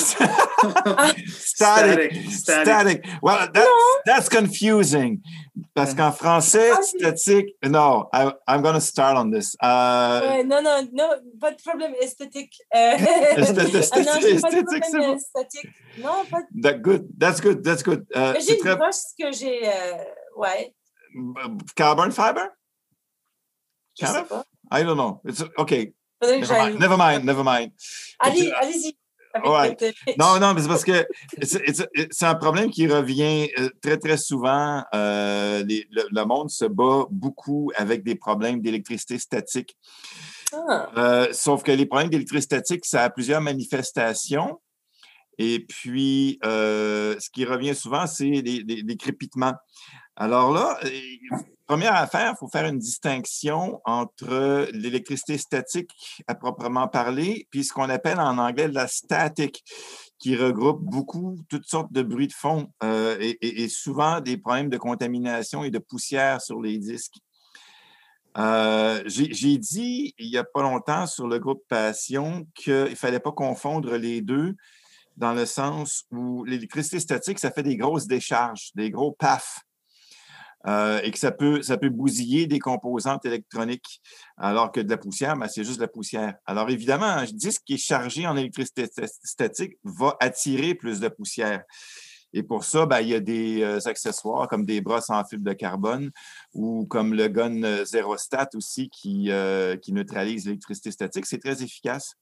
static, 1.27 2.15
static. 2.31 3.05
Well, 3.21 3.47
that's, 3.53 3.69
that's 4.07 4.27
confusing. 4.29 5.21
Parce 5.75 5.93
qu'en 5.93 6.11
français, 6.11 6.71
ah, 6.73 6.81
statique, 6.81 7.55
no, 7.63 8.09
I, 8.11 8.33
I'm 8.47 8.63
going 8.63 8.73
to 8.73 8.81
start 8.81 9.17
on 9.17 9.29
this. 9.29 9.55
Uh, 9.61 10.21
ouais, 10.23 10.43
no, 10.43 10.61
non, 10.61 10.89
non, 10.91 11.11
pas 11.39 11.51
de 11.51 11.61
problème 11.61 11.93
esthétique. 12.01 12.57
Euh, 12.73 12.93
esthétique, 13.37 13.85
ah, 13.91 13.99
non, 13.99 14.39
pas 14.41 14.49
bon. 14.91 15.15
esthétique. 15.15 15.69
Non, 15.99 16.25
pas 16.25 16.41
de... 16.41 16.61
That 16.63 16.81
good, 16.81 17.07
that's 17.19 17.39
good, 17.39 17.63
that's 17.63 17.83
good. 17.83 18.07
Uh, 18.15 18.33
j'ai 18.39 18.55
une 18.55 18.61
très... 18.61 18.75
broche 18.75 19.13
que 19.19 19.31
j'ai, 19.31 19.67
euh, 19.67 19.97
ouais. 20.37 20.73
Carbon 21.75 22.09
fiber? 22.09 22.49
Je 23.99 24.05
kind 24.05 24.13
sais 24.13 24.21
of? 24.21 24.27
pas. 24.29 24.45
I 24.71 24.83
don't 24.83 24.97
know. 24.97 25.21
It's, 25.23 25.43
okay, 25.59 25.93
Never 26.21 26.47
mind, 26.47 26.79
never 26.79 26.97
mind, 26.97 27.25
never 27.25 27.43
mind. 27.43 27.71
Allez, 28.19 28.51
allez-y. 28.51 28.95
Ouais. 29.45 29.77
Non, 30.17 30.39
non, 30.39 30.53
mais 30.53 30.61
c'est 30.61 30.67
parce 30.67 30.83
que 30.83 31.07
c'est 32.11 32.25
un 32.25 32.35
problème 32.35 32.69
qui 32.69 32.87
revient 32.87 33.49
euh, 33.59 33.69
très, 33.81 33.97
très 33.97 34.17
souvent. 34.17 34.83
Euh, 34.93 35.63
les, 35.63 35.87
le, 35.89 36.25
monde 36.25 36.49
se 36.49 36.65
bat 36.65 37.05
beaucoup 37.09 37.71
avec 37.75 38.03
des 38.03 38.15
problèmes 38.15 38.61
d'électricité 38.61 39.17
statique. 39.17 39.77
Ah. 40.53 40.89
Euh, 40.97 41.27
sauf 41.31 41.63
que 41.63 41.71
les 41.71 41.85
problèmes 41.85 42.09
d'électricité 42.09 42.57
statique, 42.57 42.85
ça 42.85 43.03
a 43.03 43.09
plusieurs 43.09 43.41
manifestations. 43.41 44.59
Et 45.37 45.65
puis, 45.67 46.37
ce 46.43 47.29
qui 47.31 47.45
revient 47.45 47.73
souvent, 47.73 48.05
c'est 48.05 48.41
des 48.41 48.97
crépitements. 48.99 49.53
Alors 50.15 50.51
là, 50.51 50.79
première 51.65 51.95
affaire, 51.95 52.33
il 52.35 52.37
faut 52.37 52.49
faire 52.49 52.65
une 52.65 52.79
distinction 52.79 53.81
entre 53.85 54.67
l'électricité 54.73 55.37
statique 55.37 55.91
à 56.27 56.35
proprement 56.35 56.87
parler, 56.87 57.47
puis 57.49 57.63
ce 57.63 57.73
qu'on 57.73 57.89
appelle 57.89 58.19
en 58.19 58.37
anglais 58.37 58.67
la 58.67 58.87
statique, 58.87 59.63
qui 60.19 60.35
regroupe 60.35 60.81
beaucoup, 60.81 61.39
toutes 61.49 61.65
sortes 61.65 61.91
de 61.91 62.03
bruits 62.03 62.27
de 62.27 62.33
fond 62.33 62.71
euh, 62.83 63.17
et, 63.19 63.67
souvent 63.69 64.21
des 64.21 64.37
problèmes 64.37 64.69
de 64.69 64.77
contamination 64.77 65.63
et 65.63 65.71
de 65.71 65.79
poussière 65.79 66.41
sur 66.41 66.61
les 66.61 66.77
disques. 66.77 67.15
Euh, 68.37 69.01
j'ai 69.07 69.57
dit 69.57 70.13
il 70.19 70.29
n'y 70.29 70.37
a 70.37 70.43
pas 70.43 70.61
longtemps 70.61 71.07
sur 71.07 71.27
le 71.27 71.39
groupe 71.39 71.63
Passion 71.67 72.45
qu'il 72.53 72.73
ne 72.73 72.95
fallait 72.95 73.19
pas 73.19 73.31
confondre 73.31 73.95
les 73.95 74.21
deux 74.21 74.55
dans 75.17 75.33
le 75.33 75.45
sens 75.45 76.05
où 76.11 76.45
l'électricité 76.45 76.99
statique, 76.99 77.39
ça 77.39 77.51
fait 77.51 77.63
des 77.63 77.75
grosses 77.75 78.07
décharges, 78.07 78.71
des 78.75 78.91
gros 78.91 79.11
pafs. 79.11 79.61
Euh, 80.67 81.01
et 81.01 81.11
que 81.11 81.17
ça 81.17 81.31
peut, 81.31 81.61
ça 81.61 81.77
peut 81.77 81.89
bousiller 81.89 82.45
des 82.45 82.59
composantes 82.59 83.25
électroniques, 83.25 84.01
alors 84.37 84.71
que 84.71 84.79
de 84.79 84.89
la 84.89 84.97
poussière, 84.97 85.35
ben, 85.35 85.47
c'est 85.47 85.63
juste 85.63 85.77
de 85.77 85.83
la 85.83 85.87
poussière. 85.87 86.35
Alors 86.45 86.69
évidemment, 86.69 87.05
un 87.05 87.25
disque 87.25 87.63
qui 87.65 87.73
est 87.73 87.77
chargé 87.77 88.27
en 88.27 88.37
électricité 88.37 88.87
statique 89.23 89.77
va 89.83 90.15
attirer 90.19 90.75
plus 90.75 90.99
de 90.99 91.07
poussière. 91.07 91.63
Et 92.33 92.43
pour 92.43 92.63
ça, 92.63 92.85
ben, 92.85 93.01
il 93.01 93.09
y 93.09 93.15
a 93.15 93.19
des 93.19 93.61
euh, 93.61 93.79
accessoires 93.85 94.47
comme 94.47 94.65
des 94.65 94.81
brosses 94.81 95.09
en 95.09 95.25
fibre 95.25 95.43
de 95.43 95.53
carbone 95.53 96.11
ou 96.53 96.85
comme 96.85 97.13
le 97.13 97.27
gun 97.27 97.63
euh, 97.63 97.83
Zerostat 97.83 98.49
aussi 98.53 98.89
qui, 98.89 99.31
qui 99.81 99.93
neutralise 99.93 100.45
l'électricité 100.45 100.91
statique. 100.91 101.25
C'est 101.25 101.39
très 101.39 101.63
efficace. 101.63 102.15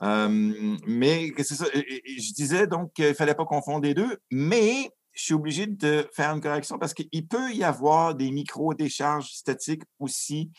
mais 0.00 1.32
c'est 1.38 1.54
ça. 1.54 1.64
Je 1.74 2.34
disais 2.34 2.66
donc 2.66 2.92
qu'il 2.92 3.08
ne 3.08 3.14
fallait 3.14 3.34
pas 3.34 3.46
confondre 3.46 3.84
les 3.84 3.94
deux, 3.94 4.18
mais 4.30 4.90
je 5.12 5.24
suis 5.24 5.34
obligé 5.34 5.66
de 5.66 6.08
faire 6.14 6.30
une 6.30 6.40
correction 6.40 6.78
parce 6.78 6.94
qu'il 6.94 7.26
peut 7.26 7.52
y 7.52 7.64
avoir 7.64 8.14
des 8.14 8.30
micro-décharges 8.30 9.30
statiques 9.32 9.82
aussi 9.98 10.50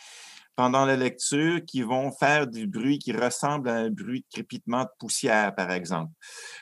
pendant 0.56 0.86
la 0.86 0.95
lecture 0.95 1.62
qui 1.66 1.82
vont 1.82 2.12
faire 2.12 2.47
du 2.47 2.68
bruit 2.68 2.99
qui 2.99 3.12
ressemble 3.12 3.70
à 3.70 3.76
un 3.76 3.89
bruit 3.89 4.22
de 4.22 4.26
crépitement 4.32 4.84
de 4.84 4.89
poussière, 4.99 5.56
par 5.56 5.72
exemple. 5.72 6.12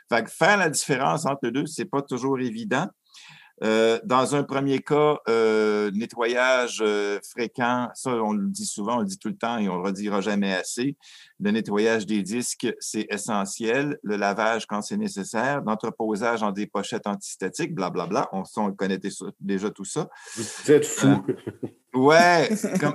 Fait 0.09 0.29
faire 0.29 0.57
la 0.57 0.69
différence 0.69 1.25
entre 1.25 1.39
les 1.43 1.51
deux, 1.51 1.65
ce 1.65 1.81
n'est 1.81 1.89
pas 1.89 2.01
toujours 2.01 2.39
évident. 2.39 2.87
Euh, 3.63 3.99
dans 4.03 4.35
un 4.35 4.43
premier 4.43 4.79
cas, 4.79 5.17
euh, 5.29 5.91
nettoyage 5.93 6.79
euh, 6.81 7.19
fréquent, 7.29 7.89
ça 7.93 8.11
on 8.11 8.33
le 8.33 8.47
dit 8.47 8.65
souvent, 8.65 8.97
on 8.97 8.99
le 9.01 9.05
dit 9.05 9.19
tout 9.19 9.27
le 9.27 9.37
temps 9.37 9.59
et 9.59 9.69
on 9.69 9.77
ne 9.77 9.81
le 9.81 9.85
redira 9.85 10.19
jamais 10.19 10.53
assez. 10.53 10.97
Le 11.39 11.51
nettoyage 11.51 12.05
des 12.07 12.23
disques, 12.23 12.73
c'est 12.79 13.05
essentiel. 13.09 13.99
Le 14.03 14.15
lavage 14.15 14.65
quand 14.65 14.81
c'est 14.81 14.97
nécessaire. 14.97 15.61
L'entreposage 15.65 16.41
en 16.41 16.51
des 16.51 16.65
pochettes 16.65 17.05
antistatiques, 17.05 17.75
blablabla. 17.75 18.29
On, 18.31 18.43
on 18.57 18.71
connaît 18.71 18.99
déjà 19.39 19.69
tout 19.69 19.85
ça. 19.85 20.09
Vous 20.35 20.71
êtes 20.71 20.85
fou. 20.85 21.23
ouais, 21.93 22.49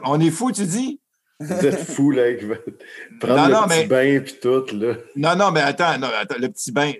on 0.04 0.18
est 0.20 0.30
fou, 0.30 0.50
tu 0.50 0.64
dis? 0.64 1.00
Vous 1.38 1.66
êtes 1.66 1.78
fou, 1.78 2.10
là, 2.10 2.24
prendre 3.20 3.48
le 3.48 3.68
petit 3.68 3.86
bain 3.86 4.20
puis 4.20 4.38
tout, 4.40 4.64
là. 4.74 4.94
Non, 5.16 5.36
non, 5.36 5.50
mais 5.50 5.60
attends, 5.60 5.98
non, 5.98 6.08
attends, 6.18 6.38
le 6.40 6.48
petit 6.48 6.72
bain, 6.72 6.92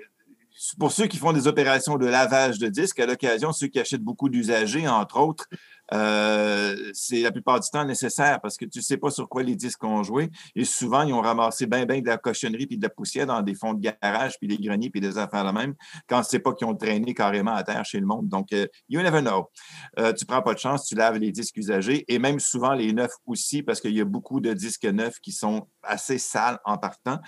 pour 0.79 0.93
ceux 0.93 1.07
qui 1.07 1.17
font 1.17 1.33
des 1.33 1.47
opérations 1.47 1.97
de 1.97 2.07
lavage 2.07 2.59
de 2.59 2.69
disques, 2.69 3.01
à 3.01 3.07
l'occasion, 3.07 3.53
ceux 3.53 3.69
qui 3.69 3.79
achètent 3.79 4.03
beaucoup 4.03 4.29
d'usagers, 4.29 4.89
entre 4.89 5.19
autres, 5.19 5.47
euh, 5.93 6.75
c'est 6.93 7.21
la 7.21 7.31
plupart 7.31 7.61
du 7.61 7.69
temps 7.71 7.85
nécessaire 7.85 8.41
parce 8.41 8.57
que 8.57 8.65
tu 8.65 8.79
ne 8.79 8.83
sais 8.83 8.97
pas 8.97 9.11
sur 9.11 9.29
quoi 9.29 9.43
les 9.43 9.55
disques 9.55 9.85
ont 9.85 10.03
joué. 10.03 10.31
Et 10.55 10.65
souvent, 10.65 11.03
ils 11.03 11.13
ont 11.13 11.21
ramassé 11.21 11.67
bien, 11.67 11.85
bien 11.87 12.01
de 12.01 12.07
la 12.07 12.19
cochonnerie 12.19 12.67
puis 12.67 12.77
de 12.77 12.83
la 12.83 12.89
poussière 12.89 13.27
dans 13.27 13.43
des 13.43 13.55
fonds 13.55 13.75
de 13.75 13.81
garage 13.81 14.35
puis 14.39 14.49
des 14.49 14.59
greniers 14.59 14.91
puis 14.91 15.01
des 15.01 15.19
affaires 15.19 15.45
la 15.45 15.53
même 15.53 15.75
quand 16.09 16.23
c'est 16.23 16.41
pas 16.41 16.53
qu'ils 16.55 16.67
ont 16.67 16.75
traîné 16.75 17.15
carrément 17.15 17.55
à 17.55 17.63
terre 17.63 17.85
chez 17.85 18.01
le 18.01 18.07
monde. 18.07 18.29
Donc, 18.29 18.53
euh, 18.53 18.67
you 18.89 19.01
never 19.01 19.21
know. 19.21 19.49
Euh, 19.99 20.13
tu 20.13 20.27
prends 20.27 20.43
pas 20.43 20.55
de 20.55 20.59
chance, 20.59 20.87
tu 20.87 20.95
laves 20.95 21.19
les 21.19 21.31
disques 21.31 21.57
usagés 21.57 22.05
et 22.09 22.19
même 22.19 22.41
souvent 22.41 22.73
les 22.73 22.93
neufs 22.93 23.15
aussi 23.27 23.63
parce 23.63 23.81
qu'il 23.81 23.95
y 23.95 24.01
a 24.01 24.05
beaucoup 24.05 24.41
de 24.41 24.53
disques 24.53 24.85
neufs 24.85 25.21
qui 25.21 25.33
sont 25.33 25.69
assez 25.87 26.19
sales 26.19 26.59
en 26.65 26.79
partant. 26.79 27.19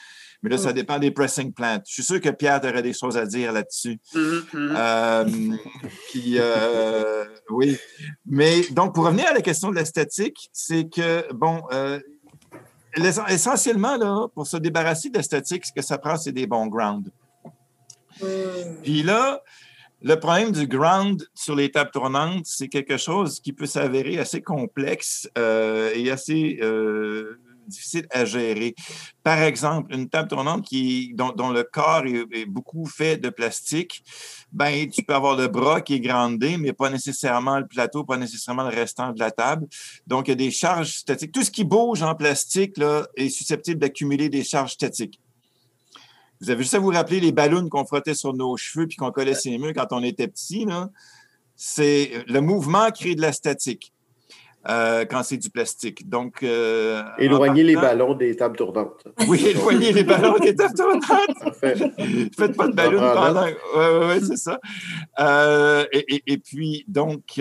Mais 0.43 0.51
là, 0.51 0.59
ça 0.59 0.71
mm. 0.71 0.75
dépend 0.75 0.99
des 0.99 1.11
pressing 1.11 1.53
plants. 1.53 1.81
Je 1.87 1.93
suis 1.93 2.03
sûr 2.03 2.21
que 2.21 2.29
Pierre 2.31 2.61
aurait 2.65 2.83
des 2.83 2.93
choses 2.93 3.17
à 3.17 3.27
dire 3.27 3.53
là-dessus. 3.53 3.99
Mm-hmm, 4.15 5.59
mm-hmm. 6.15 7.29
oui. 7.51 7.79
Mais 8.27 8.63
donc, 8.71 8.95
pour 8.95 9.05
revenir 9.05 9.27
à 9.29 9.33
la 9.33 9.43
question 9.43 9.71
de 9.71 9.77
la 9.77 9.85
statique, 9.85 10.51
c'est 10.53 10.89
que, 10.89 11.33
bon, 11.33 11.63
euh, 11.73 11.99
essentiellement, 13.29 13.97
là, 13.97 14.29
pour 14.35 14.47
se 14.47 14.57
débarrasser 14.57 15.11
de 15.11 15.17
la 15.17 15.23
statique, 15.23 15.67
ce 15.67 15.73
que 15.73 15.83
ça 15.83 15.99
prend, 15.99 16.17
c'est 16.17 16.33
des 16.33 16.47
bons 16.47 16.67
grounds. 16.67 17.11
Hmm. 18.21 18.83
Puis 18.83 19.03
là, 19.03 19.43
le 20.03 20.15
problème 20.17 20.53
du 20.53 20.67
ground 20.67 21.27
sur 21.35 21.57
les 21.57 21.71
tables 21.71 21.91
tournantes, 21.91 22.47
c'est 22.47 22.69
quelque 22.69 22.97
chose 22.97 23.41
qui 23.41 23.53
peut 23.53 23.67
s'avérer 23.67 24.19
assez 24.19 24.41
complexe 24.41 25.29
euh, 25.37 25.91
et 25.95 26.11
assez 26.11 26.59
euh, 26.63 27.41
difficile 27.69 28.07
à 28.11 28.25
gérer. 28.25 28.75
Par 29.23 29.41
exemple, 29.43 29.95
une 29.95 30.09
table 30.09 30.29
tournante 30.29 30.64
qui, 30.64 31.14
dont, 31.14 31.51
le 31.51 31.62
corps 31.62 32.05
est, 32.07 32.47
beaucoup 32.47 32.87
fait 32.87 33.16
de 33.16 33.29
plastique, 33.29 34.03
ben, 34.53 34.89
tu 34.89 35.03
peux 35.03 35.14
avoir 35.14 35.37
le 35.37 35.49
bras 35.49 35.81
qui 35.81 35.95
est 35.95 36.01
grandé, 36.01 36.57
mais 36.57 36.73
pas 36.73 36.91
nécessairement 36.91 37.59
le 37.59 37.66
plateau, 37.66 38.05
pas 38.05 38.16
nécessairement 38.16 38.64
le 38.64 38.75
restant 38.75 39.12
de 39.12 39.19
la 39.19 39.31
table. 39.31 39.66
Donc, 40.07 40.29
il 40.29 40.31
y 40.31 40.33
a 40.33 40.37
des 40.37 40.51
charges 40.51 40.93
statiques. 40.93 41.33
Tout 41.33 41.45
ce 41.45 41.51
qui 41.51 41.64
bouge 41.64 42.03
en 42.03 42.14
plastique 42.14 42.79
là, 42.79 43.07
est 43.16 43.29
susceptible 43.29 43.81
d'accumuler 43.81 44.29
des 44.29 44.45
charges 44.45 44.73
statiques. 44.73 45.21
Vous 46.41 46.51
avez 46.51 46.62
juste 46.62 46.75
à 46.75 46.79
vous 46.79 46.91
rappeler 46.91 47.21
les 47.21 47.33
ballons 47.33 47.69
qu'on 47.69 47.85
frottait 47.85 48.14
sur 48.14 48.33
nos 48.33 48.57
cheveux 48.57 48.87
puis 48.87 48.97
qu'on 48.97 49.11
collait 49.11 49.35
ses 49.35 49.59
murs 49.59 49.73
quand 49.75 49.89
on 49.91 50.03
était 50.03 50.29
petit. 50.29 50.66
C'est 51.57 52.25
le 52.29 52.41
mouvement 52.41 52.91
crée 52.91 53.16
de 53.16 53.21
la 53.21 53.33
statique. 53.33 53.93
Euh, 54.69 55.05
quand 55.05 55.23
c'est 55.23 55.37
du 55.37 55.51
plastique. 55.51 56.09
Donc, 56.09 56.43
euh, 56.43 57.03
éloignez 57.19 57.63
les 57.63 57.77
ballons 57.77 58.15
des 58.15 58.35
tables 58.37 58.57
tournantes. 58.57 59.07
Oui, 59.29 59.47
éloignez 59.47 59.93
les 59.93 60.03
ballons 60.03 60.37
des 60.39 60.55
tables 60.55 60.75
tournantes. 60.75 61.55
Faites 62.37 62.57
pas 62.57 62.67
de 62.67 62.75
ballons 62.75 62.99
pendant. 62.99 63.47
Oui, 63.47 63.53
oui, 64.09 64.27
c'est 64.27 64.37
ça. 64.37 64.61
Euh, 65.21 65.87
et, 65.93 66.39
puis, 66.39 66.85
donc, 66.89 67.41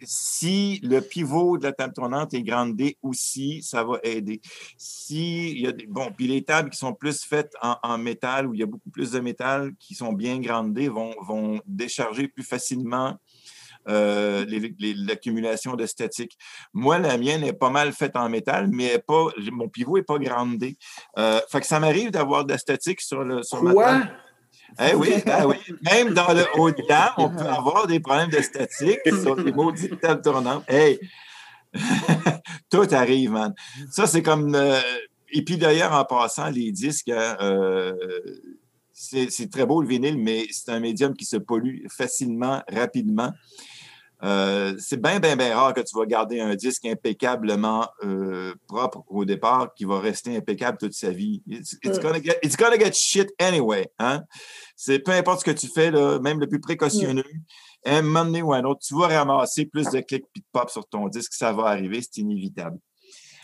si 0.00 0.80
le 0.82 1.00
pivot 1.00 1.58
de 1.58 1.64
la 1.64 1.72
table 1.72 1.92
tournante 1.92 2.32
est 2.32 2.42
grandé 2.42 2.96
aussi, 3.02 3.62
ça 3.62 3.84
va 3.84 3.98
aider. 4.02 4.40
Si 4.76 5.50
il 5.52 5.60
y 5.60 5.66
a 5.66 5.72
des, 5.72 5.86
bon, 5.86 6.10
puis 6.16 6.26
les 6.26 6.42
tables 6.42 6.70
qui 6.70 6.78
sont 6.78 6.94
plus 6.94 7.22
faites 7.22 7.52
en, 7.60 7.98
métal, 7.98 8.46
où 8.46 8.54
il 8.54 8.60
y 8.60 8.62
a 8.62 8.66
beaucoup 8.66 8.90
plus 8.90 9.12
de 9.12 9.20
métal, 9.20 9.72
qui 9.78 9.94
sont 9.94 10.14
bien 10.14 10.40
grandées, 10.40 10.88
vont, 10.88 11.14
vont 11.22 11.60
décharger 11.66 12.28
plus 12.28 12.44
facilement 12.44 13.18
euh, 13.88 14.44
l'accumulation 15.06 15.74
de 15.74 15.86
statique. 15.86 16.36
Moi, 16.72 16.98
la 16.98 17.18
mienne 17.18 17.44
est 17.44 17.52
pas 17.52 17.70
mal 17.70 17.92
faite 17.92 18.16
en 18.16 18.28
métal, 18.28 18.68
mais 18.72 18.98
pas, 18.98 19.26
mon 19.52 19.68
pivot 19.68 19.96
n'est 19.96 20.02
pas 20.02 20.18
grandé. 20.18 20.76
Euh, 21.18 21.40
fait 21.50 21.60
que 21.60 21.66
ça 21.66 21.80
m'arrive 21.80 22.10
d'avoir 22.10 22.44
de 22.44 22.52
la 22.52 22.58
statique 22.58 23.00
sur, 23.00 23.24
le, 23.24 23.42
sur 23.42 23.60
Quoi? 23.60 24.02
Eh 24.80 24.94
oui, 24.94 25.14
eh 25.14 25.44
oui, 25.46 25.56
même 25.82 26.12
dans 26.12 26.32
le 26.32 26.44
haut 26.56 26.70
de 26.70 26.82
gamme, 26.88 27.12
on 27.16 27.30
peut 27.30 27.46
avoir 27.46 27.86
des 27.86 28.00
problèmes 28.00 28.30
de 28.30 28.40
statique 28.40 29.00
sur 29.06 29.34
les 29.36 29.52
maudites 29.52 29.98
tables 30.00 30.22
tournantes. 30.22 30.64
Hey! 30.68 30.98
Tout 32.70 32.86
arrive, 32.92 33.30
man. 33.30 33.54
Ça, 33.90 34.06
c'est 34.06 34.22
comme. 34.22 34.54
Euh, 34.54 34.80
et 35.30 35.42
puis 35.44 35.58
d'ailleurs, 35.58 35.92
en 35.92 36.04
passant, 36.04 36.48
les 36.48 36.72
disques, 36.72 37.10
hein, 37.10 37.36
euh, 37.40 37.92
c'est 38.92 39.50
très 39.50 39.66
beau 39.66 39.82
le 39.82 39.88
vinyle, 39.88 40.18
mais 40.18 40.46
c'est 40.50 40.70
un 40.70 40.80
médium 40.80 41.14
qui 41.14 41.24
se 41.24 41.36
pollue 41.36 41.86
facilement, 41.88 42.62
rapidement. 42.68 43.32
Euh, 44.24 44.74
c'est 44.78 45.00
bien, 45.00 45.20
bien, 45.20 45.36
bien 45.36 45.54
rare 45.54 45.72
que 45.72 45.80
tu 45.80 45.96
vas 45.96 46.04
garder 46.04 46.40
un 46.40 46.56
disque 46.56 46.84
impeccablement 46.86 47.86
euh, 48.02 48.52
propre 48.66 49.04
au 49.06 49.24
départ 49.24 49.72
qui 49.74 49.84
va 49.84 50.00
rester 50.00 50.36
impeccable 50.36 50.76
toute 50.76 50.94
sa 50.94 51.10
vie. 51.10 51.42
It's, 51.46 51.76
it's, 51.84 52.00
gonna, 52.00 52.20
get, 52.20 52.38
it's 52.42 52.56
gonna, 52.56 52.76
get, 52.76 52.92
shit 52.94 53.30
anyway. 53.38 53.88
Hein? 53.98 54.24
C'est 54.74 54.98
peu 54.98 55.12
importe 55.12 55.40
ce 55.40 55.44
que 55.44 55.56
tu 55.56 55.68
fais, 55.68 55.90
là, 55.92 56.18
même 56.18 56.40
le 56.40 56.48
plus 56.48 56.60
précautionneux, 56.60 57.22
un 57.84 58.02
moment 58.02 58.24
donné 58.24 58.42
ou 58.42 58.52
un 58.52 58.64
autre, 58.64 58.80
tu 58.80 58.94
vas 58.98 59.06
ramasser 59.06 59.66
plus 59.66 59.88
de 59.90 60.00
clics 60.00 60.24
et 60.34 60.40
de 60.40 60.44
pop 60.52 60.68
sur 60.68 60.86
ton 60.88 61.06
disque, 61.08 61.32
ça 61.34 61.52
va 61.52 61.66
arriver, 61.66 62.00
c'est 62.02 62.20
inévitable. 62.20 62.78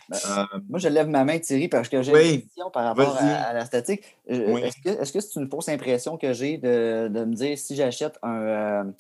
Ben, 0.09 0.19
euh, 0.29 0.59
moi, 0.69 0.79
je 0.79 0.89
lève 0.89 1.09
ma 1.09 1.25
main, 1.25 1.39
Thierry, 1.39 1.69
parce 1.69 1.89
que 1.89 2.03
j'ai 2.03 2.35
une 2.35 2.43
question 2.43 2.71
par 2.71 2.85
rapport 2.85 3.17
à, 3.17 3.53
la 3.53 3.65
statique. 3.65 4.03
Est-ce 4.27 5.13
que 5.13 5.21
c'est 5.21 5.41
une 5.41 5.49
fausse 5.49 5.69
impression 5.69 6.19
que 6.19 6.33
j'ai 6.33 6.59
de, 6.59 7.09
de, 7.09 7.25
me 7.25 7.35
dire 7.35 7.57
si 7.57 7.75
j'achète 7.75 8.19
un, 8.23 8.93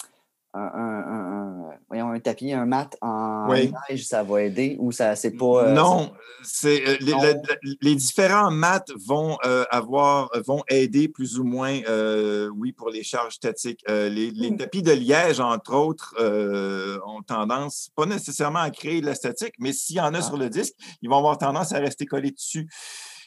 un, 0.55 1.70
voyons, 1.88 2.11
un 2.11 2.20
tapis, 2.20 2.52
un 2.52 2.66
mat 2.66 2.96
en 3.00 3.48
neige, 3.48 4.07
ça 4.07 4.22
va 4.22 4.42
aider 4.42 4.76
ou 4.78 4.92
ça 4.92 5.16
c'est 5.16 5.32
pas. 5.32 5.64
Euh, 5.64 5.72
non, 5.72 6.12
c'est 6.42 6.86
euh, 6.86 7.34
les, 7.80 7.94
différents 7.94 8.50
mats 8.50 8.84
vont 9.07 9.36
euh, 9.44 9.64
avoir 9.70 10.30
vont 10.46 10.62
aider 10.68 11.09
plus 11.09 11.38
ou 11.38 11.44
moins, 11.44 11.80
oui, 12.57 12.72
pour 12.72 12.90
les 12.90 13.02
charges 13.02 13.34
statiques. 13.34 13.84
Les, 13.88 14.50
hmm. 14.50 14.57
tapis 14.57 14.82
de 14.82 14.92
liège, 14.92 15.40
entre 15.40 15.74
autres, 15.74 16.14
ont 17.07 17.22
tendance, 17.22 17.90
pas 17.96 18.07
nécessairement 18.07 18.61
à 18.61 18.70
créer 18.70 19.00
de 19.00 19.07
la 19.07 19.14
statique, 19.14 19.55
mais 19.59 19.72
s'il 19.72 19.96
y 19.96 20.00
en 20.00 20.14
a 20.14 20.18
ah. 20.18 20.22
sur 20.22 20.36
le 20.36 20.48
disque, 20.48 20.74
ils 21.02 21.09
vont 21.09 21.18
avoir 21.18 21.38
tendance 21.38 21.72
à 21.72 21.78
rester 21.78 22.07
collés 22.07 22.30
dessus 22.30 22.68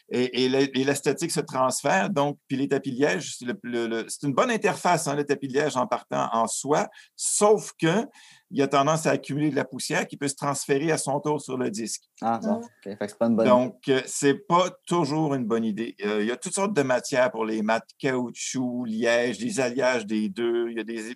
et, 0.09 0.49
la 0.49 0.95
statique 0.95 1.31
se 1.31 1.39
transfère. 1.39 2.09
Donc, 2.09 2.37
puis 2.47 2.57
les 2.57 2.67
tapis 2.67 2.91
de 2.91 2.97
liège, 2.97 3.37
c'est 3.37 4.27
une 4.27 4.33
bonne 4.33 4.51
interface, 4.51 5.07
hein, 5.07 5.15
le 5.15 5.23
tapis 5.23 5.47
liège 5.47 5.75
en 5.75 5.87
partant 5.87 6.29
en 6.31 6.47
soi, 6.47 6.87
sauf 7.15 7.71
que 7.79 8.05
il 8.51 8.61
a 8.61 8.67
tendance 8.67 9.05
à 9.05 9.11
accumuler 9.11 9.49
de 9.49 9.55
la 9.55 9.65
poussière 9.65 10.07
qui 10.07 10.15
peut 10.15 10.27
se 10.27 10.35
transférer 10.35 10.91
à 10.91 10.97
son 10.97 11.19
tour 11.19 11.41
sur 11.41 11.57
le 11.57 11.69
disque. 11.69 12.03
Ah, 12.21 12.39
bon, 12.41 12.61
OK. 12.61 12.67
c'est 12.85 13.17
pas 13.17 13.25
une 13.25 13.35
bonne 13.35 13.47
Donc, 13.47 13.89
euh, 13.89 14.01
c'est 14.05 14.35
pas 14.35 14.69
toujours 14.85 15.35
une 15.35 15.45
bonne 15.45 15.65
idée. 15.65 15.95
Euh, 16.05 16.21
il 16.21 16.27
y 16.27 16.31
a 16.31 16.37
toutes 16.37 16.53
sortes 16.53 16.73
de 16.73 16.81
matières 16.81 17.29
pour 17.31 17.45
les 17.45 17.61
mats, 17.61 17.81
caoutchouc, 17.99 18.85
liège, 18.85 19.39
des 19.39 19.59
alliages 19.59 20.05
des 20.05 20.29
deux. 20.29 20.69
Il 20.69 20.77
y 20.77 20.79
a 20.79 20.83
des, 20.83 21.13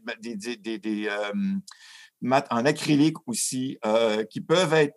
des, 0.58 0.78
des, 0.78 1.08
euh, 1.08 1.32
mats 2.20 2.46
en 2.50 2.66
acrylique 2.66 3.18
aussi 3.28 3.80
qui 4.30 4.42
peuvent 4.42 4.74
être 4.74 4.96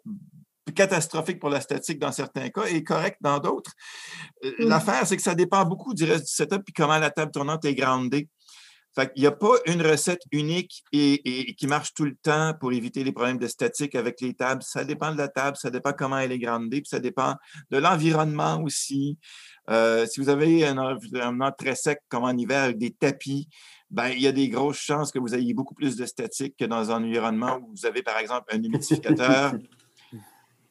catastrophique 0.73 1.39
pour 1.39 1.51
la 1.51 1.61
statique 1.61 1.99
dans 1.99 2.13
certains 2.13 2.49
cas 2.49 2.65
et 2.65 2.83
correct 2.83 3.19
dans 3.21 3.39
d'autres. 3.39 3.73
Euh, 4.45 4.53
l'affaire, 4.59 5.07
c'est 5.07 5.17
que 5.17 5.23
ça 5.23 5.35
dépend 5.35 5.65
beaucoup 5.65 5.95
du 5.95 6.05
reste 6.05 6.25
du 6.25 6.33
setup 6.33 6.63
et 6.67 6.73
comment 6.73 6.99
la 6.99 7.11
table 7.11 7.33
tournante 7.33 7.65
est 7.65 7.75
grandée. 7.75 8.29
Fait 8.95 9.13
qu'il 9.13 9.23
n'y 9.23 9.27
a 9.27 9.33
pas 9.33 9.57
une 9.67 9.83
recette 9.83 10.23
unique 10.31 10.85
et, 10.93 11.55
qui 11.59 11.67
marche 11.67 11.95
tout 11.95 12.05
le 12.05 12.15
temps 12.15 12.55
pour 12.61 12.73
éviter 12.73 13.03
les 13.03 13.11
problèmes 13.11 13.39
de 13.39 13.49
statique 13.49 13.97
avec 13.97 14.21
les 14.21 14.35
tables. 14.35 14.63
Ça 14.63 14.85
dépend 14.85 15.13
de 15.13 15.19
la 15.19 15.27
table, 15.27 15.57
ça 15.57 15.71
dépend 15.71 15.93
comment 15.93 16.19
elle 16.19 16.31
est 16.31 16.39
grandée, 16.39 16.81
puis 16.81 16.89
ça 16.89 17.01
dépend 17.01 17.35
de 17.71 17.79
l'environnement 17.79 18.63
aussi. 18.63 19.19
Euh, 19.69 20.07
si 20.07 20.21
vous 20.21 20.29
avez 20.29 20.65
un 20.65 20.79
environnement 20.79 21.51
très 21.51 21.75
sec 21.75 21.99
comme 22.09 22.23
en 22.23 22.37
hiver 22.37 22.63
avec 22.63 22.79
des 22.79 22.93
tapis, 22.93 23.49
ben, 23.91 24.09
il 24.09 24.21
y 24.21 24.29
a 24.29 24.33
des 24.33 24.49
grosses 24.49 24.79
chances 24.79 25.11
que 25.11 25.19
vous 25.19 25.35
ayez 25.35 25.55
beaucoup 25.55 25.75
plus 25.75 25.97
de 25.97 26.07
statique 26.07 26.55
que 26.57 26.65
dans 26.65 26.93
un 26.93 27.03
environnement 27.03 27.59
où 27.63 27.75
vous 27.75 27.87
avez, 27.87 28.03
par 28.03 28.19
exemple, 28.19 28.55
un 28.55 28.63
humidificateur 28.63 29.55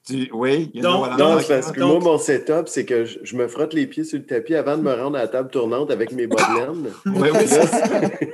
oui, 0.10 0.70
il 0.74 0.82
y 0.82 0.86
a 0.86 0.89
non, 0.89 1.38
parce 1.47 1.72
que 1.72 1.80
moi, 1.80 1.99
mon 1.99 2.18
setup, 2.18 2.68
c'est 2.68 2.84
que 2.86 3.06
je, 3.06 3.36
me 3.38 3.47
frotte 3.47 3.74
les 3.74 3.88
pieds 3.88 4.04
sur 4.04 4.18
le 4.18 4.26
tapis 4.26 4.54
avant 4.54 4.78
de 4.78 4.82
me 4.82 4.93
rendre 4.93 5.18
à 5.18 5.22
la 5.22 5.28
table 5.30 5.49
tournante 5.49 5.91
avec 5.91 6.12
mes 6.12 6.28
bottelettes. 6.28 6.70
oui, 7.06 7.30
oui. 7.34 8.28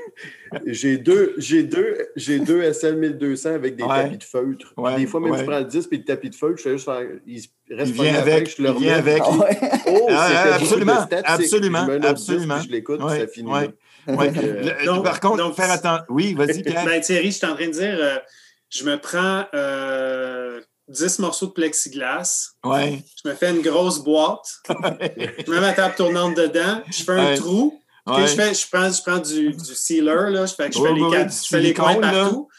j'ai 0.65 0.97
deux, 0.97 1.35
j'ai 1.37 1.61
deux, 1.61 1.95
j'ai 2.15 2.39
deux 2.39 2.73
SL 2.73 2.95
1200 2.95 3.49
avec 3.49 3.75
des 3.75 3.83
tapis 3.83 4.17
de 4.17 4.23
feutre. 4.23 4.73
des 4.97 5.05
fois, 5.05 5.19
même 5.19 5.37
je 5.37 5.43
prends 5.43 5.59
le 5.59 5.65
10 5.65 5.87
puis 5.87 5.99
le 5.99 6.05
tapis 6.05 6.31
de 6.31 6.35
feutre, 6.35 6.57
je 6.57 6.63
fais 6.63 6.71
juste 6.71 6.85
faire. 6.85 7.01
Il 7.27 7.41
reste 7.69 7.91
il 7.95 8.01
vient 8.01 8.15
avec, 8.15 8.57
je 8.57 8.63
le 8.63 8.71
remets. 8.71 8.89
avec. 8.89 9.21
Oh, 9.91 10.07
ah, 10.09 10.55
absolument, 10.55 11.07
absolument, 11.23 11.87
absolument. 12.03 12.61
je 12.61 12.69
l'écoute, 12.69 13.01
ça 13.01 13.27
finit. 13.27 13.51
Euh, 14.07 15.01
par 15.03 15.19
contre, 15.19 15.37
donc, 15.37 15.55
faire 15.55 15.71
attention. 15.71 16.03
Oui, 16.09 16.33
vas-y, 16.33 16.63
Pierre. 16.63 16.85
Ben, 16.85 17.01
Thierry, 17.01 17.31
je 17.31 17.37
suis 17.37 17.45
en 17.45 17.55
train 17.55 17.67
de 17.67 17.71
dire, 17.71 17.97
euh, 17.99 18.17
je 18.69 18.83
me 18.85 18.97
prends. 18.97 19.45
Euh, 19.53 20.61
10 20.89 21.19
morceaux 21.19 21.47
de 21.47 21.51
plexiglas. 21.51 22.49
Ouais. 22.63 23.03
Je 23.23 23.29
me 23.29 23.35
fais 23.35 23.51
une 23.51 23.61
grosse 23.61 23.99
boîte. 23.99 24.45
je 24.69 25.51
mets 25.51 25.61
ma 25.61 25.73
table 25.73 25.95
tournante 25.95 26.35
dedans. 26.35 26.81
Je 26.89 27.03
fais 27.03 27.11
un 27.11 27.35
trou. 27.35 27.79
je, 28.07 28.25
fais, 28.27 28.53
je 28.53 28.67
prends, 28.71 28.91
je 28.91 29.01
prends 29.01 29.19
du, 29.19 29.51
du 29.51 29.75
sealer. 29.75 30.31
Là. 30.31 30.45
Je 30.45 30.55
fais, 30.55 30.71
je 30.71 30.81
fais 30.81 30.93
les, 30.93 31.09
quatre, 31.09 31.33
je 31.33 31.47
fais 31.47 31.59
les 31.59 31.73
coins 31.73 31.95
partout. 31.95 32.49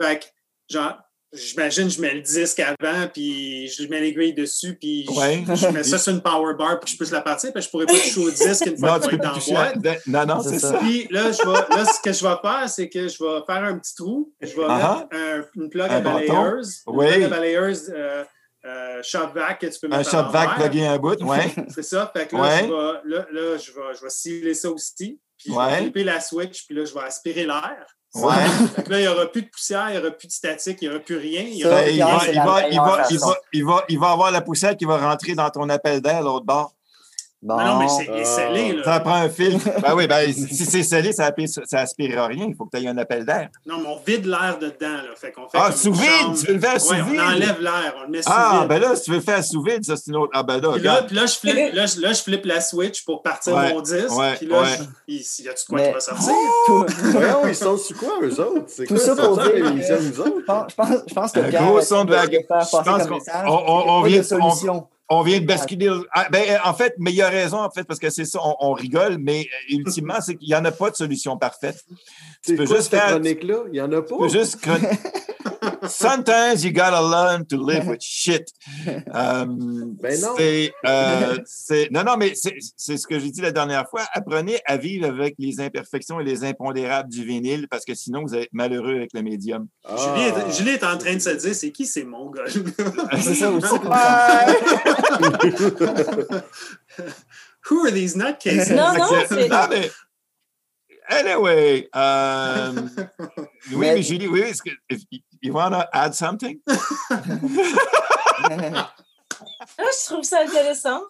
Fait 0.00 0.20
que, 0.20 0.24
genre, 0.70 0.94
j'imagine, 1.36 1.90
je 1.90 2.00
mets 2.00 2.14
le 2.14 2.20
disque 2.20 2.60
avant, 2.60 3.08
puis 3.12 3.68
je 3.68 3.86
mets 3.88 4.00
l'aiguille 4.00 4.34
dessus, 4.34 4.74
puis 4.74 5.06
je, 5.06 5.72
mets 5.72 5.82
ça 5.82 5.98
sur 5.98 6.12
une 6.12 6.20
power 6.20 6.54
bar 6.54 6.78
pour 6.78 6.84
que 6.84 6.90
je 6.90 6.96
puisse 6.96 7.10
la 7.10 7.20
partir, 7.20 7.52
puis 7.52 7.62
je 7.62 7.70
pourrais 7.70 7.86
pas 7.86 7.92
toucher 7.92 8.20
au 8.20 8.30
disque 8.30 8.66
une 8.66 8.78
fois 8.78 9.00
qu'il 9.00 9.18
va 9.18 9.28
être 9.28 9.48
en 9.48 9.52
boîte. 9.52 10.06
Non, 10.06 10.26
non, 10.26 10.42
c'est 10.42 10.58
ça. 10.58 10.78
Puis 10.78 11.06
là, 11.10 11.30
je 11.32 11.48
vais, 11.48 11.76
là, 11.76 11.84
ce 11.84 12.00
que 12.00 12.12
je 12.12 12.22
vais 12.22 12.36
faire, 12.42 12.68
c'est 12.68 12.88
que 12.88 13.08
je 13.08 13.18
vais 13.22 13.40
faire 13.46 13.64
un 13.64 13.78
petit 13.78 13.94
trou, 13.94 14.32
je 14.40 14.54
vais 14.54 14.66
mettre 14.66 15.06
un, 15.12 15.44
une 15.56 15.70
plug 15.70 15.90
à 15.90 16.00
balayeuse, 16.00 16.82
une 16.86 16.98
plug 16.98 17.22
à 17.22 17.28
balayeuse 17.28 17.92
euh, 17.94 18.24
euh, 18.64 19.00
shop 19.02 19.28
vac 19.34 19.60
que 19.60 19.66
tu 19.66 19.78
peux 19.78 19.88
mettre 19.88 20.08
Un 20.08 20.22
shop 20.22 20.30
vac 20.32 20.56
plugué 20.56 20.86
un 20.86 20.98
bout, 20.98 21.16
oui. 21.20 21.38
c'est 21.68 21.84
ça. 21.84 22.10
Fait 22.14 22.26
que 22.26 22.36
là, 22.36 22.58
je 22.58 22.64
vais, 22.64 23.16
là, 23.16 23.26
là, 23.30 23.56
je 23.58 23.72
vais, 23.72 23.94
je 23.96 24.02
vais 24.02 24.10
sciller 24.10 24.54
ça 24.54 24.70
aussi, 24.70 25.20
puis 25.38 25.52
je 25.52 25.58
vais 25.58 25.76
flipper 25.76 26.04
la 26.04 26.20
switch, 26.20 26.66
puis 26.66 26.74
là, 26.74 26.84
je 26.84 26.92
vais 26.92 27.02
aspirer 27.02 27.46
l'air. 27.46 27.95
Ouais. 28.22 28.32
là, 28.88 28.98
il 28.98 29.02
n'y 29.02 29.08
aura 29.08 29.26
plus 29.26 29.42
de 29.42 29.48
poussière, 29.48 29.86
il 29.88 29.92
n'y 29.92 29.98
aura 29.98 30.10
plus 30.10 30.28
de 30.28 30.32
statique, 30.32 30.78
il 30.80 30.88
n'y 30.88 30.94
aura 30.94 31.04
plus 31.04 31.16
rien. 31.16 31.42
Il, 31.42 31.64
va, 31.64 31.88
il 33.88 33.98
va 33.98 34.10
avoir 34.10 34.30
la 34.30 34.40
poussière 34.40 34.76
qui 34.76 34.84
va 34.84 34.98
rentrer 34.98 35.34
dans 35.34 35.50
ton 35.50 35.68
appel 35.68 36.00
d'air 36.00 36.22
l'autre 36.22 36.46
bord. 36.46 36.75
Bon. 37.42 37.56
Non, 37.60 37.78
mais 37.78 37.86
c'est 37.88 38.24
scellé. 38.24 38.72
Là. 38.72 38.82
Ça 38.82 39.00
prend 39.00 39.14
un 39.14 39.28
fil. 39.28 39.58
ben 39.82 39.94
oui, 39.94 40.06
ben, 40.06 40.32
si 40.32 40.64
c'est 40.64 40.82
scellé, 40.82 41.12
ça 41.12 41.30
n'aspirera 41.72 42.28
rien. 42.28 42.46
Il 42.48 42.56
faut 42.56 42.64
que 42.64 42.76
tu 42.76 42.82
aies 42.82 42.88
un 42.88 42.96
appel 42.96 43.24
d'air. 43.26 43.50
Non, 43.66 43.78
mais 43.78 43.88
on 43.88 44.00
vide 44.04 44.24
l'air 44.24 44.58
dedans. 44.58 44.96
Là. 44.96 45.14
Fait 45.14 45.32
qu'on 45.32 45.48
fait 45.48 45.58
ah, 45.60 45.70
sous 45.70 45.92
vide? 45.92 46.34
Tu 46.40 46.46
veux 46.46 46.54
le 46.54 46.60
faire 46.60 46.80
sous 46.80 46.94
vide? 46.94 47.20
On 47.20 47.32
enlève 47.34 47.60
l'air, 47.60 47.94
on 47.98 48.02
le 48.04 48.08
met 48.08 48.22
sous 48.22 48.30
ah, 48.32 48.50
vide. 48.52 48.60
Ah, 48.62 48.66
ben 48.66 48.78
là, 48.80 48.96
si 48.96 49.02
tu 49.04 49.10
veux 49.10 49.16
le 49.18 49.22
faire 49.22 49.44
sous 49.44 49.62
vide, 49.62 49.84
ça, 49.84 49.96
c'est 49.96 50.10
une 50.10 50.16
autre. 50.16 50.32
Ah, 50.34 50.42
ben 50.42 50.60
là. 50.60 50.72
Puis 50.72 50.82
là, 50.82 51.02
puis 51.02 51.14
là, 51.14 51.26
je 51.26 51.34
flippe, 51.34 51.74
là, 51.74 51.84
là, 52.00 52.12
je 52.12 52.22
flippe 52.22 52.44
la 52.46 52.60
switch 52.60 53.04
pour 53.04 53.22
partir 53.22 53.56
mon 53.56 53.80
disque. 53.82 54.08
puis 54.38 54.46
là, 54.46 54.64
il 55.06 55.16
y 55.16 55.48
a-tu 55.48 55.66
quoi 55.68 55.80
qui 55.82 55.92
va 55.92 56.00
sortir? 56.00 56.32
Voyons, 57.12 57.46
ils 57.46 57.54
sont 57.54 57.76
sous 57.76 57.94
quoi, 57.94 58.18
eux 58.22 58.40
autres? 58.40 58.64
C'est 58.68 58.86
Tout 58.86 58.96
ça 58.96 59.14
pour 59.14 59.36
dire. 59.36 59.52
Je 59.54 61.14
pense 61.14 61.32
que 61.32 61.40
Pierre. 61.40 61.62
Gros 61.62 61.80
son 61.82 62.04
de 62.04 62.12
la. 62.12 62.24
Je 62.24 62.38
pense 62.48 62.70
qu'on 62.70 64.02
vient 64.02 64.18
de 64.18 64.95
on 65.08 65.22
vient 65.22 65.40
de 65.40 65.46
basculer. 65.46 65.90
Ah, 66.12 66.26
ben, 66.30 66.42
euh, 66.48 66.56
en 66.64 66.74
fait, 66.74 66.94
mais 66.98 67.12
il 67.12 67.16
y 67.16 67.22
a 67.22 67.28
raison, 67.28 67.58
en 67.58 67.70
fait, 67.70 67.84
parce 67.84 68.00
que 68.00 68.10
c'est 68.10 68.24
ça, 68.24 68.40
on, 68.42 68.72
rigole, 68.72 69.18
mais 69.18 69.46
euh, 69.70 69.76
ultimement, 69.76 70.20
c'est 70.20 70.36
qu'il 70.36 70.48
n'y 70.48 70.54
en 70.54 70.64
a 70.64 70.72
pas 70.72 70.90
de 70.90 70.96
solution 70.96 71.36
parfaite. 71.36 71.84
Tu 72.44 72.56
peux 72.56 72.66
juste 72.66 72.90
faire. 72.90 73.10
chronique-là? 73.10 73.64
Il 73.66 73.72
n'y 73.72 73.80
en 73.80 73.92
a 73.92 74.02
pas. 74.02 74.16
Tu 74.16 74.22
peux 74.22 74.28
juste. 74.28 74.58
Sometimes 75.88 76.64
you 76.64 76.72
gotta 76.72 77.00
learn 77.00 77.46
to 77.46 77.56
live 77.56 77.86
with 77.86 78.02
shit. 78.02 78.50
Um, 79.12 79.96
ben 80.00 80.20
non. 80.20 80.36
Euh, 80.38 81.36
non, 81.90 82.04
non, 82.04 82.16
mais 82.16 82.34
c'est 82.34 82.96
ce 82.96 83.06
que 83.06 83.18
j'ai 83.18 83.30
dit 83.30 83.40
la 83.40 83.52
dernière 83.52 83.88
fois. 83.88 84.02
Apprenez 84.12 84.60
à 84.66 84.76
vivre 84.76 85.06
avec 85.06 85.34
les 85.38 85.60
imperfections 85.60 86.20
et 86.20 86.24
les 86.24 86.44
impondérables 86.44 87.08
du 87.08 87.24
vinyle 87.24 87.68
parce 87.68 87.84
que 87.84 87.94
sinon, 87.94 88.22
vous 88.22 88.34
allez 88.34 88.44
être 88.44 88.52
malheureux 88.52 88.96
avec 88.96 89.12
le 89.14 89.22
médium. 89.22 89.68
Ah. 89.84 89.96
Julie, 90.50 90.70
est, 90.70 90.84
en 90.84 90.98
train 90.98 91.14
de 91.14 91.20
se 91.20 91.30
dire 91.30 91.54
c'est 91.54 91.72
qui 91.72 91.86
ces 91.86 92.04
mongols? 92.04 92.50
c'est 92.50 93.34
ça 93.34 93.50
aussi. 93.50 93.66
Who 97.68 97.84
are 97.84 97.92
these 97.92 98.16
nutcases? 98.16 98.70
Non, 98.70 98.94
non, 98.94 99.08
c'est. 99.28 99.50
Anyway, 101.08 101.88
um, 101.92 102.90
oui, 103.72 103.78
mais 103.78 104.02
Julie, 104.02 104.26
oui, 104.26 104.40
est-ce 104.40 104.60
que 104.60 104.70
if 104.90 105.02
you 105.42 105.52
want 105.52 105.72
to 105.72 105.88
add 105.92 106.14
something? 106.14 106.60
Ah, 108.48 108.92
je 109.78 110.06
trouve 110.06 110.22
ça 110.22 110.42
intéressant. 110.42 111.00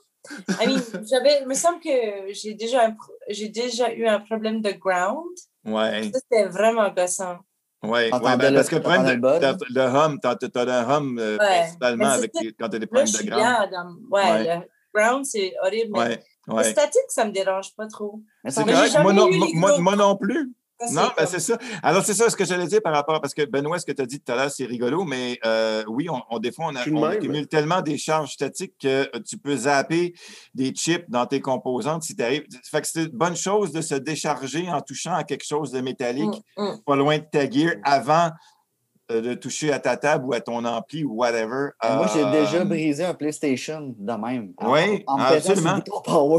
I 0.60 0.66
mean, 0.66 0.80
j'avais, 1.04 1.42
il 1.42 1.46
me 1.46 1.54
semble 1.54 1.80
que 1.80 2.32
j'ai 2.32 2.54
déjà, 2.54 2.94
j'ai 3.28 3.48
déjà 3.48 3.92
eu 3.92 4.06
un 4.06 4.20
problème 4.20 4.62
de 4.62 4.70
ground. 4.70 5.36
Ouais. 5.64 6.10
C'était 6.14 6.46
vraiment 6.46 6.88
gossant. 6.90 7.38
Oui, 7.82 7.90
ouais, 7.90 8.10
ben, 8.10 8.54
parce 8.54 8.68
que 8.68 8.76
le 8.76 8.82
problème 8.82 9.20
de, 9.20 9.74
le 9.74 9.82
hum, 9.82 10.18
tu 10.20 10.26
as, 10.26 10.60
un 10.62 10.90
hum 10.90 11.18
euh, 11.18 11.36
ouais. 11.38 11.58
principalement 11.58 12.06
avec, 12.06 12.32
quand 12.58 12.68
tu 12.68 12.76
as 12.76 12.78
des 12.78 12.86
problèmes 12.86 13.06
de 13.06 13.28
ground. 13.28 13.70
Dans, 13.70 13.96
ouais, 14.10 14.30
ouais, 14.30 14.56
le 14.56 15.00
ground, 15.00 15.24
c'est 15.24 15.52
horrible. 15.62 15.92
Mais 15.94 16.22
Ouais. 16.48 16.62
Le 16.62 16.70
statique, 16.70 17.02
ça 17.08 17.24
ne 17.24 17.30
me 17.30 17.34
dérange 17.34 17.74
pas 17.74 17.86
trop. 17.88 18.20
C'est 18.46 18.64
correct. 18.64 18.96
Moi 19.02 19.12
non, 19.12 19.28
moi, 19.54 19.78
moi 19.78 19.96
non, 19.96 20.16
plus. 20.16 20.52
Non, 20.92 21.08
ben 21.16 21.26
c'est 21.26 21.40
ça. 21.40 21.58
Alors, 21.82 22.04
c'est 22.04 22.14
ça 22.14 22.28
ce 22.28 22.36
que 22.36 22.44
j'allais 22.44 22.66
dire 22.66 22.82
par 22.82 22.94
rapport, 22.94 23.20
parce 23.20 23.34
que 23.34 23.44
Benoît, 23.44 23.78
ce 23.78 23.86
que 23.86 23.92
tu 23.92 24.02
as 24.02 24.06
dit 24.06 24.20
tout 24.20 24.30
à 24.30 24.36
l'heure, 24.36 24.50
c'est 24.50 24.66
rigolo, 24.66 25.04
mais 25.04 25.38
euh, 25.44 25.82
oui, 25.88 26.08
on, 26.10 26.20
on, 26.30 26.38
des 26.38 26.52
fois, 26.52 26.66
on, 26.66 26.76
a, 26.76 26.88
on 26.88 27.02
accumule 27.04 27.46
tellement 27.46 27.80
des 27.80 27.96
charges 27.96 28.32
statiques 28.32 28.74
que 28.80 29.10
tu 29.18 29.38
peux 29.38 29.56
zapper 29.56 30.14
des 30.54 30.72
chips 30.72 31.08
dans 31.08 31.26
tes 31.26 31.40
composantes 31.40 32.02
si 32.02 32.14
tu 32.14 32.22
arrives. 32.22 32.44
Fait 32.70 32.80
que 32.80 32.86
c'est 32.86 33.04
une 33.04 33.08
bonne 33.08 33.36
chose 33.36 33.72
de 33.72 33.80
se 33.80 33.94
décharger 33.94 34.70
en 34.70 34.80
touchant 34.80 35.14
à 35.14 35.24
quelque 35.24 35.44
chose 35.44 35.70
de 35.70 35.80
métallique 35.80 36.42
mm, 36.56 36.62
mm. 36.62 36.82
pas 36.84 36.96
loin 36.96 37.18
de 37.18 37.24
ta 37.24 37.48
gear 37.48 37.74
avant 37.82 38.26
euh, 38.26 38.30
de 39.08 39.34
toucher 39.34 39.72
à 39.72 39.78
ta 39.78 39.96
table 39.96 40.24
ou 40.26 40.32
à 40.32 40.40
ton 40.40 40.64
ampli 40.64 41.04
ou 41.04 41.14
whatever. 41.14 41.70
Moi, 41.82 42.10
j'ai 42.12 42.24
déjà 42.24 42.58
euh, 42.58 42.64
brisé 42.64 43.04
un 43.04 43.14
PlayStation 43.14 43.94
de 43.96 44.12
même. 44.12 44.52
Oui, 44.62 45.04
absolument. 45.06 45.78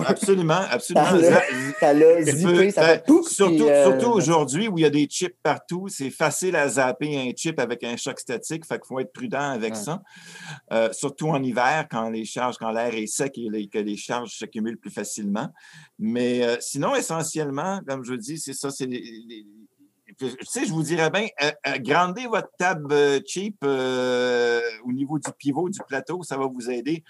Absolument, 0.05 0.53
absolument. 0.69 1.05
Ça 1.79 1.93
l'a 1.93 2.21
zippé, 2.23 2.71
ça 2.71 2.83
fait 2.83 3.03
Surtout, 3.27 3.63
euh, 3.63 3.83
surtout 3.85 4.11
aujourd'hui 4.11 4.67
où 4.67 4.77
il 4.77 4.81
y 4.81 4.85
a 4.85 4.89
des 4.89 5.05
chips 5.05 5.37
partout, 5.41 5.87
c'est 5.87 6.09
facile 6.09 6.55
à 6.55 6.67
zapper 6.67 7.17
un 7.17 7.31
chip 7.35 7.59
avec 7.59 7.83
un 7.83 7.95
choc 7.95 8.19
statique, 8.19 8.65
fait 8.65 8.79
qu'il 8.79 8.87
faut 8.87 8.99
être 8.99 9.13
prudent 9.13 9.51
avec 9.51 9.75
ça. 9.75 10.01
surtout 10.91 11.29
en 11.29 11.41
hiver, 11.41 11.87
quand 11.89 12.09
les 12.09 12.25
charges, 12.25 12.57
quand 12.57 12.71
l'air 12.71 12.93
est 12.93 13.07
sec 13.07 13.37
et 13.37 13.67
que 13.67 13.79
les 13.79 13.97
charges 13.97 14.37
s'accumulent 14.37 14.79
plus 14.79 14.91
facilement. 14.91 15.47
Mais 15.99 16.41
sinon, 16.59 16.95
essentiellement, 16.95 17.79
comme 17.87 18.03
je 18.03 18.13
dis, 18.13 18.37
c'est 18.37 18.53
ça, 18.53 18.71
c'est 18.71 18.85
les 18.85 19.45
tu 20.17 20.29
sais, 20.41 20.65
je 20.65 20.71
vous 20.71 20.83
dirais 20.83 21.09
bien, 21.09 21.27
euh, 21.41 21.51
euh, 21.67 21.77
grandez 21.79 22.27
votre 22.27 22.49
table 22.57 22.91
euh, 22.91 23.19
cheap 23.25 23.57
au 23.63 24.91
niveau 24.91 25.19
du 25.19 25.29
pivot, 25.37 25.69
du 25.69 25.79
plateau, 25.87 26.23
ça 26.23 26.37
va 26.37 26.45
vous 26.45 26.69
aider. 26.69 27.03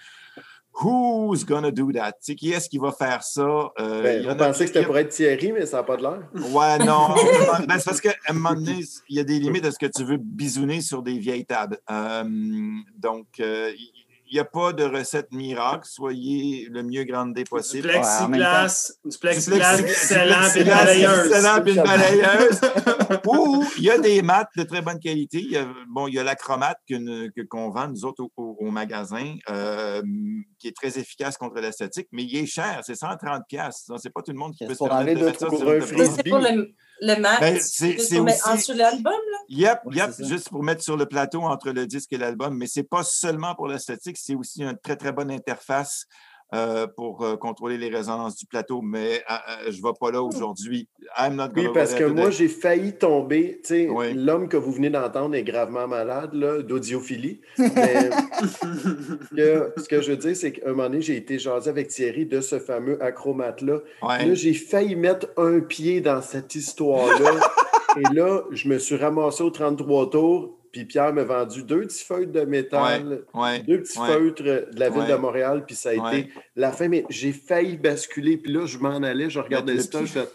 Who's 0.80 1.44
gonna 1.44 1.72
do 1.72 1.90
that? 1.92 2.12
Tu 2.12 2.18
sais, 2.20 2.34
qui 2.36 2.52
est-ce 2.52 2.68
qui 2.68 2.78
va 2.78 2.92
faire 2.92 3.22
ça? 3.22 3.72
Ben, 3.78 4.24
on 4.28 4.36
pensait 4.36 4.64
que 4.64 4.72
c'était 4.72 4.86
pour 4.86 4.96
être 4.96 5.08
Thierry, 5.08 5.50
mais 5.50 5.66
ça 5.66 5.78
n'a 5.78 5.82
pas 5.82 5.96
de 5.96 6.02
l'air. 6.02 6.22
Ouais, 6.52 6.78
non. 6.78 7.14
ben, 7.66 7.78
c'est 7.78 7.84
parce 7.84 8.00
qu'à 8.00 8.14
un 8.28 8.34
moment 8.34 8.54
donné, 8.54 8.84
il 9.08 9.16
y 9.16 9.20
a 9.20 9.24
des 9.24 9.40
limites 9.40 9.64
à 9.64 9.72
ce 9.72 9.78
que 9.78 9.86
tu 9.86 10.04
veux 10.04 10.18
bisouner 10.18 10.80
sur 10.80 11.02
des 11.02 11.18
vieilles 11.18 11.46
tables. 11.46 11.78
donc, 12.96 13.26
il 13.38 14.07
n'y 14.34 14.40
a 14.40 14.44
pas 14.44 14.72
de 14.72 14.84
recette 14.84 15.32
miracle. 15.32 15.84
Soyez 15.84 16.68
le 16.70 16.82
mieux 16.82 17.04
grandé 17.04 17.44
possible. 17.44 17.88
Du 17.88 17.94
plexiglas, 17.94 18.92
du 19.04 19.18
plexiglas 19.18 19.78
excellent 19.78 20.54
et 20.54 20.64
balayeuse. 20.64 21.26
Excellent 21.26 21.64
et 21.64 21.74
balayeuse. 21.74 22.60
Ou 23.26 23.64
il 23.78 23.84
y 23.84 23.90
a 23.90 23.98
des 23.98 24.22
maths 24.22 24.50
de 24.56 24.62
très 24.64 24.82
bonne 24.82 24.98
qualité. 24.98 25.38
Il 25.38 25.50
y 25.50 25.56
a, 25.56 25.66
bon, 25.88 26.08
il 26.08 26.14
y 26.14 26.18
a 26.18 26.24
l'acromate 26.24 26.78
qu'on 27.48 27.70
vend, 27.70 27.88
nous 27.88 28.04
autres, 28.04 28.28
au, 28.36 28.70
magasin, 28.70 29.36
euh, 29.50 30.02
qui 30.58 30.68
est 30.68 30.76
très 30.76 30.98
efficace 30.98 31.36
contre 31.36 31.60
l'esthétique, 31.60 32.08
mais 32.12 32.24
il 32.24 32.36
est 32.36 32.46
cher. 32.46 32.80
C'est 32.84 32.94
130 32.94 33.42
Ce 33.48 33.92
n'est 33.92 34.10
pas 34.10 34.22
tout 34.22 34.32
le 34.32 34.38
monde 34.38 34.54
qui 34.54 34.66
peut 34.66 34.74
se 34.74 34.84
permettre 34.84 35.20
de 35.20 35.24
mettre 35.26 35.40
ça 35.40 35.50
sur 35.50 35.64
le 35.64 36.74
le 37.00 37.20
mat, 37.20 37.40
ben, 37.40 37.58
c'est 37.60 37.94
pour 37.94 38.24
mettre 38.24 38.58
sur 38.60 38.74
l'album, 38.74 39.12
là? 39.12 39.38
Yep, 39.48 39.80
yep, 39.92 40.10
juste 40.18 40.48
pour 40.50 40.62
mettre 40.62 40.82
sur 40.82 40.96
le 40.96 41.06
plateau 41.06 41.42
entre 41.42 41.70
le 41.70 41.86
disque 41.86 42.12
et 42.12 42.18
l'album. 42.18 42.56
Mais 42.56 42.66
ce 42.66 42.80
n'est 42.80 42.84
pas 42.84 43.02
seulement 43.02 43.54
pour 43.54 43.68
l'esthétique, 43.68 44.16
c'est 44.18 44.34
aussi 44.34 44.62
une 44.62 44.76
très, 44.78 44.96
très 44.96 45.12
bonne 45.12 45.30
interface 45.30 46.06
euh, 46.54 46.86
pour 46.86 47.24
euh, 47.24 47.36
contrôler 47.36 47.76
les 47.76 47.90
résonances 47.90 48.36
du 48.36 48.46
plateau, 48.46 48.80
mais 48.80 49.22
je 49.66 49.76
ne 49.76 49.82
vais 49.82 49.92
pas 50.00 50.10
là 50.10 50.22
aujourd'hui. 50.22 50.88
Oui, 51.56 51.68
parce 51.74 51.94
que 51.94 52.04
moi, 52.04 52.30
j'ai 52.30 52.48
failli 52.48 52.94
tomber. 52.94 53.60
L'homme 54.14 54.48
que 54.48 54.56
vous 54.56 54.72
venez 54.72 54.88
d'entendre 54.90 55.34
est 55.34 55.42
gravement 55.42 55.86
malade 55.86 56.30
d'audiophilie. 56.66 57.40
ce 57.56 57.68
que 59.88 60.00
je 60.00 60.10
veux 60.10 60.16
dire, 60.16 60.34
c'est 60.36 60.52
qu'à 60.52 60.68
un 60.68 60.70
moment 60.70 60.84
donné, 60.84 61.02
j'ai 61.02 61.16
été 61.16 61.38
jasé 61.38 61.68
avec 61.68 61.88
Thierry 61.88 62.24
de 62.26 62.40
ce 62.40 62.58
fameux 62.58 63.02
acromate-là. 63.02 63.80
Là, 64.02 64.34
j'ai 64.34 64.54
failli 64.54 64.96
mettre 64.96 65.26
un 65.36 65.60
pied 65.60 66.00
dans 66.00 66.22
cette 66.22 66.54
histoire-là. 66.54 67.32
Et 67.96 68.14
là, 68.14 68.42
je 68.52 68.68
me 68.68 68.78
suis 68.78 68.96
ramassé 68.96 69.42
au 69.42 69.50
33 69.50 70.10
tours 70.10 70.57
puis 70.72 70.84
Pierre 70.84 71.12
m'a 71.12 71.24
vendu 71.24 71.62
deux 71.62 71.82
petits 71.82 72.04
feutres 72.04 72.32
de 72.32 72.42
métal, 72.42 73.24
deux 73.66 73.80
petits 73.80 73.98
feutres 73.98 74.42
de 74.42 74.68
la 74.76 74.90
ville 74.90 75.06
de 75.06 75.14
Montréal, 75.14 75.64
puis 75.66 75.74
ça 75.74 75.90
a 75.90 76.12
été 76.14 76.30
la 76.56 76.72
fin. 76.72 76.88
Mais 76.88 77.04
j'ai 77.08 77.32
failli 77.32 77.76
basculer, 77.76 78.36
puis 78.36 78.52
là, 78.52 78.66
je 78.66 78.78
m'en 78.78 79.02
allais, 79.02 79.30
je 79.30 79.40
regardais 79.40 79.74
le 79.74 79.80
stock, 79.80 80.02
je 80.06 80.12
fais 80.12 80.28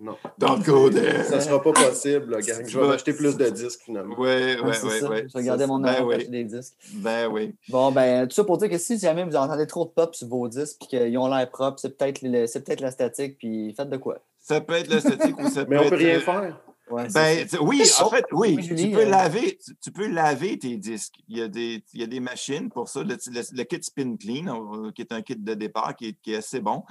non. 0.00 0.16
Don't 0.38 0.64
go 0.64 0.88
there. 0.88 1.24
Ça 1.24 1.36
ne 1.36 1.40
sera 1.40 1.60
pas 1.60 1.72
possible, 1.72 2.30
là, 2.30 2.40
gang. 2.40 2.66
Je 2.66 2.78
vais 2.78 2.88
acheter 2.88 3.12
plus 3.12 3.36
de 3.36 3.50
disques, 3.50 3.82
finalement. 3.84 4.14
Oui, 4.18 4.56
oui, 4.64 4.72
oui. 4.82 5.22
Je 5.28 5.38
vais 5.38 5.44
garder 5.44 5.66
mon 5.66 5.84
argent 5.84 5.98
ben 5.98 6.02
pour 6.04 6.12
acheter 6.14 6.30
des 6.30 6.44
disques. 6.44 6.74
Ben 6.94 7.28
oui. 7.30 7.54
Bon, 7.68 7.92
ben, 7.92 8.26
tout 8.26 8.34
ça 8.34 8.44
pour 8.44 8.56
dire 8.56 8.70
que 8.70 8.78
si 8.78 8.98
jamais 8.98 9.24
vous 9.24 9.36
entendez 9.36 9.66
trop 9.66 9.84
de 9.84 9.90
pop 9.90 10.14
sur 10.14 10.26
vos 10.26 10.48
disques 10.48 10.78
puis 10.80 10.88
qu'ils 10.88 11.18
ont 11.18 11.28
l'air 11.28 11.50
propres, 11.50 11.78
c'est 11.80 11.98
peut-être 11.98 12.20
peut 12.22 12.74
la 12.80 12.90
statique, 12.90 13.36
puis 13.36 13.74
faites 13.76 13.90
de 13.90 13.98
quoi. 13.98 14.20
Ça 14.38 14.62
peut 14.62 14.72
être 14.74 14.88
la 14.88 15.00
statique 15.00 15.38
ou 15.38 15.48
ça 15.50 15.66
peut 15.66 15.74
être. 15.74 15.80
Mais 15.80 15.86
on 15.86 15.88
peut 15.90 15.96
rien 15.96 16.16
euh, 16.16 16.50
ben, 16.90 17.46
oui, 17.60 17.82
en 18.00 18.10
fait, 18.10 18.24
oui, 18.32 18.56
tu, 18.56 18.90
peux 18.90 19.04
laver, 19.04 19.58
tu, 19.82 19.92
peux 19.92 20.08
laver 20.08 20.58
tes 20.58 20.76
disques. 20.76 21.14
Il 21.28 21.38
y 21.38 21.42
a 21.42 21.48
des, 21.48 21.84
il 21.92 22.00
y 22.00 22.02
a 22.02 22.06
des 22.06 22.20
machines 22.20 22.68
pour 22.70 22.88
ça. 22.88 23.02
Le, 23.02 23.62
kit 23.64 23.82
Spin 23.82 24.16
Clean, 24.16 24.46
euh, 24.48 24.90
qui 24.92 25.02
est 25.02 25.12
un 25.12 25.22
kit 25.22 25.36
de 25.36 25.54
départ 25.54 25.94
qui 25.96 26.08
est, 26.08 26.16
qui 26.20 26.32
est 26.32 26.36
assez 26.36 26.60
bon. 26.60 26.82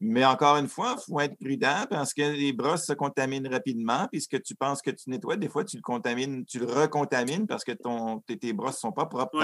Mais 0.00 0.24
encore 0.24 0.56
une 0.56 0.68
fois, 0.68 0.96
il 0.98 1.12
faut 1.12 1.20
être 1.20 1.36
prudent 1.38 1.86
parce 1.90 2.12
que 2.12 2.22
les 2.22 2.52
brosses 2.52 2.86
se 2.86 2.92
contaminent 2.92 3.48
rapidement. 3.48 4.06
Puis 4.10 4.22
ce 4.22 4.28
que 4.28 4.36
tu 4.36 4.54
penses 4.54 4.82
que 4.82 4.90
tu 4.90 5.10
nettoies, 5.10 5.36
des 5.36 5.48
fois, 5.48 5.64
tu 5.64 5.76
le 5.76 5.82
contamines, 5.82 6.44
tu 6.44 6.58
le 6.58 6.66
recontamines 6.66 7.46
parce 7.46 7.64
que 7.64 7.72
ton, 7.72 8.20
tes, 8.20 8.52
brosses 8.52 8.76
ne 8.76 8.80
sont 8.80 8.92
pas 8.92 9.06
propres. 9.06 9.36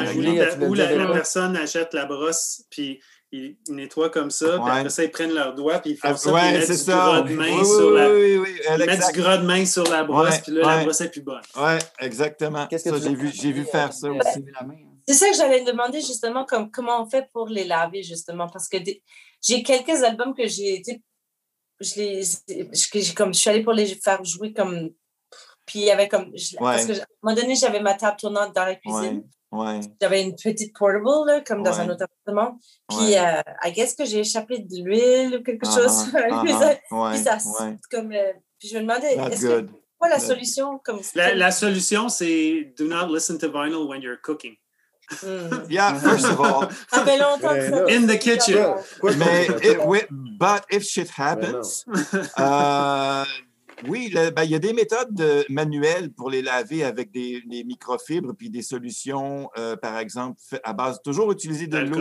ou 0.69 0.75
la, 0.75 0.95
la, 0.95 1.07
personne 1.13 1.57
achète 1.57 1.95
la 1.95 2.07
brosse, 2.07 2.65
puis 2.71 3.01
ils 3.33 3.57
nettoient 3.71 4.11
comme 4.11 4.31
ça, 4.31 4.59
puis 4.59 4.71
après 4.71 4.91
ça, 4.91 5.05
ils 5.05 5.11
prennent 5.11 5.33
leurs 5.33 5.55
doigts, 5.55 5.79
puis 5.79 5.93
ils 5.93 5.97
font 5.97 6.09
ah, 6.09 6.17
ça, 6.17 6.33
puis 6.33 6.43
ils 6.49 6.59
mettent 6.59 6.71
du 6.71 6.85
gras 6.85 7.23
de 7.23 7.35
main 7.35 7.65
sur 7.65 7.91
la... 7.91 8.09
ils 8.09 8.87
mettent 8.87 9.07
du 9.07 9.21
gras 9.21 9.37
de 9.39 9.47
main 9.47 9.65
sur 9.65 9.85
la 9.85 10.05
brosse, 10.05 10.39
puis 10.39 10.53
là, 10.53 10.77
la 10.77 10.85
brosse 10.85 11.01
est 11.01 11.09
plus 11.09 11.23
bonne. 11.23 11.41
Oui, 11.57 11.73
exactement. 12.01 12.67
Qu'est-ce 12.67 12.91
que 12.91 13.01
j'ai 13.01 13.15
vu, 13.15 13.33
j'ai 13.33 13.53
vu 13.53 13.65
faire 13.65 13.93
ça 13.93 14.11
aussi. 14.11 14.45
Hein. 14.61 14.69
C'est 15.09 15.15
ça 15.15 15.31
que 15.31 15.37
j'allais 15.37 15.65
demander, 15.65 16.01
justement, 16.01 16.45
comme, 16.45 16.71
comment 16.71 17.03
on 17.03 17.09
fait 17.09 17.29
pour 17.33 17.49
les 17.49 17.65
laver, 17.65 18.03
justement, 18.03 18.49
parce 18.49 18.69
que 18.69 18.77
j'ai 19.41 19.63
quelques 19.63 20.03
albums 20.05 20.35
que 20.35 20.47
j'ai... 20.47 20.83
Je, 21.81 21.95
les, 21.97 22.23
comme, 23.15 23.35
je 23.35 23.41
suis 23.41 23.51
allée 23.51 23.65
pour 23.65 23.73
les 23.73 23.87
faire 23.87 24.23
jouer 24.25 24.53
comme... 24.53 24.91
Puis 25.67 25.81
il 25.81 25.85
y 25.87 25.91
avait 25.91 26.07
comme... 26.07 26.31
Parce 26.61 26.87
que, 26.87 26.93
à 26.93 27.03
un 27.03 27.07
moment 27.23 27.35
donné, 27.35 27.57
j'avais 27.57 27.81
ma 27.81 27.95
table 27.95 28.17
tournante 28.21 28.55
dans 28.55 28.65
la 28.65 28.77
cuisine. 28.77 29.25
J'avais 30.01 30.23
une 30.23 30.35
petite 30.35 30.75
portable, 30.77 31.05
là, 31.27 31.41
comme 31.43 31.63
dans 31.63 31.79
un 31.79 31.89
autre 31.91 32.05
appartement. 32.05 32.59
Puis, 32.89 33.17
euh, 33.17 33.43
I 33.65 33.73
guess 33.73 33.95
que 33.95 34.05
j'ai 34.05 34.21
échappé 34.21 34.59
de 34.59 34.83
l'huile 34.83 35.39
ou 35.39 35.43
quelque 35.43 35.67
chose. 35.67 36.11
puis, 36.43 36.53
ça, 37.19 37.39
comme, 37.91 38.13
euh, 38.13 38.33
puis 38.59 38.69
je 38.69 38.77
me 38.77 38.83
demandais, 38.83 39.15
est-ce 39.15 39.47
que, 39.47 39.67
quoi 39.99 40.09
la 40.09 40.19
solution? 40.19 40.81
Comme, 40.85 41.01
la, 41.15 41.35
la 41.35 41.51
solution, 41.51 42.09
c'est 42.09 42.73
do 42.79 42.87
not 42.87 43.13
listen 43.13 43.39
to 43.39 43.49
vinyl 43.49 43.87
when 43.89 44.01
you're 44.01 44.21
cooking. 44.23 44.57
Mm. 45.23 45.67
Yeah, 45.71 45.95
first 45.99 46.25
of 46.25 46.41
all. 46.41 46.69
Ça 46.91 47.05
fait 47.05 47.19
longtemps 47.19 47.55
que 47.55 47.71
ça. 47.71 47.85
In 47.91 48.07
the 48.07 48.19
kitchen. 48.19 48.75
Mais, 49.19 49.49
it, 49.63 50.09
but 50.39 50.65
if 50.71 50.85
shit 50.85 51.11
happens, 51.11 51.85
uh, 52.39 53.25
oui, 53.89 54.13
ben, 54.13 54.45
il 54.45 54.51
y 54.51 54.55
a 54.55 54.59
des 54.59 54.73
méthodes 54.73 55.45
manuelles 55.49 56.13
pour 56.13 56.31
les 56.31 56.43
laver 56.43 56.85
avec 56.85 57.11
des, 57.11 57.43
microfibres 57.65 58.35
puis 58.35 58.51
des 58.51 58.63
solutions, 58.63 59.51
euh, 59.59 59.77
par 59.77 59.99
exemple, 59.99 60.41
à 60.65 60.73
base, 60.73 61.01
toujours 61.03 61.33
utiliser 61.33 61.67
de 61.67 61.79
l'eau. 61.79 61.99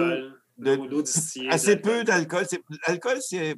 De, 0.57 1.49
assez 1.49 1.75
peu 1.77 2.03
d'alcool. 2.03 2.45
L'alcool, 2.87 3.17
c'est 3.21 3.55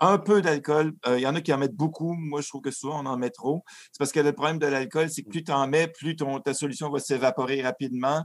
un 0.00 0.18
peu 0.18 0.40
d'alcool. 0.40 0.94
Euh, 1.06 1.18
il 1.18 1.22
y 1.22 1.26
en 1.26 1.34
a 1.34 1.40
qui 1.40 1.52
en 1.52 1.58
mettent 1.58 1.76
beaucoup. 1.76 2.14
Moi, 2.14 2.40
je 2.40 2.48
trouve 2.48 2.62
que 2.62 2.70
souvent, 2.70 3.02
on 3.02 3.06
en 3.06 3.18
met 3.18 3.30
trop. 3.30 3.62
C'est 3.92 3.98
parce 3.98 4.12
que 4.12 4.20
le 4.20 4.32
problème 4.32 4.58
de 4.58 4.66
l'alcool, 4.66 5.10
c'est 5.10 5.22
que 5.22 5.28
plus 5.28 5.44
tu 5.44 5.52
en 5.52 5.66
mets, 5.66 5.88
plus 5.88 6.16
ton, 6.16 6.40
ta 6.40 6.54
solution 6.54 6.90
va 6.90 6.98
s'évaporer 6.98 7.62
rapidement. 7.62 8.22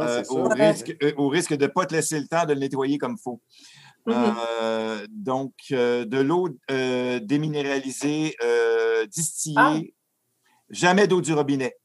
Euh, 0.00 0.24
au, 0.28 0.48
risque, 0.48 0.96
au 1.16 1.28
risque 1.28 1.54
de 1.54 1.66
ne 1.66 1.70
pas 1.70 1.86
te 1.86 1.94
laisser 1.94 2.18
le 2.18 2.26
temps 2.26 2.46
de 2.46 2.52
le 2.52 2.58
nettoyer 2.58 2.98
comme 2.98 3.14
il 3.16 3.22
faut. 3.22 3.40
Mm-hmm. 4.06 4.34
Euh, 4.60 5.06
donc, 5.08 5.52
euh, 5.72 6.04
de 6.04 6.18
l'eau 6.18 6.48
euh, 6.70 7.20
déminéralisée, 7.20 8.36
distillée, 9.08 9.56
ah. 9.56 9.78
jamais 10.70 11.06
d'eau 11.06 11.20
du 11.20 11.32
robinet. 11.32 11.76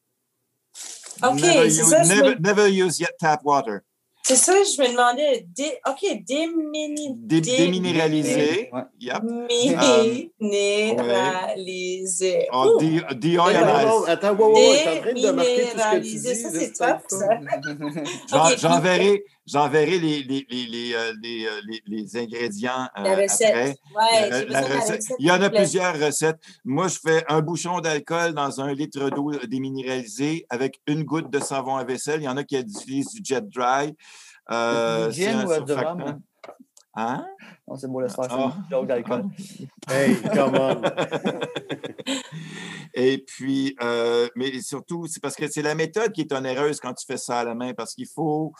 OK, 1.24 1.40
c'est 1.40 1.70
ça. 1.70 2.04
Never, 2.04 2.36
never 2.40 2.70
use 2.70 3.00
yet 3.00 3.16
tap 3.20 3.42
water. 3.44 3.82
C'est 4.22 4.36
ça, 4.36 4.54
je 4.54 4.82
me 4.82 4.90
demandais. 4.92 5.46
Dé, 5.56 5.80
OK, 5.88 6.06
démini, 6.24 7.16
dé, 7.16 7.40
déminéralisé. 7.42 8.70
Ouais. 8.72 8.84
Yep. 9.00 9.24
Minéralisé. 10.40 12.48
Oh, 12.54 12.78
déoyalisé. 13.16 14.08
Attends, 14.08 14.36
wow, 14.36 14.50
wow, 14.50 14.56
t'es 14.56 14.88
en 14.88 15.02
train 15.02 15.14
de 15.14 15.32
marquer 15.32 15.70
tout 15.72 15.80
ce 15.80 15.92
que 15.92 15.98
tu 15.98 16.02
dis. 16.02 16.36
Ça, 16.36 16.50
c'est 16.52 16.74
top, 16.74 17.00
ça. 17.08 17.40
J'enverrai 18.30 18.58
j'enverrai 18.58 19.24
les, 19.54 20.00
les, 20.00 20.46
les, 20.50 20.94
euh, 20.94 21.14
les, 21.22 21.48
les, 21.68 21.84
les, 21.86 22.18
ingrédients 22.18 22.88
euh, 22.98 23.04
la 23.04 23.16
recette. 23.16 23.48
après. 23.48 23.76
Ouais, 23.96 24.30
la, 24.30 24.46
la 24.46 24.62
recette. 24.62 25.04
Il 25.20 25.28
y 25.28 25.32
en 25.32 25.42
a 25.42 25.50
plusieurs 25.50 26.00
recettes. 26.00 26.40
Moi, 26.66 26.88
je 26.88 27.00
fais 27.00 27.24
un 27.28 27.42
bouchon 27.42 27.80
d'alcool 27.80 28.34
dans 28.34 28.62
un 28.62 28.74
litre 28.74 29.10
d'eau 29.10 29.32
déminéralisée 29.48 30.46
avec 30.50 30.80
une 30.88 31.04
goutte 31.04 31.30
de 31.30 31.40
savon 31.40 31.76
à 31.76 31.84
vaisselle. 31.84 32.22
Il 32.22 32.26
y 32.26 32.30
en 32.30 32.38
a 32.38 32.44
qui 32.44 32.58
utilisent 32.58 33.14
du 33.14 33.22
jet 33.24 33.48
dry. 33.50 33.96
Euh, 34.52 35.10
ou 35.10 35.66
de 35.66 35.74
rhum? 35.74 36.22
Hein? 36.96 37.26
Non, 37.68 37.76
c'est 37.76 37.88
beau 37.88 38.02
le 38.02 38.10
soir, 38.10 38.28
oh. 38.32 38.52
joke 38.70 38.88
d'alcool. 38.88 39.26
hey, 39.90 40.16
come 40.34 40.56
on! 40.56 40.82
Et 42.94 43.20
puis, 43.20 43.76
euh, 43.82 44.28
mais 44.36 44.60
surtout, 44.62 45.06
c'est 45.08 45.22
parce 45.22 45.36
que 45.36 45.48
c'est 45.48 45.62
la 45.62 45.76
méthode 45.76 46.12
qui 46.12 46.22
est 46.22 46.34
onéreuse 46.34 46.80
quand 46.80 46.94
tu 46.94 47.06
fais 47.06 47.18
ça 47.18 47.40
à 47.40 47.44
la 47.44 47.54
main, 47.54 47.74
parce 47.74 47.94
qu'il 47.94 48.08
faut, 48.08 48.54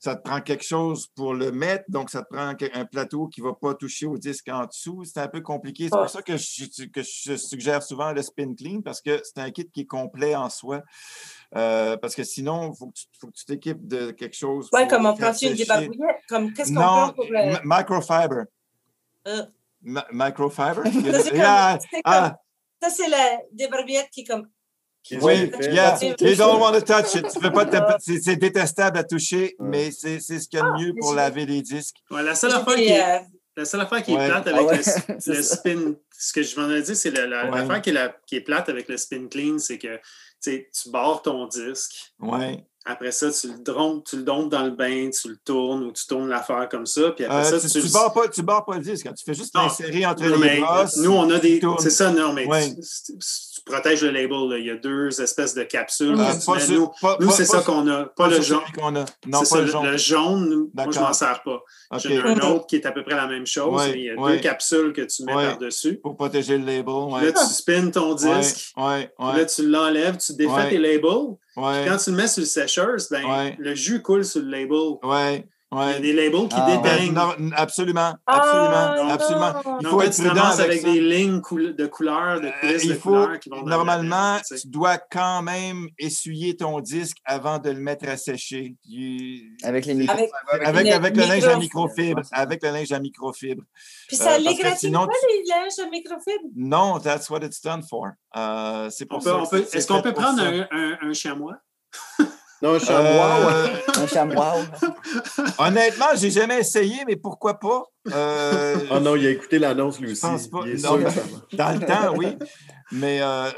ça 0.00 0.16
te 0.16 0.22
prend 0.22 0.40
quelque 0.40 0.64
chose 0.64 1.08
pour 1.14 1.34
le 1.34 1.52
mettre, 1.52 1.84
donc 1.88 2.08
ça 2.08 2.22
te 2.22 2.34
prend 2.34 2.54
un 2.72 2.84
plateau 2.86 3.28
qui 3.28 3.42
ne 3.42 3.48
va 3.48 3.52
pas 3.52 3.74
toucher 3.74 4.06
au 4.06 4.16
disque 4.16 4.48
en 4.48 4.64
dessous. 4.64 5.04
C'est 5.04 5.20
un 5.20 5.28
peu 5.28 5.42
compliqué. 5.42 5.84
C'est 5.84 5.98
pour 5.98 6.08
ça 6.08 6.22
que 6.22 6.38
je, 6.38 6.86
que 6.86 7.02
je, 7.02 7.36
suggère 7.36 7.82
souvent 7.82 8.10
le 8.12 8.22
spin 8.22 8.54
clean 8.54 8.80
parce 8.80 9.02
que 9.02 9.20
c'est 9.22 9.38
un 9.38 9.50
kit 9.50 9.68
qui 9.70 9.82
est 9.82 9.86
complet 9.86 10.34
en 10.34 10.48
soi. 10.48 10.82
Euh, 11.54 11.98
parce 11.98 12.14
que 12.14 12.24
sinon, 12.24 12.72
il 12.72 12.78
faut, 12.78 12.86
que 12.86 13.32
tu 13.32 13.44
t'équipes 13.44 13.86
de 13.86 14.10
quelque 14.12 14.36
chose. 14.36 14.70
Oui, 14.72 14.88
comme 14.88 15.04
on 15.04 15.14
prend 15.14 15.34
une 15.34 15.54
débarbouillette? 15.54 16.16
Comme 16.26 16.54
qu'est-ce 16.54 16.72
qu'on 16.72 16.80
prend 16.80 17.12
pour 17.12 17.26
le. 17.28 17.60
Microfiber. 17.62 18.44
Euh. 19.28 19.44
Microfiber? 19.82 20.90
ça, 21.12 21.78
c'est 21.80 22.00
ah. 22.04 22.38
Ça, 22.82 22.88
c'est 22.88 23.08
la 23.10 23.38
débarbouillette 23.52 24.08
qui 24.10 24.22
est 24.22 24.24
comme 24.24 24.48
oui, 25.20 25.50
yeah. 25.60 25.98
You 26.20 26.36
don't 26.36 26.60
want 26.60 26.72
to 26.72 26.80
touch 26.80 27.14
it. 27.14 27.26
c'est 28.22 28.36
détestable 28.36 28.98
à 28.98 29.04
toucher, 29.04 29.56
mais 29.58 29.90
c'est 29.90 30.20
ce 30.20 30.48
qu'il 30.48 30.58
y 30.58 30.62
a 30.62 30.64
de 30.64 30.70
ah, 30.74 30.78
mieux 30.78 30.94
pour 30.98 31.14
laver 31.14 31.46
les 31.46 31.62
disques. 31.62 31.96
Ouais, 32.10 32.22
la 32.22 32.34
seule 32.34 32.52
affaire 32.52 32.74
qui 32.74 32.88
est, 32.88 33.22
la 33.56 33.64
seule 33.64 33.80
affaire 33.80 34.02
qui 34.02 34.14
est 34.14 34.26
plate 34.26 34.46
avec 34.46 34.86
le, 35.26 35.42
spin, 35.42 35.94
ce 36.16 36.32
que 36.32 36.42
je 36.42 36.60
m'en 36.60 36.70
ai 36.70 36.82
dit, 36.82 36.96
c'est 36.96 37.10
l'affaire 37.10 37.82
qui, 37.82 37.90
est 37.90 38.14
qui 38.26 38.36
est 38.36 38.40
plate 38.40 38.68
avec 38.68 38.88
le 38.88 38.96
spin 38.96 39.26
clean, 39.28 39.58
c'est 39.58 39.78
que 39.78 40.00
tu 40.42 40.90
barres 40.90 41.22
ton 41.22 41.46
disque. 41.46 42.12
Ouais. 42.20 42.64
Après 42.86 43.12
ça, 43.12 43.30
tu 43.30 43.48
le, 43.48 43.58
dompes, 43.58 44.04
tu 44.06 44.16
le 44.16 44.22
dans 44.22 44.64
le 44.64 44.70
bain, 44.70 45.10
tu 45.10 45.28
le 45.28 45.36
tournes 45.44 45.84
ou 45.84 45.92
tu 45.92 46.06
tournes 46.06 46.28
l'affaire 46.28 46.66
comme 46.70 46.86
ça. 46.86 47.10
Puis 47.10 47.26
après 47.26 47.52
euh, 47.52 47.58
ça, 47.58 47.68
tu, 47.68 47.80
tu, 47.86 47.92
barres 47.92 48.12
pas, 48.12 48.26
tu 48.28 48.42
barres 48.42 48.64
pas 48.64 48.76
le 48.76 48.82
disque. 48.82 49.06
Tu 49.14 49.24
fais 49.24 49.34
juste 49.34 49.54
l'insérer 49.54 50.06
entre 50.06 50.24
les 50.24 50.60
brosses. 50.60 50.96
Nous, 50.96 51.12
on 51.12 51.28
a 51.30 51.38
des. 51.38 51.60
C'est 51.78 51.90
ça, 51.90 52.10
non, 52.10 52.32
mais 52.32 52.46
protège 53.70 54.02
le 54.02 54.10
label. 54.10 54.58
Il 54.58 54.66
y 54.66 54.70
a 54.70 54.76
deux 54.76 55.20
espèces 55.20 55.54
de 55.54 55.62
capsules. 55.62 56.16
Ah, 56.18 56.34
nous, 57.20 57.30
c'est 57.30 57.44
ça 57.44 57.60
qu'on 57.60 57.88
a. 57.88 58.04
Pas, 58.04 58.28
le 58.28 58.40
jaune. 58.40 58.60
Non, 59.26 59.42
pas 59.42 59.60
le 59.60 59.66
jaune. 59.66 59.86
Le 59.86 59.96
jaune, 59.96 60.68
moi, 60.74 60.86
je 60.90 61.00
m'en 61.00 61.12
sers 61.12 61.42
pas. 61.42 61.62
J'en 61.92 62.10
ai 62.10 62.18
un 62.18 62.38
autre 62.50 62.66
qui 62.66 62.76
est 62.76 62.86
à 62.86 62.92
peu 62.92 63.02
près 63.02 63.16
la 63.16 63.26
même 63.26 63.46
chose. 63.46 63.82
il 63.94 64.02
y 64.02 64.10
a 64.10 64.16
deux 64.16 64.38
capsules 64.38 64.92
que 64.92 65.02
tu 65.02 65.24
mets 65.24 65.32
par-dessus. 65.32 65.96
Pour 66.02 66.16
protéger 66.16 66.58
le 66.58 66.66
label. 66.66 67.24
Là, 67.24 67.32
tu 67.32 67.52
spins 67.52 67.90
ton 67.90 68.14
disque. 68.14 68.72
Là, 68.76 69.44
tu 69.44 69.66
l'enlèves, 69.66 70.18
tu 70.18 70.34
défais 70.34 70.70
tes 70.70 70.78
labels. 70.78 71.36
quand 71.54 71.96
tu 72.02 72.10
le 72.10 72.16
mets 72.16 72.28
sur 72.28 72.40
le 72.40 72.46
sécheuse, 72.46 73.08
ben, 73.10 73.54
le 73.58 73.74
jus 73.74 74.02
coule 74.02 74.24
sur 74.24 74.42
le 74.42 74.50
label. 74.50 74.98
Il 75.72 75.78
y 75.78 75.94
a 75.94 76.00
des 76.00 76.12
labels 76.12 76.48
qui 76.48 76.56
ah, 76.56 76.76
déteignent. 76.76 77.16
absolument, 77.54 78.14
absolument, 78.26 78.70
ah, 78.74 79.12
absolument. 79.12 79.78
Il 79.80 79.86
faut 79.86 80.02
être 80.02 80.16
prudent 80.16 80.50
avec, 80.58 80.82
des 80.82 81.00
lignes 81.00 81.40
de 81.40 81.86
couleurs, 81.86 82.40
de 82.40 82.48
euh, 82.48 82.78
il 82.82 82.94
faut, 82.96 83.28
Normalement, 83.64 84.38
tu 84.44 84.66
dois 84.66 84.98
quand 84.98 85.42
même 85.42 85.88
essuyer 85.96 86.56
ton 86.56 86.80
disque 86.80 87.18
avant 87.24 87.60
de 87.60 87.70
le 87.70 87.78
mettre 87.78 88.08
à 88.08 88.16
sécher. 88.16 88.74
Avec 89.62 89.86
les 89.86 90.08
avec, 90.08 90.30
avec, 90.64 90.88
avec, 90.88 91.16
le 91.16 91.22
linge 91.22 91.44
à 91.44 91.56
microfibre. 91.56 92.22
Avec 92.32 92.62
le 92.64 92.70
linge 92.70 92.90
à 92.90 92.98
microfibre. 92.98 93.62
Puis 94.08 94.16
ça 94.16 94.32
euh, 94.32 94.38
l'égratigne 94.38 94.92
pas 94.92 95.06
les 95.28 95.44
linges 95.48 95.78
à 95.86 95.88
microfibre? 95.88 96.44
Non, 96.56 96.98
that's 96.98 97.30
what 97.30 97.44
it's 97.44 97.62
done 97.62 97.82
for. 97.88 98.10
Euh, 98.36 98.90
c'est 98.90 99.06
pour 99.06 99.22
ça. 99.22 99.40
Est-ce 99.72 99.86
qu'on 99.86 100.02
peut 100.02 100.12
prendre 100.12 100.42
un, 100.42 100.66
un, 100.72 100.98
un 101.00 101.12
chamois? 101.12 101.58
Non, 102.62 102.74
un 102.74 102.78
chamois. 102.78 103.52
Euh... 103.52 103.76
un 103.96 104.06
chamois. 104.06 104.54
Honnêtement, 105.58 106.06
j'ai 106.16 106.30
jamais 106.30 106.60
essayé, 106.60 106.96
mais 107.06 107.16
pourquoi 107.16 107.58
pas? 107.58 107.84
Euh... 108.12 108.76
Oh 108.90 109.00
non, 109.00 109.16
il 109.16 109.26
a 109.26 109.30
écouté 109.30 109.58
l'annonce 109.58 109.98
lui 110.00 110.12
aussi. 110.12 110.20
Pas. 110.50 110.64
dans 111.52 111.72
le 111.72 111.86
temps, 111.86 112.14
oui. 112.16 112.36
Mais 112.92 113.20
euh, 113.22 113.50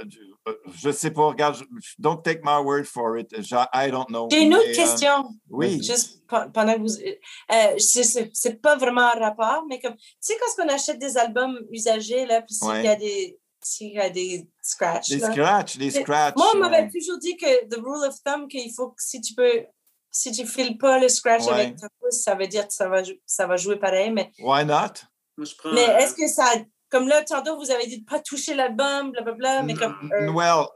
je 0.74 0.89
ne 0.89 0.93
sais 0.93 1.11
pas, 1.11 1.27
regarde, 1.27 1.57
don't 1.99 2.23
take 2.23 2.41
my 2.43 2.61
word 2.62 2.85
for 2.85 3.19
it. 3.19 3.33
I 3.73 3.91
don't 3.91 4.09
know. 4.09 4.29
J'ai 4.31 4.43
une 4.43 4.55
autre 4.55 4.69
euh, 4.69 4.74
question. 4.74 5.24
oui. 5.51 5.83
Juste 5.83 6.23
pendant 6.29 6.74
que 6.74 6.81
vous. 6.81 6.97
Euh, 7.53 7.79
c'est 7.79 8.61
pas 8.61 8.77
vraiment 8.77 9.12
un 9.15 9.19
rapport, 9.19 9.65
mais 9.69 9.81
comme, 9.81 9.95
tu 9.95 10.03
sais, 10.20 10.35
quand 10.41 10.65
on 10.65 10.69
achète 10.69 10.99
des 10.99 11.16
albums 11.16 11.59
usagés, 11.70 12.27
là, 12.27 12.43
puis 12.43 12.55
s'il 12.55 12.83
y 12.83 12.89
a 12.89 12.97
des 12.97 13.39
y 13.80 13.98
a 13.98 14.10
des 14.10 14.48
scratchs. 14.60 15.09
Des 15.09 15.20
scratchs, 15.20 15.76
des 15.76 15.90
scratchs. 15.90 16.36
Moi, 16.36 16.47
on 16.55 16.59
m'avait 16.59 16.89
toujours 16.89 17.18
dit 17.18 17.36
que 17.36 17.66
the 17.66 17.78
rule 17.78 18.06
of 18.06 18.14
thumb, 18.24 18.48
qu'il 18.48 18.72
faut 18.72 18.89
que 18.90 19.02
si 19.02 19.20
tu 19.20 19.34
peux, 19.34 19.64
si 20.10 20.32
tu 20.32 20.47
files 20.47 20.78
pas 20.78 20.98
le 20.98 21.09
scratch 21.09 21.47
avec 21.48 21.76
ta 21.76 21.89
pouce, 22.01 22.22
ça 22.22 22.34
veut 22.34 22.47
dire 22.47 22.66
que 22.66 22.74
ça 22.74 22.89
va, 22.89 23.02
ça 23.26 23.47
va 23.47 23.56
jouer 23.56 23.76
pareil. 23.76 24.10
Mais, 24.10 24.30
Why 24.39 24.64
not? 24.64 25.05
mais 25.72 25.82
est-ce 26.02 26.14
que 26.14 26.28
ça. 26.28 26.44
Comme 26.90 27.09
là, 27.09 27.24
tantôt, 27.24 27.56
vous 27.56 27.70
avez 27.70 27.86
dit 27.86 27.97
de 27.97 28.02
ne 28.02 28.06
pas 28.06 28.20
toucher 28.20 28.55
l'album, 28.55 29.12
blablabla, 29.12 29.62
mais 29.62 29.72
comme. 29.72 29.97
Euh, 30.12 30.30
well, 30.30 30.66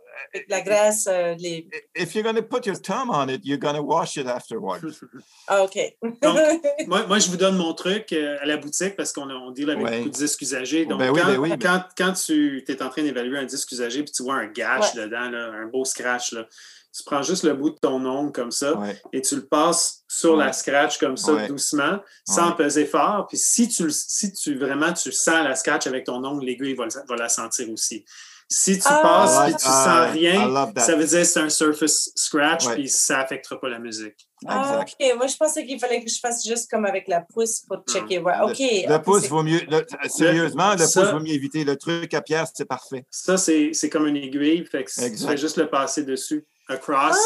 la 0.49 0.61
graisse, 0.61 1.07
euh, 1.07 1.35
les... 1.39 1.69
If 1.95 2.15
you're 2.15 2.25
going 2.25 2.37
to 2.37 2.43
put 2.43 2.67
your 2.67 2.77
thumb 2.77 3.11
on 3.11 3.29
it, 3.29 3.45
you're 3.45 3.59
going 3.59 3.75
to 3.75 3.83
wash 3.83 4.17
it 4.17 4.27
afterwards. 4.27 4.83
Ah, 5.49 5.63
OK. 5.63 5.79
Donc, 6.23 6.39
moi, 6.89 7.07
moi, 7.07 7.19
je 7.21 7.29
vous 7.29 7.37
donne 7.37 7.57
mon 7.57 7.73
truc 7.73 8.13
euh, 8.13 8.37
à 8.41 8.47
la 8.47 8.57
boutique 8.57 8.97
parce 8.97 9.13
qu'on 9.13 9.31
on 9.31 9.53
deal 9.53 9.71
avec 9.71 9.85
beaucoup 9.85 10.09
de 10.09 10.15
disques 10.15 10.43
usagés. 10.43 10.87
Donc, 10.87 10.99
ben 10.99 11.11
oui, 11.11 11.21
quand, 11.21 11.29
ben 11.29 11.39
oui, 11.39 11.51
quand, 11.61 11.85
quand, 11.97 12.13
tu 12.15 12.65
es 12.67 12.83
en 12.83 12.89
train 12.89 13.03
d'évaluer 13.03 13.39
un 13.39 13.45
disque 13.45 13.71
usagé 13.71 14.03
puis 14.03 14.13
tu 14.13 14.25
vois 14.25 14.35
un 14.35 14.47
gash 14.47 14.95
dedans, 14.95 15.31
là, 15.31 15.53
un 15.53 15.67
beau 15.67 15.85
scratch, 15.85 16.33
là, 16.33 16.49
tu 16.97 17.05
prends 17.05 17.23
juste 17.23 17.45
le 17.45 17.53
bout 17.53 17.71
de 17.71 17.77
ton 17.77 18.05
ongle 18.07 18.33
comme 18.33 18.51
ça 18.51 18.75
et 19.13 19.21
tu 19.21 19.37
le 19.37 19.47
passes 19.47 20.03
sur 20.09 20.35
la 20.35 20.53
scratch 20.53 20.99
comme 20.99 21.17
ça, 21.17 21.47
doucement, 21.47 22.01
sans 22.27 22.53
peser 22.53 22.87
fort. 22.87 23.27
Puis 23.29 23.37
si 23.37 23.69
tu, 23.69 23.91
si 23.91 24.33
tu 24.33 24.57
vraiment 24.57 24.93
tu 24.93 25.13
sens 25.13 25.45
la 25.45 25.55
scratch 25.55 25.87
avec 25.87 26.05
ton 26.05 26.25
ongle, 26.25 26.47
l'aiguille 26.47 26.75
va, 26.75 26.87
va 27.09 27.17
la 27.17 27.29
sentir 27.29 27.71
aussi. 27.71 28.05
Si 28.49 28.79
tu 28.79 28.87
ah, 28.87 29.01
passes 29.03 29.51
et 29.51 29.57
tu 29.57 29.65
sens 29.65 30.13
rien, 30.13 30.73
ça 30.77 30.95
veut 30.95 31.05
dire 31.05 31.21
que 31.21 31.25
c'est 31.25 31.41
un 31.41 31.49
surface 31.49 32.13
scratch 32.15 32.69
puis 32.75 32.89
ça 32.89 33.19
n'affectera 33.19 33.61
pas 33.61 33.69
la 33.69 33.81
musique. 33.81 34.15
Ah, 34.47 34.81
OK. 34.83 35.17
Moi, 35.17 35.27
je 35.27 35.37
pensais 35.37 35.67
qu'il 35.67 35.81
fallait 35.81 36.05
que 36.05 36.09
je 36.09 36.21
fasse 36.21 36.47
juste 36.47 36.71
comme 36.71 36.85
avec 36.85 37.09
la 37.09 37.23
pouce 37.23 37.61
pour 37.61 37.83
checker. 37.89 38.19
OK. 38.19 38.59
Le, 38.59 38.99
pouce 38.99 39.29
vaut 39.29 39.43
mieux. 39.43 39.61
sérieusement, 40.09 40.75
le, 40.75 40.85
pouce 40.85 41.11
vaut 41.11 41.21
mieux 41.21 41.33
éviter. 41.33 41.65
Le 41.65 41.77
truc 41.77 42.15
à 42.15 42.23
pierre, 42.23 42.47
c'est 42.53 42.67
parfait. 42.67 43.05
Ça, 43.11 43.37
c'est 43.37 43.91
comme 43.91 44.07
une 44.07 44.17
aiguille. 44.17 44.65
Fait 44.65 44.85
que 44.85 44.91
tu 44.93 45.27
fais 45.27 45.37
juste 45.37 45.57
le 45.57 45.69
passer 45.69 46.05
dessus. 46.05 46.47
Across. 46.69 47.17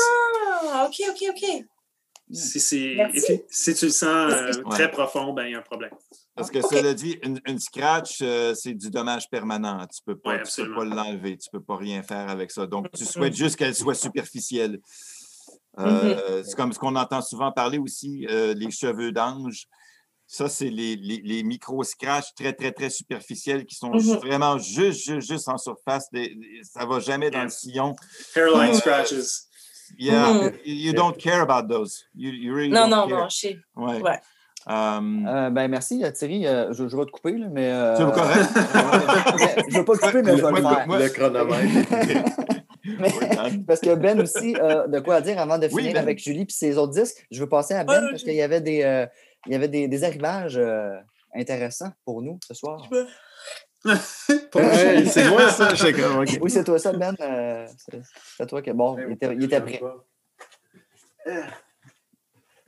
Ah, 0.69 0.87
OK, 0.87 1.03
OK, 1.11 1.25
OK. 1.31 1.65
Si, 2.33 2.61
si, 2.61 3.75
tu 3.75 3.87
le 3.87 3.91
sens 3.91 4.33
euh, 4.33 4.63
très 4.71 4.91
profond, 4.91 5.33
ben, 5.33 5.47
il 5.47 5.53
y 5.53 5.55
a 5.55 5.59
un 5.59 5.63
problème. 5.63 5.91
Parce 6.37 6.51
que 6.51 6.63
cela 6.63 6.95
dit, 6.95 7.19
une, 7.23 7.59
scratch, 7.59 8.21
euh, 8.23 8.55
c'est 8.55 8.73
du 8.73 8.91
dommage 8.91 9.29
permanent. 9.29 9.87
Tu 9.87 10.01
ne 10.07 10.15
peux 10.15 10.19
pas, 10.19 10.39
pas 10.39 10.85
l'enlever, 10.85 11.37
tu 11.37 11.49
ne 11.53 11.59
peux 11.59 11.65
pas 11.65 11.77
rien 11.77 12.03
faire 12.03 12.31
avec 12.31 12.51
ça. 12.51 12.67
Donc, 12.67 12.91
tu 12.93 13.05
souhaites 13.05 13.35
juste 13.35 13.57
qu'elle 13.57 13.75
soit 13.75 13.95
superficielle. 13.95 14.81
Euh, 15.79 16.15
mm-hmm. 16.15 16.45
C'est 16.45 16.57
comme 16.57 16.73
ce 16.73 16.79
qu'on 16.79 16.97
entend 16.97 17.21
souvent 17.21 17.53
parler 17.53 17.79
aussi, 17.79 18.27
les 18.29 18.71
cheveux 18.71 19.13
d'ange. 19.13 19.67
Ça, 20.27 20.49
c'est 20.49 20.71
les, 20.71 20.95
les, 20.95 21.43
micro-scratchs 21.43 22.35
très, 22.37 22.53
très, 22.53 22.71
très 22.71 22.89
superficiels 22.89 23.67
qui 23.67 23.75
sont 23.75 23.91
mm-hmm. 23.91 24.19
vraiment 24.19 24.59
juste, 24.59 25.05
juste, 25.05 25.29
juste 25.29 25.49
en 25.49 25.59
surface. 25.59 26.09
ça 26.63 26.85
ne 26.85 26.89
va 26.89 27.01
jamais 27.01 27.31
dans 27.31 27.43
le 27.43 27.49
sillon. 27.49 27.97
Hairline 28.37 28.75
scratches. 28.75 29.51
Yeah, 29.99 30.33
mm-hmm. 30.33 30.59
you 30.65 30.93
don't 30.93 31.17
care 31.17 31.41
about 31.41 31.67
those. 31.69 32.05
You, 32.15 32.31
you 32.31 32.55
really 32.55 32.71
non, 32.71 32.87
non, 32.87 33.09
non, 33.09 33.29
je 33.29 33.37
sais. 33.37 33.59
Ouais. 33.75 34.01
ouais. 34.01 34.21
Um, 34.67 35.27
euh, 35.27 35.49
ben 35.49 35.69
merci 35.69 36.03
Thierry, 36.13 36.47
euh, 36.47 36.73
je, 36.73 36.87
je, 36.87 36.95
vais 36.95 37.07
te 37.07 37.11
couper 37.11 37.33
là, 37.33 37.47
mais. 37.51 37.73
Euh, 37.73 37.97
c'est 37.97 38.05
correct? 38.05 38.51
je 39.71 39.79
vais 39.79 39.85
pas 39.85 39.95
te 39.95 40.01
couper, 40.01 40.23
mais 40.23 40.37
je 40.37 40.45
vais 40.45 40.51
le 40.51 40.57
faire. 40.57 40.87
Le 40.87 41.09
chronomètre. 41.09 42.31
parce 43.67 43.81
que 43.81 43.95
Ben 43.95 44.21
aussi 44.21 44.55
a 44.57 44.87
de 44.87 45.01
quoi 45.01 45.23
dire 45.23 45.39
avant 45.39 45.57
de 45.57 45.67
finir 45.67 45.95
ben. 45.95 46.03
avec 46.03 46.19
Julie 46.19 46.43
et 46.43 46.47
ses 46.51 46.77
autres 46.77 46.93
disques. 46.93 47.27
Je 47.31 47.41
veux 47.41 47.49
passer 47.49 47.73
à 47.73 47.85
Ben 47.85 48.09
parce 48.11 48.23
qu'il 48.23 48.35
y 48.35 48.43
avait 48.43 48.61
des, 48.61 48.83
euh, 48.83 49.07
il 49.47 49.53
y 49.53 49.55
avait 49.55 49.69
des, 49.69 49.89
des 49.89 50.05
arrivages 50.05 50.61
intéressants 51.35 51.93
pour 52.05 52.21
nous 52.21 52.39
ce 52.47 52.53
soir. 52.53 52.87
c'est 53.83 55.31
moi 55.31 55.49
ça, 55.49 55.75
je 55.75 56.39
Oui, 56.39 56.51
c'est 56.51 56.65
toi 56.65 56.79
ça, 56.79 56.93
Ben. 56.93 57.17
c'est 58.37 58.47
toi 58.47 58.61
qui. 58.61 58.73
Bon, 58.73 58.99
il 58.99 59.15
était, 59.15 59.35
il 59.35 59.45
était 59.45 59.61
prêt. 59.63 59.81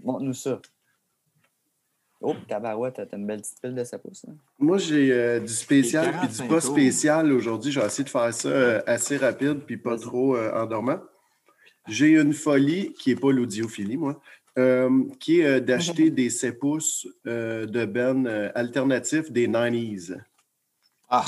Montre-nous 0.03 0.35
ça. 0.35 0.59
Oh, 2.23 2.37
tabarouette, 2.47 3.01
t'as 3.09 3.17
une 3.17 3.27
belle 3.27 3.41
petite 3.41 3.61
pile 3.61 3.75
de 3.75 3.85
sa 3.85 3.99
pousse. 3.99 4.25
Hein? 4.29 4.35
Moi, 4.59 4.79
j'ai 4.79 5.13
euh, 5.13 5.41
du 5.41 5.53
spécial 5.53 6.15
puis 6.21 6.29
du 6.29 6.49
pas 6.49 6.61
spécial 6.61 7.33
aujourd'hui. 7.33 7.73
Je 7.73 7.81
vais 7.81 7.87
essayer 7.87 8.05
de 8.05 8.09
faire 8.09 8.33
ça 8.33 8.49
euh, 8.49 8.81
assez 8.87 9.17
rapide 9.17 9.61
puis 9.67 9.77
pas 9.77 9.99
trop 9.99 10.37
euh, 10.37 10.53
endormant. 10.55 11.01
J'ai 11.89 12.11
une 12.11 12.33
folie 12.33 12.93
qui 12.93 13.11
n'est 13.11 13.21
pas 13.21 13.33
l'audiophilie, 13.33 13.97
moi, 13.97 14.21
qui 15.19 15.41
est 15.41 15.61
d'acheter 15.61 16.11
des 16.21 16.31
7 16.31 16.59
pouces 16.59 17.09
de 17.25 17.85
Ben 17.87 18.27
alternatifs 18.55 19.33
des 19.33 19.49
90s. 19.49 20.17
Ah, 21.09 21.25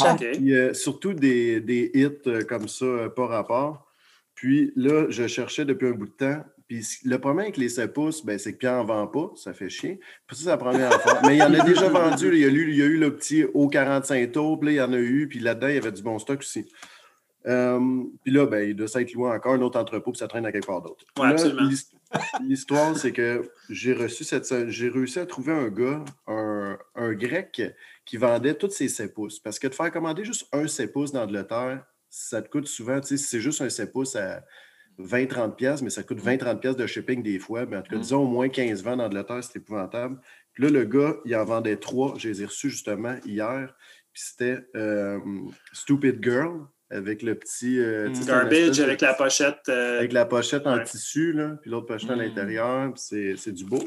surtout 0.72 1.12
des, 1.12 1.60
des 1.60 1.90
hits 1.92 2.44
comme 2.46 2.68
ça, 2.68 3.10
par 3.16 3.30
rapport. 3.30 3.84
Puis 4.36 4.72
là, 4.76 5.06
je 5.08 5.26
cherchais 5.26 5.64
depuis 5.64 5.88
un 5.88 5.92
bout 5.92 6.06
de 6.06 6.12
temps 6.12 6.44
puis 6.66 6.84
le 7.04 7.18
problème 7.18 7.44
avec 7.44 7.56
les 7.56 7.68
7 7.68 7.92
pouces, 7.92 8.24
ben, 8.24 8.38
c'est 8.38 8.54
que 8.54 8.58
Pierre 8.58 8.76
n'en 8.76 8.84
vend 8.84 9.06
pas, 9.06 9.32
ça 9.36 9.52
fait 9.52 9.68
chier. 9.68 10.00
Puis 10.26 10.36
ça, 10.36 10.42
c'est 10.44 10.48
la 10.50 10.56
première 10.56 11.00
fois. 11.02 11.20
Mais 11.26 11.36
il 11.36 11.38
y 11.38 11.42
en 11.42 11.52
a 11.52 11.60
déjà 11.64 11.88
vendu. 11.88 12.30
il, 12.32 12.40
y 12.40 12.44
a 12.44 12.48
eu, 12.48 12.70
il 12.70 12.76
y 12.76 12.82
a 12.82 12.86
eu 12.86 12.96
le 12.96 13.14
petit 13.14 13.42
O45 13.42 14.30
tours, 14.30 14.58
puis 14.58 14.68
là, 14.68 14.72
il 14.72 14.76
y 14.76 14.80
en 14.80 14.92
a 14.92 14.98
eu, 14.98 15.28
puis 15.28 15.40
là-dedans, 15.40 15.68
il 15.68 15.74
y 15.74 15.78
avait 15.78 15.92
du 15.92 16.02
bon 16.02 16.18
stock 16.18 16.40
aussi. 16.40 16.66
Euh, 17.46 18.04
puis 18.22 18.32
là, 18.32 18.46
ben, 18.46 18.66
il 18.66 18.74
doit 18.74 18.88
s'être 18.88 19.12
loué 19.12 19.30
encore 19.30 19.52
un 19.52 19.60
autre 19.60 19.78
entrepôt, 19.78 20.12
puis 20.12 20.18
ça 20.18 20.28
traîne 20.28 20.46
à 20.46 20.52
quelque 20.52 20.66
part 20.66 20.80
d'autre. 20.80 21.04
L'histoire, 22.42 22.96
c'est 22.96 23.12
que 23.12 23.50
j'ai 23.68 23.92
reçu 23.92 24.24
cette. 24.24 24.68
J'ai 24.68 24.88
réussi 24.88 25.18
à 25.18 25.26
trouver 25.26 25.52
un 25.52 25.68
gars, 25.68 26.02
un, 26.26 26.78
un 26.94 27.12
grec, 27.12 27.60
qui 28.04 28.16
vendait 28.16 28.54
tous 28.54 28.70
ses 28.70 28.88
7 28.88 29.12
pouces. 29.12 29.40
Parce 29.40 29.58
que 29.58 29.66
de 29.66 29.74
faire 29.74 29.90
commander 29.90 30.24
juste 30.24 30.46
un 30.52 30.66
7 30.66 30.92
pouces 30.92 31.12
d'Angleterre, 31.12 31.84
ça 32.08 32.40
te 32.40 32.48
coûte 32.48 32.66
souvent, 32.66 33.00
tu 33.00 33.08
sais, 33.08 33.16
si 33.16 33.24
c'est 33.24 33.40
juste 33.40 33.60
un 33.60 33.68
7 33.68 33.92
pouces 33.92 34.16
à 34.16 34.44
20-30 34.98 35.56
pièces, 35.56 35.82
mais 35.82 35.90
ça 35.90 36.02
coûte 36.02 36.18
20-30 36.18 36.60
pièces 36.60 36.76
de 36.76 36.86
shipping 36.86 37.22
des 37.22 37.38
fois. 37.38 37.66
Mais 37.66 37.76
en 37.76 37.82
tout 37.82 37.90
cas, 37.90 37.96
mm. 37.96 38.02
disons 38.02 38.22
au 38.22 38.26
moins 38.26 38.48
15 38.48 38.82
ventes 38.82 38.98
d'Angleterre, 38.98 39.42
c'est 39.42 39.58
épouvantable. 39.58 40.18
Puis 40.52 40.64
là, 40.64 40.70
le 40.70 40.84
gars, 40.84 41.16
il 41.24 41.34
en 41.36 41.44
vendait 41.44 41.76
trois. 41.76 42.14
Je 42.16 42.28
les 42.28 42.42
ai 42.42 42.46
reçus 42.46 42.70
justement 42.70 43.16
hier. 43.24 43.74
Puis 44.12 44.22
c'était 44.26 44.64
euh, 44.76 45.18
Stupid 45.72 46.22
Girl 46.22 46.66
avec 46.90 47.22
le 47.22 47.34
petit. 47.34 47.80
Euh, 47.80 48.08
mm. 48.10 48.26
Garbage 48.26 48.80
avec 48.80 49.00
la 49.00 49.14
pochette. 49.14 49.68
Euh, 49.68 49.98
avec 49.98 50.12
la 50.12 50.24
pochette 50.24 50.66
en 50.66 50.82
tissu, 50.82 51.32
là, 51.32 51.56
puis 51.60 51.70
l'autre 51.70 51.86
pochette 51.86 52.10
à 52.10 52.16
mm. 52.16 52.20
l'intérieur. 52.20 52.92
C'est, 52.96 53.36
c'est 53.36 53.52
du 53.52 53.64
beau. 53.64 53.82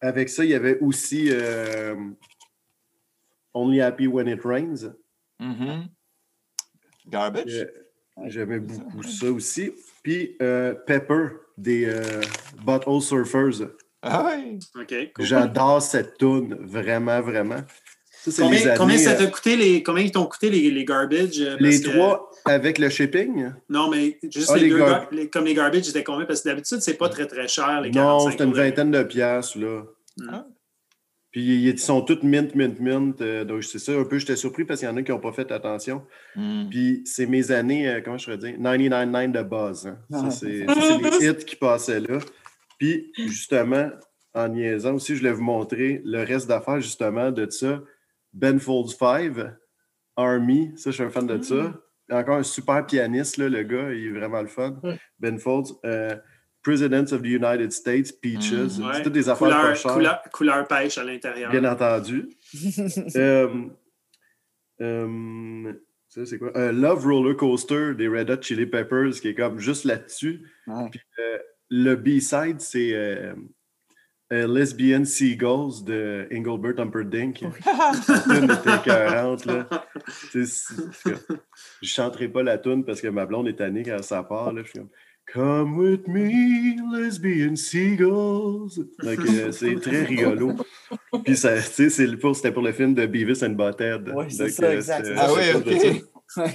avec 0.00 0.28
ça, 0.28 0.44
il 0.44 0.50
y 0.50 0.54
avait 0.54 0.78
aussi 0.80 1.30
Only 3.54 3.80
Happy 3.80 4.06
When 4.06 4.28
It 4.28 4.42
Rains. 4.44 4.94
Mm-hmm. 5.40 5.86
Garbage? 7.08 7.66
J'aimais 8.26 8.60
beaucoup 8.60 9.02
ça 9.02 9.30
aussi. 9.30 9.72
Puis 10.02 10.36
euh, 10.42 10.74
Pepper 10.86 11.28
des 11.56 11.84
euh, 11.86 12.20
Bottle 12.64 13.00
Surfers. 13.00 13.68
Ah 14.02 14.26
oui! 14.26 14.58
J'adore 15.18 15.82
cette 15.82 16.16
tune, 16.16 16.56
vraiment, 16.60 17.20
vraiment. 17.20 17.60
Ça, 18.12 18.42
combien, 18.42 18.60
années, 18.60 18.74
combien, 18.76 18.98
ça 18.98 19.14
t'a 19.14 19.24
euh, 19.24 19.26
coûté 19.28 19.56
les, 19.56 19.82
combien 19.82 20.04
ils 20.04 20.12
t'ont 20.12 20.26
coûté 20.26 20.50
les, 20.50 20.70
les 20.70 20.84
garbage? 20.84 21.40
les 21.58 21.80
trois 21.80 22.30
avec 22.44 22.78
le 22.78 22.90
shipping? 22.90 23.52
Non, 23.68 23.90
mais 23.90 24.18
juste 24.30 24.50
ah, 24.52 24.58
les, 24.58 24.68
deux, 24.68 25.26
comme 25.32 25.46
les 25.46 25.54
garbage, 25.54 25.84
c'était 25.84 26.04
combien? 26.04 26.26
Parce 26.26 26.42
que 26.42 26.48
d'habitude, 26.50 26.80
c'est 26.80 26.98
pas 26.98 27.08
très, 27.08 27.26
très 27.26 27.48
cher, 27.48 27.80
les 27.80 27.90
Non, 27.90 28.30
c'était 28.30 28.44
une 28.44 28.52
vingtaine 28.52 28.90
de 28.90 29.02
piastres, 29.02 29.58
là. 29.58 29.84
Ah. 30.30 30.46
Puis 31.30 31.68
ils 31.68 31.78
sont 31.78 32.02
tous 32.02 32.22
mint, 32.22 32.54
mint, 32.56 32.80
mint. 32.80 33.20
Euh, 33.20 33.44
donc, 33.44 33.62
c'est 33.62 33.78
ça, 33.78 33.92
un 33.92 34.04
peu, 34.04 34.18
j'étais 34.18 34.36
surpris 34.36 34.64
parce 34.64 34.80
qu'il 34.80 34.88
y 34.88 34.92
en 34.92 34.96
a 34.96 35.02
qui 35.02 35.12
n'ont 35.12 35.20
pas 35.20 35.32
fait 35.32 35.50
attention. 35.52 36.04
Hmm. 36.34 36.68
Puis 36.68 37.02
c'est 37.04 37.26
mes 37.26 37.52
années, 37.52 37.88
euh, 37.88 38.00
comment 38.04 38.18
je 38.18 38.24
pourrais 38.24 38.38
dire, 38.38 38.58
99.9 38.58 39.30
de 39.32 39.42
buzz. 39.42 39.86
Hein. 39.86 39.98
Ça, 40.10 40.30
c'est 40.30 40.66
les 40.66 41.28
hits 41.28 41.44
qui 41.44 41.56
passaient 41.56 42.00
là. 42.00 42.18
Puis 42.78 43.12
justement, 43.16 43.90
en 44.34 44.48
niaisant 44.48 44.94
aussi, 44.94 45.14
je 45.14 45.20
voulais 45.20 45.32
vous 45.32 45.44
montrer 45.44 46.02
le 46.04 46.24
reste 46.24 46.48
d'affaires 46.48 46.80
justement 46.80 47.30
de 47.30 47.48
ça. 47.48 47.80
Ben 48.32 48.58
Folds 48.58 48.96
5, 48.98 49.32
Army, 50.16 50.72
ça, 50.76 50.90
je 50.90 50.96
suis 50.96 51.04
un 51.04 51.10
fan 51.10 51.26
de 51.26 51.40
ça. 51.42 51.54
Mm. 51.54 51.74
Encore 52.10 52.36
un 52.38 52.42
super 52.42 52.84
pianiste, 52.86 53.36
là, 53.36 53.48
le 53.48 53.62
gars, 53.62 53.92
il 53.92 54.08
est 54.08 54.18
vraiment 54.18 54.42
le 54.42 54.48
fun. 54.48 54.80
Mm. 54.82 54.92
Ben 55.20 55.38
Folds. 55.38 55.74
Euh, 55.84 56.16
President 56.62 57.12
of 57.12 57.22
the 57.22 57.26
United 57.26 57.72
States, 57.72 58.12
Peaches. 58.12 58.78
Mm, 58.78 58.92
c'est 58.92 59.02
toutes 59.02 59.12
des 59.12 59.28
affaires 59.28 59.48
couleur, 59.48 59.62
pas 59.62 59.74
chères. 59.74 60.22
Couleur, 60.32 60.68
pêche 60.68 60.98
à 60.98 61.04
l'intérieur. 61.04 61.50
Bien 61.50 61.64
entendu. 61.64 62.28
euh, 63.16 63.48
euh, 64.80 65.72
ça, 66.10 66.26
c'est 66.26 66.38
quoi? 66.38 66.50
Euh, 66.56 66.72
Love 66.72 67.06
Roller 67.06 67.36
Coaster 67.36 67.94
des 67.94 68.08
Red 68.08 68.30
Hot 68.30 68.42
Chili 68.42 68.66
Peppers, 68.66 69.12
qui 69.20 69.28
est 69.28 69.34
comme 69.34 69.60
juste 69.60 69.84
là-dessus. 69.84 70.44
Puis 70.90 71.00
euh, 71.20 71.38
le 71.70 71.94
B-side, 71.94 72.60
c'est 72.60 72.92
euh, 72.94 73.32
Lesbian 74.32 75.04
Seagulls 75.04 75.84
de 75.84 76.26
Engelbert 76.32 76.80
Humperdinck. 76.80 77.42
une 77.42 78.50
était 78.50 78.82
40, 78.84 79.46
là. 79.46 79.68
Je 80.32 80.40
ne 80.40 81.86
chanterai 81.86 82.28
pas 82.28 82.42
la 82.42 82.58
tune 82.58 82.84
parce 82.84 83.00
que 83.00 83.06
ma 83.06 83.24
blonde 83.24 83.46
est 83.46 83.56
tannée 83.56 83.84
quand 83.84 84.02
ça 84.02 84.24
part. 84.24 84.52
Là. 84.52 84.62
Je 84.64 84.70
suis 84.70 84.78
comme 84.80 84.90
Come 85.32 85.76
with 85.76 86.08
me, 86.08 86.76
lesbian 86.92 87.54
seagulls. 87.54 88.84
Donc, 89.02 89.20
c'est 89.52 89.76
très 89.76 90.02
rigolo. 90.02 90.54
Puis, 91.24 91.36
ça, 91.36 91.60
c'était 91.60 92.52
pour 92.52 92.62
le 92.62 92.72
film 92.72 92.94
de 92.94 93.06
Beavis 93.06 93.44
and 93.44 93.50
Butthead. 93.50 94.12
Oui, 94.14 94.24
c'est 94.28 94.48
ça, 94.48 94.74
exact. 94.74 95.08
Ah 95.16 95.28
oui, 95.32 95.42
OK. 95.56 96.46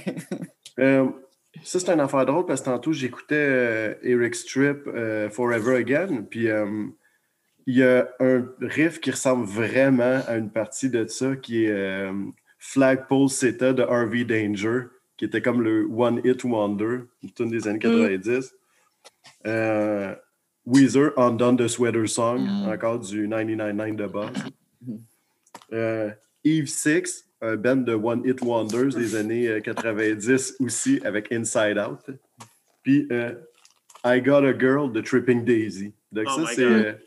Euh, 0.78 1.06
ça, 1.62 1.80
c'est 1.80 1.90
une 1.90 2.00
affaire 2.00 2.26
drôle 2.26 2.44
parce 2.44 2.60
que 2.60 2.66
tantôt, 2.66 2.92
j'écoutais 2.92 3.34
euh, 3.34 3.94
Eric 4.02 4.34
Strip, 4.34 4.86
euh, 4.88 5.30
Forever 5.30 5.76
Again. 5.76 6.24
Puis, 6.28 6.48
il 7.66 7.74
y 7.74 7.82
a 7.82 8.06
un 8.20 8.46
riff 8.60 9.00
qui 9.00 9.10
ressemble 9.10 9.46
vraiment 9.46 10.20
à 10.26 10.36
une 10.36 10.50
partie 10.50 10.90
de 10.90 11.06
ça 11.06 11.34
qui 11.34 11.64
est 11.64 12.10
Flagpole 12.58 13.30
Seta 13.30 13.72
de 13.72 13.82
RV 13.82 14.24
Danger, 14.24 14.82
qui 15.16 15.24
était 15.24 15.40
comme 15.40 15.62
le 15.62 15.88
One 15.90 16.20
Hit 16.24 16.44
Wonder, 16.44 17.04
une 17.40 17.50
des 17.50 17.66
années 17.66 17.78
90. 17.78 18.52
Euh, 19.46 20.14
Weezer, 20.64 21.12
Undone 21.16 21.56
the 21.56 21.68
Sweater 21.68 22.08
Song, 22.08 22.40
mm. 22.40 22.68
encore 22.68 22.98
du 22.98 23.28
99.9 23.28 23.96
de 23.96 24.06
base. 24.06 24.30
Euh, 25.72 26.10
Eve 26.44 26.66
Six, 26.66 27.24
un 27.40 27.56
band 27.56 27.76
de 27.76 27.94
One 27.94 28.22
Hit 28.24 28.40
Wonders 28.40 28.94
des 28.94 29.14
années 29.14 29.60
90 29.62 30.28
euh, 30.28 30.64
aussi, 30.64 31.00
avec 31.04 31.30
Inside 31.32 31.78
Out. 31.78 32.16
Puis 32.82 33.08
I 34.04 34.20
Got 34.20 34.44
a 34.44 34.56
Girl 34.56 34.92
de 34.92 35.00
Tripping 35.00 35.44
Daisy. 35.44 35.92
Donc, 36.12 36.26
oh 36.28 36.46
ça, 36.46 36.52
c'est 36.54 36.98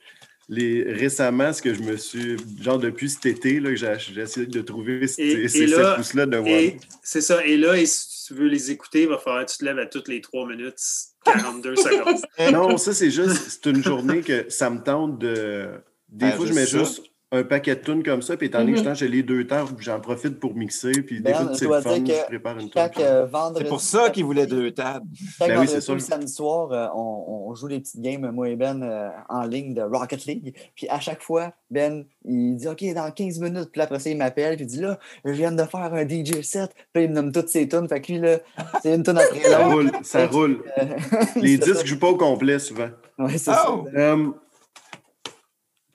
les, 0.50 0.84
récemment 0.92 1.54
ce 1.54 1.62
que 1.62 1.74
je 1.74 1.82
me 1.84 1.96
suis. 1.96 2.38
Genre, 2.62 2.80
depuis 2.80 3.10
cet 3.10 3.26
été, 3.26 3.60
là, 3.60 3.76
j'ai 3.76 4.22
essayé 4.22 4.46
de 4.46 4.62
trouver 4.62 5.08
ces, 5.08 5.48
ces 5.48 5.68
là 5.68 5.98
de 6.26 6.38
One. 6.38 6.80
C'est 7.04 7.22
ça. 7.22 7.46
Et 7.46 7.56
là, 7.56 7.76
si 7.86 8.28
tu 8.28 8.34
veux 8.34 8.48
les 8.48 8.72
écouter, 8.72 9.04
il 9.04 9.10
va 9.10 9.18
falloir 9.18 9.46
que 9.46 9.52
tu 9.52 9.58
te 9.58 9.66
lèves 9.66 9.80
à 9.80 9.86
toutes 9.86 10.08
les 10.08 10.22
trois 10.22 10.48
minutes 10.48 10.80
42 11.26 11.76
secondes. 11.76 12.52
Non, 12.52 12.78
ça, 12.78 12.94
c'est 12.94 13.12
juste, 13.12 13.62
c'est 13.62 13.70
une 13.70 13.84
journée 13.84 14.22
que 14.22 14.50
ça 14.50 14.70
me 14.70 14.82
tente 14.82 15.20
de. 15.20 15.70
Des 16.08 16.26
ah, 16.26 16.32
fois, 16.32 16.46
je 16.46 16.54
mets 16.54 16.66
juste 16.66 17.04
un 17.32 17.44
paquet 17.44 17.76
de 17.76 17.82
tunes 17.82 18.02
comme 18.02 18.24
ça, 18.24 18.36
puis 18.38 18.48
étant 18.48 18.60
donné 18.60 18.74
que 18.74 18.88
mhm. 18.88 18.96
j'ai 18.96 19.08
les 19.08 19.22
deux 19.22 19.46
temps, 19.46 19.66
j'en 19.78 20.00
profite 20.00 20.40
pour 20.40 20.56
mixer, 20.56 20.92
puis 20.92 21.22
des 21.22 21.32
fois, 21.32 21.52
c'est 21.54 21.68
le 21.68 21.82
fun, 21.82 22.04
je 22.04 22.26
prépare 22.26 22.58
une 22.58 22.70
tune. 22.72 22.82
Euh, 23.00 23.28
c'est 23.56 23.68
pour 23.68 23.82
ça 23.82 24.10
qu'il 24.10 24.26
voulait 24.26 24.48
deux 24.48 24.72
tables. 24.72 25.06
ben 25.40 25.60
oui, 25.60 25.68
c'est 25.68 25.82
ça. 25.82 25.94
Le 25.94 26.00
samedi 26.00 26.32
soir, 26.32 26.72
euh, 26.72 26.88
on, 26.96 27.54
joue 27.54 27.68
des 27.68 27.80
petites 27.80 28.02
games, 28.02 28.30
moi 28.32 28.50
et 28.50 28.56
Ben, 28.56 28.82
euh, 28.82 29.10
en 29.28 29.44
ligne 29.44 29.76
de 29.76 29.82
Rocket 29.82 30.26
League, 30.26 30.56
puis 30.76 30.88
à 30.90 31.00
chaque 31.00 31.22
fois, 31.22 31.54
Ben, 31.70 32.06
il 32.26 32.56
dit 32.56 32.68
«OK, 32.70 32.84
dans 32.96 33.12
15 33.12 33.40
minutes», 33.40 33.70
puis 33.72 33.82
après 33.82 34.00
ça, 34.00 34.10
il 34.10 34.18
m'appelle, 34.18 34.56
puis 34.56 34.66
il 34.66 34.68
dit 34.68 34.80
«Là, 34.82 34.98
je 35.24 35.32
viens 35.32 35.52
de 35.52 35.64
faire 35.64 35.94
un 35.94 36.08
DJ 36.08 36.42
set», 36.42 36.72
puis 36.94 37.04
il 37.04 37.10
me 37.10 37.16
nomme 37.16 37.32
toutes 37.32 37.50
ses 37.50 37.68
tunes, 37.68 37.88
fait 37.88 38.02
que 38.02 38.12
lui, 38.12 38.20
là, 38.20 38.40
c'est 38.82 38.96
une 38.96 39.04
tune 39.04 39.18
après 39.20 39.40
l'autre. 39.50 39.50
Ça 39.50 39.68
roule, 39.68 39.92
ça 40.02 40.28
roule. 40.28 40.64
les 41.36 41.60
disques 41.60 41.86
jouent 41.86 42.00
pas 42.00 42.10
au 42.10 42.18
complet, 42.18 42.58
souvent. 42.58 42.90
Oui, 43.20 43.34
c'est 43.34 43.52
ça. 43.52 43.68
Oh! 43.70 43.86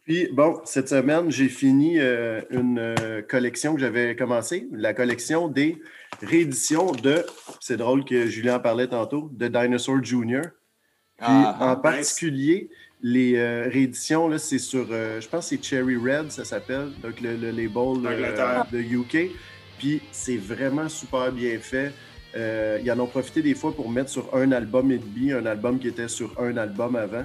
Puis, 0.04 0.28
bon, 0.30 0.60
cette 0.64 0.90
semaine, 0.90 1.30
j'ai 1.30 1.48
fini 1.48 1.98
euh, 1.98 2.42
une 2.50 2.78
euh, 2.78 3.22
collection 3.22 3.74
que 3.74 3.80
j'avais 3.80 4.14
commencée, 4.14 4.68
la 4.70 4.92
collection 4.92 5.48
des 5.48 5.80
rééditions 6.20 6.92
de, 6.92 7.24
c'est 7.60 7.78
drôle 7.78 8.04
que 8.04 8.26
Julien 8.26 8.56
en 8.56 8.60
parlait 8.60 8.86
tantôt, 8.86 9.30
de 9.32 9.48
Dinosaur 9.48 10.04
Jr. 10.04 10.42
Puis, 11.16 11.26
ah, 11.26 11.56
en 11.58 11.76
particulier, 11.76 12.68
les 13.00 13.36
euh, 13.36 13.70
rééditions, 13.72 14.28
là, 14.28 14.36
c'est 14.36 14.58
sur, 14.58 14.88
je 14.88 15.26
pense 15.26 15.48
que 15.48 15.56
c'est 15.56 15.64
Cherry 15.64 15.96
Red, 15.96 16.30
ça 16.30 16.44
s'appelle, 16.44 16.90
donc 17.02 17.22
le, 17.22 17.36
label 17.36 18.02
de 18.72 18.78
UK. 18.78 19.30
Puis, 19.78 20.02
c'est 20.12 20.36
vraiment 20.36 20.90
super 20.90 21.32
bien 21.32 21.58
fait. 21.58 21.92
ils 22.34 22.92
en 22.92 23.00
ont 23.00 23.06
profité 23.06 23.40
des 23.40 23.54
fois 23.54 23.74
pour 23.74 23.88
mettre 23.88 24.10
sur 24.10 24.34
un 24.34 24.52
album 24.52 24.90
et 24.92 24.98
demi, 24.98 25.32
un 25.32 25.46
album 25.46 25.78
qui 25.78 25.88
était 25.88 26.08
sur 26.08 26.38
un 26.38 26.58
album 26.58 26.94
avant. 26.94 27.24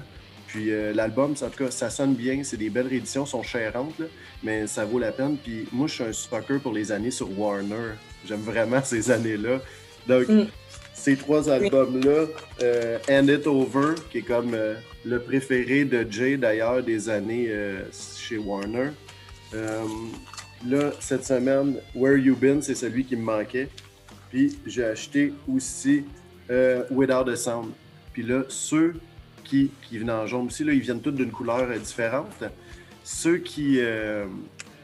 Puis 0.49 0.71
euh, 0.71 0.93
l'album, 0.93 1.35
en 1.39 1.49
tout 1.49 1.63
cas, 1.63 1.69
ça 1.69 1.89
sonne 1.91 2.15
bien. 2.15 2.43
C'est 2.43 2.57
des 2.57 2.71
belles 2.71 2.87
rééditions, 2.87 3.25
sont 3.25 3.43
chérantes, 3.43 4.01
mais 4.41 4.65
ça 4.65 4.83
vaut 4.83 4.97
la 4.97 5.11
peine. 5.11 5.37
Puis 5.37 5.67
moi, 5.71 5.87
je 5.87 5.93
suis 5.93 6.03
un 6.03 6.11
sucker 6.11 6.57
pour 6.61 6.73
les 6.73 6.91
années 6.91 7.11
sur 7.11 7.37
Warner. 7.39 7.93
J'aime 8.25 8.41
vraiment 8.41 8.81
ces 8.83 9.11
années-là. 9.11 9.61
Donc, 10.07 10.27
mm. 10.27 10.47
ces 10.93 11.15
trois 11.17 11.47
albums-là, 11.49 12.25
euh, 12.63 12.97
End 13.09 13.27
It 13.27 13.45
Over, 13.45 13.93
qui 14.09 14.19
est 14.19 14.23
comme 14.23 14.55
euh, 14.55 14.73
le 15.05 15.19
préféré 15.19 15.85
de 15.85 16.05
Jay 16.09 16.35
d'ailleurs 16.35 16.81
des 16.81 17.09
années 17.09 17.51
chez 18.17 18.37
Warner. 18.37 18.89
là, 19.53 20.91
cette 20.99 21.25
semaine, 21.25 21.75
Where 21.93 22.17
You 22.17 22.35
Been, 22.35 22.61
c'est 22.61 22.75
celui 22.75 23.05
qui 23.05 23.15
me 23.15 23.23
manquait. 23.23 23.69
Puis 24.31 24.57
j'ai 24.65 24.83
acheté 24.83 25.31
aussi 25.47 26.05
Without 26.89 27.29
a 27.29 27.35
Sound. 27.35 27.69
Puis 28.13 28.23
là, 28.23 28.43
ceux 28.49 28.95
qui, 29.49 29.71
viennent 29.91 30.11
en 30.11 30.27
jaune 30.27 30.47
aussi. 30.47 30.63
Là, 30.63 30.73
ils 30.73 30.79
viennent 30.79 31.01
tous 31.01 31.11
d'une 31.11 31.31
couleur 31.31 31.61
euh, 31.61 31.77
différente. 31.77 32.43
Ceux 33.03 33.37
qui 33.37 33.77
euh, 33.79 34.25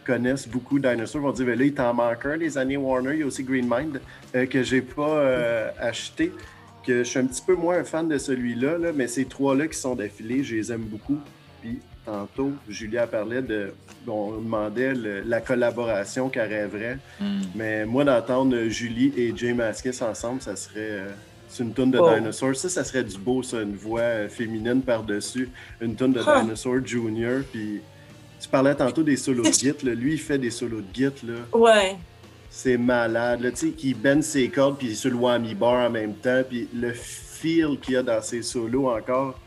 connaissent 0.05 0.47
beaucoup 0.47 0.79
Dinosaur 0.79 1.21
vont 1.21 1.31
dire 1.31 1.45
ben 1.45 1.57
là, 1.59 1.65
il 1.65 1.73
t'en 1.73 1.93
manque 1.93 2.25
un 2.25 2.37
des 2.37 2.57
années 2.57 2.77
Warner. 2.77 3.13
Il 3.13 3.19
y 3.19 3.23
a 3.23 3.25
aussi 3.25 3.43
Green 3.43 3.67
Mind 3.69 4.01
euh, 4.35 4.45
que 4.45 4.63
j'ai 4.63 4.81
pas 4.81 5.71
acheté. 5.79 6.31
Que 6.85 6.99
je 6.99 7.09
suis 7.09 7.19
un 7.19 7.25
petit 7.25 7.41
peu 7.41 7.55
moins 7.55 7.79
un 7.79 7.83
fan 7.83 8.07
de 8.07 8.17
celui-là, 8.19 8.77
là, 8.77 8.91
mais 8.93 9.07
ces 9.07 9.25
trois-là 9.25 9.67
qui 9.67 9.77
sont 9.77 9.95
d'affilée, 9.95 10.43
je 10.43 10.55
les 10.55 10.71
aime 10.71 10.83
beaucoup. 10.83 11.17
Puis 11.59 11.79
tantôt, 12.05 12.51
Julia 12.69 13.07
parlait 13.07 13.41
de. 13.41 13.73
on 14.05 14.33
demandait 14.33 14.93
la 14.93 15.41
collaboration 15.41 16.29
qu'elle 16.29 16.49
rêverait. 16.49 16.99
Hmm. 17.19 17.41
Mais 17.55 17.85
moi, 17.85 18.03
d'entendre 18.03 18.67
Julie 18.67 19.11
et 19.17 19.35
Jay 19.35 19.53
Maskis 19.53 19.99
ensemble, 20.03 20.43
ça 20.43 20.55
serait 20.55 21.05
c'est 21.47 21.63
une 21.63 21.73
tonne 21.73 21.91
de 21.91 21.99
oh. 21.99 22.13
dinosaures. 22.13 22.55
Ça, 22.55 22.69
ça 22.69 22.83
serait 22.83 23.03
du 23.03 23.17
beau, 23.17 23.43
ça, 23.43 23.61
une 23.61 23.75
voix 23.75 24.01
euh, 24.01 24.29
féminine 24.29 24.81
par-dessus. 24.81 25.49
Une 25.81 25.95
tonne 25.95 26.13
de 26.13 26.19
dinosaures 26.19 26.85
junior. 26.85 27.41
Puis 27.51 27.81
tu 28.39 28.49
parlais 28.49 28.75
tantôt 28.75 29.03
des 29.03 29.17
solos 29.17 29.43
de 29.43 29.51
git. 29.53 29.73
Lui, 29.83 30.13
il 30.13 30.19
fait 30.19 30.37
des 30.37 30.51
solos 30.51 30.81
de 30.81 30.93
git. 30.93 31.25
Là. 31.25 31.35
Ouais. 31.53 31.95
C'est 32.49 32.77
malade. 32.77 33.41
Tu 33.51 33.55
sais, 33.55 33.69
qui 33.71 33.93
bend 33.93 34.21
ses 34.21 34.49
cordes 34.49 34.77
puis 34.77 34.95
sur 34.95 35.11
le 35.11 35.17
whammy 35.17 35.53
bar 35.53 35.87
en 35.87 35.89
même 35.89 36.15
temps. 36.15 36.41
Puis 36.47 36.67
le 36.73 36.93
feel 36.93 37.77
qu'il 37.81 37.93
y 37.93 37.97
a 37.97 38.03
dans 38.03 38.21
ses 38.21 38.41
solos 38.41 38.89
encore. 38.89 39.39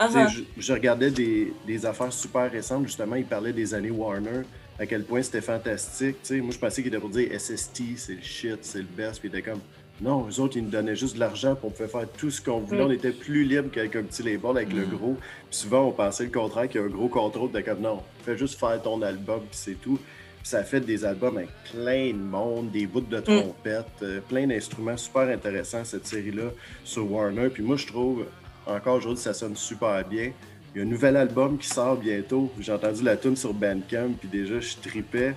Uh-huh. 0.00 0.44
je, 0.56 0.72
regardais 0.72 1.10
des, 1.12 1.52
des, 1.64 1.86
affaires 1.86 2.12
super 2.12 2.50
récentes. 2.50 2.86
Justement, 2.86 3.14
il 3.14 3.24
parlait 3.24 3.52
des 3.52 3.72
années 3.72 3.90
Warner. 3.90 4.42
À 4.78 4.86
quel 4.86 5.04
point 5.04 5.22
c'était 5.22 5.42
fantastique. 5.42 6.16
sais, 6.22 6.40
moi, 6.40 6.50
je 6.50 6.58
pensais 6.58 6.82
qu'il 6.82 6.88
était 6.88 6.98
pour 6.98 7.10
dire 7.10 7.28
SST, 7.38 7.82
c'est 7.96 8.14
le 8.14 8.22
shit, 8.22 8.58
c'est 8.62 8.78
le 8.78 8.84
best. 8.84 9.20
Puis 9.20 9.30
il 9.32 9.38
était 9.38 9.48
comme 9.48 9.60
non, 10.02 10.26
eux 10.28 10.40
autres, 10.40 10.56
ils 10.56 10.64
nous 10.64 10.70
donnaient 10.70 10.96
juste 10.96 11.14
de 11.14 11.20
l'argent 11.20 11.54
pour 11.54 11.72
pouvoir 11.72 12.02
faire 12.02 12.12
tout 12.18 12.30
ce 12.30 12.40
qu'on 12.40 12.58
voulait. 12.58 12.82
Mm. 12.82 12.86
On 12.86 12.90
était 12.90 13.12
plus 13.12 13.44
libre 13.44 13.70
qu'avec 13.70 13.94
un 13.94 14.02
petit 14.02 14.22
label, 14.24 14.50
avec 14.50 14.72
le 14.72 14.84
mm. 14.84 14.90
gros. 14.90 15.16
Puis 15.48 15.60
souvent, 15.60 15.86
on 15.86 15.92
pensait 15.92 16.24
le 16.24 16.30
contraire, 16.30 16.68
qu'il 16.68 16.80
y 16.80 16.84
a 16.84 16.86
un 16.86 16.90
gros 16.90 17.08
contrôle 17.08 17.52
de 17.52 17.60
comme 17.60 17.80
non, 17.80 18.02
fais 18.24 18.36
juste 18.36 18.58
faire 18.58 18.82
ton 18.82 19.00
album, 19.02 19.40
puis 19.40 19.50
c'est 19.52 19.80
tout. 19.80 19.98
Puis 20.40 20.48
ça 20.48 20.64
fait 20.64 20.80
des 20.80 21.04
albums 21.04 21.36
avec 21.36 21.50
plein 21.72 22.08
de 22.08 22.18
monde, 22.18 22.72
des 22.72 22.86
bouts 22.86 23.00
de 23.00 23.18
mm. 23.18 23.22
trompette, 23.22 23.86
euh, 24.02 24.20
plein 24.28 24.48
d'instruments 24.48 24.96
super 24.96 25.28
intéressants, 25.28 25.84
cette 25.84 26.06
série-là, 26.06 26.50
sur 26.82 27.10
Warner. 27.10 27.48
Puis 27.48 27.62
moi, 27.62 27.76
je 27.76 27.86
trouve, 27.86 28.26
encore 28.66 28.96
aujourd'hui, 28.96 29.22
ça 29.22 29.34
sonne 29.34 29.54
super 29.54 30.04
bien. 30.04 30.32
Il 30.74 30.78
y 30.78 30.80
a 30.82 30.84
un 30.84 30.88
nouvel 30.88 31.16
album 31.16 31.58
qui 31.58 31.68
sort 31.68 31.96
bientôt. 31.96 32.50
J'ai 32.58 32.72
entendu 32.72 33.04
la 33.04 33.16
tune 33.16 33.36
sur 33.36 33.54
Bandcamp, 33.54 34.14
puis 34.18 34.28
déjà, 34.28 34.58
je 34.58 34.74
tripais 34.82 35.34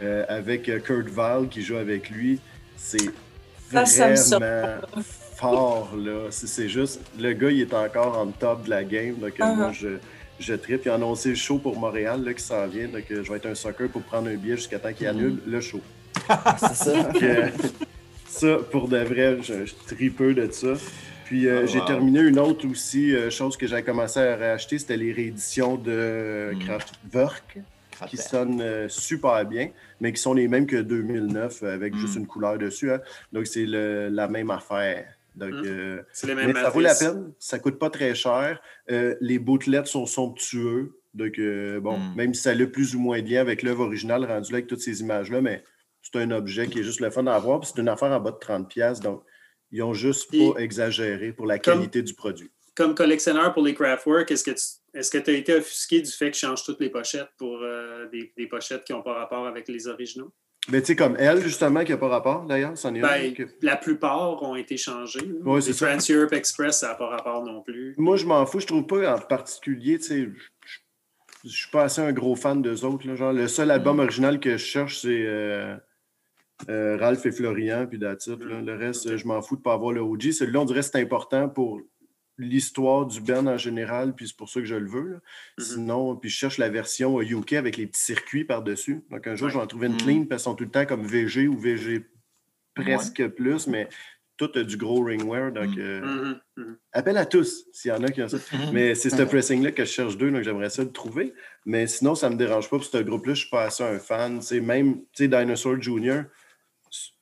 euh, 0.00 0.24
avec 0.28 0.68
euh, 0.70 0.78
Kurt 0.78 1.08
Val 1.08 1.48
qui 1.48 1.60
joue 1.60 1.76
avec 1.76 2.08
lui. 2.08 2.38
C'est 2.76 3.10
vraiment 3.70 4.80
fort, 5.36 5.94
là. 5.96 6.28
C'est 6.30 6.68
juste, 6.68 7.00
le 7.18 7.32
gars, 7.32 7.50
il 7.50 7.60
est 7.60 7.74
encore 7.74 8.18
en 8.18 8.26
top 8.26 8.64
de 8.64 8.70
la 8.70 8.84
game, 8.84 9.14
donc 9.16 9.34
uh-huh. 9.38 9.54
moi, 9.54 9.72
je, 9.72 9.98
je 10.40 10.54
tripe. 10.54 10.82
Il 10.84 10.90
a 10.90 10.94
annoncé 10.94 11.30
le 11.30 11.34
show 11.36 11.58
pour 11.58 11.78
Montréal, 11.78 12.24
là, 12.24 12.34
qui 12.34 12.42
s'en 12.42 12.66
vient, 12.66 12.88
donc 12.88 13.04
je 13.08 13.20
vais 13.20 13.36
être 13.36 13.46
un 13.46 13.54
soccer 13.54 13.88
pour 13.88 14.02
prendre 14.02 14.28
un 14.28 14.34
billet 14.34 14.56
jusqu'à 14.56 14.78
temps 14.78 14.92
qu'il 14.92 15.06
annule 15.06 15.38
le 15.46 15.60
show. 15.60 15.80
C'est 16.58 16.74
ça. 16.74 17.10
ça, 18.26 18.56
pour 18.70 18.88
de 18.88 18.98
vrai, 18.98 19.38
je, 19.42 19.66
je 19.66 19.74
tripeux 19.86 20.34
de 20.34 20.50
ça. 20.50 20.74
Puis 21.26 21.46
euh, 21.46 21.66
j'ai 21.66 21.84
terminé 21.84 22.20
une 22.20 22.38
autre 22.38 22.66
aussi, 22.66 23.12
chose 23.30 23.56
que 23.56 23.66
j'avais 23.66 23.82
commencé 23.82 24.18
à 24.18 24.34
racheter, 24.36 24.78
c'était 24.78 24.96
les 24.96 25.12
rééditions 25.12 25.76
de 25.76 26.52
mm. 26.54 26.58
Kraftwerk, 26.64 27.58
qui 28.06 28.16
sonnent 28.16 28.88
super 28.88 29.44
bien, 29.44 29.70
mais 30.00 30.12
qui 30.12 30.20
sont 30.20 30.34
les 30.34 30.48
mêmes 30.48 30.66
que 30.66 30.76
2009 30.76 31.62
avec 31.64 31.96
juste 31.96 32.16
mm. 32.16 32.20
une 32.20 32.26
couleur 32.26 32.58
dessus. 32.58 32.92
Hein. 32.92 33.00
Donc 33.32 33.46
c'est 33.46 33.66
la 33.66 34.28
même 34.28 34.50
affaire. 34.50 35.14
Donc, 35.34 35.52
mm. 35.52 36.04
les 36.24 36.34
mêmes 36.34 36.52
mais 36.52 36.60
ça 36.60 36.70
vaut 36.70 36.80
la 36.80 36.94
peine, 36.94 37.32
ça 37.38 37.58
coûte 37.58 37.78
pas 37.78 37.90
très 37.90 38.14
cher. 38.14 38.60
les 38.88 39.38
bouttelettes 39.38 39.86
sont 39.86 40.06
somptueux. 40.06 40.94
Donc, 41.14 41.40
bon, 41.80 41.98
même 42.16 42.34
si 42.34 42.42
ça 42.42 42.50
a 42.50 42.66
plus 42.66 42.94
ou 42.94 43.00
moins 43.00 43.20
de 43.22 43.28
lien 43.28 43.40
avec 43.40 43.62
l'œuvre 43.62 43.84
originale 43.84 44.24
rendu 44.24 44.52
là 44.52 44.58
avec 44.58 44.66
toutes 44.66 44.80
ces 44.80 45.00
images-là, 45.00 45.40
mais 45.40 45.62
c'est 46.02 46.20
un 46.20 46.30
objet 46.30 46.68
qui 46.68 46.80
est 46.80 46.82
juste 46.82 47.00
le 47.00 47.10
fun 47.10 47.26
à 47.26 47.34
avoir. 47.34 47.64
C'est 47.64 47.78
une 47.80 47.88
affaire 47.88 48.12
en 48.12 48.20
bas 48.20 48.30
de 48.30 48.36
30$. 48.36 49.02
Donc, 49.02 49.22
ils 49.70 49.80
n'ont 49.80 49.94
juste 49.94 50.30
pas 50.30 50.60
exagéré 50.60 51.32
pour 51.32 51.46
la 51.46 51.58
qualité 51.58 52.02
du 52.02 52.14
produit. 52.14 52.50
Comme 52.78 52.94
collectionneur 52.94 53.52
pour 53.52 53.64
les 53.64 53.74
Craftwork, 53.74 54.30
est-ce 54.30 55.10
que 55.10 55.18
tu 55.18 55.30
as 55.30 55.32
été 55.32 55.52
offusqué 55.52 56.00
du 56.00 56.12
fait 56.12 56.30
que 56.30 56.36
je 56.36 56.42
change 56.42 56.62
toutes 56.62 56.78
les 56.78 56.90
pochettes 56.90 57.30
pour 57.36 57.58
euh, 57.60 58.06
des, 58.06 58.46
pochettes 58.46 58.84
qui 58.84 58.92
n'ont 58.92 59.02
pas 59.02 59.14
rapport 59.14 59.48
avec 59.48 59.66
les 59.66 59.88
originaux? 59.88 60.32
Mais 60.68 60.80
tu 60.80 60.86
sais, 60.86 60.96
comme 60.96 61.16
elle, 61.18 61.42
justement, 61.42 61.82
qui 61.82 61.90
n'a 61.90 61.96
pas 61.96 62.06
rapport, 62.06 62.44
d'ailleurs, 62.44 62.78
c'en 62.78 62.94
est 62.94 63.00
ben, 63.00 63.34
La 63.62 63.74
plupart 63.74 64.40
ont 64.44 64.54
été 64.54 64.76
changés. 64.76 65.28
Oui, 65.44 65.60
c'est 65.60 65.72
France 65.72 66.08
Europe 66.08 66.32
Express, 66.32 66.78
ça 66.78 66.90
n'a 66.90 66.94
pas 66.94 67.08
rapport 67.08 67.44
non 67.44 67.62
plus. 67.62 67.96
Moi, 67.98 68.14
je 68.14 68.26
m'en 68.26 68.46
fous. 68.46 68.60
Je 68.60 68.68
trouve 68.68 68.86
pas 68.86 69.12
en 69.12 69.18
particulier, 69.18 69.98
tu 69.98 70.04
sais, 70.04 70.28
je 71.42 71.50
suis 71.50 71.70
pas 71.72 71.82
assez 71.82 72.00
un 72.00 72.12
gros 72.12 72.36
fan 72.36 72.62
d'eux 72.62 72.84
autres. 72.84 73.12
Genre, 73.12 73.32
le 73.32 73.48
seul 73.48 73.72
album 73.72 73.96
mm. 73.96 74.00
original 74.00 74.38
que 74.38 74.52
je 74.52 74.64
cherche, 74.64 75.00
c'est 75.00 75.26
euh, 75.26 75.74
euh, 76.68 76.96
Ralph 76.96 77.26
et 77.26 77.32
Florian, 77.32 77.88
puis 77.88 77.98
d'attitude. 77.98 78.38
Le 78.40 78.76
reste, 78.76 79.16
je 79.16 79.26
m'en 79.26 79.42
fous 79.42 79.56
de 79.56 79.62
ne 79.62 79.64
pas 79.64 79.72
avoir 79.72 79.90
le 79.90 80.00
OG. 80.00 80.30
Celui-là, 80.30 80.60
on 80.60 80.64
dirait 80.64 80.78
que 80.78 80.86
c'est 80.86 81.00
important 81.00 81.48
pour 81.48 81.80
l'histoire 82.38 83.06
du 83.06 83.20
Ben 83.20 83.46
en 83.46 83.58
général, 83.58 84.14
puis 84.14 84.28
c'est 84.28 84.36
pour 84.36 84.48
ça 84.48 84.60
que 84.60 84.66
je 84.66 84.76
le 84.76 84.88
veux. 84.88 85.20
Mm-hmm. 85.58 85.62
Sinon, 85.62 86.16
puis 86.16 86.30
je 86.30 86.36
cherche 86.36 86.58
la 86.58 86.68
version 86.68 87.20
UK 87.20 87.54
avec 87.54 87.76
les 87.76 87.86
petits 87.86 88.02
circuits 88.02 88.44
par-dessus. 88.44 89.04
Donc 89.10 89.26
un 89.26 89.34
jour, 89.34 89.48
je 89.48 89.54
vais 89.54 89.62
en 89.62 89.66
trouver 89.66 89.88
une 89.88 89.94
mm. 89.94 89.98
clean, 89.98 90.24
parce 90.24 90.42
qu'ils 90.42 90.50
sont 90.50 90.54
tout 90.54 90.64
le 90.64 90.70
temps 90.70 90.86
comme 90.86 91.04
VG 91.04 91.48
ou 91.48 91.58
VG 91.58 92.06
presque 92.74 93.26
plus, 93.28 93.66
mais 93.66 93.88
tout 94.36 94.50
a 94.54 94.62
du 94.62 94.76
gros 94.76 95.04
ringware. 95.04 95.52
Donc, 95.52 95.76
mm. 95.76 95.80
euh, 95.80 96.00
mm-hmm. 96.00 96.40
Mm-hmm. 96.58 96.76
appel 96.92 97.16
à 97.18 97.26
tous 97.26 97.66
s'il 97.72 97.90
y 97.90 97.92
en 97.92 98.02
a 98.04 98.08
qui 98.08 98.22
ont 98.22 98.28
ça. 98.28 98.38
Mais 98.72 98.94
c'est 98.94 99.10
ce 99.10 99.22
pressing-là 99.22 99.72
que 99.72 99.84
je 99.84 99.90
cherche 99.90 100.16
deux, 100.16 100.30
donc 100.30 100.42
j'aimerais 100.42 100.70
ça 100.70 100.84
le 100.84 100.92
trouver. 100.92 101.34
Mais 101.66 101.86
sinon, 101.86 102.14
ça 102.14 102.28
ne 102.28 102.34
me 102.34 102.38
dérange 102.38 102.70
pas. 102.70 102.76
Pour 102.76 102.84
ce 102.84 102.98
groupe-là, 102.98 103.34
je 103.34 103.40
ne 103.40 103.42
suis 103.42 103.50
pas 103.50 103.64
assez 103.64 103.82
un 103.82 103.98
fan. 103.98 104.40
C'est 104.40 104.60
même, 104.60 105.00
tu 105.12 105.24
sais, 105.24 105.28
Dinosaur 105.28 105.80
Jr., 105.82 106.22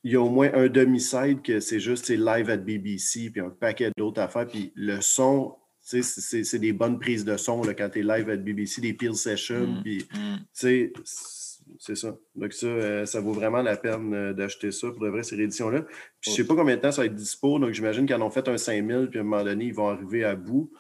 il 0.05 0.13
y 0.13 0.17
a 0.17 0.21
au 0.21 0.31
moins 0.31 0.51
un 0.55 0.69
demi-side 0.69 1.43
que 1.43 1.61
c'est 1.61 1.81
juste 1.81 2.09
live 2.09 2.51
at 2.51 2.59
BBC, 2.59 3.31
puis 3.31 3.41
un 3.41 3.51
paquet 3.51 3.91
d'autres 3.97 4.21
affaires. 4.21 4.47
Puis 4.47 4.73
le 4.77 5.01
son, 5.01 5.57
c'est 5.81 6.59
des 6.59 6.73
bonnes 6.73 6.99
prises 6.99 7.25
de 7.25 7.37
son 7.37 7.63
là, 7.63 7.75
quand 7.75 7.89
tu 7.91 8.01
es 8.01 8.03
live 8.03 8.29
at 8.29 8.37
BBC, 8.37 8.81
des 8.81 8.93
peel 8.93 9.15
sessions. 9.15 9.67
Mm, 9.67 9.83
puis, 9.83 10.09
mm. 10.15 10.37
c'est 10.53 11.95
ça. 11.95 12.17
Donc, 12.35 12.53
ça, 12.53 12.67
euh, 12.67 13.07
ça 13.07 13.21
vaut 13.21 13.33
vraiment 13.33 13.63
la 13.63 13.77
peine 13.77 14.13
euh, 14.15 14.33
d'acheter 14.33 14.73
ça 14.73 14.89
pour 14.91 15.01
de 15.01 15.09
vrai, 15.09 15.23
ces 15.23 15.37
rééditions-là. 15.37 15.83
Puis, 16.21 16.31
je 16.31 16.37
sais 16.37 16.47
pas 16.47 16.55
combien 16.55 16.77
de 16.77 16.81
temps 16.81 16.93
ça 16.93 17.03
va 17.03 17.07
être 17.07 17.15
dispo, 17.15 17.59
donc 17.59 17.73
j'imagine 17.73 18.07
qu'ils 18.07 18.17
en 18.17 18.23
ont 18.23 18.31
fait 18.31 18.49
un 18.49 18.57
5000, 18.57 19.09
puis 19.11 19.19
à 19.19 19.23
un 19.23 19.25
moment 19.25 19.45
donné, 19.45 19.67
ils 19.67 19.75
vont 19.75 19.89
arriver 19.89 20.25
à 20.25 20.35
bout. 20.35 20.71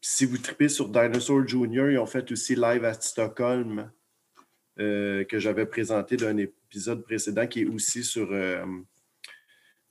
si 0.00 0.26
vous 0.26 0.38
tripez 0.38 0.68
sur 0.68 0.88
Dinosaur 0.88 1.46
Jr., 1.46 1.90
ils 1.90 1.98
ont 1.98 2.06
fait 2.06 2.30
aussi 2.32 2.54
live 2.54 2.84
à 2.84 2.94
Stockholm. 2.94 3.90
Euh, 4.80 5.22
que 5.24 5.38
j'avais 5.38 5.66
présenté 5.66 6.16
d'un 6.16 6.36
épisode 6.36 7.04
précédent 7.04 7.46
qui 7.46 7.60
est 7.60 7.66
aussi 7.66 8.02
sur 8.02 8.32
euh, 8.32 8.64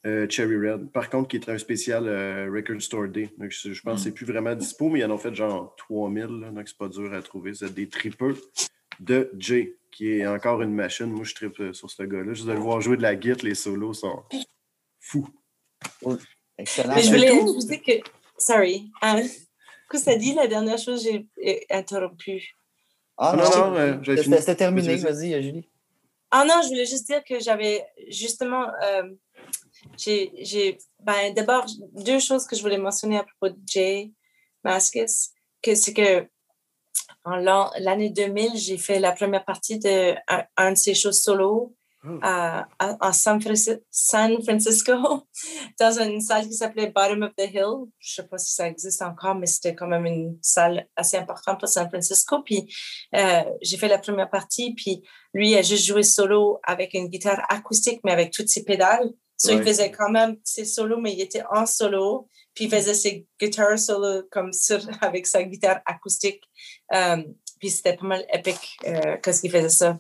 euh, 0.05 0.27
Cherry 0.30 0.57
Red. 0.57 0.91
Par 0.91 1.10
contre, 1.10 1.30
qui 1.30 1.38
est 1.38 1.47
un 1.47 1.57
spécial 1.57 2.03
Record 2.49 2.81
Store 2.81 3.07
Day. 3.07 3.30
Donc, 3.38 3.51
je, 3.51 3.81
pense 3.81 3.99
que 3.99 4.03
c'est 4.03 4.11
plus 4.14 4.26
vraiment 4.26 4.53
dispo, 4.55 4.89
mais 4.89 4.99
ils 4.99 5.05
en 5.05 5.11
ont 5.11 5.18
fait 5.18 5.34
genre 5.34 5.73
3000, 5.77 6.51
donc 6.53 6.68
c'est 6.68 6.77
pas 6.77 6.89
dur 6.89 7.14
à 7.14 7.22
trouver. 7.22 7.53
C'est 7.53 7.73
des 7.73 7.88
tripeux 7.88 8.35
de 8.99 9.31
Jay, 9.38 9.77
qui 9.89 10.10
est 10.10 10.27
encore 10.27 10.61
une 10.61 10.73
machine. 10.73 11.05
Moi, 11.05 11.23
je 11.23 11.34
tripe 11.34 11.72
sur 11.72 11.89
ce 11.89 12.03
gars-là. 12.03 12.34
Juste 12.34 12.47
de 12.47 12.51
le 12.51 12.60
voir 12.60 12.81
jouer 12.81 12.97
de 12.97 13.03
la 13.03 13.15
guitare, 13.15 13.45
les 13.45 13.55
solos 13.55 13.93
sont 13.93 14.23
fous. 14.99 15.30
Excellent. 16.57 16.95
Mais 16.95 17.03
je 17.03 17.10
voulais 17.10 17.31
vous 17.31 17.57
dire 17.60 17.81
que. 17.81 18.10
Sorry. 18.38 18.91
Hein? 19.01 19.22
que 19.89 19.99
ça 19.99 20.15
dit 20.15 20.34
la 20.34 20.47
dernière 20.47 20.77
chose, 20.80 21.03
j'ai 21.03 21.27
interrompu. 21.69 22.55
Ah 23.18 23.35
non, 23.35 23.72
non, 23.72 24.02
non 24.02 24.38
c'était 24.38 24.56
terminé. 24.56 24.95
Vas-y, 24.95 25.41
Julie. 25.41 25.69
Ah 26.31 26.45
non, 26.45 26.61
je 26.64 26.69
voulais 26.69 26.85
juste 26.85 27.06
dire 27.06 27.23
que 27.23 27.40
j'avais 27.40 27.85
justement. 28.10 28.65
Euh, 28.84 29.03
j'ai. 29.98 30.77
Ben, 30.99 31.34
D'abord, 31.34 31.65
deux 31.94 32.19
choses 32.19 32.48
que 32.48 32.56
je 32.56 32.61
voulais 32.61 32.77
mentionner 32.77 33.19
à 33.19 33.23
propos 33.23 33.56
de 33.56 33.61
Jay 33.68 34.11
Mascis. 34.64 35.31
Que 35.61 35.76
c'est 35.76 35.94
que 35.94 36.27
en 37.23 37.35
l'année 37.35 38.10
2000, 38.10 38.56
j'ai 38.56 38.77
fait 38.77 38.99
la 38.99 39.11
première 39.11 39.45
partie 39.45 39.80
de 39.80 40.15
un, 40.57 40.72
de 40.72 40.77
ses 40.77 40.94
shows 40.94 41.11
solo 41.11 41.76
Oh. 42.05 42.19
à, 42.21 43.13
San, 43.13 43.41
Francisco, 43.41 44.93
dans 45.80 45.99
une 45.99 46.19
salle 46.19 46.47
qui 46.47 46.53
s'appelait 46.53 46.91
Bottom 46.91 47.23
of 47.23 47.31
the 47.38 47.49
Hill. 47.49 47.85
Je 47.99 48.21
ne 48.21 48.23
sais 48.23 48.27
pas 48.27 48.38
si 48.38 48.53
ça 48.53 48.67
existe 48.67 49.01
encore, 49.01 49.35
mais 49.35 49.45
c'était 49.45 49.73
quand 49.73 49.88
même 49.88 50.05
une 50.05 50.38
salle 50.41 50.88
assez 50.97 51.15
importante 51.15 51.59
pour 51.59 51.69
San 51.69 51.88
Francisco. 51.88 52.41
Puis 52.43 52.67
euh, 53.15 53.43
j'ai 53.61 53.77
fait 53.77 53.88
la 53.88 53.99
première 53.99 54.30
partie, 54.30 54.73
puis 54.73 55.01
lui 55.34 55.55
a 55.55 55.61
juste 55.61 55.85
joué 55.85 56.03
solo 56.03 56.59
avec 56.63 56.93
une 56.93 57.07
guitare 57.07 57.41
acoustique, 57.49 58.01
mais 58.03 58.11
avec 58.11 58.31
toutes 58.31 58.49
ses 58.49 58.65
pédales. 58.65 59.09
So, 59.38 59.51
Il 59.51 59.63
faisait 59.63 59.91
quand 59.91 60.09
même 60.09 60.38
ses 60.43 60.65
solos, 60.65 60.99
mais 60.99 61.13
il 61.13 61.21
était 61.21 61.43
en 61.51 61.65
solo. 61.65 62.30
Puis 62.53 62.65
il 62.65 62.69
faisait 62.69 62.93
ses 62.93 63.25
guitares 63.41 63.80
solo 63.80 64.23
comme 64.31 64.53
sur, 64.53 64.80
avec 65.01 65.25
sa 65.25 65.43
guitare 65.43 65.81
acoustique. 65.85 66.43
Euh, 66.93 67.23
puis 67.59 67.69
c'était 67.69 67.95
pas 67.95 68.05
mal 68.05 68.25
épique 68.31 68.77
euh, 68.85 69.15
ce 69.25 69.41
qu'il 69.41 69.51
faisait 69.51 69.69
ça. 69.69 69.97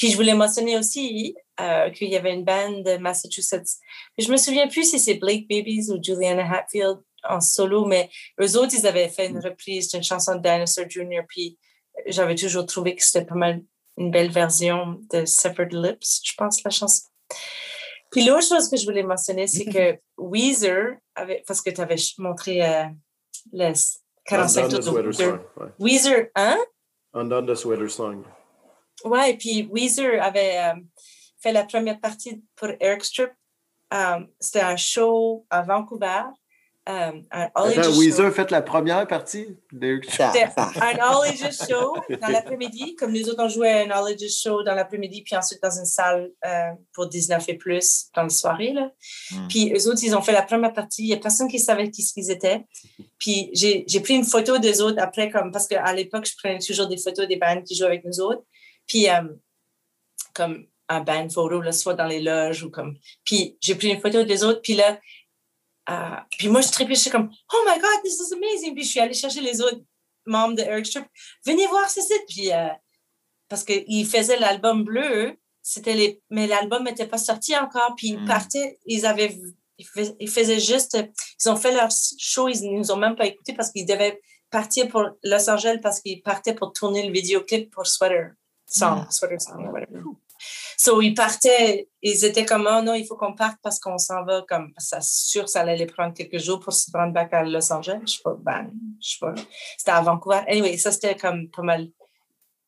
Puis 0.00 0.10
je 0.10 0.16
voulais 0.16 0.32
mentionner 0.32 0.78
aussi 0.78 1.36
euh, 1.60 1.90
qu'il 1.90 2.08
y 2.08 2.16
avait 2.16 2.32
une 2.32 2.42
bande 2.42 2.84
de 2.84 2.96
Massachusetts. 2.96 3.76
Je 4.16 4.32
me 4.32 4.38
souviens 4.38 4.66
plus 4.66 4.88
si 4.88 4.98
c'est 4.98 5.16
Blake 5.16 5.46
Babies 5.46 5.90
ou 5.90 6.02
Juliana 6.02 6.50
Hatfield 6.50 7.00
en 7.22 7.42
solo, 7.42 7.84
mais 7.84 8.08
eux 8.40 8.56
autres, 8.56 8.72
ils 8.72 8.86
avaient 8.86 9.10
fait 9.10 9.26
une 9.26 9.40
reprise 9.40 9.90
d'une 9.90 10.02
chanson 10.02 10.36
de 10.36 10.40
Dinosaur 10.40 10.88
Jr. 10.88 11.20
Puis 11.28 11.58
j'avais 12.06 12.34
toujours 12.34 12.64
trouvé 12.64 12.96
que 12.96 13.04
c'était 13.04 13.26
pas 13.26 13.34
mal 13.34 13.62
une 13.98 14.10
belle 14.10 14.30
version 14.30 15.02
de 15.12 15.26
Severed 15.26 15.74
Lips, 15.74 16.22
je 16.24 16.32
pense, 16.34 16.64
la 16.64 16.70
chanson. 16.70 17.06
Puis 18.10 18.24
l'autre 18.24 18.48
chose 18.48 18.70
que 18.70 18.78
je 18.78 18.86
voulais 18.86 19.02
mentionner, 19.02 19.46
c'est 19.48 19.66
que 19.66 19.98
Weezer, 20.16 20.94
avait, 21.14 21.44
parce 21.46 21.60
que 21.60 21.68
tu 21.68 21.80
avais 21.82 21.96
montré 22.16 22.66
euh, 22.66 22.84
les 23.52 23.74
45 24.24 24.68
tours 24.80 24.94
de 24.94 25.40
Weezer, 25.78 26.28
hein? 26.36 26.58
Undone 27.12 27.46
the 27.46 27.54
Sweater 27.54 27.90
Song. 27.90 28.24
Ouais, 29.04 29.30
et 29.30 29.36
puis 29.36 29.68
Weezer 29.70 30.22
avait 30.22 30.58
euh, 30.58 30.80
fait 31.40 31.52
la 31.52 31.64
première 31.64 32.00
partie 32.00 32.42
pour 32.56 32.68
Eric 32.80 33.04
Strip. 33.04 33.30
Euh, 33.92 34.20
c'était 34.38 34.60
un 34.60 34.76
show 34.76 35.46
à 35.50 35.62
Vancouver. 35.62 36.22
Euh, 36.88 37.12
un 37.30 37.48
Attends, 37.54 37.98
Weezer 37.98 38.26
a 38.26 38.30
fait 38.30 38.50
la 38.50 38.62
première 38.62 39.06
partie 39.06 39.46
d'Eric 39.70 40.10
Strip? 40.10 40.28
C'était 40.32 40.48
un 40.56 40.98
All 40.98 41.28
Ages 41.28 41.68
Show 41.68 41.94
dans 42.20 42.28
l'après-midi, 42.28 42.96
comme 42.96 43.12
nous 43.12 43.28
autres 43.28 43.44
on 43.44 43.48
jouait 43.48 43.82
un 43.82 43.90
All 43.90 44.12
Ages 44.12 44.30
Show 44.42 44.62
dans 44.62 44.74
l'après-midi, 44.74 45.22
puis 45.22 45.36
ensuite 45.36 45.62
dans 45.62 45.70
une 45.70 45.84
salle 45.84 46.30
pour 46.94 47.06
19 47.06 47.48
et 47.48 47.54
plus 47.54 48.06
dans 48.14 48.22
la 48.22 48.28
soirée. 48.30 48.72
Là. 48.72 48.90
Hmm. 49.30 49.48
Puis 49.48 49.72
eux 49.74 49.88
autres, 49.88 50.00
ils 50.02 50.16
ont 50.16 50.22
fait 50.22 50.32
la 50.32 50.42
première 50.42 50.72
partie. 50.72 51.02
Il 51.02 51.08
n'y 51.08 51.14
a 51.14 51.18
personne 51.18 51.48
qui 51.48 51.58
savait 51.58 51.90
qui 51.90 52.02
ils 52.16 52.30
étaient. 52.30 52.64
Puis 53.18 53.50
j'ai 53.52 54.00
pris 54.00 54.14
une 54.14 54.24
photo 54.24 54.58
des 54.58 54.80
autres 54.80 55.00
après, 55.00 55.30
comme, 55.30 55.52
parce 55.52 55.68
qu'à 55.68 55.92
l'époque, 55.92 56.26
je 56.26 56.34
prenais 56.42 56.58
toujours 56.58 56.88
des 56.88 56.96
photos 56.96 57.28
des 57.28 57.36
bands 57.36 57.62
qui 57.62 57.76
jouaient 57.76 57.88
avec 57.88 58.04
nous 58.04 58.20
autres. 58.20 58.42
Puis, 58.90 59.08
euh, 59.08 59.22
comme 60.34 60.66
un 60.88 61.00
band 61.00 61.28
photo, 61.30 61.60
là, 61.60 61.70
soit 61.70 61.94
dans 61.94 62.08
les 62.08 62.20
loges 62.20 62.64
ou 62.64 62.70
comme. 62.70 62.98
Puis, 63.24 63.56
j'ai 63.60 63.76
pris 63.76 63.90
une 63.90 64.00
photo 64.00 64.24
des 64.24 64.42
autres, 64.42 64.60
puis 64.62 64.74
là, 64.74 64.98
euh, 65.90 66.16
puis 66.36 66.48
moi, 66.48 66.60
je 66.60 66.70
tripais, 66.70 66.96
je 66.96 67.02
suis 67.02 67.10
comme, 67.10 67.30
oh 67.52 67.64
my 67.68 67.80
God, 67.80 68.02
this 68.02 68.18
is 68.18 68.34
amazing. 68.34 68.74
Puis, 68.74 68.82
je 68.82 68.88
suis 68.88 68.98
allée 68.98 69.14
chercher 69.14 69.42
les 69.42 69.60
autres 69.60 69.80
membres 70.26 70.56
de 70.56 70.62
Eric 70.62 70.86
Strip. 70.86 71.06
Venez 71.46 71.68
voir 71.68 71.88
ce 71.88 72.00
site. 72.00 72.24
Puis, 72.28 72.52
euh, 72.52 72.66
parce 73.48 73.62
qu'ils 73.62 74.06
faisaient 74.06 74.40
l'album 74.40 74.82
bleu, 74.82 75.36
c'était 75.62 75.94
les, 75.94 76.20
mais 76.28 76.48
l'album 76.48 76.82
n'était 76.82 77.06
pas 77.06 77.18
sorti 77.18 77.56
encore. 77.56 77.94
Puis, 77.96 78.08
ils 78.08 78.20
hmm. 78.20 78.26
partaient, 78.26 78.80
ils 78.86 79.06
avaient, 79.06 79.38
ils 79.78 80.28
faisaient 80.28 80.58
juste, 80.58 80.98
ils 81.44 81.48
ont 81.48 81.56
fait 81.56 81.72
leur 81.72 81.90
show, 82.18 82.48
ils 82.48 82.68
ne 82.68 82.78
nous 82.78 82.90
ont 82.90 82.96
même 82.96 83.14
pas 83.14 83.26
écouté 83.26 83.52
parce 83.52 83.70
qu'ils 83.70 83.86
devaient 83.86 84.20
partir 84.50 84.88
pour 84.88 85.10
Los 85.22 85.48
Angeles 85.48 85.78
parce 85.80 86.00
qu'ils 86.00 86.22
partaient 86.22 86.54
pour 86.54 86.72
tourner 86.72 87.06
le 87.06 87.12
vidéoclip 87.12 87.70
pour 87.72 87.86
Sweater 87.86 88.32
whatever. 89.70 90.02
So, 90.76 91.02
ils 91.02 91.12
partaient, 91.12 91.88
ils 92.00 92.24
étaient 92.24 92.46
comme, 92.46 92.66
oh 92.70 92.80
non, 92.80 92.94
il 92.94 93.04
faut 93.06 93.16
qu'on 93.16 93.34
parte 93.34 93.58
parce 93.62 93.78
qu'on 93.78 93.98
s'en 93.98 94.24
va, 94.24 94.42
comme, 94.48 94.72
ça, 94.78 95.00
sûr, 95.02 95.46
ça 95.48 95.60
allait 95.60 95.76
les 95.76 95.86
prendre 95.86 96.14
quelques 96.14 96.38
jours 96.38 96.60
pour 96.60 96.72
se 96.72 96.90
rendre 96.94 97.12
back 97.12 97.34
à 97.34 97.44
Los 97.44 97.70
Angeles. 97.70 98.00
Je 98.06 98.12
sais 98.12 98.22
pas, 98.24 98.36
ben, 98.38 98.70
je 99.02 99.10
sais 99.10 99.18
pas. 99.20 99.34
C'était 99.76 99.90
à 99.90 100.00
Vancouver. 100.00 100.40
Anyway, 100.48 100.78
ça, 100.78 100.90
c'était 100.90 101.16
comme 101.16 101.50
pas 101.50 101.62
mal 101.62 101.88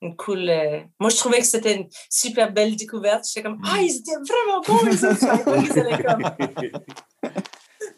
une 0.02 0.16
cool. 0.16 0.50
Euh... 0.50 0.80
Moi, 1.00 1.08
je 1.08 1.16
trouvais 1.16 1.38
que 1.38 1.46
c'était 1.46 1.76
une 1.76 1.88
super 2.10 2.52
belle 2.52 2.76
découverte. 2.76 3.24
J'étais 3.26 3.44
comme, 3.44 3.62
ah, 3.64 3.80
ils 3.80 3.96
étaient 3.96 4.12
vraiment 4.12 4.60
bons, 4.60 4.84
les 4.84 5.04
autres. 5.04 5.24
ils 5.64 5.78
allaient 5.78 6.02
comme. 6.02 7.32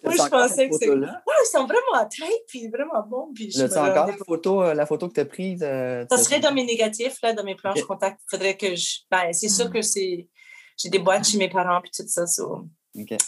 Moi, 0.05 0.15
je 0.17 0.29
pensais 0.29 0.69
que 0.69 0.77
c'est. 0.77 0.91
Ouais, 0.91 0.99
ils 0.99 1.51
sont 1.51 1.67
vraiment 1.67 2.09
tête, 2.09 2.45
puis 2.49 2.69
vraiment 2.69 3.03
bons. 3.07 3.33
Puis 3.35 3.51
je 3.51 3.67
tu 3.67 3.79
encore 3.79 4.07
la 4.07 4.17
photo, 4.17 4.63
euh, 4.63 4.75
la 4.75 4.87
photo 4.87 5.09
que 5.09 5.15
tu 5.15 5.21
as 5.21 5.25
prise? 5.25 5.63
Euh, 5.63 6.05
ça 6.11 6.19
serait 6.19 6.41
dans 6.41 6.53
mes 6.53 6.65
négatifs, 6.65 7.19
là, 7.23 7.33
dans 7.33 7.45
mes 7.45 7.55
planches 7.55 7.79
okay. 7.79 7.87
contact. 7.87 8.21
Il 8.27 8.37
faudrait 8.37 8.57
que 8.57 8.75
je. 8.75 8.99
Ben, 9.11 9.33
c'est 9.33 9.49
sûr 9.49 9.69
hmm. 9.69 9.73
que 9.73 9.83
c'est. 9.83 10.29
J'ai 10.77 10.89
des 10.89 10.99
boîtes 10.99 11.27
chez 11.27 11.39
mes 11.39 11.49
parents, 11.49 11.81
puis 11.81 11.91
tout 11.97 12.05
ça. 12.07 12.25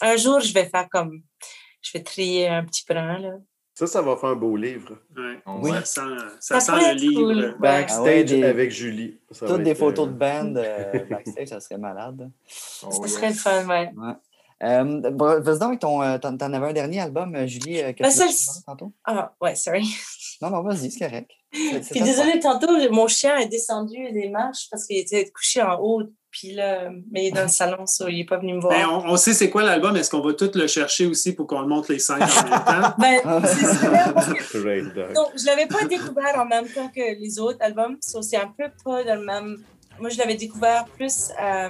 Un 0.01 0.15
jour, 0.17 0.39
je 0.39 0.53
vais 0.53 0.65
faire 0.65 0.87
comme. 0.89 1.21
Je 1.81 1.91
vais 1.93 2.03
trier 2.03 2.47
un 2.47 2.65
petit 2.65 2.83
brin, 2.87 3.19
là. 3.19 3.33
Ça, 3.77 3.85
ça 3.85 4.01
va 4.01 4.17
faire 4.17 4.29
un 4.29 4.35
beau 4.35 4.55
livre. 4.55 4.97
Ouais. 5.15 5.37
Oui. 5.45 5.69
Ça 5.69 5.85
sent, 5.85 6.01
ça 6.39 6.59
sent 6.59 6.71
le 6.71 6.95
livre. 6.95 7.57
Backstage 7.59 8.33
ah 8.33 8.47
avec 8.47 8.71
Julie. 8.71 9.19
toutes 9.37 9.61
des 9.61 9.75
photos 9.75 10.07
de 10.07 10.13
band 10.13 10.55
euh, 10.57 11.05
backstage, 11.07 11.49
ça 11.49 11.59
serait 11.59 11.77
malade. 11.77 12.31
ça 12.47 12.87
oh, 12.89 13.05
serait 13.05 13.29
le 13.29 13.35
fun, 13.35 13.67
ouais. 13.67 13.91
ouais. 13.95 14.13
Euh, 14.63 15.01
Vas-y 15.11 15.59
donc, 15.59 15.79
ton, 15.79 16.01
euh, 16.01 16.17
t'en, 16.17 16.35
avais 16.39 16.69
un 16.69 16.73
dernier 16.73 17.01
album, 17.01 17.35
euh, 17.35 17.45
Julie, 17.45 17.81
euh, 17.81 17.93
que 17.93 18.01
ben, 18.01 18.09
tu 18.09 18.63
tantôt? 18.65 18.91
Ah, 19.05 19.33
ouais, 19.41 19.55
sorry. 19.55 19.87
Non, 20.41 20.49
non, 20.49 20.61
vas-y, 20.61 20.91
c'est 20.91 20.99
correct. 20.99 21.31
Puis 21.51 22.01
désolé, 22.01 22.39
tantôt, 22.39 22.67
mon 22.91 23.07
chien 23.07 23.37
est 23.37 23.47
descendu 23.47 23.97
les 24.11 24.29
marches 24.29 24.67
parce 24.69 24.85
qu'il 24.85 24.97
était 24.97 25.29
couché 25.29 25.61
en 25.61 25.79
haut. 25.79 26.03
Puis 26.29 26.53
là, 26.53 26.91
mais 27.11 27.23
il 27.23 27.27
est 27.29 27.31
dans 27.31 27.43
le 27.43 27.47
salon, 27.47 27.87
ça, 27.87 28.07
il 28.09 28.17
n'est 28.17 28.25
pas 28.25 28.37
venu 28.37 28.53
me 28.53 28.59
voir. 28.59 28.73
Ben, 28.73 28.87
on, 28.87 29.13
on, 29.13 29.17
sait 29.17 29.33
c'est 29.33 29.49
quoi 29.49 29.63
l'album. 29.63 29.95
Est-ce 29.95 30.11
qu'on 30.11 30.21
va 30.21 30.33
tout 30.33 30.51
le 30.53 30.67
chercher 30.67 31.07
aussi 31.07 31.33
pour 31.33 31.47
qu'on 31.47 31.61
le 31.61 31.67
montre 31.67 31.91
les 31.91 31.97
scènes 31.97 32.21
en 32.21 32.49
même 32.49 32.63
temps? 32.63 32.93
ben, 32.99 33.21
c'est 33.45 35.13
Donc, 35.13 35.29
je 35.35 35.41
ne 35.41 35.45
l'avais 35.47 35.65
pas 35.65 35.85
découvert 35.85 36.37
en 36.37 36.45
même 36.45 36.67
temps 36.67 36.89
que 36.89 37.19
les 37.19 37.39
autres 37.39 37.57
albums. 37.61 37.97
c'est 38.01 38.37
un 38.37 38.53
peu 38.55 38.65
pas 38.83 39.03
dans 39.03 39.15
le 39.15 39.25
même. 39.25 39.57
Moi, 39.99 40.09
je 40.09 40.17
l'avais 40.19 40.35
découvert 40.35 40.85
plus. 40.85 41.29
Euh, 41.41 41.69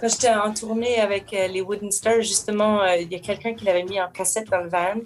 quand 0.00 0.08
j'étais 0.08 0.30
en 0.30 0.52
tournée 0.52 1.00
avec 1.00 1.32
euh, 1.32 1.48
les 1.48 1.62
Wooden 1.62 1.90
Stars, 1.90 2.22
justement, 2.22 2.82
euh, 2.82 2.96
il 2.96 3.10
y 3.10 3.14
a 3.14 3.18
quelqu'un 3.18 3.54
qui 3.54 3.64
l'avait 3.64 3.84
mis 3.84 4.00
en 4.00 4.10
cassette 4.10 4.48
dans 4.48 4.60
le 4.60 4.68
van. 4.68 5.00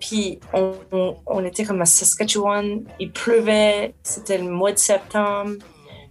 Puis 0.00 0.38
on, 0.52 1.44
était 1.44 1.64
comme 1.64 1.82
à 1.82 1.84
Saskatchewan, 1.84 2.84
il 3.00 3.10
pleuvait, 3.10 3.94
c'était 4.02 4.38
le 4.38 4.48
mois 4.48 4.72
de 4.72 4.78
septembre 4.78 5.56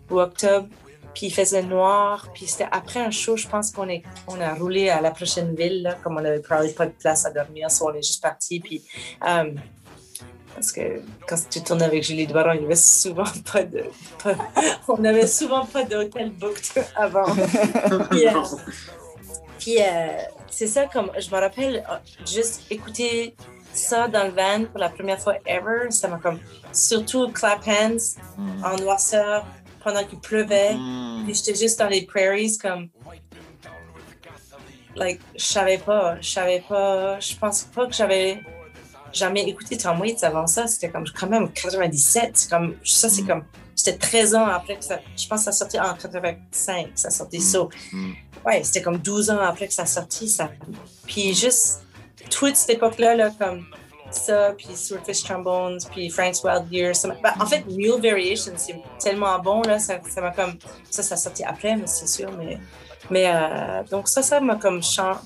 ou 0.10 0.19
octobre, 0.19 0.68
puis 1.14 1.28
il 1.28 1.34
faisait 1.34 1.64
noir. 1.64 2.28
Puis 2.34 2.48
c'était 2.48 2.68
après 2.69 2.99
un 2.99 3.11
show, 3.11 3.38
je 3.38 3.48
pense 3.48 3.72
qu'on 3.72 3.88
on 4.28 4.41
a 4.41 4.53
roulé 4.56 4.90
à 4.90 4.99
la 4.99 5.11
prochaine 5.11 5.56
ville, 5.56 5.95
comme 6.03 6.18
on 6.18 6.22
n'avait 6.22 6.41
pas 6.41 6.65
de 6.65 6.91
place 6.99 7.26
à 7.26 7.32
dormir, 7.32 7.72
soit 7.72 7.91
on 7.91 7.95
est 7.95 8.06
juste 8.06 8.22
parti. 8.22 8.60
Puis 8.60 8.84
euh, 9.26 9.53
parce 10.57 10.71
que 10.71 11.03
quand 11.27 11.38
tu 11.51 11.61
tournes 11.61 11.84
avec 11.84 12.01
Julie 12.01 12.25
Doiron, 12.25 12.53
il 12.53 12.61
n'y 12.61 12.65
avait 12.65 12.75
souvent 12.75 13.31
pas 13.53 13.61
de. 13.61 13.84
on 14.88 14.97
n'avait 14.97 15.27
souvent 15.27 15.67
pas 15.67 15.84
d'hôtel 15.84 16.31
booked 16.31 16.84
avant. 16.95 17.25
puis, 19.59 19.77
euh, 19.77 19.84
euh, 19.84 20.17
c'est 20.49 20.65
ça, 20.65 20.88
comme 20.88 21.11
je 21.15 21.29
me 21.29 21.39
rappelle, 21.39 21.85
euh, 21.88 21.97
juste 22.25 22.63
écouter 22.71 23.35
ça 23.71 24.07
dans 24.07 24.23
le 24.23 24.31
van 24.31 24.65
pour 24.65 24.79
la 24.79 24.89
première 24.89 25.19
fois 25.19 25.35
ever, 25.45 25.91
ça 25.91 26.07
m'a 26.07 26.17
comme. 26.17 26.39
Surtout 26.73 27.29
clap 27.29 27.61
hands 27.67 28.17
mm. 28.38 28.65
en 28.65 28.77
noirceur 28.77 29.45
pendant 29.84 30.03
qu'il 30.03 30.19
pleuvait. 30.19 30.73
Mm. 30.73 31.25
Puis 31.25 31.35
j'étais 31.35 31.53
juste 31.53 31.77
dans 31.77 31.88
les 31.88 32.01
prairies 32.01 32.57
comme. 32.57 32.89
Like, 34.95 35.21
je 35.35 35.45
savais 35.45 35.77
pas, 35.77 36.19
je 36.19 36.31
savais 36.31 36.63
pas, 36.67 37.19
je 37.19 37.35
pense 37.35 37.61
pas 37.65 37.85
que 37.85 37.93
j'avais 37.93 38.41
jamais 39.13 39.47
écouté 39.47 39.77
Tom 39.77 39.99
Waits 40.01 40.23
avant 40.23 40.47
ça. 40.47 40.67
C'était 40.67 40.89
comme 40.89 41.05
quand 41.07 41.27
même 41.27 41.51
97. 41.51 42.47
Comme, 42.49 42.75
ça, 42.84 43.09
c'est 43.09 43.23
mm. 43.23 43.27
comme. 43.27 43.43
C'était 43.75 43.97
13 43.97 44.35
ans 44.35 44.45
après 44.47 44.77
que 44.77 44.84
ça. 44.84 44.99
Je 45.15 45.27
pense 45.27 45.39
que 45.39 45.45
ça 45.45 45.51
sortait 45.51 45.79
en 45.79 45.93
85. 45.93 46.89
Ça 46.95 47.09
sortait 47.09 47.39
ça. 47.39 47.59
Mm. 47.91 48.11
Ouais, 48.45 48.63
c'était 48.63 48.81
comme 48.81 48.97
12 48.97 49.29
ans 49.29 49.39
après 49.39 49.67
que 49.67 49.73
ça 49.73 49.85
sortit. 49.85 50.29
Ça. 50.29 50.49
Puis 51.05 51.34
juste 51.34 51.81
toute 52.29 52.55
cette 52.55 52.71
époque-là, 52.71 53.15
là, 53.15 53.31
comme 53.38 53.65
ça, 54.11 54.53
puis 54.57 54.67
Swordfish 54.75 55.23
Trombones, 55.23 55.79
puis 55.91 56.09
Frank's 56.09 56.43
Wild 56.43 56.71
Year. 56.71 56.93
Ben, 57.03 57.34
en 57.39 57.45
fait, 57.45 57.65
Mule 57.67 58.01
Variation, 58.01 58.53
c'est 58.55 58.81
tellement 58.99 59.38
bon, 59.39 59.61
là, 59.61 59.79
ça 59.79 59.99
m'a 60.17 60.31
comme... 60.31 60.57
Ça, 60.89 61.03
ça 61.03 61.17
sorti 61.17 61.43
après, 61.43 61.75
mais 61.75 61.88
c'est 61.88 62.07
sûr, 62.07 62.31
mais... 62.38 62.57
Mais 63.09 63.25
euh, 63.27 63.84
donc 63.89 64.07
ça, 64.07 64.21
ça 64.21 64.39
m'a 64.39 64.55
comme... 64.55 64.81
Chant... 64.81 65.17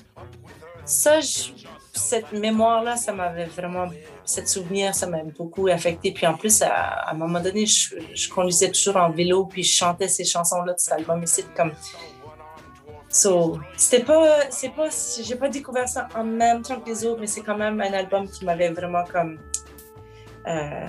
Ça, 0.84 1.20
je 1.20 1.50
cette 1.92 2.32
mémoire-là, 2.32 2.96
ça 2.96 3.12
m'avait 3.12 3.46
vraiment, 3.46 3.86
cette 4.24 4.48
souvenir, 4.48 4.94
ça 4.94 5.06
m'a 5.06 5.22
beaucoup 5.24 5.68
affecté. 5.68 6.12
Puis 6.12 6.26
en 6.26 6.34
plus, 6.34 6.62
à, 6.62 7.10
un 7.10 7.14
moment 7.14 7.40
donné, 7.40 7.66
je, 7.66 8.28
conduisais 8.30 8.70
toujours 8.70 8.96
en 8.96 9.10
vélo, 9.10 9.44
puis 9.44 9.62
je 9.62 9.74
chantais 9.74 10.08
ces 10.08 10.24
chansons-là 10.24 10.72
de 10.72 10.78
cet 10.78 10.94
album. 10.94 11.22
Et 11.22 11.26
c'est 11.26 11.52
comme. 11.54 11.72
So, 13.10 13.60
c'était 13.76 14.04
pas. 14.04 14.50
C'est 14.50 14.70
pas. 14.70 14.88
J'ai 15.22 15.36
pas 15.36 15.50
découvert 15.50 15.86
ça 15.86 16.08
en 16.14 16.24
même 16.24 16.62
temps 16.62 16.80
que 16.80 16.88
les 16.88 17.04
autres, 17.04 17.20
mais 17.20 17.26
c'est 17.26 17.42
quand 17.42 17.58
même 17.58 17.78
un 17.80 17.92
album 17.92 18.26
qui 18.26 18.46
m'avait 18.46 18.70
vraiment 18.70 19.04
comme. 19.04 19.38
Euh, 20.46 20.86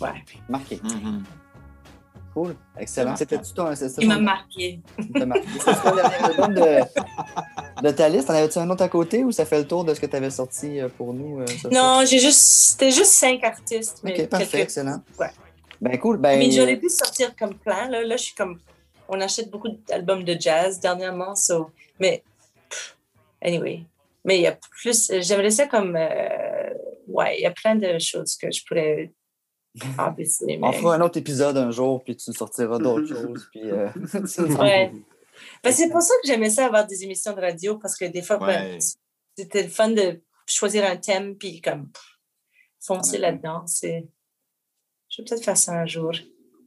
ouais. 0.00 0.24
Marqué. 0.48 0.76
Mm-hmm. 0.76 1.22
Cool, 2.32 2.54
excellent. 2.78 3.16
C'était-tu 3.16 3.52
ton. 3.54 3.66
Il 3.98 4.08
m'a 4.08 4.18
marqué. 4.18 4.80
C'était 4.96 5.20
ton 5.20 5.94
dernier 5.96 6.14
album 6.22 6.54
de, 6.54 7.82
de 7.82 7.90
ta 7.90 8.08
liste, 8.08 8.30
en 8.30 8.34
avais-tu 8.34 8.58
un 8.58 8.70
autre 8.70 8.84
à 8.84 8.88
côté 8.88 9.24
ou 9.24 9.32
ça 9.32 9.44
fait 9.44 9.58
le 9.58 9.66
tour 9.66 9.84
de 9.84 9.92
ce 9.94 10.00
que 10.00 10.06
tu 10.06 10.14
avais 10.14 10.30
sorti 10.30 10.80
euh, 10.80 10.88
pour 10.88 11.12
nous? 11.12 11.40
Euh, 11.40 11.46
non, 11.72 12.04
j'ai 12.06 12.20
juste. 12.20 12.38
C'était 12.40 12.92
juste 12.92 13.12
cinq 13.12 13.42
artistes. 13.42 14.00
Mais 14.04 14.20
ok, 14.20 14.28
parfait, 14.28 14.60
excellent. 14.60 15.02
Ouais. 15.18 15.30
Ben 15.80 15.98
cool. 15.98 16.18
Ben... 16.18 16.38
Mais 16.38 16.52
j'aurais 16.52 16.76
pu 16.76 16.88
sortir 16.88 17.34
comme 17.34 17.54
plein. 17.54 17.88
Là, 17.88 18.04
là 18.04 18.16
je 18.16 18.22
suis 18.22 18.34
comme. 18.34 18.60
On 19.08 19.20
achète 19.20 19.50
beaucoup 19.50 19.70
d'albums 19.88 20.22
de 20.22 20.36
jazz 20.38 20.78
dernièrement, 20.78 21.34
so... 21.34 21.70
mais. 21.98 22.22
anyway. 23.42 23.82
Mais 24.24 24.36
il 24.38 24.42
y 24.42 24.46
a 24.46 24.52
plus. 24.52 25.10
J'aimerais 25.20 25.50
ça 25.50 25.66
comme. 25.66 25.96
Euh, 25.96 26.74
ouais, 27.08 27.38
il 27.38 27.42
y 27.42 27.46
a 27.46 27.50
plein 27.50 27.74
de 27.74 27.98
choses 27.98 28.36
que 28.36 28.52
je 28.52 28.64
pourrais 28.64 29.10
mais... 29.74 30.58
On 30.62 30.72
fera 30.72 30.96
un 30.96 31.00
autre 31.00 31.18
épisode 31.18 31.56
un 31.56 31.70
jour, 31.70 32.02
puis 32.02 32.16
tu 32.16 32.32
sortiras 32.32 32.78
d'autres 32.78 33.06
choses. 33.14 33.48
Puis, 33.52 33.62
ouais. 34.60 34.92
Ben, 35.62 35.72
c'est 35.72 35.88
pour 35.90 36.02
ça 36.02 36.14
que 36.22 36.26
j'aimais 36.26 36.50
ça 36.50 36.66
avoir 36.66 36.86
des 36.86 37.04
émissions 37.04 37.34
de 37.34 37.40
radio 37.40 37.78
parce 37.78 37.96
que 37.96 38.04
des 38.04 38.22
fois, 38.22 38.38
ben, 38.38 38.78
c'était 39.36 39.62
le 39.62 39.68
fun 39.68 39.90
de 39.90 40.20
choisir 40.46 40.84
un 40.84 40.96
thème 40.96 41.36
puis 41.36 41.60
comme 41.60 41.90
foncer 42.80 43.18
là-dedans. 43.18 43.62
C'est... 43.66 44.08
Je 45.08 45.22
vais 45.22 45.28
peut-être 45.28 45.44
faire 45.44 45.56
ça 45.56 45.72
un 45.72 45.86
jour. 45.86 46.12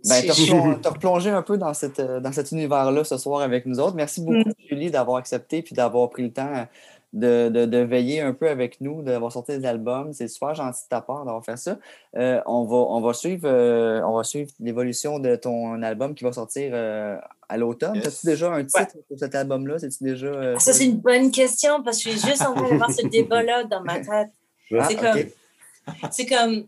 Ben, 0.05 0.21
tu 0.21 0.31
as 0.31 0.89
replongé 0.89 1.29
un 1.29 1.43
peu 1.43 1.57
dans, 1.57 1.73
cette, 1.73 2.01
dans 2.01 2.31
cet 2.31 2.51
univers-là 2.51 3.03
ce 3.03 3.17
soir 3.17 3.41
avec 3.41 3.65
nous 3.65 3.79
autres. 3.79 3.95
Merci 3.95 4.21
beaucoup, 4.21 4.49
mm. 4.49 4.67
Julie, 4.69 4.91
d'avoir 4.91 5.17
accepté 5.17 5.61
puis 5.61 5.75
d'avoir 5.75 6.09
pris 6.09 6.23
le 6.23 6.33
temps 6.33 6.67
de, 7.13 7.49
de, 7.49 7.65
de, 7.65 7.77
veiller 7.77 8.21
un 8.21 8.33
peu 8.33 8.49
avec 8.49 8.81
nous, 8.81 9.03
d'avoir 9.03 9.31
sorti 9.31 9.57
des 9.57 9.65
albums. 9.65 10.11
C'est 10.13 10.27
super 10.27 10.55
gentil 10.55 10.83
de 10.83 10.89
ta 10.89 11.01
part 11.01 11.25
d'avoir 11.25 11.45
fait 11.45 11.57
ça. 11.57 11.77
Euh, 12.17 12.41
on, 12.47 12.65
va, 12.65 12.75
on, 12.75 13.01
va 13.01 13.13
suivre, 13.13 13.47
euh, 13.47 14.01
on 14.03 14.17
va 14.17 14.23
suivre 14.23 14.51
l'évolution 14.59 15.19
de 15.19 15.35
ton 15.35 15.81
album 15.83 16.15
qui 16.15 16.23
va 16.23 16.33
sortir 16.33 16.71
euh, 16.73 17.17
à 17.47 17.57
l'automne. 17.57 17.97
As-tu 17.97 18.25
déjà 18.25 18.51
un 18.51 18.65
titre 18.65 18.97
pour 19.07 19.19
cet 19.19 19.35
album-là? 19.35 19.77
C'est-tu 19.77 20.03
déjà. 20.03 20.59
ça, 20.59 20.73
c'est 20.73 20.85
une 20.85 20.99
bonne 20.99 21.31
question 21.31 21.83
parce 21.83 22.03
que 22.03 22.09
je 22.09 22.17
suis 22.17 22.29
juste 22.29 22.41
en 22.41 22.53
train 22.55 22.69
d'avoir 22.69 22.91
ce 22.91 23.05
débat-là 23.07 23.65
dans 23.65 23.83
ma 23.83 23.99
tête. 23.99 24.31
Ah, 24.75 24.87
c'est 24.89 24.95
comme. 24.95 26.09
C'est 26.11 26.25
comme. 26.25 26.65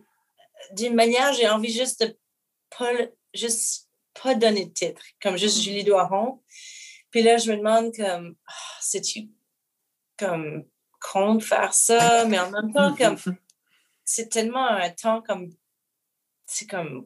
D'une 0.75 0.95
manière, 0.95 1.33
j'ai 1.33 1.47
envie 1.47 1.71
juste 1.71 2.01
de 2.01 2.15
pas, 2.77 2.91
juste 3.33 3.87
pas 4.21 4.35
donner 4.35 4.65
de 4.65 4.71
titre, 4.71 5.01
comme 5.21 5.37
juste 5.37 5.61
Julie 5.61 5.83
Doiron. 5.83 6.39
Puis 7.11 7.23
là, 7.23 7.37
je 7.37 7.51
me 7.51 7.57
demande 7.57 7.95
comme, 7.95 8.35
ah, 8.47 8.51
c'est-tu 8.81 9.29
comme 10.17 10.63
con 10.99 11.35
de 11.35 11.43
faire 11.43 11.73
ça, 11.73 12.25
mais 12.25 12.39
en 12.39 12.49
même 12.51 12.73
temps, 12.73 12.95
comme 12.95 13.17
c'est 14.03 14.29
tellement 14.29 14.67
un 14.67 14.89
temps 14.89 15.21
comme 15.21 15.49
c'est 16.45 16.67
comme 16.67 17.05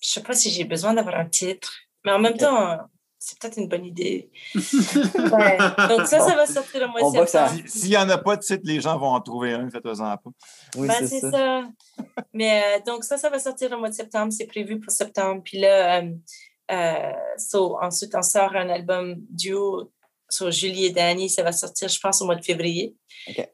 je 0.00 0.08
sais 0.08 0.22
pas 0.22 0.34
si 0.34 0.50
j'ai 0.50 0.64
besoin 0.64 0.94
d'avoir 0.94 1.16
un 1.16 1.26
titre, 1.26 1.72
mais 2.04 2.12
en 2.12 2.18
même 2.18 2.36
temps, 2.36 2.78
c'est 3.24 3.38
peut-être 3.38 3.58
une 3.58 3.68
bonne 3.68 3.86
idée. 3.86 4.30
ouais. 4.54 5.58
Donc 5.88 6.06
ça, 6.06 6.20
ça 6.20 6.36
va 6.36 6.46
sortir 6.46 6.80
le 6.80 6.88
mois 6.88 7.10
de 7.10 7.26
septembre. 7.26 7.62
S'il 7.66 7.88
n'y 7.88 7.96
en 7.96 8.08
a 8.10 8.18
pas 8.18 8.36
de 8.36 8.42
titre, 8.42 8.62
les 8.64 8.80
gens 8.80 8.98
vont 8.98 9.14
en 9.14 9.20
trouver 9.22 9.54
un, 9.54 9.70
faites-en 9.70 9.94
pas. 9.94 10.30
Oui, 10.76 10.88
ben, 10.88 11.06
c'est 11.06 11.20
ça. 11.20 11.62
Mais 12.34 12.62
euh, 12.62 12.80
donc 12.86 13.02
ça, 13.04 13.16
ça 13.16 13.30
va 13.30 13.38
sortir 13.38 13.70
le 13.70 13.78
mois 13.78 13.88
de 13.88 13.94
septembre, 13.94 14.30
c'est 14.30 14.46
prévu 14.46 14.78
pour 14.78 14.92
septembre. 14.92 15.40
Puis 15.42 15.58
là, 15.58 16.02
euh, 16.02 16.10
euh 16.70 17.12
so, 17.38 17.78
ensuite, 17.80 18.14
on 18.14 18.22
sort 18.22 18.54
un 18.54 18.68
album 18.68 19.16
duo 19.30 19.90
sur 20.34 20.50
Julie 20.50 20.86
et 20.86 20.90
Danny, 20.90 21.30
ça 21.30 21.42
va 21.42 21.52
sortir, 21.52 21.88
je 21.88 21.98
pense, 21.98 22.20
au 22.20 22.26
mois 22.26 22.36
de 22.36 22.44
février. 22.44 22.94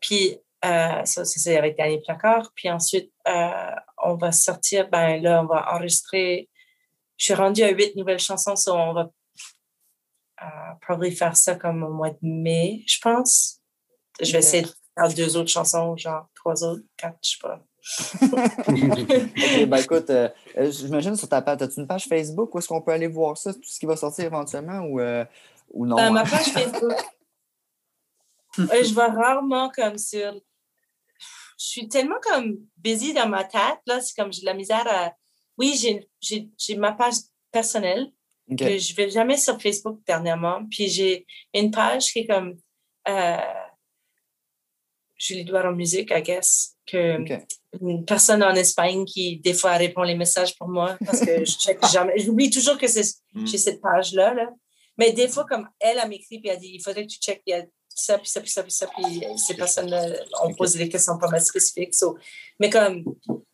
Puis, 0.00 0.38
euh, 0.64 1.04
ça, 1.04 1.24
c'est 1.24 1.56
avec 1.56 1.76
Danny 1.78 2.00
Placard. 2.00 2.52
Puis 2.54 2.70
ensuite, 2.70 3.10
euh, 3.28 3.70
on 4.02 4.14
va 4.16 4.32
sortir, 4.32 4.88
ben 4.90 5.20
là, 5.22 5.42
on 5.42 5.46
va 5.46 5.74
enregistrer. 5.74 6.48
Je 7.16 7.26
suis 7.26 7.34
rendue 7.34 7.62
à 7.62 7.70
huit 7.70 7.96
nouvelles 7.96 8.18
chansons, 8.18 8.56
so 8.56 8.74
on 8.74 8.92
va 8.92 9.10
euh, 10.42 10.46
probablement 10.80 11.16
faire 11.16 11.36
ça 11.36 11.54
comme 11.54 11.82
au 11.82 11.90
mois 11.90 12.10
de 12.10 12.18
mai, 12.22 12.82
je 12.86 12.98
pense. 13.00 13.60
Je 14.20 14.32
vais 14.32 14.38
essayer 14.38 14.62
de 14.62 14.68
faire 14.68 15.14
deux 15.14 15.36
autres 15.36 15.50
chansons, 15.50 15.96
genre 15.96 16.26
trois 16.34 16.62
autres, 16.64 16.82
quatre, 16.96 17.18
je 17.22 17.30
sais 17.30 17.38
pas. 17.40 17.62
ok, 18.68 19.66
ben 19.66 19.76
écoute, 19.78 20.10
euh, 20.10 20.28
j'imagine 20.70 21.16
sur 21.16 21.28
ta 21.28 21.40
page, 21.40 21.62
as-tu 21.62 21.80
une 21.80 21.86
page 21.86 22.04
Facebook 22.04 22.54
où 22.54 22.58
est-ce 22.58 22.68
qu'on 22.68 22.82
peut 22.82 22.92
aller 22.92 23.06
voir 23.06 23.38
ça, 23.38 23.54
tout 23.54 23.60
ce 23.62 23.78
qui 23.78 23.86
va 23.86 23.96
sortir 23.96 24.26
éventuellement 24.26 24.80
ou 24.80 25.00
ou 25.70 25.86
non? 25.86 25.96
Ben, 25.96 26.10
ma 26.10 26.24
page 26.24 26.46
Facebook. 26.46 26.96
je 28.58 28.94
vois 28.94 29.08
rarement 29.08 29.70
comme 29.70 29.98
sur. 29.98 30.32
Je 31.58 31.66
suis 31.66 31.88
tellement 31.88 32.18
comme 32.22 32.58
busy 32.78 33.12
dans 33.12 33.28
ma 33.28 33.44
tête, 33.44 33.80
là, 33.86 34.00
c'est 34.00 34.14
comme 34.16 34.32
j'ai 34.32 34.40
de 34.40 34.46
la 34.46 34.54
misère 34.54 34.86
à. 34.88 35.12
Oui, 35.58 35.76
j'ai 35.76 36.76
ma 36.76 36.92
page 36.92 37.16
personnelle 37.52 38.12
que 38.56 38.78
je 38.78 38.94
vais 38.94 39.10
jamais 39.10 39.36
sur 39.36 39.60
Facebook 39.60 40.00
dernièrement. 40.06 40.64
Puis 40.70 40.88
j'ai 40.88 41.26
une 41.54 41.70
page 41.70 42.12
qui 42.12 42.20
est 42.20 42.26
comme 42.26 42.56
euh, 43.08 43.36
Julie 45.16 45.44
Douard 45.44 45.66
en 45.66 45.72
musique, 45.72 46.10
I 46.10 46.22
guess, 46.22 46.76
que 46.86 47.18
une 47.80 48.04
personne 48.04 48.42
en 48.42 48.54
Espagne 48.54 49.04
qui 49.04 49.38
des 49.38 49.54
fois 49.54 49.72
répond 49.72 50.02
les 50.02 50.16
messages 50.16 50.56
pour 50.56 50.68
moi 50.68 50.96
parce 51.04 51.20
que 51.20 51.44
je 51.44 51.52
check 51.52 51.78
jamais. 51.92 52.18
J'oublie 52.18 52.50
toujours 52.50 52.78
que 52.78 52.88
c'est 52.88 53.04
mm. 53.34 53.46
j'ai 53.46 53.58
cette 53.58 53.80
page-là. 53.80 54.34
Là. 54.34 54.50
Mais 55.00 55.12
des 55.12 55.28
fois, 55.28 55.46
comme 55.48 55.66
elle 55.80 55.98
a 55.98 56.06
m'écrit, 56.06 56.40
puis 56.40 56.50
elle 56.50 56.56
a 56.56 56.60
dit, 56.60 56.72
il 56.74 56.82
faudrait 56.82 57.06
que 57.06 57.12
tu 57.12 57.18
checkes, 57.18 57.40
il 57.46 57.52
y 57.52 57.54
a 57.54 57.62
ça, 57.88 58.18
puis 58.18 58.28
ça, 58.28 58.40
puis 58.42 58.50
ça, 58.50 58.62
puis 58.62 58.70
ça, 58.70 58.86
puis 58.86 59.24
ces 59.38 59.54
personnes-là 59.54 60.08
ont 60.42 60.52
posé 60.52 60.78
des 60.78 60.90
questions 60.90 61.16
pas 61.16 61.28
mal 61.28 61.40
spécifiques. 61.40 61.94
Mais 62.58 62.68
comme, 62.68 63.04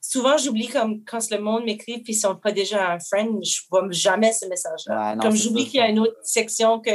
souvent, 0.00 0.36
j'oublie 0.38 0.66
comme 0.66 1.04
quand 1.04 1.20
le 1.30 1.38
monde 1.38 1.64
m'écrit, 1.64 2.02
puis 2.02 2.14
ils 2.14 2.18
sont 2.18 2.34
pas 2.34 2.50
déjà 2.50 2.94
un 2.94 2.98
friend, 2.98 3.44
je 3.44 3.60
vois 3.70 3.86
jamais 3.90 4.32
ce 4.32 4.46
message-là. 4.46 5.16
comme 5.22 5.36
j'oublie 5.36 5.66
qu'il 5.66 5.78
y 5.78 5.82
a 5.84 5.88
une 5.88 6.00
autre 6.00 6.18
section 6.22 6.80
que, 6.80 6.90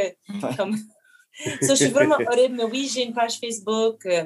comme, 0.57 0.75
ça, 1.61 1.73
je 1.73 1.85
suis 1.85 1.87
vraiment 1.87 2.17
horrible, 2.29 2.55
mais 2.57 2.65
oui, 2.65 2.91
j'ai 2.93 3.05
une 3.05 3.13
page 3.13 3.39
Facebook. 3.39 4.05
Euh, 4.05 4.25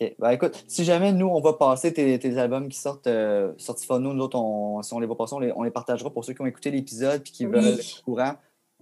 OK. 0.00 0.14
Ben, 0.16 0.30
écoute, 0.30 0.64
si 0.68 0.84
jamais 0.84 1.10
nous, 1.10 1.26
on 1.26 1.40
va 1.40 1.54
passer 1.54 1.92
tes, 1.92 2.16
tes 2.20 2.38
albums 2.38 2.68
qui 2.68 2.78
sortent, 2.78 3.08
euh, 3.08 3.52
sortis 3.58 3.86
nous, 3.90 4.12
nous 4.12 4.22
autres, 4.22 4.38
on, 4.38 4.80
si 4.82 4.94
on 4.94 5.00
les 5.00 5.08
va 5.08 5.16
passer, 5.16 5.34
on 5.34 5.40
les, 5.40 5.50
on 5.56 5.64
les 5.64 5.72
partagera 5.72 6.08
pour 6.10 6.24
ceux 6.24 6.34
qui 6.34 6.42
ont 6.42 6.46
écouté 6.46 6.70
l'épisode 6.70 7.20
et 7.20 7.30
qui 7.30 7.46
veulent 7.46 7.66
être 7.66 8.00
au 8.00 8.12
courant. 8.12 8.34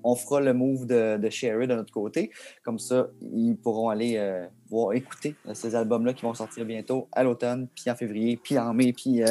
On 0.05 0.15
fera 0.15 0.41
le 0.41 0.53
move 0.55 0.87
de, 0.87 1.17
de 1.17 1.31
share 1.31 1.67
de 1.67 1.75
notre 1.75 1.93
côté. 1.93 2.31
Comme 2.63 2.79
ça, 2.79 3.09
ils 3.21 3.57
pourront 3.57 3.89
aller 3.89 4.17
euh, 4.17 4.47
voir, 4.69 4.93
écouter 4.93 5.35
euh, 5.49 5.55
ces 5.55 5.75
albums-là 5.75 6.13
qui 6.13 6.23
vont 6.23 6.35
sortir 6.35 6.65
bientôt 6.65 7.09
à 7.13 7.25
l'automne, 7.25 7.69
puis 7.75 7.91
en 7.91 7.97
février, 7.97 8.39
puis 8.43 8.59
en 8.59 8.73
mai, 8.75 8.93
puis 8.93 9.23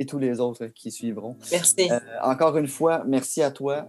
et 0.00 0.06
tous 0.06 0.18
les 0.18 0.38
autres 0.38 0.66
qui 0.66 0.92
suivront. 0.92 1.36
Merci. 1.50 1.90
encore 2.22 2.56
une 2.56 2.68
fois, 2.68 3.02
merci 3.04 3.42
à 3.42 3.50
toi 3.50 3.88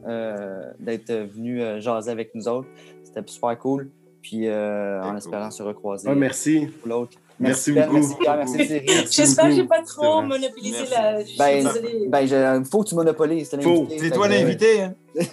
d'être 0.79 1.13
venu 1.13 1.61
jaser 1.79 2.11
avec 2.11 2.33
nous 2.33 2.47
autres. 2.47 2.67
C'était 3.03 3.21
super 3.27 3.57
cool. 3.59 3.91
Puis 4.21 4.47
euh, 4.47 5.01
en 5.01 5.15
espérant 5.15 5.51
se 5.51 5.63
recroiser. 5.63 6.13
merci. 6.15 6.67
L'autre. 6.85 7.17
Merci, 7.39 7.71
beaucoup. 7.71 7.93
Merci 7.93 8.15
Pierre, 8.19 8.37
merci 8.37 8.81
J'espère 9.11 9.45
que 9.45 9.51
je 9.51 9.61
n'ai 9.61 9.67
pas 9.67 9.81
trop 9.81 10.21
monopolisé 10.21 10.85
la. 10.91 11.19
Ben, 11.37 11.67
ben 12.07 12.19
il 12.59 12.65
faut 12.65 12.83
que 12.83 12.89
tu 12.89 12.95
monopolises. 12.95 13.49
C'est 13.49 14.11
toi 14.11 14.27
l'invité. 14.27 14.81
Hein? 14.83 14.93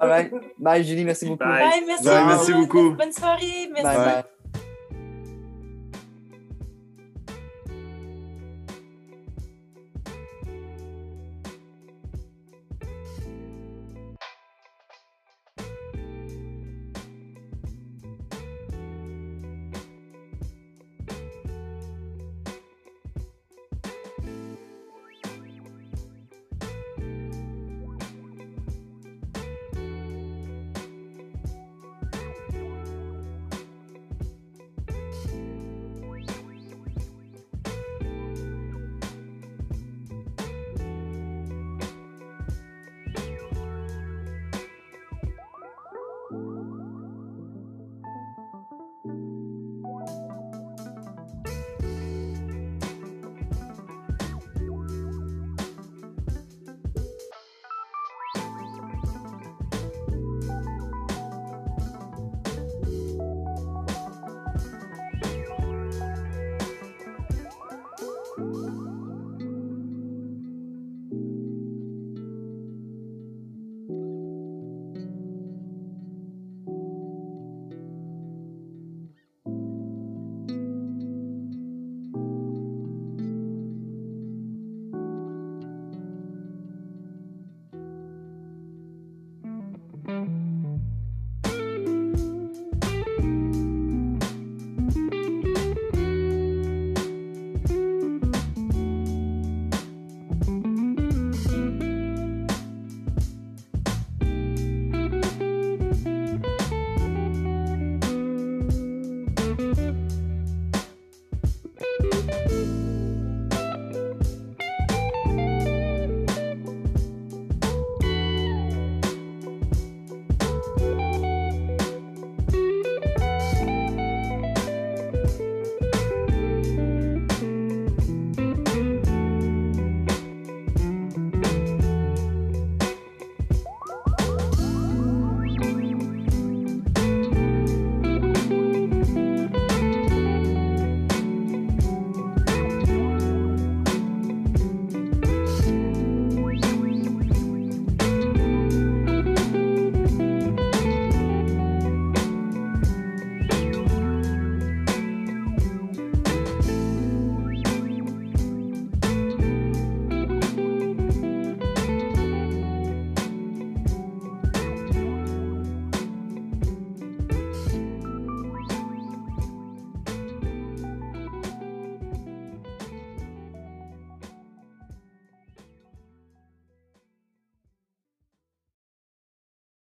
All 0.00 0.08
right. 0.08 0.32
Bye, 0.58 0.84
Julie, 0.84 1.04
merci 1.04 1.26
beaucoup. 1.26 1.44
Bye, 1.44 1.82
merci, 1.86 2.04
bye, 2.04 2.24
merci 2.26 2.52
beaucoup. 2.52 2.90
Bonne 2.92 3.12
soirée. 3.12 3.68
Merci. 3.72 3.84
Bye, 3.84 3.96
bye. 3.96 4.24